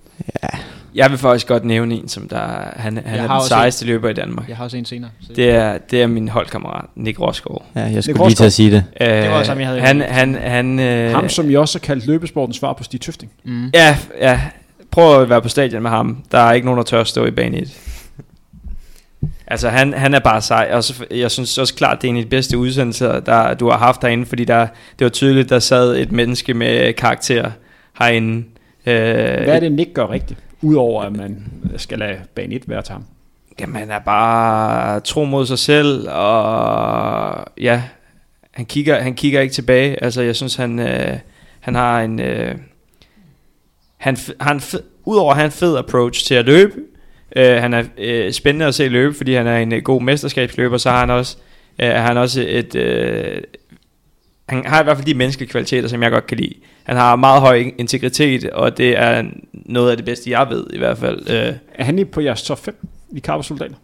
jeg 0.95 1.09
vil 1.09 1.17
faktisk 1.17 1.47
godt 1.47 1.65
nævne 1.65 1.95
en, 1.95 2.07
som 2.07 2.27
der 2.29 2.37
han, 2.75 2.97
han 2.97 2.97
er 3.05 3.09
har 3.09 3.21
den 3.27 3.31
også 3.31 3.47
sejeste 3.47 3.85
løber 3.85 4.09
i 4.09 4.13
Danmark. 4.13 4.49
Jeg 4.49 4.57
har 4.57 4.63
også 4.63 4.77
en 4.77 4.85
senere. 4.85 5.09
Så 5.21 5.33
Det 5.35 5.49
er, 5.49 5.77
det 5.77 6.01
er 6.01 6.07
min 6.07 6.27
holdkammerat, 6.27 6.85
Nick 6.95 7.19
Rosgaard. 7.19 7.65
Ja, 7.75 7.79
jeg 7.81 8.03
skulle 8.03 8.19
Rosgaard. 8.19 8.29
lige 8.29 8.35
til 8.35 8.43
at 8.43 8.53
sige 8.53 8.71
det. 8.71 8.83
Øh, 9.01 9.07
Det 9.07 9.29
var 9.29 9.35
også 9.35 9.51
ham, 9.51 9.59
jeg 9.59 9.67
havde 9.67 9.81
han, 9.81 9.97
i- 9.97 10.01
han, 10.07 10.35
han, 10.35 10.79
øh, 10.79 11.11
Ham, 11.11 11.29
som 11.29 11.49
I 11.49 11.55
også 11.55 11.79
har 11.79 11.85
kaldt 11.85 12.05
løbesportens 12.07 12.57
svar 12.57 12.73
på 12.73 12.83
Stig 12.83 13.01
Tøfting. 13.01 13.31
Mm. 13.43 13.69
Ja, 13.73 13.97
ja. 14.21 14.39
Prøv 14.91 15.21
at 15.21 15.29
være 15.29 15.41
på 15.41 15.49
stadion 15.49 15.81
med 15.81 15.89
ham. 15.89 16.23
Der 16.31 16.37
er 16.37 16.53
ikke 16.53 16.65
nogen, 16.65 16.77
der 16.77 16.83
tør 16.83 17.01
at 17.01 17.07
stå 17.07 17.25
i 17.25 17.31
bane 17.31 17.57
1. 17.57 17.79
Altså, 19.47 19.69
han, 19.69 19.93
han 19.93 20.13
er 20.13 20.19
bare 20.19 20.41
sej. 20.41 20.69
Og 20.73 20.83
så, 20.83 21.05
jeg 21.11 21.31
synes 21.31 21.57
også 21.57 21.75
klart, 21.75 22.01
det 22.01 22.07
er 22.07 22.09
en 22.09 22.17
af 22.17 22.23
de 22.23 22.29
bedste 22.29 22.57
udsendelser, 22.57 23.19
der 23.19 23.53
du 23.53 23.69
har 23.69 23.77
haft 23.77 24.01
herinde, 24.01 24.25
fordi 24.25 24.45
der, 24.45 24.67
det 24.99 25.05
var 25.05 25.09
tydeligt, 25.09 25.49
der 25.49 25.59
sad 25.59 25.97
et 25.97 26.11
menneske 26.11 26.53
med 26.53 26.93
karakter 26.93 27.51
herinde. 27.99 28.37
Øh, 28.85 28.93
Hvad 28.95 29.47
er 29.47 29.59
det, 29.59 29.71
Nick 29.71 29.93
gør 29.93 30.09
rigtigt? 30.09 30.39
Udover 30.61 31.03
at 31.03 31.15
man 31.15 31.51
skal 31.77 31.99
lade 31.99 32.17
bane 32.35 32.55
1 32.55 32.69
være 32.69 32.81
til 32.81 32.93
ham. 32.93 33.03
Jamen, 33.59 33.75
han 33.75 33.91
er 33.91 33.99
bare 33.99 34.99
tro 34.99 35.25
mod 35.25 35.45
sig 35.45 35.59
selv, 35.59 36.09
og 36.09 37.45
ja, 37.57 37.83
han 38.51 38.65
kigger, 38.65 39.01
han 39.01 39.13
kigger 39.13 39.41
ikke 39.41 39.53
tilbage. 39.53 40.03
Altså, 40.03 40.21
jeg 40.21 40.35
synes, 40.35 40.55
han, 40.55 40.79
øh, 40.79 41.17
han 41.59 41.75
har 41.75 42.01
en... 42.01 42.19
Øh, 42.19 42.55
han, 44.01 44.15
f- 44.15 44.31
har 44.39 44.51
en 44.53 44.59
fed, 44.59 44.79
udover 45.05 45.31
at 45.31 45.37
have 45.37 45.45
en 45.45 45.51
fed 45.51 45.77
approach 45.77 46.25
til 46.25 46.35
at 46.35 46.45
løbe, 46.45 46.73
øh, 47.35 47.55
han 47.61 47.73
er 47.73 47.83
øh, 47.97 48.31
spændende 48.31 48.65
at 48.65 48.75
se 48.75 48.87
løbe, 48.87 49.13
fordi 49.13 49.33
han 49.33 49.47
er 49.47 49.57
en 49.57 49.73
øh, 49.73 49.81
god 49.81 50.01
mesterskabsløber, 50.01 50.77
så 50.77 50.89
har 50.89 50.99
han 50.99 51.09
også, 51.09 51.37
øh, 51.79 51.89
han 51.89 52.17
også 52.17 52.45
et... 52.47 52.75
Øh, 52.75 53.41
han 54.49 54.65
har 54.65 54.81
i 54.81 54.83
hvert 54.83 54.97
fald 54.97 55.05
de 55.07 55.13
menneskelige 55.13 55.49
kvaliteter, 55.49 55.87
som 55.87 56.03
jeg 56.03 56.11
godt 56.11 56.27
kan 56.27 56.37
lide. 56.37 56.53
Han 56.83 56.95
har 56.97 57.15
meget 57.15 57.41
høj 57.41 57.71
integritet, 57.77 58.49
og 58.49 58.77
det 58.77 58.97
er 58.97 59.23
noget 59.53 59.91
af 59.91 59.97
det 59.97 60.05
bedste, 60.05 60.29
jeg 60.31 60.47
ved 60.49 60.65
i 60.73 60.77
hvert 60.77 60.97
fald. 60.97 61.29
Øh, 61.29 61.53
Er 61.75 61.83
han 61.83 61.99
i 61.99 62.03
på 62.05 62.21
jeres 62.21 62.43
top 62.43 62.59
5 62.65 62.87
i 63.15 63.19
Karpersoldater? 63.19 63.75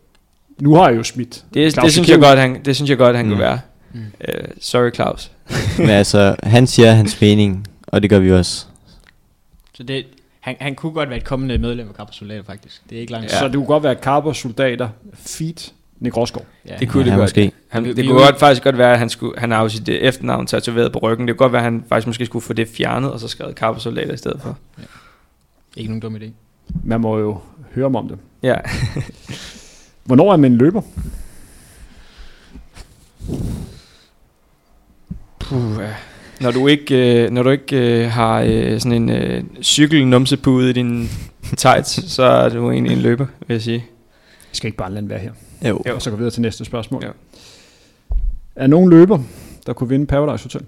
Nu 0.62 0.76
har 0.76 0.90
jeg 0.90 0.98
jo 0.98 1.04
smidt. 1.04 1.44
Det, 1.54 1.74
Claus 1.74 1.84
det, 1.86 1.94
synes 1.94 2.10
jeg 2.10 2.20
godt, 2.20 2.40
han, 2.40 2.58
det 2.66 2.76
synes 2.76 2.90
jeg 2.90 2.98
godt, 2.98 3.16
han. 3.16 3.26
Mm. 3.26 3.32
kunne 3.32 3.40
være. 3.42 3.60
Mm. 3.94 4.00
Uh, 4.28 4.34
sorry, 4.62 4.92
Claus. 4.96 5.32
Men 5.78 5.90
altså, 5.90 6.36
han 6.44 6.68
siger 6.68 6.92
hans 6.92 7.22
mening, 7.22 7.68
og 7.88 8.02
det 8.02 8.10
gør 8.10 8.20
vi 8.20 8.32
også. 8.32 8.66
Så 9.78 9.84
det, 9.84 10.06
han, 10.40 10.56
han 10.60 10.76
kunne 10.76 10.92
godt 10.92 11.10
være 11.10 11.18
et 11.18 11.24
kommende 11.24 11.58
medlem 11.58 11.88
af 11.88 11.96
Kappa 11.96 12.14
Soldater, 12.14 12.44
faktisk. 12.44 12.82
Det 12.90 12.96
er 12.96 13.00
ikke 13.00 13.12
langt. 13.12 13.32
Ja. 13.32 13.40
Så 13.40 13.46
det 13.46 13.54
kunne 13.54 13.66
godt 13.66 13.84
være 13.84 13.96
Karpersoldater, 13.96 14.90
feed, 15.14 15.72
Nick 16.00 16.18
Rosgaard. 16.18 16.46
Ja. 16.68 16.76
Det 16.80 16.90
kunne 16.90 17.04
ja, 17.04 17.10
det 17.10 17.18
godt. 17.18 17.24
måske. 17.24 17.52
Han, 17.68 17.86
det 17.86 18.08
kunne 18.08 18.20
godt, 18.20 18.40
faktisk 18.40 18.64
godt 18.64 18.78
være, 18.78 18.92
at 18.94 19.00
han, 19.00 19.10
skulle, 19.10 19.40
han 19.40 19.52
har 19.52 19.62
jo 19.62 19.70
sit 19.70 19.90
øh, 19.90 19.96
efternavn 19.96 20.48
tatoveret 20.48 20.92
på 20.92 21.00
ryggen. 21.00 21.28
Det 21.28 21.38
kunne 21.38 21.46
godt 21.46 21.52
være, 21.52 21.60
at 21.60 21.64
han 21.64 21.84
faktisk 21.90 22.08
måske 22.08 22.26
skulle 22.26 22.44
få 22.44 22.54
det 22.54 22.68
fjernet, 22.68 23.12
og 23.12 23.20
så 23.20 23.28
skrevet 23.28 23.56
Karpersoldater 23.56 24.14
i 24.14 24.18
stedet 24.18 24.42
for. 24.42 24.58
Ikke 25.76 25.90
nogen 25.90 26.02
dum 26.02 26.16
idé. 26.16 26.30
Man 26.84 27.02
må 27.02 27.18
jo 27.18 27.38
høre 27.76 27.86
om, 27.86 27.96
om 27.96 28.08
det. 28.08 28.18
Ja. 28.44 28.56
Hvornår 30.06 30.34
er 30.34 30.38
man 30.38 30.52
en 30.52 30.58
løber? 30.58 30.82
Puh, 35.40 35.78
ja. 35.80 35.94
Når 36.40 36.52
du 36.52 36.68
ikke, 36.68 37.24
øh, 37.24 37.32
når 37.32 37.44
du 37.44 37.50
ikke 37.50 37.76
øh, 37.78 38.12
har 38.12 38.42
øh, 38.42 38.80
sådan 38.80 38.92
en 38.92 39.10
øh, 39.10 39.44
cykelnumsepude 39.62 40.70
i 40.70 40.74
din 40.74 41.10
tights, 41.58 42.12
så 42.12 42.24
er 42.24 42.50
du 42.50 42.72
egentlig 42.72 42.94
en 42.94 43.02
løber, 43.02 43.26
vil 43.48 43.54
jeg 43.56 43.62
sige. 43.62 43.86
Jeg 44.44 44.54
skal 44.54 44.68
ikke 44.68 44.78
bare 44.78 44.94
lade 44.94 45.10
være 45.10 45.20
her. 45.20 45.32
Jo. 45.70 45.82
Jo. 45.88 45.96
Og 45.96 46.02
så 46.02 46.10
går 46.10 46.18
vi 46.18 46.20
videre 46.20 46.34
til 46.34 46.42
næste 46.42 46.66
spørgsmål. 46.66 47.04
Jo. 47.06 47.12
Er 48.56 48.68
nogen 48.68 48.90
løber, 48.90 49.20
der 49.66 49.74
kunne 49.74 49.90
vinde 49.90 50.06
Paradise 50.06 50.44
Hotel? 50.44 50.62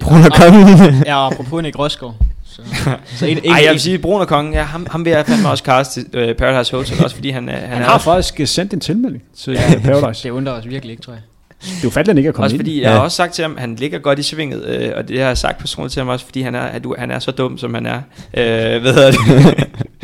Brun 0.00 0.22
og 0.24 0.32
Kongen. 0.32 0.94
Ja, 1.06 1.26
apropos 1.30 1.62
Nick 1.62 1.78
Rosgaard. 1.78 2.14
Så, 2.44 2.62
så 3.16 3.26
en, 3.26 3.38
en, 3.38 3.52
Ej, 3.52 3.60
jeg 3.64 3.72
vil 3.72 3.80
sige, 3.80 3.98
Brun 3.98 4.20
og 4.20 4.28
Kongen, 4.28 4.54
ja, 4.54 4.62
ham, 4.62 4.86
ham 4.90 5.04
vil 5.04 5.10
jeg 5.10 5.26
fandme 5.26 5.48
også 5.48 5.64
kaste 5.64 6.04
til 6.10 6.30
uh, 6.30 6.36
Paradise 6.36 6.76
Hotel, 6.76 7.04
også 7.04 7.16
fordi 7.16 7.30
han, 7.30 7.48
han, 7.48 7.68
Han 7.68 7.82
har 7.82 7.98
faktisk 7.98 8.40
øh, 8.40 8.46
sendt 8.46 8.72
en 8.72 8.80
tilmelding 8.80 9.22
til 9.36 9.52
Ja. 9.52 9.72
ja. 9.72 9.78
Paradise. 9.78 10.22
det 10.22 10.30
undrer 10.30 10.52
os 10.52 10.66
virkelig 10.68 10.90
ikke, 10.90 11.02
tror 11.02 11.12
jeg. 11.12 11.22
Det 11.60 11.68
er 11.72 11.84
jo 11.84 11.90
fattigt, 11.90 11.98
at 11.98 12.08
han 12.08 12.18
ikke 12.18 12.28
er 12.28 12.32
kommet 12.32 12.44
også 12.44 12.54
ind. 12.54 12.60
fordi, 12.60 12.80
jeg 12.82 12.90
har 12.90 12.96
Ja. 12.96 13.02
også 13.04 13.16
sagt 13.16 13.32
til 13.34 13.42
ham, 13.42 13.54
at 13.54 13.60
han 13.60 13.76
ligger 13.76 13.98
godt 13.98 14.18
i 14.18 14.22
svinget, 14.22 14.64
øh, 14.66 14.92
og 14.96 15.08
det 15.08 15.20
har 15.20 15.26
jeg 15.26 15.38
sagt 15.38 15.58
personligt 15.58 15.92
til 15.92 16.00
ham 16.00 16.08
også, 16.08 16.24
fordi 16.24 16.40
han 16.42 16.54
er, 16.54 16.60
at 16.60 16.84
du, 16.84 16.94
han 16.98 17.10
er 17.10 17.18
så 17.18 17.30
dum, 17.30 17.58
som 17.58 17.74
han 17.74 17.86
er. 17.86 17.96
Øh, 18.34 18.80
hvad 18.80 18.94
hedder 18.94 19.10
det? 19.10 19.20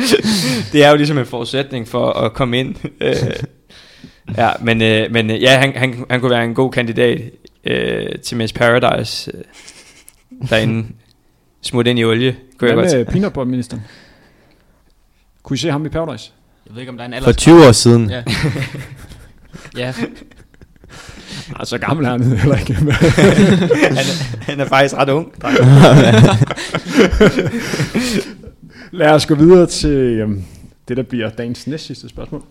det 0.73 0.85
er 0.85 0.91
jo 0.91 0.97
ligesom 0.97 1.19
en 1.19 1.27
forudsætning 1.27 1.89
for 1.89 2.13
at 2.13 2.33
komme 2.33 2.61
ind. 2.61 2.75
Øh, 3.01 3.15
ja, 4.37 4.51
men, 4.61 4.83
øh, 4.83 5.13
men 5.13 5.31
øh, 5.31 5.43
ja, 5.43 5.59
han, 5.59 5.73
han, 5.77 6.05
han 6.11 6.21
kunne 6.21 6.31
være 6.31 6.45
en 6.45 6.55
god 6.55 6.73
kandidat 6.73 7.21
øh, 7.65 8.07
til 8.25 8.37
Miss 8.37 8.53
Paradise 8.53 9.33
øh, 9.35 10.49
derinde. 10.51 10.87
Smut 11.63 11.87
ind 11.87 11.99
i 11.99 12.05
olie, 12.05 12.37
kunne 12.59 12.69
jeg 12.71 12.75
Hvad 12.77 12.85
godt 12.85 12.97
med 12.99 13.05
peanut 13.07 13.33
butter 13.33 13.51
ministeren? 13.51 13.83
Kunne 15.43 15.55
I 15.55 15.59
se 15.59 15.71
ham 15.71 15.87
i 15.87 15.89
Paradise? 15.89 16.31
Jeg 16.67 16.75
ved 16.75 16.81
ikke, 16.83 16.91
om 16.91 16.97
der 16.97 17.05
er 17.05 17.09
en 17.09 17.13
For 17.13 17.17
alder. 17.29 17.33
20 17.33 17.67
år 17.69 17.73
siden. 17.73 18.11
Ja. 18.11 18.23
ja, 19.87 19.93
Ah, 21.57 21.67
så 21.67 21.79
gammel 21.79 22.07
er 22.07 22.11
han 22.11 22.23
heller 22.23 22.57
ikke. 22.59 22.75
han, 23.89 23.97
er, 23.97 24.43
han 24.43 24.61
er 24.61 24.65
faktisk 24.65 24.95
ret 24.95 25.09
ung. 25.09 25.35
Lad 28.99 29.11
os 29.11 29.27
gå 29.27 29.35
videre 29.35 29.67
til 29.67 29.91
øhm, 29.91 30.45
det, 30.89 30.97
der 30.97 31.03
bliver 31.03 31.31
dagens 31.31 31.67
næst 31.67 31.87
sidste 31.87 32.09
spørgsmål. 32.09 32.43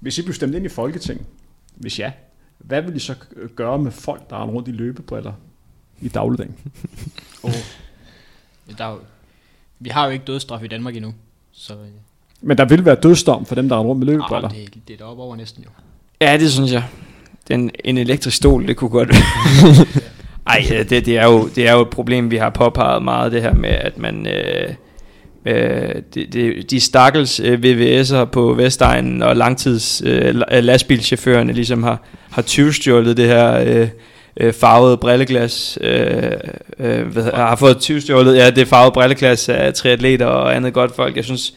Hvis 0.00 0.18
I 0.18 0.22
blev 0.22 0.34
stemt 0.34 0.54
ind 0.54 0.66
i 0.66 0.68
Folketinget, 0.68 1.26
hvis 1.76 1.98
ja, 1.98 2.12
hvad 2.58 2.82
vil 2.82 2.96
I 2.96 2.98
så 2.98 3.14
gøre 3.56 3.78
med 3.78 3.90
folk, 3.90 4.30
der 4.30 4.36
er 4.36 4.46
rundt 4.46 4.68
i 4.68 4.72
løbebriller 4.72 5.32
i 6.00 6.08
dagligdagen? 6.08 6.54
oh. 7.42 7.52
der 8.78 8.84
er 8.84 8.90
jo, 8.90 8.98
vi 9.78 9.88
har 9.88 10.04
jo 10.06 10.10
ikke 10.10 10.24
dødsstraf 10.24 10.62
i 10.64 10.68
Danmark 10.68 10.96
endnu. 10.96 11.14
Så 11.52 11.74
Men 12.40 12.58
der 12.58 12.64
vil 12.64 12.84
være 12.84 12.94
dødsdom 12.94 13.46
for 13.46 13.54
dem, 13.54 13.68
der 13.68 13.76
er 13.76 13.80
rundt 13.80 13.98
med 13.98 14.06
løbebriller. 14.06 14.48
ah, 14.48 14.56
det, 14.56 14.88
det 14.88 14.94
er 14.94 14.98
deroppe 14.98 15.22
over 15.22 15.36
næsten 15.36 15.64
jo. 15.64 15.70
Ja, 16.20 16.36
det 16.36 16.52
synes 16.52 16.72
jeg. 16.72 16.84
Den, 17.50 17.70
en 17.84 17.98
elektrisk 17.98 18.36
stol, 18.36 18.66
det 18.68 18.76
kunne 18.76 18.90
godt 18.90 19.14
Ej, 20.46 20.64
det, 20.90 21.06
det, 21.06 21.18
er 21.18 21.24
jo, 21.24 21.48
det 21.56 21.68
er 21.68 21.72
jo 21.72 21.80
et 21.80 21.90
problem, 21.90 22.30
vi 22.30 22.36
har 22.36 22.50
påpeget 22.50 23.02
meget, 23.02 23.32
det 23.32 23.42
her 23.42 23.54
med, 23.54 23.70
at 23.70 23.98
man, 23.98 24.26
øh, 24.26 24.74
øh, 25.46 25.94
de, 26.14 26.26
de, 26.26 26.62
de 26.70 26.80
stakkels 26.80 27.40
øh, 27.40 27.60
VVS'er 27.64 28.24
på 28.24 28.54
Vestegnen 28.54 29.22
og 29.22 29.36
langtids 29.36 30.02
øh, 30.06 30.34
lastbilchaufførerne 30.50 31.52
ligesom 31.52 31.82
har, 31.82 32.02
har 32.30 32.42
tyvstjålet 32.42 33.16
det 33.16 33.26
her 33.26 33.60
øh, 33.66 33.88
øh, 34.36 34.52
farvede 34.52 34.96
brilleglas, 34.96 35.78
øh, 35.80 36.32
øh, 36.78 37.06
hvad, 37.06 37.22
har 37.22 37.56
fået 37.56 37.78
tyvstjålet, 37.78 38.36
ja, 38.36 38.50
det 38.50 38.68
farvede 38.68 38.92
brilleglas 38.92 39.48
af 39.48 39.74
triatleter 39.74 40.26
og 40.26 40.56
andet 40.56 40.72
godt 40.72 40.96
folk. 40.96 41.16
Jeg 41.16 41.24
synes, 41.24 41.54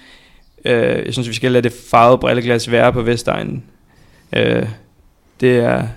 øh, 0.65 1.05
jeg 1.05 1.13
synes 1.13 1.29
vi 1.29 1.33
skal 1.33 1.51
lade 1.51 1.63
det 1.63 1.73
farvede 1.91 2.17
brilleglas 2.17 2.71
være 2.71 2.93
på 2.93 3.01
Vestegnen. 3.01 3.63
Øh, 4.35 4.65
det 5.43 5.57
er... 5.57 5.87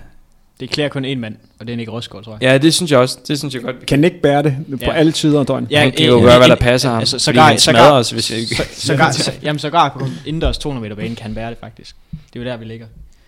Det 0.59 0.69
klæder 0.69 0.89
kun 0.89 1.05
en 1.05 1.19
mand, 1.19 1.35
og 1.59 1.67
det 1.67 1.73
er 1.73 1.77
Nick 1.77 1.91
Rosgaard, 1.91 2.23
tror 2.23 2.33
jeg. 2.33 2.41
Ja, 2.41 2.57
det 2.57 2.73
synes 2.73 2.91
jeg 2.91 2.99
også. 2.99 3.19
Det 3.27 3.39
synes 3.39 3.53
jeg 3.53 3.61
godt. 3.61 3.85
Kan 3.85 4.03
ikke 4.03 4.21
bære 4.21 4.43
det 4.43 4.65
på 4.69 4.77
ja. 4.81 4.93
alle 4.93 5.11
tider 5.11 5.39
af 5.39 5.45
døgnet? 5.45 5.71
Ja, 5.71 5.79
han 5.79 5.91
kan 5.91 6.05
jo 6.05 6.19
gøre, 6.19 6.37
hvad 6.37 6.47
der 6.47 6.55
passer 6.55 6.89
ham. 6.89 6.99
Altså, 6.99 7.19
så 7.19 7.33
gar, 7.33 7.47
han 7.47 7.59
smadrer 7.59 7.91
os, 7.91 8.09
hvis 8.09 8.31
jeg 8.31 8.39
ikke... 8.39 8.55
Så, 8.55 8.63
så, 8.73 8.95
gar, 8.95 9.11
så, 9.25 9.31
jamen, 9.43 9.59
så 9.59 9.69
gar 9.69 9.89
på 9.99 10.05
indendørs 10.25 10.57
200 10.57 10.83
meter 10.83 10.95
bane 10.95 11.15
kan 11.15 11.23
han 11.23 11.35
bære 11.35 11.49
det, 11.49 11.57
faktisk. 11.57 11.95
Det 12.11 12.39
er 12.39 12.43
jo 12.43 12.49
der, 12.49 12.57
vi 12.57 12.65
ligger. 12.65 12.87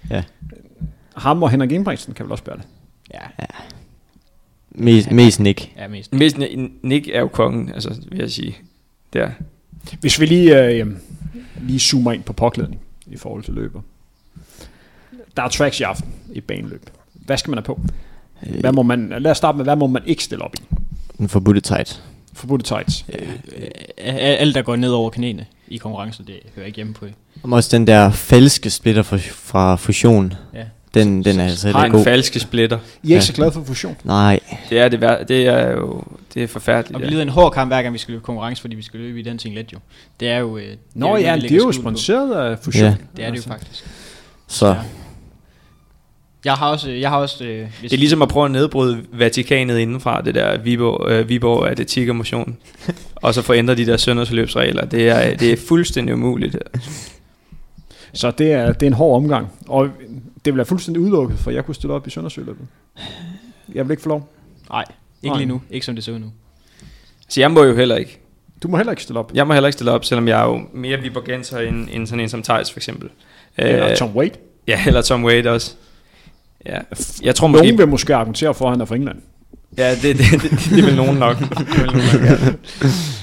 Ja. 0.09 0.23
Ham 1.15 1.43
og 1.43 1.49
Henrik 1.49 1.71
Ingebrigtsen 1.71 2.13
kan 2.13 2.25
vel 2.25 2.31
også 2.31 2.43
bære 2.43 2.57
det? 2.57 2.65
Ja. 3.13 3.21
ja. 3.39 3.45
Mest, 4.71 5.11
mest 5.11 5.39
Nick. 5.39 5.71
Ja, 5.77 5.87
mest. 5.87 6.13
mest 6.13 6.37
Nick 6.81 7.07
er 7.07 7.19
jo 7.19 7.27
kongen, 7.27 7.71
altså, 7.73 7.95
vil 8.09 8.19
jeg 8.19 8.31
sige. 8.31 8.57
Der. 9.13 9.29
Hvis 9.99 10.19
vi 10.19 10.25
lige, 10.25 10.65
øh, 10.65 10.87
lige 11.61 11.79
zoomer 11.79 12.11
ind 12.11 12.23
på 12.23 12.33
påklædning 12.33 12.81
i 13.07 13.17
forhold 13.17 13.43
til 13.43 13.53
løber. 13.53 13.81
Der 15.39 15.45
er 15.45 15.49
tracks 15.49 15.79
i 15.79 15.83
aften 15.83 16.13
i 16.33 16.41
baneløb. 16.41 16.89
Hvad 17.13 17.37
skal 17.37 17.51
man 17.51 17.57
have 17.57 17.63
på? 17.63 17.79
Hvad 18.59 18.71
må 18.71 18.83
man, 18.83 19.13
lad 19.19 19.31
os 19.31 19.37
starte 19.37 19.57
med, 19.57 19.65
hvad 19.65 19.75
må 19.75 19.87
man 19.87 20.01
ikke 20.05 20.23
stille 20.23 20.45
op 20.45 20.55
i? 20.55 20.75
En 21.19 21.29
forbudte 21.29 21.61
tight. 21.61 22.03
Forbudte 22.33 22.65
tights. 22.65 23.05
Øh, 23.19 23.27
alt, 24.07 24.55
der 24.55 24.61
går 24.61 24.75
ned 24.75 24.89
over 24.91 25.09
knæene 25.09 25.45
i 25.67 25.77
konkurrence, 25.77 26.23
det 26.23 26.35
hører 26.55 26.65
ikke 26.65 26.75
hjemme 26.75 26.93
på. 26.93 27.05
Og 27.43 27.51
også 27.51 27.77
den 27.77 27.87
der 27.87 28.11
falske 28.11 28.69
splitter 28.69 29.01
fra, 29.01 29.17
fra 29.17 29.75
Fusion. 29.75 30.33
Ja. 30.53 30.63
Den, 30.93 31.25
den 31.25 31.39
er 31.39 31.43
altså 31.45 31.71
Har 31.71 31.85
en 31.85 31.91
god. 31.91 32.03
falske 32.03 32.39
splitter. 32.39 32.79
I 33.03 33.11
er 33.11 33.15
ikke 33.15 33.25
så 33.25 33.33
glade 33.33 33.51
for 33.51 33.63
fusion? 33.63 33.97
Nej. 34.03 34.39
Det 34.69 34.79
er, 34.79 34.87
det, 34.87 35.27
det 35.27 35.47
er 35.47 35.71
jo 35.71 36.03
det 36.33 36.43
er 36.43 36.47
forfærdeligt. 36.47 36.95
Og 36.95 37.01
vi 37.01 37.07
lider 37.07 37.21
en 37.21 37.29
hård 37.29 37.51
kamp 37.51 37.69
hver 37.69 37.81
gang 37.81 37.93
vi 37.93 37.97
skal 37.97 38.11
løbe 38.11 38.23
konkurrence, 38.23 38.61
fordi 38.61 38.75
vi 38.75 38.81
skal 38.81 38.99
løbe 38.99 39.19
i 39.19 39.23
den 39.23 39.37
ting 39.37 39.55
let 39.55 39.73
jo. 39.73 39.77
Det 40.19 40.29
er 40.29 40.37
jo... 40.37 40.57
Øh, 40.57 40.75
Nå 40.93 41.17
ja, 41.17 41.35
det 41.35 41.51
er 41.51 41.55
jo 41.55 41.71
sponsoreret 41.71 42.51
af 42.51 42.59
fusion. 42.59 42.83
Ja. 42.83 42.95
Det 43.17 43.25
er 43.25 43.31
det 43.31 43.37
jo 43.37 43.43
faktisk. 43.43 43.85
Så... 44.47 44.75
Jeg 46.45 46.53
har 46.53 46.69
også... 46.69 46.91
Jeg 46.91 47.09
har 47.09 47.17
også 47.17 47.43
øh, 47.43 47.67
det 47.81 47.93
er 47.93 47.97
ligesom 47.97 48.21
at 48.21 48.29
prøve 48.29 48.45
at 48.45 48.51
nedbryde 48.51 49.03
Vatikanet 49.11 49.77
indenfra, 49.77 50.21
det 50.21 50.35
der 50.35 50.57
Viborg, 50.57 51.11
øh, 51.11 51.29
Viborg 51.29 51.67
Atletik 51.67 52.09
og 52.09 52.15
Motion. 52.15 52.57
og 53.15 53.33
så 53.33 53.41
få 53.41 53.53
ændret 53.53 53.77
de 53.77 53.85
der 53.85 53.97
søndagsforløbsregler. 53.97 54.85
Det 54.85 55.09
er, 55.09 55.37
det 55.37 55.51
er 55.51 55.57
fuldstændig 55.67 56.15
umuligt. 56.15 56.57
Så 58.13 58.31
det 58.31 58.51
er, 58.51 58.71
det 58.71 58.83
er 58.83 58.87
en 58.87 58.93
hård 58.93 59.15
omgang. 59.15 59.47
Og 59.67 59.89
det 60.45 60.53
vil 60.53 60.55
være 60.55 60.65
fuldstændig 60.65 61.01
udelukket, 61.01 61.39
for 61.39 61.51
jeg 61.51 61.65
kunne 61.65 61.75
stille 61.75 61.93
op 61.93 62.07
i 62.07 62.09
Søndersøløbet. 62.09 62.67
Jeg 63.73 63.87
vil 63.87 63.91
ikke 63.91 64.03
få 64.03 64.09
lov. 64.09 64.29
Nej, 64.69 64.83
ikke 65.23 65.33
Nej. 65.33 65.37
lige 65.37 65.47
nu. 65.47 65.61
Ikke 65.69 65.85
som 65.85 65.95
det 65.95 66.03
ser 66.03 66.13
ud 66.13 66.19
nu. 66.19 66.31
Så 67.29 67.41
jeg 67.41 67.51
må 67.51 67.63
jo 67.63 67.75
heller 67.75 67.95
ikke. 67.95 68.19
Du 68.63 68.67
må 68.67 68.77
heller 68.77 68.91
ikke 68.91 69.03
stille 69.03 69.19
op. 69.19 69.31
Jeg 69.33 69.47
må 69.47 69.53
heller 69.53 69.67
ikke 69.67 69.73
stille 69.73 69.91
op, 69.91 70.05
selvom 70.05 70.27
jeg 70.27 70.41
er 70.41 70.45
jo 70.45 70.61
mere 70.73 70.99
Viborgenser 70.99 71.59
end, 71.59 71.87
end 71.91 72.07
sådan 72.07 72.19
en 72.19 72.29
som 72.29 72.43
Thijs 72.43 72.71
for 72.71 72.79
eksempel. 72.79 73.09
Eller 73.57 73.91
uh, 73.91 73.97
Tom 73.97 74.15
Wade. 74.15 74.33
Ja, 74.67 74.83
eller 74.87 75.01
Tom 75.01 75.25
Wade 75.25 75.49
også. 75.49 75.75
Ja. 76.65 76.79
Jeg 77.21 77.35
tror 77.35 77.47
måske... 77.47 77.63
Nogen 77.63 77.77
vil 77.77 77.87
måske 77.87 78.15
argumentere 78.15 78.53
for, 78.53 78.65
at 78.65 78.71
han 78.71 78.81
er 78.81 78.85
fra 78.85 78.95
England. 78.95 79.17
Ja, 79.77 79.91
det, 79.91 80.03
det, 80.03 80.17
det, 80.17 80.41
det, 80.41 80.51
det 80.69 80.85
vil 80.85 80.95
nogen 80.95 81.17
nok. 81.17 81.37
det 81.39 81.77
vil 81.77 81.85
nogen 81.85 81.97
nok 81.97 82.59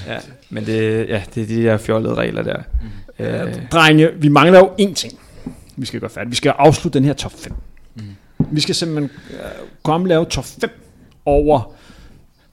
ja. 0.07 0.13
ja. 0.13 0.19
Men 0.49 0.65
det, 0.65 1.09
ja, 1.09 1.21
det 1.35 1.43
er 1.43 1.47
de 1.47 1.63
der 1.63 1.77
fjollede 1.77 2.13
regler 2.13 2.43
der. 2.43 2.57
Mm. 3.19 3.25
Uh, 3.25 3.67
Drenge, 3.71 4.09
vi 4.17 4.27
mangler 4.27 4.59
jo 4.59 4.71
én 4.81 4.93
ting 4.93 5.19
vi 5.77 5.85
skal 5.85 5.99
gøre 5.99 6.09
færdigt. 6.09 6.31
Vi 6.31 6.35
skal 6.35 6.49
afslutte 6.57 6.99
den 6.99 7.05
her 7.05 7.13
top 7.13 7.31
5. 7.31 7.53
Mm. 7.95 8.03
Vi 8.51 8.61
skal 8.61 8.75
simpelthen 8.75 9.09
uh, 9.29 9.67
komme 9.83 10.07
lave 10.07 10.25
top 10.25 10.45
5 10.45 10.69
over 11.25 11.73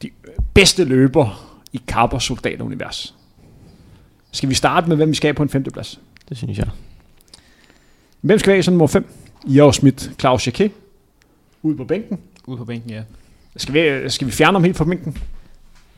de 0.03 0.11
bedste 0.55 0.85
løber 0.85 1.59
i 1.73 1.83
Carper 1.87 2.19
Soldater-univers. 2.19 3.15
Skal 4.31 4.49
vi 4.49 4.55
starte 4.55 4.89
med, 4.89 4.97
hvem 4.97 5.11
vi 5.11 5.15
skal 5.15 5.29
have 5.29 5.35
på 5.35 5.43
en 5.43 5.49
femteplads? 5.49 6.01
Det 6.29 6.37
synes 6.37 6.59
jeg. 6.59 6.69
Hvem 8.21 8.39
skal 8.39 8.53
være 8.53 8.63
som 8.63 8.75
nummer 8.75 8.87
5? 8.87 9.07
I 9.47 9.57
har 9.57 9.71
smidt 9.71 10.11
Claus 10.21 10.47
Jacquet 10.47 10.71
ud 11.63 11.75
på 11.75 11.85
bænken. 11.85 12.19
Ud 12.47 12.57
på 12.57 12.65
bænken, 12.65 12.91
ja. 12.91 13.03
Skal 13.57 13.75
vi, 13.75 14.11
skal 14.11 14.27
vi 14.27 14.33
fjerne 14.33 14.53
ham 14.53 14.65
helt 14.65 14.77
fra 14.77 14.85
bænken? 14.85 15.19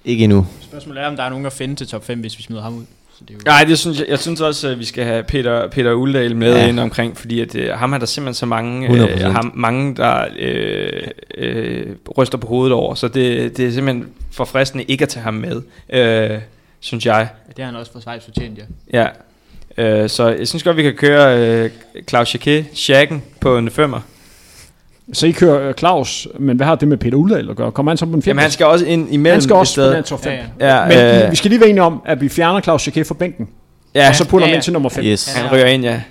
Ikke 0.05 0.24
endnu. 0.24 0.47
Spørgsmålet 0.61 1.03
er, 1.03 1.07
om 1.07 1.16
der 1.16 1.22
er 1.22 1.30
nogen 1.30 1.47
at 1.47 1.53
finde 1.53 1.76
til 1.76 1.86
top 1.86 2.05
5, 2.05 2.20
hvis 2.20 2.38
vi 2.38 2.42
smider 2.42 2.62
ham 2.62 2.74
ud. 2.74 2.84
Så 3.18 3.24
det 3.24 3.30
er 3.30 3.34
jo... 3.34 3.40
Nej, 3.44 3.64
det 3.64 3.78
synes 3.78 3.99
jeg, 3.99 4.07
jeg 4.09 4.18
synes 4.18 4.40
også, 4.40 4.68
at 4.68 4.78
vi 4.78 4.84
skal 4.84 5.05
have 5.05 5.22
Peter, 5.22 5.68
Peter 5.70 5.92
Uldal 5.92 6.36
med 6.36 6.57
ja. 6.57 6.68
ind 6.68 6.80
omkring, 6.80 7.16
fordi 7.16 7.40
at, 7.40 7.55
uh, 7.55 7.62
ham 7.68 7.92
har 7.92 7.99
der 7.99 8.07
simpelthen 8.07 8.34
så 8.34 8.47
mange, 8.47 8.90
uh, 8.90 9.20
ham, 9.20 9.53
mange 9.55 9.97
der 9.97 10.26
uh, 10.26 11.44
uh, 11.44 12.18
ryster 12.18 12.38
på 12.38 12.47
hovedet 12.47 12.72
over, 12.72 12.94
så 12.94 13.09
det, 13.09 13.57
det 13.57 13.66
er 13.66 13.72
simpelthen 13.72 14.09
forfriskende 14.32 14.84
ikke 14.84 15.03
at 15.03 15.09
tage 15.09 15.22
ham 15.22 15.34
med, 15.34 15.57
uh, 16.36 16.42
synes 16.80 17.07
jeg. 17.07 17.28
Ja, 17.49 17.53
det 17.57 17.64
har 17.64 17.72
han 17.72 17.80
også 17.80 17.92
for 17.92 18.01
Schweiz 18.01 18.24
fortjent, 18.24 18.59
ja. 18.59 18.64
Ja, 18.92 19.09
uh, 19.79 20.09
så 20.09 20.35
jeg 20.39 20.49
synes 20.49 20.62
godt, 20.62 20.77
vi 20.77 20.83
kan 20.83 20.95
køre 20.95 21.64
uh, 21.64 21.70
Claus 22.09 22.35
Jacquet, 22.35 22.66
Shaken 22.74 23.22
på 23.41 23.59
en 23.59 23.70
femmer. 23.70 24.01
Så 25.12 25.27
I 25.27 25.31
kører 25.31 25.72
Claus, 25.72 26.29
men 26.39 26.57
hvad 26.57 26.66
har 26.66 26.74
det 26.74 26.89
med 26.89 26.97
Peter 26.97 27.16
Uldal 27.16 27.51
at 27.51 27.57
gøre? 27.57 27.72
Kommer 27.72 27.93
han 27.93 27.97
så 27.97 28.07
på 28.07 28.12
en 28.12 28.22
fjerde? 28.22 28.31
Jamen 28.31 28.43
han 28.43 28.51
skal 28.51 28.66
også 28.66 28.87
ind 28.87 29.12
imellem 29.12 29.35
Han 29.35 29.43
skal 29.43 29.57
også 29.57 29.91
på 29.91 29.97
den 29.97 30.05
top 30.05 30.24
5. 30.24 30.33
Ja, 30.61 30.77
ja. 30.77 30.87
Men 30.87 31.24
øh, 31.24 31.31
vi 31.31 31.37
skal 31.37 31.51
lige 31.51 31.61
være 31.61 31.68
enige 31.68 31.83
om, 31.83 32.03
at 32.07 32.20
vi 32.20 32.29
fjerner 32.29 32.61
Claus 32.61 32.87
Jacquet 32.87 33.07
fra 33.07 33.14
bænken. 33.14 33.49
Ja. 33.95 34.09
Og 34.09 34.16
så 34.16 34.29
putter 34.29 34.47
ja, 34.47 34.51
ja. 34.51 34.55
ham 34.55 34.57
ind 34.57 34.62
til 34.62 34.72
nummer 34.72 34.89
5. 34.89 35.05
Yes. 35.05 35.33
Han 35.33 35.53
ryger 35.53 35.66
ind, 35.66 35.85
ja. 35.85 36.03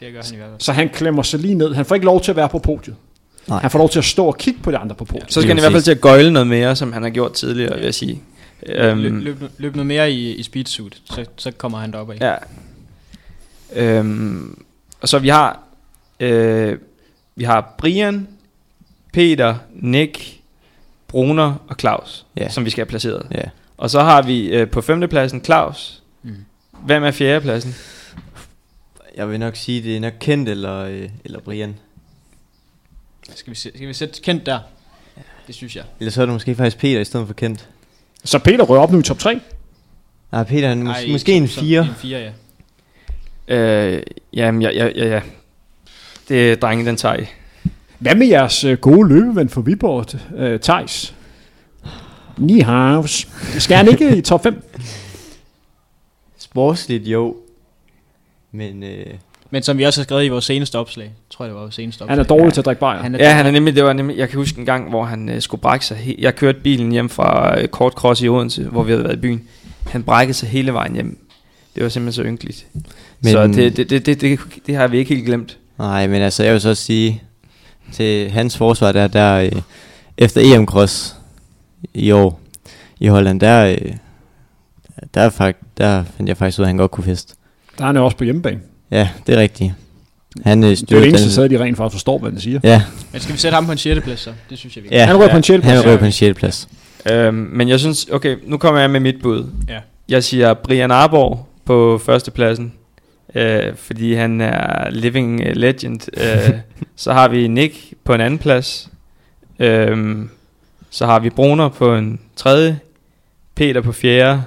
Det 0.00 0.12
gør 0.12 0.22
han 0.24 0.34
i 0.34 0.36
hvert 0.36 0.48
fald. 0.48 0.60
Så 0.60 0.72
han 0.72 0.88
klemmer 0.88 1.22
sig 1.22 1.40
lige 1.40 1.54
ned. 1.54 1.74
Han 1.74 1.84
får 1.84 1.94
ikke 1.94 2.06
lov 2.06 2.20
til 2.20 2.32
at 2.32 2.36
være 2.36 2.48
på 2.48 2.58
podiet. 2.58 2.96
Nej. 3.48 3.58
Han 3.58 3.70
får 3.70 3.78
lov 3.78 3.88
til 3.88 3.98
at 3.98 4.04
stå 4.04 4.26
og 4.26 4.38
kigge 4.38 4.60
på 4.62 4.70
de 4.70 4.76
andre 4.76 4.94
på 4.94 5.04
podiet. 5.04 5.32
Så 5.32 5.40
skal 5.40 5.48
han 5.48 5.58
i 5.58 5.60
hvert 5.60 5.72
fald 5.72 5.82
til 5.82 5.90
at 5.90 6.00
gøjle 6.00 6.30
noget 6.30 6.46
mere, 6.46 6.76
som 6.76 6.92
han 6.92 7.02
har 7.02 7.10
gjort 7.10 7.32
tidligere, 7.32 7.74
vil 7.74 7.84
jeg 7.84 7.94
sige. 7.94 8.20
Um, 8.92 8.98
løb, 8.98 9.12
løb, 9.12 9.36
løb 9.58 9.76
noget 9.76 9.86
mere 9.86 10.12
i, 10.12 10.34
i 10.34 10.42
speedsuit, 10.42 10.96
så, 11.04 11.24
så 11.36 11.50
kommer 11.50 11.78
han 11.78 11.92
derop 11.92 12.10
af. 12.10 12.16
Ja. 12.20 12.34
Um, 13.76 14.64
og 15.00 15.08
så 15.08 15.18
vi 15.18 15.28
har, 15.28 15.62
øh, 16.20 16.78
vi 17.36 17.44
har 17.44 17.74
Brian, 17.78 18.28
Peter, 19.12 19.54
Nick, 19.74 20.38
Bruner 21.08 21.54
og 21.68 21.76
Claus, 21.80 22.26
ja. 22.36 22.48
som 22.48 22.64
vi 22.64 22.70
skal 22.70 22.82
have 22.82 22.88
placeret. 22.88 23.26
Ja. 23.34 23.42
Og 23.76 23.90
så 23.90 24.00
har 24.00 24.22
vi 24.22 24.46
øh, 24.46 24.70
på 24.70 24.80
femtepladsen 24.80 25.44
Claus. 25.44 26.02
Mm. 26.22 26.34
Hvem 26.84 27.04
er 27.04 27.10
fjerdepladsen? 27.10 27.74
Jeg 29.16 29.30
vil 29.30 29.40
nok 29.40 29.56
sige, 29.56 29.82
det 29.82 29.96
er 29.96 30.00
nok 30.00 30.12
Kent 30.20 30.48
eller, 30.48 30.76
øh, 30.78 31.08
eller 31.24 31.40
Brian. 31.40 31.76
Skal 33.34 33.50
vi, 33.50 33.54
skal 33.56 33.88
vi 33.88 33.92
sætte 33.94 34.20
Kent 34.22 34.46
der? 34.46 34.58
Ja. 35.16 35.22
Det 35.46 35.54
synes 35.54 35.76
jeg. 35.76 35.84
Eller 36.00 36.10
så 36.12 36.22
er 36.22 36.26
det 36.26 36.32
måske 36.32 36.54
faktisk 36.54 36.78
Peter 36.78 37.00
i 37.00 37.04
stedet 37.04 37.26
for 37.26 37.34
Kent. 37.34 37.68
Så 38.24 38.38
Peter 38.38 38.64
rører 38.64 38.80
op 38.80 38.92
nu 38.92 38.98
i 38.98 39.02
top 39.02 39.18
3? 39.18 39.40
Nej, 40.32 40.44
Peter 40.44 40.68
er 40.68 40.74
mås- 40.74 40.88
Ej, 40.88 41.12
måske 41.12 41.32
en 41.32 41.48
4. 41.48 41.80
En 41.80 41.94
4, 41.98 42.18
ja. 42.18 42.32
Øh, 43.48 44.02
jamen, 44.32 44.62
ja, 44.62 44.70
ja, 44.70 44.88
ja, 44.96 45.08
ja. 45.08 45.20
Det 46.28 46.52
er 46.52 46.56
drengen, 46.56 46.86
den 46.86 46.96
tager 46.96 47.16
I. 47.16 47.26
Hvad 47.98 48.14
med 48.14 48.26
jeres 48.26 48.64
øh, 48.64 48.78
gode 48.78 49.08
løbeven 49.08 49.48
for 49.48 49.60
Viborg, 49.60 50.06
øh, 50.36 50.60
Thijs? 50.60 51.14
Nihavs. 52.38 53.28
Skal 53.58 53.76
han 53.76 53.88
ikke 53.88 54.16
i 54.16 54.20
top 54.20 54.42
5? 54.42 54.62
Sportsligt 56.38 57.06
jo. 57.06 57.36
Men, 58.52 58.82
øh, 58.82 59.06
men 59.50 59.62
som 59.62 59.78
vi 59.78 59.84
også 59.84 60.00
har 60.00 60.04
skrevet 60.04 60.24
i 60.24 60.28
vores 60.28 60.44
seneste 60.44 60.78
opslag, 60.78 61.12
tror 61.30 61.44
jeg 61.44 61.48
det 61.48 61.54
var 61.54 61.60
vores 61.60 61.74
seneste 61.74 62.02
opslag. 62.02 62.12
Han 62.12 62.18
er 62.18 62.24
dårlig 62.24 62.44
ja. 62.44 62.50
til 62.50 62.60
at 62.60 62.64
drikke 62.64 62.80
bajer. 62.80 63.02
Han 63.02 63.14
er 63.14 63.18
ja, 63.18 63.32
han 63.32 63.46
er 63.46 63.50
nemlig, 63.50 63.76
det 63.76 63.84
var 63.84 63.92
nemlig, 63.92 64.18
jeg 64.18 64.28
kan 64.28 64.38
huske 64.38 64.58
en 64.58 64.66
gang, 64.66 64.88
hvor 64.88 65.04
han 65.04 65.28
øh, 65.28 65.42
skulle 65.42 65.60
brække 65.60 65.86
sig. 65.86 66.14
Jeg 66.18 66.36
kørte 66.36 66.60
bilen 66.60 66.92
hjem 66.92 67.08
fra 67.08 67.60
øh, 67.60 67.68
Kort 67.68 67.92
Cross 67.92 68.22
i 68.22 68.28
Odense, 68.28 68.64
hvor 68.64 68.82
vi 68.82 68.92
havde 68.92 69.04
været 69.04 69.16
i 69.16 69.20
byen. 69.20 69.48
Han 69.88 70.02
brækkede 70.02 70.34
sig 70.34 70.48
hele 70.48 70.72
vejen 70.72 70.94
hjem. 70.94 71.18
Det 71.74 71.82
var 71.82 71.88
simpelthen 71.88 72.24
så 72.24 72.28
ynkeligt. 72.28 72.66
Men, 73.20 73.32
så 73.32 73.46
det, 73.46 73.76
det, 73.76 73.90
det, 73.90 74.06
det, 74.06 74.20
det, 74.20 74.40
det 74.66 74.76
har 74.76 74.86
vi 74.86 74.98
ikke 74.98 75.14
helt 75.14 75.26
glemt. 75.26 75.58
Nej, 75.78 76.06
men 76.06 76.22
altså 76.22 76.44
jeg 76.44 76.52
vil 76.52 76.60
så 76.60 76.74
sige, 76.74 77.22
til 77.92 78.30
hans 78.30 78.56
forsvar 78.56 78.92
der, 78.92 79.06
der 79.06 79.34
øh, 79.40 79.52
efter 80.18 80.40
EM 80.56 80.66
Cross 80.66 81.16
i 81.94 82.10
år 82.10 82.40
i 83.00 83.06
Holland, 83.06 83.40
der, 83.40 83.66
øh, 83.66 83.92
der, 85.14 85.30
fakt, 85.30 85.58
der 85.78 86.04
fandt 86.16 86.28
jeg 86.28 86.36
faktisk 86.36 86.58
ud 86.58 86.62
af, 86.62 86.66
at 86.66 86.68
han 86.68 86.76
godt 86.76 86.90
kunne 86.90 87.04
feste. 87.04 87.34
Der 87.78 87.82
er 87.82 87.86
han 87.86 87.96
jo 87.96 88.04
også 88.04 88.16
på 88.16 88.24
hjemmebane. 88.24 88.60
Ja, 88.90 89.08
det 89.26 89.34
er 89.34 89.38
rigtigt. 89.40 89.72
Han, 90.44 90.64
øh, 90.64 90.70
det 90.70 90.92
er 90.92 90.98
det 90.98 91.08
eneste 91.08 91.32
sted, 91.32 91.48
de 91.48 91.60
rent 91.60 91.76
faktisk 91.76 91.94
forstår, 91.94 92.18
hvad 92.18 92.30
han 92.30 92.40
siger. 92.40 92.60
Ja. 92.62 92.82
Men 93.12 93.20
skal 93.20 93.34
vi 93.34 93.38
sætte 93.38 93.54
ham 93.54 93.66
på 93.66 93.72
en 93.72 93.78
6. 93.78 94.00
plads 94.04 94.20
så? 94.20 94.32
Det 94.50 94.58
synes 94.58 94.76
jeg, 94.76 94.84
vi 94.84 94.88
kan. 94.88 94.98
Ja. 94.98 95.04
Han 95.04 95.18
rører 95.18 95.30
på 95.30 95.36
en 95.36 95.42
6. 95.42 95.60
plads. 95.60 95.74
Han 95.76 95.86
rører 95.86 95.96
på 95.96 96.04
en 96.04 96.12
6. 96.12 96.38
plads. 96.38 96.68
Øhm, 97.10 97.34
men 97.34 97.68
jeg 97.68 97.80
synes, 97.80 98.06
okay, 98.12 98.36
nu 98.46 98.56
kommer 98.56 98.80
jeg 98.80 98.90
med 98.90 99.00
mit 99.00 99.22
bud. 99.22 99.46
Ja. 99.68 99.78
Jeg 100.08 100.24
siger 100.24 100.54
Brian 100.54 100.90
Arborg 100.90 101.48
på 101.64 102.00
førstepladsen 102.04 102.72
øh, 103.34 103.76
fordi 103.76 104.14
han 104.14 104.40
er 104.40 104.90
living 104.90 105.40
legend. 105.56 106.00
Øh, 106.16 106.60
så 106.96 107.12
har 107.12 107.28
vi 107.28 107.48
Nick 107.48 107.94
på 108.04 108.14
en 108.14 108.20
anden 108.20 108.38
plads. 108.38 108.90
Øh, 109.58 110.26
så 110.90 111.06
har 111.06 111.18
vi 111.18 111.30
Bruner 111.30 111.68
på 111.68 111.94
en 111.94 112.20
tredje, 112.36 112.80
Peter 113.54 113.80
på 113.80 113.92
fjerde, 113.92 114.42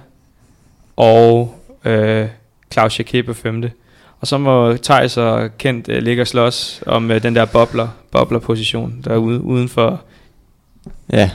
og 0.95 1.55
øh, 1.85 2.27
Claus 2.71 2.99
Jacquet 2.99 3.25
på 3.25 3.33
femte. 3.33 3.71
Og 4.19 4.27
så 4.27 4.37
må 4.37 4.77
Thijs 4.77 5.17
og 5.17 5.57
Kent 5.57 5.89
øh, 5.89 6.03
ligge 6.03 6.21
og 6.21 6.27
slås 6.27 6.83
om 6.85 7.11
øh, 7.11 7.23
den 7.23 7.35
der 7.35 7.45
bobler, 7.45 7.87
bobler-position 8.11 9.01
derude 9.03 9.41
uden 9.41 9.69
for... 9.69 10.01
Ja. 11.11 11.31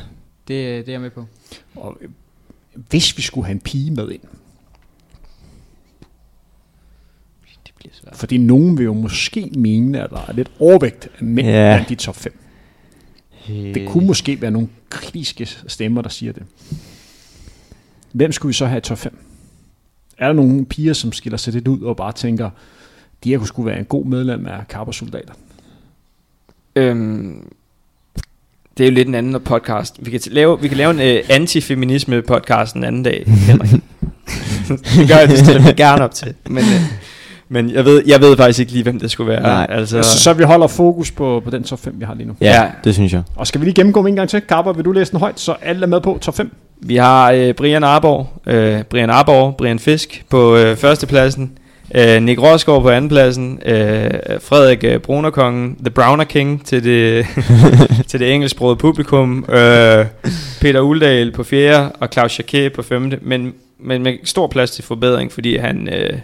Det, 0.48 0.86
det 0.86 0.88
er 0.88 0.92
jeg 0.92 1.00
med 1.00 1.10
på. 1.10 1.26
Og 1.76 1.98
øh, 2.00 2.08
hvis 2.74 3.16
vi 3.16 3.22
skulle 3.22 3.46
have 3.46 3.52
en 3.52 3.60
pige 3.60 3.90
med 3.90 4.10
ind, 4.10 4.20
Bliver 7.88 8.00
svært. 8.02 8.16
fordi 8.16 8.36
nogen 8.38 8.78
vil 8.78 8.84
jo 8.84 8.92
måske 8.94 9.50
mene, 9.58 10.02
at 10.04 10.10
der 10.10 10.24
er 10.28 10.32
lidt 10.32 10.50
overvægt 10.58 11.08
af 11.18 11.24
mænd 11.24 11.46
Ja. 11.46 11.74
blandt 11.76 11.88
de 11.88 11.94
top 11.94 12.16
5. 12.16 12.38
Øh, 13.50 13.54
Det 13.74 13.88
kunne 13.88 14.06
måske 14.06 14.40
være 14.42 14.50
nogle 14.50 14.68
kritiske 14.90 15.48
stemmer, 15.66 16.02
der 16.02 16.08
siger 16.08 16.32
det. 16.32 16.42
Hvem 18.12 18.32
skulle 18.32 18.50
vi 18.50 18.54
så 18.54 18.66
have 18.66 18.78
i 18.78 18.80
top 18.80 18.98
5? 18.98 19.18
Er 20.18 20.26
der 20.26 20.32
nogle 20.34 20.64
piger, 20.66 20.92
som 20.92 21.12
skiller 21.12 21.36
sig 21.36 21.52
lidt 21.52 21.68
ud 21.68 21.80
og 21.80 21.96
bare 21.96 22.12
tænker, 22.12 22.50
de 23.24 23.30
her 23.30 23.38
kunne 23.38 23.46
sgu 23.48 23.62
være 23.62 23.78
en 23.78 23.84
god 23.84 24.04
medlem 24.06 24.46
af 24.46 24.68
Karper-soldater? 24.68 25.32
Øhm, 26.76 27.48
det 28.78 28.84
er 28.84 28.88
jo 28.88 28.94
lidt 28.94 29.08
en 29.08 29.14
anden 29.14 29.40
podcast. 29.42 30.06
Vi 30.06 30.10
kan, 30.10 30.20
t- 30.20 30.30
lave, 30.34 30.60
vi 30.60 30.68
kan 30.68 30.76
lave 30.76 30.90
en 30.90 31.00
øh, 31.00 31.24
antifeminisme 31.30 32.22
podcast 32.22 32.74
en 32.76 32.84
anden 32.84 33.02
dag, 33.02 33.24
Henrik. 33.26 33.70
det 34.96 35.08
gør 35.08 35.16
jeg, 35.18 35.28
det 35.28 35.38
stiller 35.38 35.72
gerne 35.72 36.04
op 36.04 36.14
til. 36.14 36.34
Men, 36.46 36.64
øh, 36.64 36.80
men 37.48 37.70
jeg, 37.70 37.84
ved, 37.84 38.02
jeg 38.06 38.20
ved 38.20 38.36
faktisk 38.36 38.58
ikke 38.60 38.72
lige, 38.72 38.82
hvem 38.82 39.00
det 39.00 39.10
skulle 39.10 39.30
være. 39.32 39.42
Nej. 39.42 39.66
altså, 39.70 40.02
Så, 40.02 40.18
så 40.18 40.32
vi 40.32 40.42
holder 40.42 40.66
fokus 40.66 41.10
på, 41.10 41.42
på 41.44 41.50
den 41.50 41.62
top 41.64 41.78
5, 41.84 41.94
vi 41.98 42.04
har 42.04 42.14
lige 42.14 42.26
nu. 42.28 42.34
Ja, 42.40 42.46
Ja. 42.62 42.66
det 42.84 42.94
synes 42.94 43.12
jeg. 43.12 43.22
Og 43.36 43.46
skal 43.46 43.60
vi 43.60 43.66
lige 43.66 43.74
gennemgå 43.74 44.00
dem 44.00 44.06
en 44.06 44.16
gang 44.16 44.28
til? 44.28 44.40
Karper, 44.40 44.72
vil 44.72 44.84
du 44.84 44.92
læse 44.92 45.10
den 45.12 45.20
højt, 45.20 45.40
så 45.40 45.54
alle 45.62 45.82
er 45.82 45.86
med 45.86 46.00
på 46.00 46.18
top 46.20 46.36
5? 46.36 46.50
Vi 46.80 46.96
har 46.96 47.32
øh, 47.32 47.54
Brian 47.54 47.84
Arborg, 47.84 48.28
øh, 48.46 48.82
Brian 48.82 49.10
Arborg, 49.10 49.56
Brian 49.56 49.78
Fisk 49.78 50.24
på 50.30 50.56
øh, 50.56 50.76
førstepladsen, 50.76 51.52
øh, 51.94 52.22
Nick 52.22 52.40
Rosgaard 52.42 52.82
på 52.82 52.88
andenpladsen, 52.90 53.60
øh, 53.66 54.10
Frederik 54.40 54.84
øh, 54.84 54.98
Brunerkongen, 55.00 55.76
The 55.84 55.90
Browner 55.90 56.24
King 56.24 56.66
til 56.66 56.84
det, 56.84 57.26
til 58.08 58.20
det 58.20 58.32
engelsksprogede 58.34 58.76
publikum, 58.76 59.44
øh, 59.48 60.06
Peter 60.60 60.80
Uldal 60.80 61.32
på 61.32 61.44
fjerde 61.44 61.92
og 62.00 62.08
Claus 62.12 62.38
Jacquet 62.38 62.72
på 62.72 62.82
femte, 62.82 63.18
men, 63.22 63.52
men 63.80 64.02
med 64.02 64.12
stor 64.24 64.46
plads 64.46 64.70
til 64.70 64.84
forbedring, 64.84 65.32
fordi 65.32 65.56
han 65.56 65.88
øh, 65.92 66.18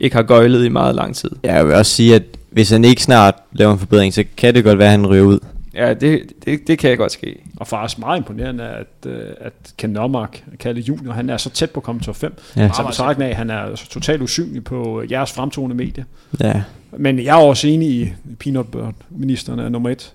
ikke 0.00 0.16
har 0.16 0.22
gøjlet 0.22 0.64
i 0.64 0.68
meget 0.68 0.94
lang 0.94 1.16
tid. 1.16 1.30
Ja, 1.44 1.54
Jeg 1.54 1.66
vil 1.66 1.74
også 1.74 1.92
sige, 1.92 2.14
at 2.14 2.22
hvis 2.50 2.70
han 2.70 2.84
ikke 2.84 3.02
snart 3.02 3.34
laver 3.52 3.72
en 3.72 3.78
forbedring, 3.78 4.14
så 4.14 4.24
kan 4.36 4.54
det 4.54 4.64
godt 4.64 4.78
være, 4.78 4.86
at 4.86 4.92
han 4.92 5.06
ryger 5.06 5.24
ud. 5.24 5.38
Ja, 5.74 5.94
det, 5.94 6.22
det, 6.44 6.66
det 6.66 6.78
kan 6.78 6.96
godt 6.96 7.12
ske. 7.12 7.36
Og 7.56 7.66
faktisk 7.66 7.98
meget 7.98 8.18
imponerende, 8.18 8.64
at, 8.64 9.06
øh, 9.06 9.22
at 9.40 9.52
Ken 9.78 9.90
Nomark, 9.90 10.44
Kalle 10.60 10.80
Junior, 10.80 11.12
han 11.12 11.30
er 11.30 11.36
så 11.36 11.50
tæt 11.50 11.70
på 11.70 11.80
at 11.80 11.84
komme 11.84 12.00
top 12.00 12.16
5. 12.16 12.34
Ja. 12.56 12.70
Så 12.72 12.86
betragtning 12.86 13.26
af, 13.26 13.30
at 13.30 13.36
han 13.36 13.50
er 13.50 13.76
totalt 13.90 14.22
usynlig 14.22 14.64
på 14.64 15.00
øh, 15.00 15.12
jeres 15.12 15.32
fremtoende 15.32 15.76
medie. 15.76 16.04
Ja. 16.40 16.62
Men 16.98 17.18
jeg 17.18 17.40
er 17.40 17.44
også 17.44 17.68
enig 17.68 17.88
i 17.90 18.12
Peanut 18.38 18.66
Butter-ministeren 18.68 19.58
er 19.58 19.68
nummer 19.68 19.90
et. 19.90 20.12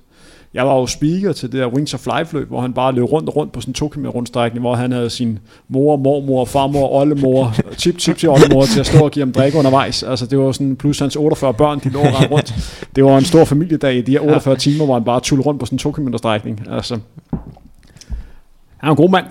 Jeg 0.55 0.67
var 0.67 0.75
jo 0.75 0.87
speaker 0.87 1.33
til 1.33 1.51
det 1.51 1.59
der 1.59 1.67
Wings 1.67 1.93
of 1.93 2.07
Life 2.17 2.37
løb, 2.37 2.47
hvor 2.47 2.61
han 2.61 2.73
bare 2.73 2.91
løb 2.93 3.03
rundt 3.03 3.29
og 3.29 3.35
rundt 3.35 3.51
på 3.51 3.61
sådan 3.61 3.69
en 3.69 3.73
2 3.73 3.87
km 3.87 4.05
rundstrækning, 4.05 4.61
hvor 4.61 4.75
han 4.75 4.91
havde 4.91 5.09
sin 5.09 5.39
mor, 5.67 5.95
mormor, 5.95 6.45
farmor, 6.45 6.89
oldemor, 6.89 7.55
tip, 7.77 7.97
tip 7.97 8.17
til 8.17 8.29
oldemor 8.29 8.65
til 8.65 8.79
at 8.79 8.85
stå 8.85 9.03
og 9.03 9.11
give 9.11 9.25
ham 9.25 9.31
drikke 9.31 9.57
undervejs. 9.57 10.03
Altså 10.03 10.25
det 10.25 10.39
var 10.39 10.51
sådan, 10.51 10.75
plus 10.75 10.99
hans 10.99 11.15
48 11.15 11.53
børn, 11.53 11.79
de 11.79 11.89
lå 11.89 11.99
og 11.99 12.31
rundt. 12.31 12.79
Det 12.95 13.03
var 13.03 13.17
en 13.17 13.25
stor 13.25 13.45
familiedag 13.45 13.95
i 13.95 14.01
de 14.01 14.11
her 14.11 14.19
48 14.19 14.55
timer, 14.55 14.85
hvor 14.85 14.93
han 14.93 15.03
bare 15.03 15.19
tullede 15.19 15.45
rundt 15.45 15.59
på 15.59 15.65
sådan 15.65 15.75
en 15.75 15.79
2 15.79 15.91
km 15.91 16.15
strækning. 16.17 16.67
Altså, 16.71 16.99
han 18.77 18.87
er 18.87 18.89
en 18.89 18.95
god 18.95 19.09
mand, 19.09 19.25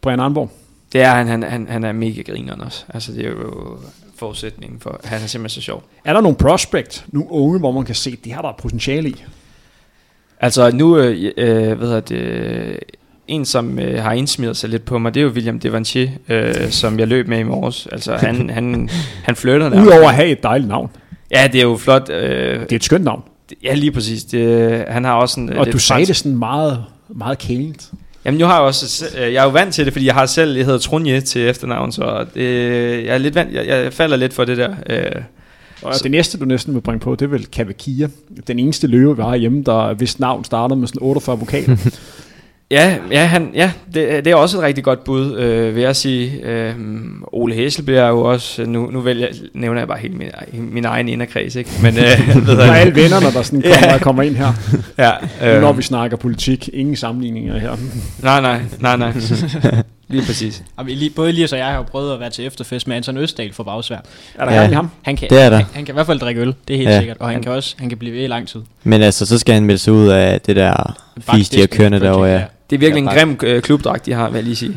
Brian 0.00 0.20
Arnborg. 0.20 0.50
Det 0.92 1.00
er 1.02 1.10
han, 1.10 1.28
han, 1.28 1.42
han, 1.42 1.66
han 1.70 1.84
er 1.84 1.92
mega 1.92 2.22
grineren 2.22 2.60
også. 2.60 2.84
Altså 2.88 3.12
det 3.12 3.26
er 3.26 3.30
jo 3.30 3.78
forudsætningen 4.16 4.80
for, 4.80 5.00
han 5.04 5.22
er 5.22 5.26
simpelthen 5.26 5.60
så 5.60 5.64
sjov. 5.64 5.82
Er 6.04 6.12
der 6.12 6.20
nogle 6.20 6.36
prospect, 6.36 7.04
nogle 7.08 7.30
unge, 7.30 7.58
hvor 7.58 7.72
man 7.72 7.84
kan 7.84 7.94
se, 7.94 8.16
det 8.24 8.32
har 8.32 8.42
der 8.42 8.48
er 8.48 8.56
potentiale 8.58 9.08
i? 9.08 9.24
Altså 10.40 10.70
nu, 10.74 10.98
øh, 10.98 11.32
øh, 11.36 11.72
hvad 11.78 11.86
hedder 11.88 12.00
det, 12.00 12.78
en 13.28 13.44
som 13.44 13.78
øh, 13.78 14.02
har 14.02 14.12
indsmidt 14.12 14.56
sig 14.56 14.70
lidt 14.70 14.84
på 14.84 14.98
mig, 14.98 15.14
det 15.14 15.20
er 15.20 15.24
jo 15.24 15.30
William 15.30 15.58
Devanchier, 15.60 16.08
øh, 16.28 16.70
som 16.70 16.98
jeg 16.98 17.08
løb 17.08 17.28
med 17.28 17.38
i 17.38 17.42
morges. 17.42 17.88
Altså 17.92 18.16
han, 18.16 18.50
han, 18.54 18.88
han 19.22 19.36
flytter 19.36 19.68
nærmest. 19.68 19.86
Udover 19.92 20.08
at 20.08 20.14
have 20.14 20.28
et 20.28 20.42
dejligt 20.42 20.68
navn. 20.68 20.90
Ja, 21.30 21.48
det 21.52 21.58
er 21.58 21.62
jo 21.64 21.76
flot. 21.76 22.10
Øh, 22.10 22.60
Det 22.60 22.72
er 22.72 22.76
et 22.76 22.84
skønt 22.84 23.04
navn. 23.04 23.22
ja, 23.64 23.74
lige 23.74 23.92
præcis. 23.92 24.24
Det, 24.24 24.84
han 24.88 25.04
har 25.04 25.14
også 25.14 25.40
en... 25.40 25.52
øh, 25.52 25.58
Og 25.60 25.72
du 25.72 25.78
sagde 25.78 25.98
fransk- 26.00 26.08
det 26.08 26.16
sådan 26.16 26.38
meget, 26.38 26.84
meget 27.08 27.38
kælt. 27.38 27.90
Jamen 28.24 28.38
nu 28.40 28.46
har 28.46 28.54
jeg 28.54 28.62
også, 28.62 29.06
øh, 29.18 29.32
jeg 29.32 29.40
er 29.40 29.44
jo 29.44 29.50
vant 29.50 29.74
til 29.74 29.84
det, 29.84 29.92
fordi 29.92 30.06
jeg 30.06 30.14
har 30.14 30.26
selv, 30.26 30.56
jeg 30.56 30.64
hedder 30.64 30.78
Trunje 30.78 31.20
til 31.20 31.48
efternavn, 31.48 31.92
så 31.92 32.26
det, 32.34 32.44
jeg 33.04 33.14
er 33.14 33.18
lidt 33.18 33.34
vant, 33.34 33.52
jeg, 33.54 33.66
jeg 33.66 33.92
falder 33.92 34.16
lidt 34.16 34.32
for 34.32 34.44
det 34.44 34.56
der. 34.58 34.70
Øh, 34.90 35.02
Og 35.82 35.94
Så- 35.94 36.02
det 36.02 36.10
næste, 36.10 36.38
du 36.38 36.44
næsten 36.44 36.74
vil 36.74 36.80
bringe 36.80 37.00
på, 37.00 37.14
det 37.14 37.22
er 37.24 37.28
vel 37.28 37.46
Kavakia. 37.46 38.08
Den 38.46 38.58
eneste 38.58 38.86
løve, 38.86 39.16
vi 39.16 39.22
har 39.22 39.36
hjemme, 39.36 39.62
der 39.66 39.94
hvis 39.94 40.20
navn 40.20 40.44
starter 40.44 40.76
med 40.76 40.88
sådan 40.88 41.02
48 41.02 41.38
vokaler. 41.38 41.76
Ja, 42.72 42.96
ja, 43.10 43.24
han, 43.24 43.50
ja 43.54 43.72
det, 43.94 44.24
det 44.24 44.30
er 44.30 44.34
også 44.34 44.56
et 44.58 44.62
rigtig 44.62 44.84
godt 44.84 45.04
bud, 45.04 45.36
øh, 45.36 45.74
vil 45.74 45.82
jeg 45.82 45.96
sige. 45.96 46.42
Øh, 46.46 46.74
Ole 47.32 47.54
Hesselby 47.54 47.90
er 47.90 48.06
jo 48.06 48.20
også, 48.20 48.64
nu, 48.66 48.90
nu 48.90 49.00
vælger, 49.00 49.28
nævner 49.54 49.80
jeg 49.80 49.88
bare 49.88 49.98
helt 49.98 50.14
min, 50.18 50.28
min 50.52 50.84
egen 50.84 51.08
inderkreds, 51.08 51.56
ikke? 51.56 51.70
Men, 51.82 51.94
øh, 51.96 52.36
ved 52.46 52.56
Der 52.56 52.64
er 52.64 52.72
alle 52.74 52.94
vennerne, 52.94 53.26
der 53.32 53.42
sådan 53.42 53.62
kommer, 53.72 53.92
Ja. 53.92 53.98
kommer 53.98 54.22
ind 54.22 54.36
her. 54.36 54.52
ja, 54.98 55.10
Øh. 55.50 55.54
øh, 55.56 55.60
Når 55.60 55.72
vi 55.72 55.82
snakker 55.82 56.16
politik, 56.16 56.68
ingen 56.72 56.96
sammenligninger 56.96 57.58
her. 57.58 57.76
nej, 58.22 58.40
nej, 58.40 58.60
nej, 58.80 58.96
nej. 58.96 59.12
Lige 60.10 60.26
præcis. 60.26 60.62
Og 60.76 60.86
vi, 60.86 60.94
lige- 60.94 61.10
både 61.10 61.28
Elias 61.28 61.52
og 61.52 61.58
jeg 61.58 61.66
har 61.66 61.76
jo 61.76 61.82
prøvet 61.82 62.14
at 62.14 62.20
være 62.20 62.30
til 62.30 62.46
efterfest 62.46 62.88
med 62.88 62.96
Anton 62.96 63.16
Østdal 63.16 63.52
for 63.52 63.62
Bagsvær. 63.64 63.96
Er 64.38 64.44
der 64.44 64.54
Ja. 64.54 64.68
i 64.70 64.72
ham? 64.72 64.90
Han 65.02 65.16
kan, 65.16 65.30
Det 65.30 65.40
er 65.42 65.50
der. 65.50 65.56
Han, 65.56 65.66
han 65.74 65.84
kan 65.84 65.92
i 65.92 65.94
hvert 65.94 66.06
fald 66.06 66.18
drikke 66.18 66.40
øl, 66.40 66.54
det 66.68 66.74
er 66.74 66.78
helt 66.78 66.90
Ja. 66.90 66.98
sikkert. 66.98 67.16
Og 67.20 67.26
han 67.26 67.34
Han- 67.34 67.42
kan 67.42 67.52
også 67.52 67.74
han 67.78 67.88
kan 67.88 67.98
blive 67.98 68.14
ved 68.14 68.24
i 68.24 68.26
lang 68.26 68.48
tid. 68.48 68.60
Men 68.84 69.02
altså, 69.02 69.26
så 69.26 69.38
skal 69.38 69.54
han 69.54 69.64
melde 69.64 69.78
sig 69.78 69.92
ud 69.92 70.08
af 70.08 70.40
det 70.40 70.56
der 70.56 70.96
fis, 71.34 71.48
de 71.48 71.60
har 71.60 71.66
kørende 71.66 72.00
derovre. 72.00 72.28
Ja. 72.28 72.42
Det 72.70 72.76
er 72.76 72.80
virkelig 72.80 73.04
Ja, 73.04 73.22
en 73.22 73.36
grim 73.36 73.38
øh, 73.42 73.62
klubdragt, 73.62 74.06
de 74.06 74.12
har, 74.12 74.26
vil 74.30 74.34
jeg 74.34 74.44
lige 74.44 74.56
sige. 74.56 74.76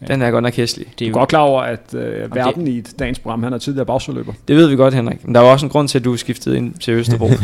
Ja. 0.00 0.06
Den 0.14 0.22
er 0.22 0.30
godt 0.30 0.42
nok 0.42 0.54
hæslig. 0.54 0.86
Det 0.86 0.98
Du 0.98 1.04
er 1.04 1.08
er 1.08 1.10
jo 1.10 1.18
godt 1.18 1.28
klar 1.28 1.40
over, 1.40 1.62
at 1.62 1.94
øh, 1.94 2.34
verden 2.34 2.66
i 2.68 2.78
et 2.78 2.88
dagens 2.98 3.18
program, 3.18 3.42
han 3.42 3.52
er 3.52 3.58
tidligere 3.58 3.86
bagsøløber. 3.86 4.32
Det 4.48 4.56
ved 4.56 4.66
vi 4.66 4.76
godt, 4.76 4.94
Henrik. 4.94 5.24
Men 5.24 5.34
der 5.34 5.40
er 5.40 5.44
jo 5.44 5.52
også 5.52 5.66
en 5.66 5.70
grund 5.70 5.88
til, 5.88 5.98
at 5.98 6.04
du 6.04 6.12
er 6.12 6.16
skiftet 6.16 6.54
ind 6.54 6.74
til 6.74 6.92
Østerbro. 6.94 7.30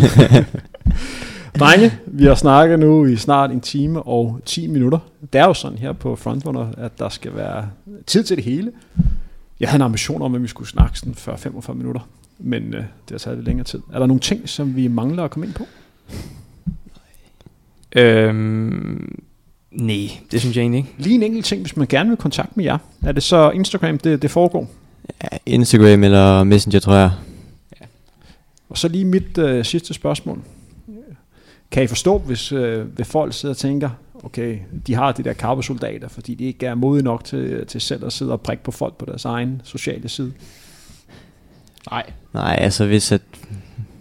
Drenge, 1.59 1.93
vi 2.07 2.25
har 2.25 2.35
snakket 2.35 2.79
nu 2.79 3.07
i 3.07 3.17
snart 3.17 3.51
en 3.51 3.61
time 3.61 4.03
og 4.03 4.41
10 4.45 4.67
minutter. 4.67 4.99
Det 5.33 5.41
er 5.41 5.45
jo 5.45 5.55
sådan 5.55 5.79
her 5.79 5.93
på 5.93 6.17
Frontrunner, 6.17 6.73
at 6.77 6.99
der 6.99 7.09
skal 7.09 7.35
være 7.35 7.69
tid 8.07 8.25
til 8.25 8.37
det 8.37 8.45
hele. 8.45 8.73
Jeg 9.61 9.69
havde 9.69 9.79
en 9.79 9.85
ambition 9.85 10.23
om, 10.23 10.35
at 10.35 10.43
vi 10.43 10.49
skulle 10.49 10.69
snakke 10.69 10.99
sådan 10.99 11.15
40-45 11.19 11.73
minutter, 11.73 12.01
men 12.39 12.75
øh, 12.75 12.81
det 12.81 13.11
har 13.11 13.19
taget 13.19 13.39
lidt 13.39 13.47
længere 13.47 13.65
tid. 13.65 13.81
Er 13.93 13.99
der 13.99 14.07
nogle 14.07 14.21
ting, 14.21 14.49
som 14.49 14.77
vi 14.77 14.89
mangler 14.89 15.25
at 15.25 15.31
komme 15.31 15.47
ind 15.47 15.55
på? 15.55 15.67
øhm, 17.97 19.19
nej, 19.71 20.11
det 20.31 20.41
synes 20.41 20.57
jeg 20.57 20.63
egentlig 20.63 20.79
ikke. 20.79 20.95
Lige 20.99 21.15
en 21.15 21.23
enkelt 21.23 21.47
ting, 21.47 21.61
hvis 21.61 21.77
man 21.77 21.87
gerne 21.87 22.09
vil 22.09 22.17
kontakte 22.17 22.53
med 22.57 22.65
jer. 22.65 22.79
Er 23.07 23.13
det 23.13 23.23
så 23.23 23.51
Instagram, 23.51 23.99
det, 23.99 24.23
det 24.23 24.31
foregår? 24.31 24.71
Ja, 25.23 25.29
Instagram 25.47 26.05
eller 26.05 26.45
Messenger, 26.45 26.81
tror 26.81 26.95
jeg. 26.95 27.11
Og 28.69 28.79
så 28.79 28.89
lige 28.89 29.05
mit 29.05 29.39
øh, 29.39 29.65
sidste 29.65 29.95
spørgsmål. 29.95 30.43
Kan 31.71 31.83
I 31.83 31.87
forstå, 31.87 32.19
hvis, 32.19 32.53
øh, 32.53 32.87
hvis 32.87 33.09
folk 33.09 33.35
sidder 33.35 33.53
og 33.53 33.59
tænker, 33.59 33.91
okay, 34.25 34.59
de 34.87 34.95
har 34.95 35.13
de 35.13 35.25
der 35.25 35.33
karpesoldater, 35.33 36.09
fordi 36.09 36.35
de 36.35 36.45
ikke 36.45 36.67
er 36.67 36.75
modige 36.75 37.05
nok 37.05 37.25
til, 37.25 37.67
til 37.67 37.81
selv 37.81 38.07
at 38.07 38.13
sidde 38.13 38.33
og 38.33 38.41
prikke 38.41 38.65
på 38.65 38.71
folk 38.71 38.97
på 38.97 39.07
deres 39.07 39.25
egen 39.25 39.63
sociale 39.65 40.09
side? 40.09 40.33
Nej, 41.91 42.11
Nej, 42.35 42.57
altså 42.59 42.87
hvis, 42.87 43.13
at, 43.13 43.23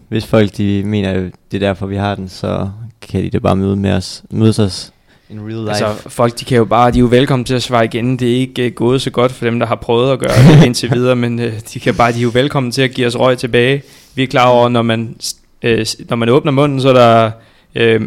hvis 0.08 0.26
folk 0.26 0.58
de 0.58 0.84
mener, 0.84 1.12
at 1.12 1.32
det 1.52 1.64
er 1.64 1.68
derfor, 1.68 1.86
vi 1.88 1.96
har 1.96 2.16
den, 2.16 2.30
så 2.30 2.70
kan 3.02 3.24
de 3.24 3.30
da 3.30 3.40
bare 3.40 3.56
møde 3.56 3.76
med 3.76 3.92
os, 3.92 4.24
mødes 4.30 4.60
os 4.60 4.94
in 5.30 5.40
real 5.40 5.66
life. 5.66 5.86
Altså, 5.86 6.10
folk 6.10 6.40
de 6.40 6.46
kan 6.46 6.58
jo 6.58 6.66
bare, 6.66 6.92
de 6.92 6.98
er 6.98 7.00
jo 7.00 7.06
velkommen 7.06 7.46
til 7.46 7.54
at 7.54 7.64
svare 7.64 7.86
igen. 7.86 8.20
Det 8.20 8.32
er 8.32 8.36
ikke 8.36 8.66
uh, 8.66 8.72
gået 8.72 9.02
så 9.02 9.10
godt 9.10 9.32
for 9.32 9.46
dem, 9.46 9.60
der 9.60 9.68
har 9.68 9.76
prøvet 9.76 10.12
at 10.12 10.20
gøre 10.20 10.30
det 10.30 10.64
indtil 10.66 10.92
videre, 10.92 11.16
men 11.16 11.40
uh, 11.40 11.46
de 11.74 11.80
kan 11.80 11.96
bare, 11.96 12.12
de 12.12 12.18
er 12.18 12.22
jo 12.22 12.32
velkommen 12.34 12.72
til 12.72 12.82
at 12.82 12.92
give 12.92 13.08
os 13.08 13.20
røg 13.20 13.38
tilbage. 13.38 13.84
Vi 14.16 14.24
er 14.24 14.28
klar 14.28 14.48
over, 14.48 14.70
når 14.70 14.82
man, 14.82 15.16
uh, 15.66 15.72
når 16.10 16.16
man 16.16 16.30
åbner 16.30 16.52
munden, 16.52 16.82
så 16.82 16.90
er 16.90 16.94
der 16.94 17.32
uh, 17.76 18.06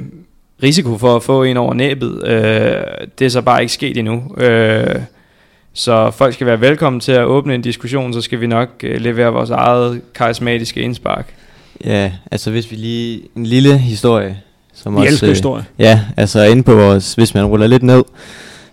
risiko 0.63 0.99
for 0.99 1.17
at 1.17 1.23
få 1.23 1.43
en 1.43 1.57
over 1.57 1.75
næbet. 1.75 2.13
Uh, 2.13 3.07
det 3.19 3.25
er 3.25 3.29
så 3.29 3.43
bare 3.43 3.61
ikke 3.61 3.73
sket 3.73 3.97
endnu. 3.97 4.15
Uh, 4.15 5.03
så 5.73 6.11
folk 6.11 6.35
skal 6.35 6.47
være 6.47 6.61
velkommen 6.61 7.01
til 7.01 7.13
at 7.13 7.25
åbne 7.25 7.55
en 7.55 7.63
diskussion, 7.63 8.13
så 8.13 8.21
skal 8.21 8.41
vi 8.41 8.47
nok 8.47 8.69
uh, 8.85 8.91
levere 8.91 9.33
vores 9.33 9.51
eget 9.51 10.01
karismatiske 10.15 10.81
indspark. 10.81 11.35
Ja, 11.85 12.13
altså 12.31 12.51
hvis 12.51 12.71
vi 12.71 12.77
lige... 12.77 13.23
En 13.37 13.47
lille 13.47 13.79
historie. 13.79 14.41
Som 14.75 14.95
Vi 14.95 14.99
også, 14.99 15.09
elsker 15.09 15.29
øh, 15.29 15.31
historie. 15.31 15.65
Ja, 15.79 16.01
altså 16.17 16.43
inde 16.43 16.63
på 16.63 16.75
vores... 16.75 17.15
Hvis 17.15 17.35
man 17.35 17.45
ruller 17.45 17.67
lidt 17.67 17.83
ned, 17.83 18.05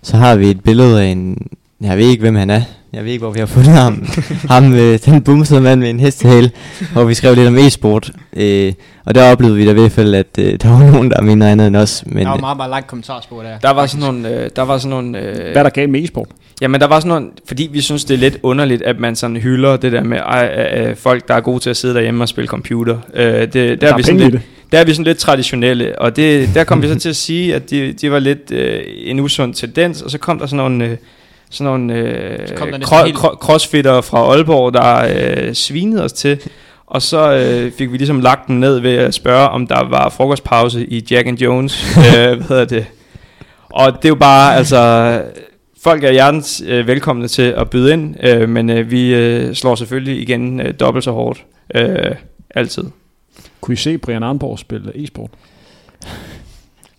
så 0.02 0.18
har 0.18 0.36
vi 0.36 0.49
et 0.49 0.64
billede 0.64 1.03
af 1.03 1.06
en 1.06 1.48
Jeg 1.82 1.98
ved 1.98 2.06
ikke, 2.06 2.22
hvem 2.22 2.36
han 2.36 2.49
er. 2.49 2.61
Jeg 2.94 3.03
ved 3.03 3.11
ikke, 3.11 3.24
hvor 3.24 3.32
vi 3.32 3.40
har 3.40 3.45
fundet 3.45 3.72
ham. 3.74 4.07
ham 4.49 4.74
øh, 4.74 4.99
den 5.06 5.22
bumsede 5.24 5.61
mand 5.61 5.80
med 5.80 5.90
en 5.90 5.99
hestehale, 5.99 6.52
hvor 6.94 7.03
vi 7.03 7.14
skrev 7.14 7.36
lidt 7.36 7.48
om 7.48 7.57
e-sport. 7.57 8.11
Øh, 8.36 8.74
og 9.06 9.16
der 9.16 9.32
oplevede 9.32 9.57
vi 9.57 9.66
da 9.66 9.72
i 9.72 9.74
hvert 9.74 9.91
fald, 9.91 10.16
at 10.16 10.28
øh, 10.40 10.53
der 10.61 10.70
var 10.70 10.91
nogen, 10.91 11.11
der 11.11 11.22
mindre 11.22 11.52
andet 11.52 11.68
end 11.68 11.76
os. 11.76 12.03
Men, 12.06 12.26
der 12.26 12.30
var 12.32 12.38
meget, 12.38 12.57
meget 12.57 12.70
langt 12.70 12.88
kommentarspor 12.88 13.41
der. 13.41 13.57
Der 13.60 13.70
var 13.72 13.86
sådan 13.86 14.06
nogle... 14.06 14.30
Øh, 14.30 14.49
der 14.56 14.61
var 14.61 14.78
sådan 14.78 14.90
nogle 14.90 15.20
øh, 15.20 15.36
Hvad 15.36 15.56
er 15.56 15.64
der 15.64 15.70
gav 15.70 15.90
med 15.90 16.03
e-sport? 16.03 16.28
Jamen, 16.61 16.82
der 16.82 16.88
var 16.88 16.99
sådan 16.99 17.10
nogle... 17.10 17.28
Fordi 17.48 17.70
vi 17.72 17.82
synes, 17.82 18.06
det 18.06 18.14
er 18.14 18.18
lidt 18.18 18.38
underligt, 18.44 18.82
at 18.82 18.99
man 18.99 19.16
sådan 19.16 19.36
hylder 19.38 19.78
det 19.78 19.91
der 19.91 20.03
med 20.03 20.18
øh, 20.18 20.90
øh, 20.90 20.95
folk, 20.95 21.28
der 21.28 21.34
er 21.34 21.41
gode 21.41 21.60
til 21.60 21.70
at 21.70 21.78
sidde 21.78 21.94
derhjemme 21.95 22.24
og 22.24 22.30
spille 22.30 22.48
computer. 22.48 22.98
Øh, 23.14 23.26
det, 23.41 23.53
der, 23.53 23.76
Der 23.76 23.88
er 23.88 23.91
er 23.94 23.98
vi 23.98 24.03
sådan 24.03 24.20
lidt, 24.20 24.34
det. 24.34 24.41
der 24.72 24.80
er 24.80 24.84
vi 24.86 24.94
sådan 24.94 25.06
lidt 25.06 25.18
traditionelle, 25.18 25.99
og 25.99 26.16
det, 26.16 26.49
der 26.53 26.64
kom 26.64 26.82
vi 26.82 26.88
så 26.88 26.99
til 26.99 27.10
at 27.10 27.16
sige, 27.16 27.56
at 27.56 27.70
de, 27.70 27.94
de 27.94 28.11
var 28.11 28.20
lidt 28.20 28.52
øh, 28.52 28.82
en 28.98 29.20
usund 29.20 29.53
tendens, 29.53 30.02
og 30.02 30.11
så 30.11 30.18
kom 30.18 30.40
der 30.40 30.45
sådan 30.45 30.57
nogle... 30.57 30.86
Øh, 30.86 30.98
sådan 31.49 31.65
nogle 31.65 31.93
øh, 31.93 32.39
cro- 32.84 33.05
helt- 33.05 33.17
cro- 33.17 33.38
crossfitter 33.38 34.01
fra 34.01 34.19
Aalborg, 34.19 34.73
der 34.73 35.07
øh, 35.47 35.53
svinede 35.53 36.03
os 36.03 36.13
til. 36.13 36.39
Og 36.88 37.01
så 37.01 37.34
øh, 37.34 37.71
fik 37.71 37.91
vi 37.91 37.97
ligesom 37.97 38.19
lagt 38.19 38.47
den 38.47 38.59
ned 38.59 38.80
ved 38.80 38.95
at 38.95 39.13
spørge, 39.13 39.49
om 39.49 39.67
der 39.67 39.89
var 39.89 40.09
frokostpause 40.09 40.85
i 40.85 41.05
Jack 41.11 41.27
and 41.27 41.38
Jones. 41.38 41.84
øh, 41.97 42.13
hvad 42.13 42.47
hedder 42.47 42.65
det? 42.65 42.85
Og 43.69 43.93
det 43.93 44.05
er 44.05 44.09
jo 44.09 44.15
bare, 44.15 44.55
altså... 44.55 45.21
Folk 45.84 46.03
er 46.03 46.11
hjertens 46.11 46.63
øh, 46.67 46.88
velkomne 46.88 47.27
til 47.27 47.41
at 47.41 47.69
byde 47.69 47.93
ind, 47.93 48.15
øh, 48.23 48.49
men 48.49 48.69
øh, 48.69 48.91
vi 48.91 49.15
øh, 49.15 49.55
slår 49.55 49.76
selvfølgelig 49.76 50.21
igen 50.21 50.59
øh, 50.59 50.73
dobbelt 50.80 51.03
så 51.03 51.11
hårdt. 51.11 51.45
Øh, 51.76 52.15
altid. 52.55 52.84
Kunne 53.61 53.73
I 53.73 53.77
se 53.77 53.97
Brian 53.97 54.23
Arnborg 54.23 54.59
spille 54.59 55.03
e-sport? 55.03 55.30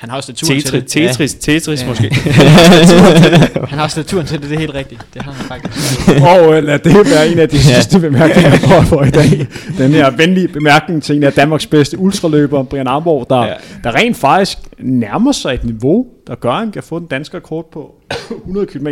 Han 0.01 0.11
har 0.11 0.17
også 0.17 0.33
naturen 0.33 0.61
til 0.61 0.71
Tetris, 0.71 0.93
det. 0.95 1.09
Tetris, 1.09 1.35
Tetris 1.35 1.83
Ja. 1.83 1.89
måske. 1.89 2.15
Han 3.71 3.79
har 3.79 3.83
også 3.83 4.01
naturen 4.01 4.27
til 4.27 4.41
det, 4.43 4.49
det 4.51 4.55
er 4.57 4.61
helt 4.61 4.75
rigtigt. 4.75 5.07
Det 5.15 5.23
har 5.23 5.33
han 5.33 5.45
faktisk. 5.45 6.09
Og 6.31 6.57
øh, 6.57 6.65
lad 6.65 6.79
det 6.79 6.95
være 6.95 7.29
en 7.29 7.39
af 7.39 7.49
de 7.49 7.59
sidste 7.59 8.01
bemærkninger, 8.01 8.51
jeg 8.51 8.61
får 8.61 8.83
for 8.83 9.03
i 9.03 9.11
dag. 9.11 9.47
Den 9.79 9.91
her 9.91 10.11
venlige 10.11 10.49
bemærkning 10.49 11.03
til 11.03 11.17
en 11.17 11.23
af 11.23 11.33
Danmarks 11.33 11.67
bedste 11.67 11.99
ultraløbere, 11.99 12.65
Brian 12.65 12.87
Armborg, 12.87 13.27
der, 13.31 13.37
Ja. 13.43 13.47
ja. 13.47 13.55
der 13.85 13.95
rent 13.95 14.17
faktisk 14.17 14.59
nærmer 14.79 15.33
sig 15.33 15.55
et 15.55 15.65
niveau, 15.65 16.07
der 16.27 16.35
gør, 16.35 16.51
at 16.53 16.59
han 16.59 16.73
kan 16.73 16.83
få 16.83 16.99
den 16.99 17.07
danske 17.07 17.37
rekord 17.37 17.69
på 17.73 17.95
100 18.31 18.67
km, 18.67 18.87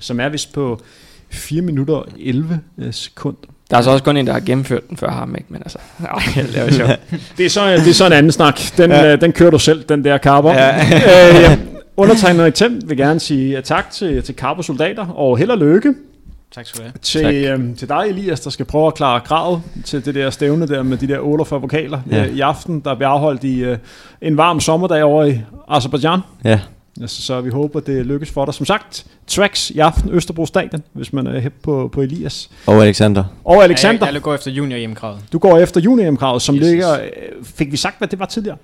som 0.00 0.20
er 0.20 0.28
vist 0.28 0.52
på 0.52 0.80
4 1.30 1.62
minutter 1.62 1.94
og 1.94 2.06
11 2.20 2.60
øh, 2.78 2.92
sekunder. 2.92 3.48
Der 3.72 3.78
er 3.78 3.82
så 3.82 3.90
også 3.90 4.04
kun 4.04 4.16
en, 4.16 4.26
der 4.26 4.32
har 4.32 4.40
gennemført 4.40 4.88
den 4.88 4.96
før 4.96 5.10
ham, 5.10 5.34
ikke? 5.34 5.46
Men 5.48 5.62
altså, 5.64 5.78
nej, 5.98 6.12
det 6.52 6.56
er 6.58 6.64
jo 6.64 6.72
sjovt. 6.72 7.00
Det 7.38 7.46
er 7.46 7.50
så, 7.50 7.66
det 7.70 7.88
er 7.88 7.94
så 7.94 8.06
en 8.06 8.12
anden 8.12 8.32
snak. 8.32 8.60
Den, 8.76 8.90
Ja. 8.90 9.12
øh, 9.12 9.20
den 9.20 9.32
kører 9.32 9.50
du 9.50 9.58
selv, 9.58 9.82
den 9.88 10.04
der 10.04 10.18
Carper. 10.18 10.52
Ja. 10.52 10.74
øh, 11.34 11.42
ja. 11.42 11.58
Undertegnet 11.96 12.48
i 12.48 12.50
Tem 12.50 12.80
vil 12.88 12.96
gerne 12.96 13.20
sige 13.20 13.60
tak 13.60 13.90
til, 13.90 14.22
til 14.22 14.34
Carper 14.34 14.62
soldater, 14.62 15.06
og 15.06 15.38
held 15.38 15.50
og 15.50 15.58
lykke 15.58 15.94
Tak 16.54 16.66
skal 16.66 16.78
du 16.78 16.82
have. 16.84 16.92
til, 17.02 17.22
Tak. 17.22 17.34
øhm, 17.60 17.76
til 17.76 17.88
dig, 17.88 18.04
Elias, 18.08 18.40
der 18.40 18.50
skal 18.50 18.66
prøve 18.66 18.86
at 18.86 18.94
klare 18.94 19.20
kravet 19.20 19.62
til 19.84 20.04
det 20.04 20.14
der 20.14 20.30
stævne 20.30 20.66
der 20.68 20.82
med 20.82 20.96
de 20.96 21.08
der 21.08 21.18
48 21.18 21.60
vokaler 21.60 22.00
ja. 22.10 22.24
øh, 22.24 22.36
i 22.36 22.40
aften, 22.40 22.80
der 22.80 22.94
bliver 22.94 23.08
afholdt 23.08 23.44
i 23.44 23.60
øh, 23.64 23.78
en 24.22 24.36
varm 24.36 24.60
sommerdag 24.60 25.04
over 25.04 25.24
i 25.24 25.40
Azerbaijan. 25.70 26.20
ja, 26.44 26.60
Altså, 27.00 27.22
så 27.22 27.40
vi 27.40 27.50
håber, 27.50 27.80
det 27.80 28.06
lykkes 28.06 28.30
for 28.30 28.44
dig. 28.44 28.54
Som 28.54 28.66
sagt, 28.66 29.06
tracks 29.26 29.70
i 29.70 29.78
aften, 29.78 30.10
Østerbro 30.10 30.46
Stadion, 30.46 30.82
hvis 30.92 31.12
man 31.12 31.26
er 31.26 31.40
hæb 31.40 31.52
på, 31.62 31.88
på 31.92 32.00
Elias. 32.02 32.50
og 32.66 32.82
Alexander. 32.82 33.24
Og 33.44 33.64
Alexander, 33.64 34.06
Jeg, 34.06 34.14
jeg 34.14 34.22
går 34.22 34.34
efter 34.34 34.50
junior 34.50 34.78
hjemmekravet. 34.78 35.18
du 35.32 35.38
går 35.38 35.58
efter 35.58 35.80
junior 35.80 36.04
som 36.38 36.54
Yes, 36.54 36.60
yes, 36.60 36.66
yes. 36.66 36.70
ligger... 36.72 37.00
Øh, 37.02 37.44
fik 37.44 37.72
vi 37.72 37.76
sagt, 37.76 37.98
hvad 37.98 38.08
det 38.08 38.18
var 38.18 38.26
tidligere? 38.26 38.56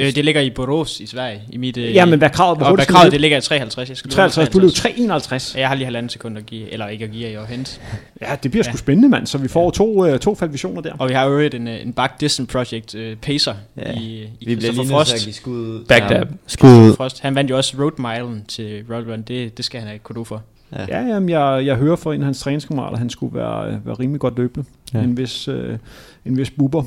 Øh, 0.00 0.14
det 0.14 0.24
ligger 0.24 0.40
i 0.40 0.50
Borås 0.50 1.00
i 1.00 1.06
Sverige. 1.06 1.42
I 1.50 1.56
mit, 1.56 1.76
øh, 1.76 1.94
Ja, 1.94 2.04
men 2.04 2.18
hvad 2.18 2.30
kravet? 2.30 2.58
Hvor 2.58 2.68
hurtigt 2.68 2.88
kravet, 2.88 3.06
du 3.06 3.12
det 3.12 3.20
ligger 3.20 3.38
i 3.38 3.40
53. 3.40 3.88
Jeg 3.88 3.96
skal 3.96 4.08
løbe 4.08 4.14
53, 4.14 4.48
du 4.48 4.58
løb 4.58 4.70
351. 4.70 5.54
Ja, 5.54 5.60
Jeg 5.60 5.68
har 5.68 5.74
lige 5.74 5.84
halvanden 5.84 6.10
sekund 6.10 6.38
at 6.38 6.46
give, 6.46 6.70
eller 6.72 6.88
ikke 6.88 7.04
at 7.04 7.10
give, 7.10 7.30
jeg 7.30 7.46
hente. 7.48 7.80
Ja, 8.20 8.36
det 8.42 8.50
bliver 8.50 8.64
sgu 8.64 8.70
Ja. 8.72 8.76
spændende, 8.76 9.08
mand. 9.08 9.26
Så 9.26 9.38
vi 9.38 9.48
får 9.48 9.70
to, 9.70 10.06
øh, 10.06 10.18
to 10.18 10.34
falvisioner 10.34 10.80
der. 10.80 10.92
Og 10.98 11.08
vi 11.08 11.14
har 11.14 11.24
jo 11.24 11.38
en, 11.38 11.68
øh, 11.68 11.82
en 11.82 11.92
Back 11.92 12.20
Distant 12.20 12.48
Project 12.48 12.94
uh, 12.94 13.00
Pacer 13.22 13.54
Ja. 13.76 13.92
i, 13.92 14.28
i 14.40 14.46
Vi 14.46 14.56
bliver 14.56 14.72
lige 14.72 14.82
nødt 14.82 14.90
Frost. 14.92 15.10
til 15.10 15.16
at 15.16 15.22
give 15.22 15.34
skud. 15.34 15.84
Backdab. 15.88 16.26
Skud 16.46 16.68
ud. 16.68 16.96
Frost. 16.96 17.20
Han 17.20 17.34
vandt 17.34 17.50
jo 17.50 17.56
også 17.56 17.74
Road 17.78 17.92
Milen 17.98 18.44
til 18.48 18.84
Royal 18.90 19.10
Run. 19.10 19.22
Det, 19.22 19.56
det 19.56 19.64
skal 19.64 19.80
han 19.80 19.88
have 19.88 19.98
kudo 19.98 20.24
for. 20.24 20.42
Ja. 20.72 20.84
Ja, 20.88 21.06
jamen, 21.06 21.28
jeg, 21.28 21.62
jeg 21.66 21.76
hører 21.76 21.96
fra 21.96 22.14
en 22.14 22.20
af 22.20 22.24
hans 22.24 22.40
træningskammerater, 22.40 22.98
han 22.98 23.10
skulle 23.10 23.38
være, 23.38 23.66
øh, 23.68 23.86
være 23.86 23.94
rimelig 23.94 24.20
godt 24.20 24.36
løbende. 24.38 24.66
Ja. 24.94 24.98
Ja. 24.98 25.04
En, 25.04 25.16
vis, 25.16 25.48
øh, 25.48 25.78
en 26.26 26.36
vis 26.36 26.50
buber, 26.50 26.82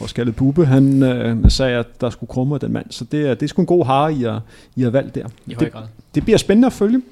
også 0.00 0.14
kaldet 0.14 0.36
bube, 0.36 0.66
han 0.66 1.02
øh, 1.02 1.50
sagde, 1.50 1.78
at 1.78 2.00
der 2.00 2.10
skulle 2.10 2.28
krumme 2.28 2.58
den 2.58 2.72
mand. 2.72 2.86
Så 2.90 3.04
det 3.04 3.26
er, 3.26 3.34
det 3.34 3.42
er 3.42 3.46
sgu 3.46 3.62
en 3.62 3.66
god 3.66 3.84
hare, 3.84 4.14
I 4.14 4.22
har, 4.22 4.42
I 4.76 4.82
har 4.82 4.90
valgt 4.90 5.14
der. 5.14 5.26
I 5.46 5.54
høj 5.54 5.70
grad. 5.70 5.82
Det 6.14 6.24
bliver 6.24 6.38
spændende 6.38 6.66
at 6.66 6.72
følge. 6.72 7.02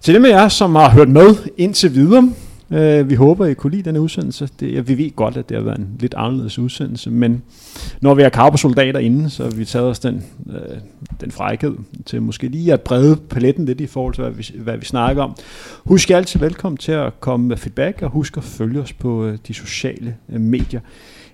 Til 0.00 0.14
dem 0.14 0.24
af 0.24 0.28
jer, 0.28 0.48
som 0.48 0.74
har 0.74 0.90
hørt 0.90 1.08
med 1.08 1.36
indtil 1.56 1.94
videre, 1.94 2.32
øh, 2.70 3.10
vi 3.10 3.14
håber, 3.14 3.46
I 3.46 3.54
kunne 3.54 3.70
lide 3.70 3.82
denne 3.82 4.00
udsendelse. 4.00 4.48
Det, 4.60 4.88
vi 4.88 4.98
ved 4.98 5.16
godt, 5.16 5.36
at 5.36 5.48
det 5.48 5.56
har 5.56 5.64
været 5.64 5.78
en 5.78 5.88
lidt 6.00 6.14
anderledes 6.16 6.58
udsendelse, 6.58 7.10
men 7.10 7.42
når 8.00 8.14
vi 8.14 8.22
har 8.22 8.28
karpersoldater 8.28 9.00
inde, 9.00 9.30
så 9.30 9.42
har 9.42 9.50
vi 9.50 9.64
taget 9.64 9.86
os 9.86 9.98
den, 9.98 10.24
øh, 10.50 10.76
den 11.20 11.30
frækhed 11.30 11.74
til 12.06 12.22
måske 12.22 12.48
lige 12.48 12.72
at 12.72 12.80
brede 12.80 13.16
paletten 13.16 13.64
lidt 13.64 13.80
i 13.80 13.86
forhold 13.86 14.14
til, 14.14 14.24
hvad 14.24 14.32
vi, 14.32 14.46
hvad 14.58 14.76
vi 14.76 14.84
snakker 14.84 15.22
om. 15.22 15.36
Husk 15.84 16.10
altid 16.10 16.40
velkommen 16.40 16.76
til 16.76 16.92
at 16.92 17.20
komme 17.20 17.46
med 17.46 17.56
feedback, 17.56 18.02
og 18.02 18.10
husk 18.10 18.36
at 18.36 18.44
følge 18.44 18.80
os 18.80 18.92
på 18.92 19.24
øh, 19.24 19.38
de 19.48 19.54
sociale 19.54 20.16
øh, 20.32 20.40
medier. 20.40 20.80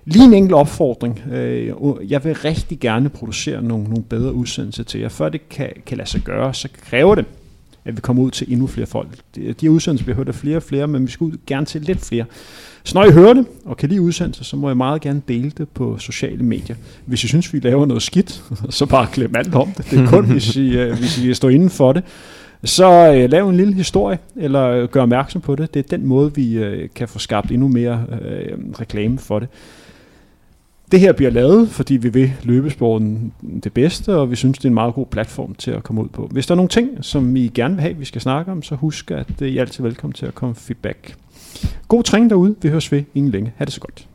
Lige 0.05 0.25
en 0.25 0.33
enkelt 0.33 0.53
opfordring. 0.53 1.21
Øh, 1.31 1.67
Jeg 2.09 2.23
vil 2.23 2.33
rigtig 2.35 2.79
gerne 2.79 3.09
producere 3.09 3.61
nogle, 3.61 3.83
nogle 3.83 4.03
bedre 4.03 4.33
udsendelser 4.33 4.83
til 4.83 4.99
jer. 4.99 5.09
Før 5.09 5.29
det 5.29 5.49
kan, 5.49 5.69
kan 5.85 5.97
lade 5.97 6.09
sig 6.09 6.21
gøre, 6.21 6.53
så 6.53 6.67
kræver 6.81 7.15
det, 7.15 7.25
at 7.85 7.95
vi 7.95 8.01
kommer 8.01 8.23
ud 8.23 8.31
til 8.31 8.51
endnu 8.53 8.67
flere 8.67 8.87
folk. 8.87 9.07
De, 9.35 9.55
her 9.61 9.69
udsendelser 9.69 10.05
bliver 10.05 10.15
hørt 10.17 10.27
af 10.27 10.35
flere 10.35 10.57
og 10.57 10.63
flere, 10.63 10.87
men 10.87 11.05
vi 11.05 11.11
skal 11.11 11.25
ud 11.25 11.31
gerne 11.47 11.65
til 11.65 11.81
lidt 11.81 11.99
flere. 12.05 12.25
Så 12.83 12.91
når 12.95 13.05
I 13.05 13.11
hører 13.11 13.33
det, 13.33 13.45
og 13.65 13.77
kan 13.77 13.89
lide 13.89 14.01
udsendelser, 14.01 14.43
så 14.43 14.55
må 14.55 14.69
jeg 14.69 14.77
meget 14.77 15.01
gerne 15.01 15.21
dele 15.27 15.51
det 15.57 15.69
på 15.69 15.97
sociale 15.97 16.43
medier. 16.43 16.75
Hvis 17.05 17.23
I 17.23 17.27
synes, 17.27 17.53
vi 17.53 17.59
laver 17.59 17.85
noget 17.85 18.03
skidt, 18.03 18.43
så 18.69 18.85
bare 18.85 19.07
glem 19.13 19.35
alt 19.35 19.55
om 19.55 19.67
det. 19.77 19.91
Det 19.91 19.99
er 19.99 20.07
kun, 20.07 20.25
hvis 20.31 20.55
I, 20.55 20.77
øh, 20.77 20.97
hvis 20.99 21.17
I 21.17 21.33
står 21.33 21.49
inden 21.49 21.69
for 21.69 21.93
det. 21.93 22.03
Så 22.63 23.13
øh, 23.13 23.29
lav 23.29 23.49
en 23.49 23.57
lille 23.57 23.73
historie, 23.73 24.19
eller 24.35 24.67
øh, 24.67 24.89
gør 24.89 25.01
opmærksom 25.01 25.41
på 25.41 25.55
det. 25.55 25.73
Det 25.73 25.79
er 25.85 25.97
den 25.97 26.05
måde, 26.07 26.35
vi 26.35 26.53
øh, 26.53 26.89
kan 26.95 27.07
få 27.07 27.19
skabt 27.19 27.51
endnu 27.51 27.67
mere 27.67 28.05
øh, 28.21 28.57
reklame 28.79 29.19
for 29.19 29.39
det. 29.39 29.47
Det 30.91 30.99
her 30.99 31.13
bliver 31.13 31.31
lavet, 31.31 31.69
fordi 31.69 31.97
vi 31.97 32.09
vil 32.09 32.33
løbesporten 32.43 33.33
det 33.63 33.73
bedste, 33.73 34.15
og 34.15 34.31
vi 34.31 34.35
synes, 34.35 34.57
det 34.57 34.65
er 34.65 34.69
en 34.69 34.73
meget 34.73 34.93
god 34.93 35.05
platform 35.05 35.55
til 35.55 35.71
at 35.71 35.83
komme 35.83 36.03
ud 36.03 36.07
på. 36.09 36.27
Hvis 36.31 36.47
der 36.47 36.53
er 36.53 36.55
nogle 36.55 36.69
ting, 36.69 36.89
som 37.01 37.35
I 37.35 37.47
gerne 37.47 37.73
vil 37.73 37.81
have, 37.81 37.97
vi 37.97 38.05
skal 38.05 38.21
snakke 38.21 38.51
om, 38.51 38.63
så 38.63 38.75
husk, 38.75 39.11
at 39.11 39.41
I 39.41 39.57
er 39.57 39.61
altid 39.61 39.83
velkommen 39.83 40.13
til 40.13 40.25
at 40.25 40.35
komme 40.35 40.55
feedback. 40.55 41.15
God 41.87 42.03
træning 42.03 42.29
derude. 42.29 42.55
Vi 42.61 42.69
høres 42.69 42.91
ved 42.91 43.03
inden 43.15 43.31
længe. 43.31 43.53
Ha' 43.57 43.65
det 43.65 43.73
så 43.73 43.79
godt. 43.79 44.07